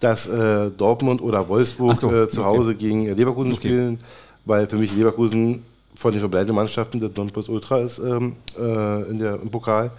dass 0.00 0.26
äh, 0.26 0.70
Dortmund 0.70 1.20
oder 1.20 1.48
Wolfsburg 1.48 1.96
so, 1.98 2.12
äh, 2.14 2.28
zu 2.28 2.42
okay. 2.42 2.48
Hause 2.58 2.74
gegen 2.74 3.02
Leverkusen 3.02 3.52
Okay. 3.52 3.60
spielen, 3.68 3.98
weil 4.44 4.66
für 4.68 4.76
mich 4.76 4.94
Leverkusen 4.94 5.62
von 5.94 6.12
den 6.12 6.20
verbleibenden 6.20 6.54
Mannschaften 6.54 7.00
der 7.00 7.10
Nonplusultra 7.14 7.78
ist 7.80 7.98
ähm, 7.98 8.34
äh, 8.56 9.10
in 9.10 9.18
der, 9.18 9.40
im 9.42 9.50
Pokal. 9.50 9.90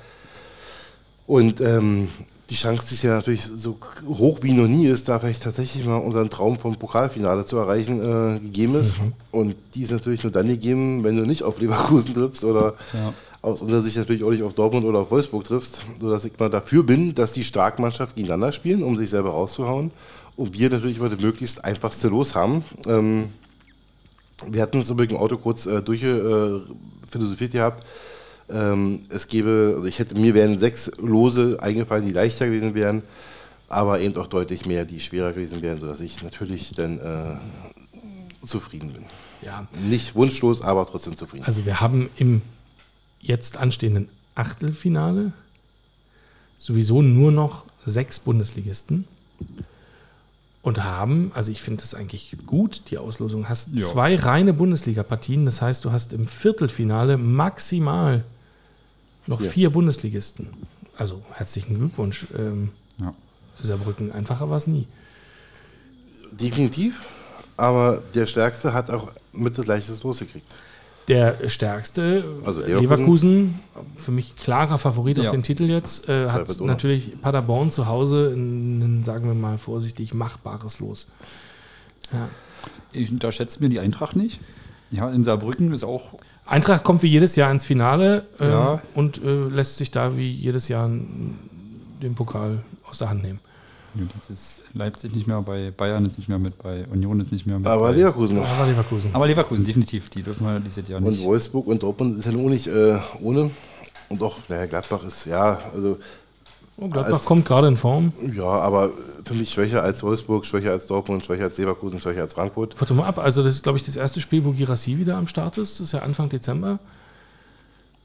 Und 1.30 1.62
ähm, 1.62 2.08
die 2.50 2.56
Chance, 2.56 2.88
die 2.90 2.96
ist 2.96 3.04
ja 3.04 3.12
natürlich 3.14 3.44
so 3.46 3.78
hoch 4.08 4.40
wie 4.42 4.52
noch 4.52 4.68
nie 4.68 4.88
ist, 4.88 5.08
da 5.08 5.20
vielleicht 5.20 5.44
tatsächlich 5.44 5.86
mal 5.86 5.98
unseren 5.98 6.32
Traum 6.32 6.58
vom 6.58 6.76
Pokalfinale 6.76 7.46
zu 7.46 7.58
erreichen, 7.58 8.00
äh, 8.02 8.40
gegeben 8.40 8.74
ist. 8.74 8.96
Und 9.32 9.54
die 9.76 9.84
ist 9.84 9.92
natürlich 9.92 10.24
nur 10.24 10.32
dann 10.32 10.48
gegeben, 10.48 11.04
wenn 11.04 11.16
du 11.18 11.28
nicht 11.28 11.44
auf 11.44 11.60
Leverkusen 11.62 12.16
triffst 12.16 12.44
oder 12.44 12.74
Ja. 12.94 13.14
aus 13.44 13.62
unserer 13.62 13.82
Sicht 13.82 13.98
natürlich 13.98 14.24
auch 14.24 14.32
nicht 14.32 14.42
auf 14.42 14.56
Dortmund 14.56 14.86
oder 14.86 15.02
auf 15.02 15.12
Wolfsburg 15.12 15.44
triffst, 15.44 15.84
sodass 16.02 16.26
ich 16.26 16.34
mal 16.40 16.50
dafür 16.50 16.82
bin, 16.82 17.14
dass 17.14 17.32
die 17.34 17.44
starken 17.44 17.84
Mannschaften 17.84 18.16
gegeneinander 18.16 18.52
spielen, 18.52 18.82
um 18.82 18.98
sich 18.98 19.12
selber 19.12 19.30
rauszuhauen. 19.30 19.92
Und 20.36 20.58
wir 20.58 20.72
natürlich 20.72 20.98
immer 20.98 21.10
das 21.10 21.20
möglichst 21.22 21.64
einfachste 21.64 22.08
Los 22.08 22.34
haben. 22.34 22.64
Ähm, 22.88 23.26
wir 24.48 24.64
hatten 24.64 24.78
uns 24.78 24.90
übrigens 24.90 25.12
im 25.14 25.20
Auto 25.20 25.38
kurz 25.38 25.68
äh, 25.68 25.84
durchphilosophiert 25.84 27.52
gehabt. 27.52 27.84
Ähm, 28.52 29.02
es 29.10 29.28
gäbe, 29.28 29.74
also 29.76 29.86
ich 29.88 30.00
hätte, 30.00 30.16
mir 30.16 30.34
wären 30.34 30.58
sechs 30.58 30.92
Lose 30.98 31.58
eingefallen, 31.62 32.06
die 32.06 32.12
leichter 32.12 32.48
gewesen 32.48 32.74
wären, 32.74 33.04
aber 33.68 34.00
eben 34.00 34.16
auch 34.18 34.28
deutlich 34.28 34.66
mehr, 34.66 34.86
die 34.86 35.00
schwerer 35.00 35.34
gewesen 35.34 35.62
wären, 35.62 35.80
sodass 35.80 36.00
ich 36.00 36.24
natürlich 36.24 36.72
dann 36.72 36.98
äh, 37.00 37.38
zufrieden 38.46 38.94
bin. 38.94 39.06
Ja, 39.42 39.68
Nicht 39.88 40.16
wunschlos, 40.16 40.62
aber 40.62 40.86
trotzdem 40.88 41.16
zufrieden. 41.16 41.46
also 41.46 41.66
wir 41.66 41.80
haben 41.80 42.10
im 42.18 42.42
jetzt 43.22 43.58
anstehenden 43.58 44.10
Achtelfinale 44.36 45.34
sowieso 46.58 47.02
nur 47.02 47.32
noch 47.32 47.66
sechs 47.86 48.20
Bundesligisten 48.20 49.06
und 50.62 50.84
haben, 50.84 51.32
also 51.36 51.52
ich 51.52 51.62
finde 51.62 51.82
das 51.82 51.94
eigentlich 51.94 52.36
gut, 52.46 52.84
die 52.92 52.98
Auslosung, 52.98 53.48
hast 53.48 53.70
Ja. 53.76 53.86
zwei 53.86 54.16
reine 54.16 54.54
Bundesliga-Partien, 54.54 55.46
das 55.46 55.62
heißt, 55.62 55.86
du 55.86 55.92
hast 55.92 56.12
im 56.14 56.28
Viertelfinale 56.28 57.18
maximal 57.18 58.24
noch 59.30 59.40
Vier. 59.42 59.50
vier 59.52 59.70
Bundesligisten. 59.70 60.48
Also 60.98 61.22
herzlichen 61.32 61.78
Glückwunsch, 61.78 62.26
ähm, 62.38 62.70
Ja. 62.98 63.14
Saarbrücken. 63.62 64.12
Einfacher 64.12 64.50
war 64.50 64.58
es 64.58 64.68
nie. 64.68 64.88
Definitiv, 66.32 67.06
aber 67.58 68.04
der 68.14 68.26
Stärkste 68.26 68.74
hat 68.74 68.90
auch 68.90 69.12
mit 69.34 69.58
das 69.58 69.66
Leichteste 69.68 70.06
losgekriegt. 70.06 70.46
Der 71.08 71.50
stärkste, 71.50 72.24
Also 72.46 72.62
Leverkusen, 72.62 72.82
Leverkusen, 72.84 73.60
für 73.98 74.12
mich 74.12 74.36
klarer 74.36 74.78
Favorit 74.78 75.18
auf 75.18 75.26
Ja. 75.26 75.32
den 75.32 75.42
Titel 75.42 75.64
jetzt, 75.64 76.08
äh, 76.08 76.30
hat 76.30 76.60
natürlich 76.62 77.20
Paderborn 77.20 77.72
zu 77.72 77.88
Hause 77.88 78.32
ein, 78.36 79.04
sagen 79.04 79.26
wir 79.28 79.34
mal 79.34 79.58
vorsichtig, 79.58 80.14
machbares 80.14 80.80
Los. 80.80 81.08
Ja. 82.14 82.28
Ich 82.92 83.12
unterschätze 83.12 83.60
mir 83.62 83.70
die 83.70 83.80
Eintracht 83.80 84.16
nicht. 84.16 84.40
Ja, 84.92 85.10
in 85.10 85.24
Saarbrücken 85.24 85.72
ist 85.72 85.84
auch 85.84 86.14
Eintracht 86.46 86.84
kommt 86.84 87.04
wie 87.04 87.08
jedes 87.08 87.36
Jahr 87.36 87.52
ins 87.52 87.64
Finale 87.64 88.26
ähm, 88.40 88.50
Ja. 88.50 88.82
und 88.96 89.24
äh, 89.24 89.48
lässt 89.50 89.78
sich 89.78 89.92
da 89.92 90.18
wie 90.18 90.32
jedes 90.32 90.68
Jahr 90.68 90.88
den 90.90 92.16
Pokal 92.16 92.64
aus 92.86 92.98
der 93.00 93.10
Hand 93.10 93.22
nehmen. 93.24 93.40
Jetzt 94.16 94.30
ist 94.30 94.62
Leipzig 94.74 95.14
nicht 95.16 95.28
mehr 95.28 95.42
bei 95.42 95.72
Bayern, 95.72 96.06
ist 96.06 96.18
nicht 96.18 96.30
mehr 96.30 96.40
mit 96.40 96.58
bei 96.62 96.86
Union, 96.88 97.20
ist 97.20 97.32
nicht 97.32 97.46
mehr 97.46 97.58
mit 97.60 97.68
Aber 97.68 97.90
bei. 97.90 97.92
Leverkusen 97.96 98.38
noch. 98.38 98.48
Aber 98.48 98.68
Leverkusen. 98.68 99.10
Aber 99.14 99.28
Leverkusen, 99.28 99.66
definitiv. 99.66 100.10
Die 100.10 100.22
dürfen 100.24 100.46
wir 100.46 100.60
dieses 100.60 100.88
Jahr 100.88 101.00
Und 101.02 101.10
nicht. 101.10 101.24
Wolfsburg 101.24 101.68
und 101.68 101.82
Dortmund 101.84 102.18
ist 102.20 102.26
ja 102.26 102.32
nur 102.32 102.50
nicht 102.50 102.68
äh, 102.68 102.98
ohne. 103.22 103.50
Und 104.10 104.24
auch, 104.24 104.38
naja, 104.48 104.66
Gladbach 104.68 105.04
ist, 105.04 105.26
ja, 105.26 105.60
also 105.74 105.98
Oh, 106.82 106.88
Gladbach 106.88 107.14
Als- 107.18 107.26
kommt 107.26 107.46
gerade 107.46 107.68
in 107.68 107.76
Form. 107.76 108.14
Ja, 108.34 108.46
aber 108.46 108.92
für 109.26 109.34
mich 109.34 109.50
schwächer 109.50 109.84
als 109.84 110.02
Wolfsburg, 110.02 110.46
schwächer 110.46 110.72
als 110.72 110.88
Dortmund, 110.88 111.26
schwächer 111.26 111.46
als 111.46 111.58
Leverkusen, 111.58 112.00
schwächer 112.00 112.22
als 112.22 112.34
Frankfurt. 112.34 112.80
Warte 112.80 112.94
mal 112.94 113.06
ab. 113.06 113.18
Also, 113.18 113.44
das 113.44 113.56
ist, 113.56 113.64
glaube 113.64 113.78
ich, 113.78 113.86
das 113.86 113.98
erste 113.98 114.22
Spiel, 114.22 114.46
wo 114.46 114.52
Girassi 114.52 114.98
wieder 114.98 115.18
am 115.18 115.28
Start 115.28 115.58
ist. 115.58 115.80
Das 115.80 115.88
ist 115.88 115.92
ja 115.92 116.00
Anfang 116.00 116.30
Dezember. 116.30 116.80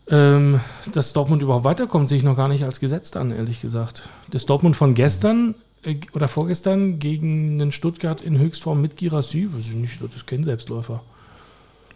Ähm, 0.06 0.60
dass 0.92 1.12
Dortmund 1.12 1.42
überhaupt 1.42 1.64
weiterkommt, 1.64 2.08
sehe 2.08 2.18
ich 2.18 2.24
noch 2.24 2.36
gar 2.36 2.48
nicht 2.48 2.64
als 2.64 2.80
gesetzt 2.80 3.16
an, 3.16 3.30
ehrlich 3.30 3.62
gesagt. 3.62 4.08
Das 4.30 4.44
Dortmund 4.44 4.76
von 4.76 4.94
gestern 4.94 5.54
äh, 5.82 5.96
oder 6.12 6.28
vorgestern 6.28 6.98
gegen 6.98 7.58
den 7.58 7.72
Stuttgart 7.72 8.20
in 8.20 8.38
Höchstform 8.38 8.82
mit 8.82 8.96
Girassi, 8.96 9.48
weiß 9.50 9.66
ich 9.66 9.74
nicht, 9.74 10.02
das 10.02 10.14
ist 10.14 10.26
kein 10.26 10.44
Selbstläufer. 10.44 11.02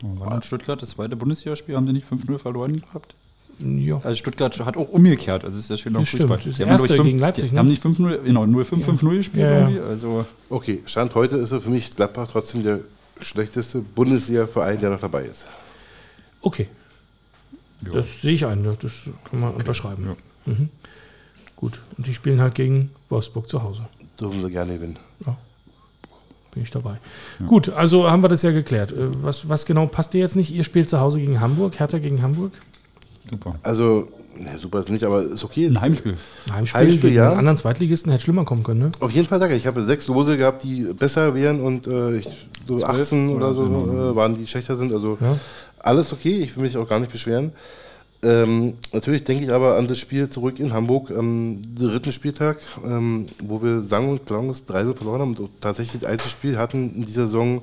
War 0.03 0.37
in 0.37 0.43
Stuttgart 0.43 0.81
das 0.81 0.91
zweite 0.91 1.17
Bundesligaspiel, 1.17 1.77
haben 1.77 1.87
die 1.87 1.93
nicht 1.93 2.09
5-0 2.09 2.39
verloren 2.39 2.81
gehabt? 2.81 3.15
Ja. 3.61 4.01
Also 4.05 4.17
Stuttgart 4.17 4.59
hat 4.65 4.77
auch 4.77 4.89
umgekehrt, 4.89 5.45
also 5.45 5.59
ist 5.59 5.69
ja 5.69 5.77
schön 5.77 5.93
stimmt. 6.07 6.09
Fußball. 6.09 6.37
Das 6.39 6.47
ist 6.47 6.59
Die 6.59 6.63
haben, 6.63 6.71
erste 6.71 6.89
fünf- 6.95 7.05
gegen 7.05 7.19
Leipzig, 7.19 7.49
die 7.49 7.55
ne? 7.55 7.59
haben 7.59 7.69
nicht 7.69 7.83
5-0, 7.83 8.19
genau, 8.23 8.45
0-5, 8.45 8.85
5-0 8.85 9.17
gespielt 9.17 9.43
Ja, 9.45 9.51
ja. 9.53 9.59
irgendwie. 9.69 9.81
Also 9.81 10.27
Okay, 10.49 10.83
Stand 10.87 11.15
heute 11.17 11.37
ist 11.39 11.51
er 11.53 11.61
für 11.61 11.71
mich 11.71 11.91
Gladbach 11.97 12.29
trotzdem 12.31 12.63
der 12.63 12.81
schlechteste 13.21 13.81
Bundesliga-Verein, 13.81 14.81
der 14.81 14.91
noch 14.91 15.01
dabei 15.01 15.25
ist. 15.25 15.49
Okay. 16.41 16.69
Das 17.93 18.21
sehe 18.23 18.33
ich 18.35 18.47
ein, 18.47 18.65
ja, 18.65 18.75
das 18.81 18.93
kann 19.29 19.41
man 19.41 19.55
unterschreiben. 19.55 20.17
Mhm. 20.47 20.69
Gut, 21.57 21.81
und 21.97 22.07
die 22.07 22.15
spielen 22.15 22.41
halt 22.41 22.55
gegen 22.55 22.91
Wolfsburg 23.09 23.49
zu 23.49 23.63
Hause. 23.63 23.89
Dürfen 24.21 24.41
sie 24.43 24.51
gerne 24.51 24.75
gewinnen. 24.75 24.99
Bin 26.55 26.63
ich 26.63 26.71
dabei. 26.71 26.99
Gut, 27.47 27.69
also 27.69 28.11
haben 28.11 28.23
wir 28.23 28.29
das 28.29 28.43
ja 28.43 28.53
geklärt. 28.53 28.93
Äh, 28.93 29.09
Was, 29.23 29.49
was 29.49 29.67
genau 29.67 29.87
passt 29.87 30.15
dir 30.15 30.19
jetzt 30.21 30.35
nicht? 30.37 30.51
Ihr 30.53 30.65
spielt 30.65 30.89
zu 30.89 30.99
Hause 31.01 31.19
gegen 31.21 31.41
Hamburg, 31.41 31.79
Hertha 31.79 31.99
gegen 31.99 32.23
Hamburg. 32.23 32.53
Super. 33.31 33.55
Also, 33.63 34.09
ne, 34.39 34.59
super 34.59 34.81
ist 34.81 34.91
nicht, 34.91 35.05
aber 35.05 35.23
ist 35.23 35.45
okay. 35.45 35.67
Ein 35.67 35.81
Heimspiel. 35.81 36.17
Ein 36.47 36.53
Heimspiel, 36.55 36.81
Heimspiel, 36.81 37.13
ja. 37.13 37.31
einen 37.31 37.39
anderen 37.41 37.57
Zweitligisten 37.57 38.11
hätte 38.13 38.25
schlimmer 38.25 38.45
kommen 38.45 38.63
können, 38.63 38.81
ne? 38.81 38.89
Auf 39.01 39.13
jeden 39.13 39.27
Fall 39.29 39.41
sage 39.41 39.55
ich, 39.55 39.63
ich 39.63 39.67
habe 39.67 39.85
sechs 39.85 40.07
Lose 40.09 40.37
gehabt, 40.37 40.65
die 40.65 40.83
besser 40.83 41.35
wären 41.35 41.61
und 41.61 41.87
äh, 41.87 42.17
ich, 42.17 42.27
so 42.67 42.77
Zwölf 42.77 43.01
18 43.01 43.29
oder 43.31 43.47
oder 43.47 43.55
so 43.55 43.63
genau. 43.65 44.11
äh, 44.13 44.17
waren, 44.17 44.35
die 44.35 44.47
schlechter 44.47 44.77
sind. 44.77 44.93
Also 44.93 45.19
Ja. 45.21 45.37
alles 45.79 46.13
okay, 46.13 46.39
ich 46.39 46.55
will 46.57 46.63
mich 46.65 46.77
auch 46.77 46.89
gar 46.89 47.01
nicht 47.01 47.13
beschweren. 47.13 47.53
Ähm, 48.21 48.75
natürlich 48.93 49.23
denke 49.23 49.45
ich 49.45 49.53
aber 49.53 49.77
an 49.77 49.87
das 49.87 49.99
Spiel 49.99 50.29
zurück 50.29 50.59
in 50.59 50.73
Hamburg 50.73 51.13
am 51.13 51.63
dritten 51.77 52.11
Spieltag, 52.11 52.59
ähm, 52.85 53.27
wo 53.45 53.63
wir 53.63 53.83
sang- 53.83 54.09
und 54.09 54.27
klanglos 54.27 54.65
3-0 54.67 54.97
verloren 54.97 55.21
haben 55.21 55.35
und 55.37 55.51
tatsächlich 55.61 56.01
das 56.01 56.11
einzige 56.11 56.31
Spiel 56.31 56.59
hatten 56.59 56.95
in 56.97 57.05
dieser 57.05 57.27
Saison, 57.27 57.63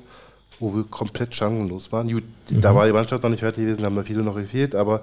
wo 0.60 0.74
wir 0.74 0.84
komplett 0.84 1.34
chancenlos 1.34 1.92
waren. 1.92 2.10
Gut, 2.10 2.24
Da 2.50 2.74
war 2.74 2.86
die 2.86 2.92
Mannschaft 2.92 3.22
noch 3.22 3.30
nicht 3.30 3.40
fertig 3.40 3.64
gewesen, 3.64 3.84
haben 3.84 3.96
da 3.96 4.02
viele 4.02 4.22
noch 4.22 4.36
gefehlt, 4.36 4.74
aber 4.74 5.02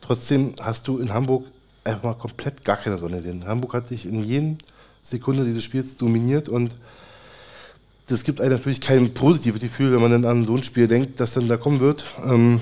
trotzdem 0.00 0.54
hast 0.60 0.88
du 0.88 0.98
in 0.98 1.12
Hamburg 1.12 1.44
einfach 1.84 2.02
mal 2.02 2.14
komplett 2.14 2.64
gar 2.64 2.76
keine 2.76 2.98
Sonne 2.98 3.16
gesehen. 3.18 3.46
Hamburg 3.46 3.74
hat 3.74 3.90
dich 3.90 4.06
in 4.06 4.22
jeden 4.22 4.58
Sekunde 5.02 5.44
dieses 5.44 5.62
Spiels 5.62 5.96
dominiert 5.96 6.48
und 6.48 6.74
das 8.06 8.24
gibt 8.24 8.40
einem 8.40 8.52
natürlich 8.52 8.80
kein 8.80 9.14
positives 9.14 9.60
Gefühl, 9.60 9.92
wenn 9.92 10.00
man 10.00 10.10
dann 10.10 10.24
an 10.24 10.46
so 10.46 10.54
ein 10.54 10.62
Spiel 10.62 10.86
denkt, 10.86 11.20
das 11.20 11.34
dann 11.34 11.48
da 11.48 11.56
kommen 11.56 11.80
wird. 11.80 12.04
Ähm, 12.24 12.60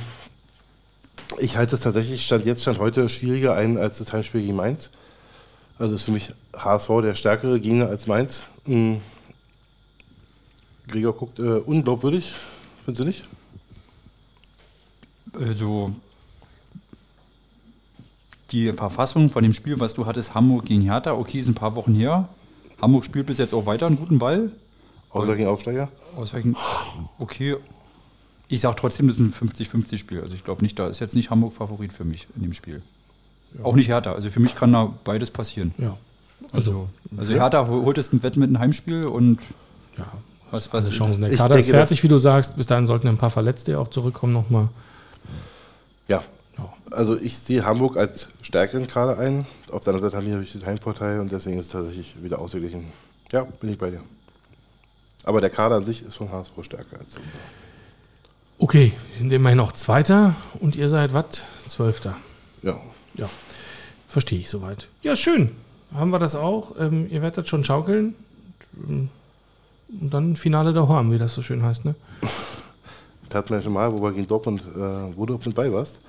ich 1.38 1.56
halte 1.56 1.74
es 1.74 1.80
tatsächlich, 1.80 2.24
Stand 2.24 2.46
jetzt, 2.46 2.62
Stand 2.62 2.78
heute, 2.78 3.08
schwieriger 3.08 3.54
ein 3.54 3.78
als 3.78 3.98
das 3.98 4.12
Heimspiel 4.12 4.42
gegen 4.42 4.56
Mainz. 4.56 4.90
Also 5.78 5.94
ist 5.94 6.04
für 6.04 6.12
mich 6.12 6.32
HSV 6.56 6.88
der 7.02 7.14
stärkere 7.14 7.58
Gegner 7.58 7.88
als 7.88 8.06
Mainz. 8.06 8.42
Mhm. 8.66 9.00
Gregor 10.88 11.14
guckt 11.14 11.38
äh, 11.38 11.42
unglaubwürdig, 11.42 12.34
findest 12.84 13.00
du 13.00 13.04
nicht? 13.06 13.24
Also 15.34 15.92
die 18.50 18.72
Verfassung 18.72 19.30
von 19.30 19.42
dem 19.42 19.52
Spiel, 19.52 19.80
was 19.80 19.94
du 19.94 20.04
hattest, 20.04 20.34
Hamburg 20.34 20.66
gegen 20.66 20.82
Hertha, 20.82 21.12
okay, 21.14 21.38
ist 21.38 21.48
ein 21.48 21.54
paar 21.54 21.74
Wochen 21.74 21.94
her. 21.94 22.28
Hamburg 22.80 23.04
spielt 23.04 23.26
bis 23.26 23.38
jetzt 23.38 23.54
auch 23.54 23.64
weiter 23.66 23.86
einen 23.86 23.96
guten 23.96 24.18
Ball. 24.18 24.50
Außer 25.10 25.36
gegen 25.36 25.48
Aufsteiger? 25.48 25.88
Aus 26.16 26.34
welchen, 26.34 26.56
okay. 27.18 27.56
Ich 28.48 28.60
sage 28.60 28.76
trotzdem, 28.78 29.06
das 29.08 29.18
ist 29.18 29.40
ein 29.42 29.48
50-50-Spiel. 29.48 30.20
Also 30.20 30.34
ich 30.34 30.44
glaube 30.44 30.62
nicht, 30.62 30.78
da 30.78 30.86
ist 30.88 30.98
jetzt 31.00 31.14
nicht 31.14 31.30
Hamburg 31.30 31.52
Favorit 31.54 31.92
für 31.92 32.04
mich 32.04 32.26
in 32.36 32.42
dem 32.42 32.52
Spiel. 32.52 32.82
Auch 33.62 33.74
nicht 33.76 33.88
Hertha. 33.88 34.12
Also 34.12 34.28
für 34.30 34.40
mich 34.40 34.54
kann 34.54 34.72
da 34.72 34.92
beides 35.04 35.30
passieren. 35.30 35.74
Ja. 35.78 35.96
Also, 36.52 36.88
also 37.16 37.32
Hertha 37.34 37.66
hol- 37.66 37.84
holt 37.84 37.96
es 37.98 38.12
ein 38.12 38.22
Wett 38.22 38.36
mit 38.36 38.48
einem 38.48 38.58
Heimspiel 38.58 39.06
und 39.06 39.38
Ja. 39.96 40.06
Was, 40.52 40.72
Alle 40.72 40.84
was 40.84 40.90
Chancen. 40.90 41.22
Der 41.22 41.32
Ich 41.32 41.38
Kader 41.38 41.58
ist 41.58 41.66
denke, 41.66 41.78
fertig, 41.78 42.02
wie 42.02 42.08
du 42.08 42.18
sagst. 42.18 42.56
Bis 42.56 42.66
dahin 42.66 42.86
sollten 42.86 43.08
ein 43.08 43.18
paar 43.18 43.30
Verletzte 43.30 43.78
auch 43.78 43.88
zurückkommen 43.88 44.32
nochmal. 44.32 44.68
Ja. 46.08 46.22
Also 46.90 47.16
ich 47.18 47.38
sehe 47.38 47.64
Hamburg 47.64 47.96
als 47.96 48.28
stärkeren 48.42 48.86
Kader 48.86 49.18
ein. 49.18 49.46
Auf 49.70 49.82
der 49.82 49.94
anderen 49.94 50.10
Seite 50.10 50.16
haben 50.18 50.26
wir 50.26 50.34
natürlich 50.34 50.52
den 50.52 50.66
Heimvorteil 50.66 51.20
und 51.20 51.32
deswegen 51.32 51.58
ist 51.58 51.66
es 51.66 51.72
tatsächlich 51.72 52.22
wieder 52.22 52.38
ausgeglichen. 52.38 52.84
Ja, 53.32 53.44
bin 53.44 53.70
ich 53.70 53.78
bei 53.78 53.90
dir. 53.90 54.02
Aber 55.24 55.40
der 55.40 55.48
Kader 55.50 55.76
an 55.76 55.84
sich 55.84 56.04
ist 56.04 56.16
von 56.16 56.30
HSV 56.30 56.52
stärker 56.60 56.98
als 56.98 57.16
unser. 57.16 57.28
Okay, 58.58 58.92
wir 59.12 59.18
sind 59.18 59.32
immerhin 59.32 59.56
noch 59.58 59.72
Zweiter 59.72 60.36
und 60.60 60.76
ihr 60.76 60.88
seid 60.88 61.14
was? 61.14 61.42
Zwölfter. 61.66 62.16
Ja. 62.62 62.78
Ja, 63.14 63.28
verstehe 64.06 64.38
ich 64.38 64.50
soweit. 64.50 64.88
Ja, 65.02 65.16
schön. 65.16 65.52
Haben 65.94 66.10
wir 66.10 66.18
das 66.18 66.34
auch. 66.34 66.74
Ähm, 66.78 67.08
ihr 67.10 67.22
werdet 67.22 67.48
schon 67.48 67.64
schaukeln. 67.64 68.14
Und 70.00 70.12
dann 70.12 70.36
Finale 70.36 70.72
der 70.72 70.88
Horn, 70.88 71.12
wie 71.12 71.18
das 71.18 71.34
so 71.34 71.42
schön 71.42 71.62
heißt, 71.62 71.84
ne? 71.84 71.94
Das 73.28 73.38
hatten 73.38 73.48
wir 73.48 73.56
ja 73.56 73.62
schon 73.62 73.72
mal, 73.72 73.90
wo 73.90 74.02
wir 74.02 74.12
gegen 74.12 74.26
Dortmund, 74.26 74.62
äh, 74.76 75.16
wo 75.16 75.24
du 75.24 75.38
mit 75.42 75.54
bei 75.54 75.72
warst. 75.72 76.00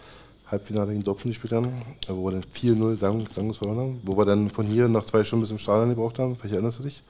Halbfinale 0.51 0.91
gegen 0.91 1.05
Dortmund 1.05 1.27
gespielt 1.27 1.53
haben, 1.53 1.67
äh, 1.67 2.09
wo 2.09 2.25
wir 2.25 2.31
dann 2.33 2.43
4-0 2.43 2.97
sagen, 2.97 3.25
sagen 3.33 3.53
verloren 3.53 3.79
haben. 3.79 4.01
Wo 4.03 4.17
wir 4.17 4.25
dann 4.25 4.49
von 4.49 4.65
hier 4.65 4.89
noch 4.89 5.05
zwei 5.05 5.23
Stunden 5.23 5.43
bis 5.43 5.49
zum 5.49 5.57
Stadion 5.57 5.87
gebraucht 5.87 6.19
haben. 6.19 6.35
Vielleicht 6.35 6.55
erinnerst 6.55 6.79
du 6.79 6.83
dich? 6.83 7.01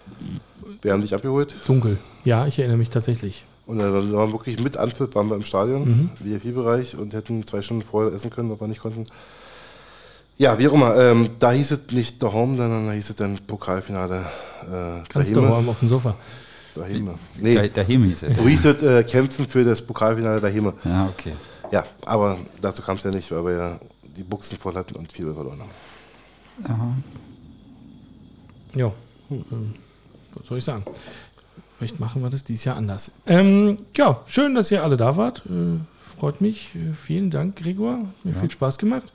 Wir 0.83 0.93
haben 0.93 1.01
dich 1.01 1.15
abgeholt. 1.15 1.55
Dunkel. 1.65 1.97
Ja, 2.23 2.45
ich 2.45 2.59
erinnere 2.59 2.77
mich 2.77 2.91
tatsächlich. 2.91 3.43
Und 3.65 3.79
dann 3.79 3.91
waren 3.91 4.11
wir 4.11 4.33
wirklich 4.33 4.59
mit 4.59 4.77
Anpfiff, 4.77 5.15
waren 5.15 5.29
wir 5.29 5.35
im 5.35 5.43
Stadion, 5.43 6.11
VIP-Bereich 6.19 6.95
und 6.95 7.13
hätten 7.13 7.47
zwei 7.47 7.63
Stunden 7.63 7.81
vorher 7.81 8.13
essen 8.13 8.29
können, 8.29 8.55
wir 8.59 8.67
nicht 8.67 8.81
konnten. 8.81 9.07
Ja, 10.37 10.59
wie 10.59 10.67
auch 10.67 10.73
immer. 10.73 10.95
Ähm, 10.97 11.29
da 11.39 11.51
hieß 11.51 11.71
es 11.71 11.81
nicht 11.91 12.21
daheim, 12.21 12.57
sondern 12.57 12.85
da 12.87 12.91
hieß 12.91 13.09
es 13.09 13.15
dann 13.15 13.39
Pokalfinale. 13.47 14.25
Äh, 14.63 15.03
Kannst 15.07 15.31
du 15.31 15.35
daheim. 15.35 15.49
Horn 15.51 15.69
auf 15.69 15.79
dem 15.79 15.87
Sofa. 15.87 16.15
Daheim. 16.75 17.15
Nee, 17.39 17.69
der 17.69 17.83
Hemi 17.83 18.09
hieß 18.09 18.23
es. 18.23 18.37
so 18.37 18.47
hieß 18.47 18.65
es 18.65 18.81
äh, 18.81 19.03
Kämpfen 19.03 19.47
für 19.47 19.63
das 19.63 19.81
Pokalfinale 19.81 20.41
daheim. 20.41 20.73
Ja, 20.83 21.07
okay. 21.07 21.33
Ja, 21.71 21.83
aber 22.05 22.39
dazu 22.61 22.81
kam 22.81 22.97
es 22.97 23.03
ja 23.03 23.11
nicht, 23.11 23.31
weil 23.31 23.45
wir 23.45 23.51
ja 23.53 23.79
die 24.15 24.23
Buchsen 24.23 24.57
voll 24.57 24.75
hatten 24.75 24.95
und 24.95 25.11
viel 25.11 25.31
verloren 25.33 25.59
haben. 25.61 26.73
Aha. 26.73 26.97
Ja, 28.75 28.91
ähm, 29.31 29.73
was 30.35 30.47
soll 30.47 30.57
ich 30.57 30.63
sagen? 30.63 30.83
Vielleicht 31.77 31.99
machen 31.99 32.21
wir 32.21 32.29
das 32.29 32.43
dieses 32.43 32.65
Jahr 32.65 32.77
anders. 32.77 33.13
Ähm, 33.25 33.77
ja, 33.95 34.21
schön, 34.25 34.55
dass 34.55 34.71
ihr 34.71 34.83
alle 34.83 34.97
da 34.97 35.17
wart. 35.17 35.43
Äh, 35.47 35.79
freut 36.17 36.41
mich. 36.41 36.69
Äh, 36.75 36.93
vielen 36.93 37.29
Dank, 37.31 37.57
Gregor. 37.57 37.99
Mir 38.23 38.33
viel 38.33 38.51
Spaß 38.51 38.77
gemacht. 38.77 39.11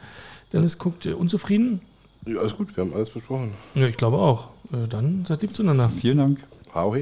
Dennis 0.52 0.78
guckt 0.78 1.06
äh, 1.06 1.12
unzufrieden. 1.12 1.80
Ja, 2.26 2.40
alles 2.40 2.56
gut, 2.56 2.76
wir 2.76 2.84
haben 2.84 2.92
alles 2.92 3.10
besprochen. 3.10 3.52
Ja, 3.74 3.86
ich 3.86 3.96
glaube 3.96 4.18
auch. 4.18 4.50
Äh, 4.72 4.88
dann 4.88 5.24
seid 5.26 5.42
lieb 5.42 5.52
zueinander. 5.52 5.88
Vielen 5.88 6.18
Dank. 6.18 6.40
Hau. 6.74 6.96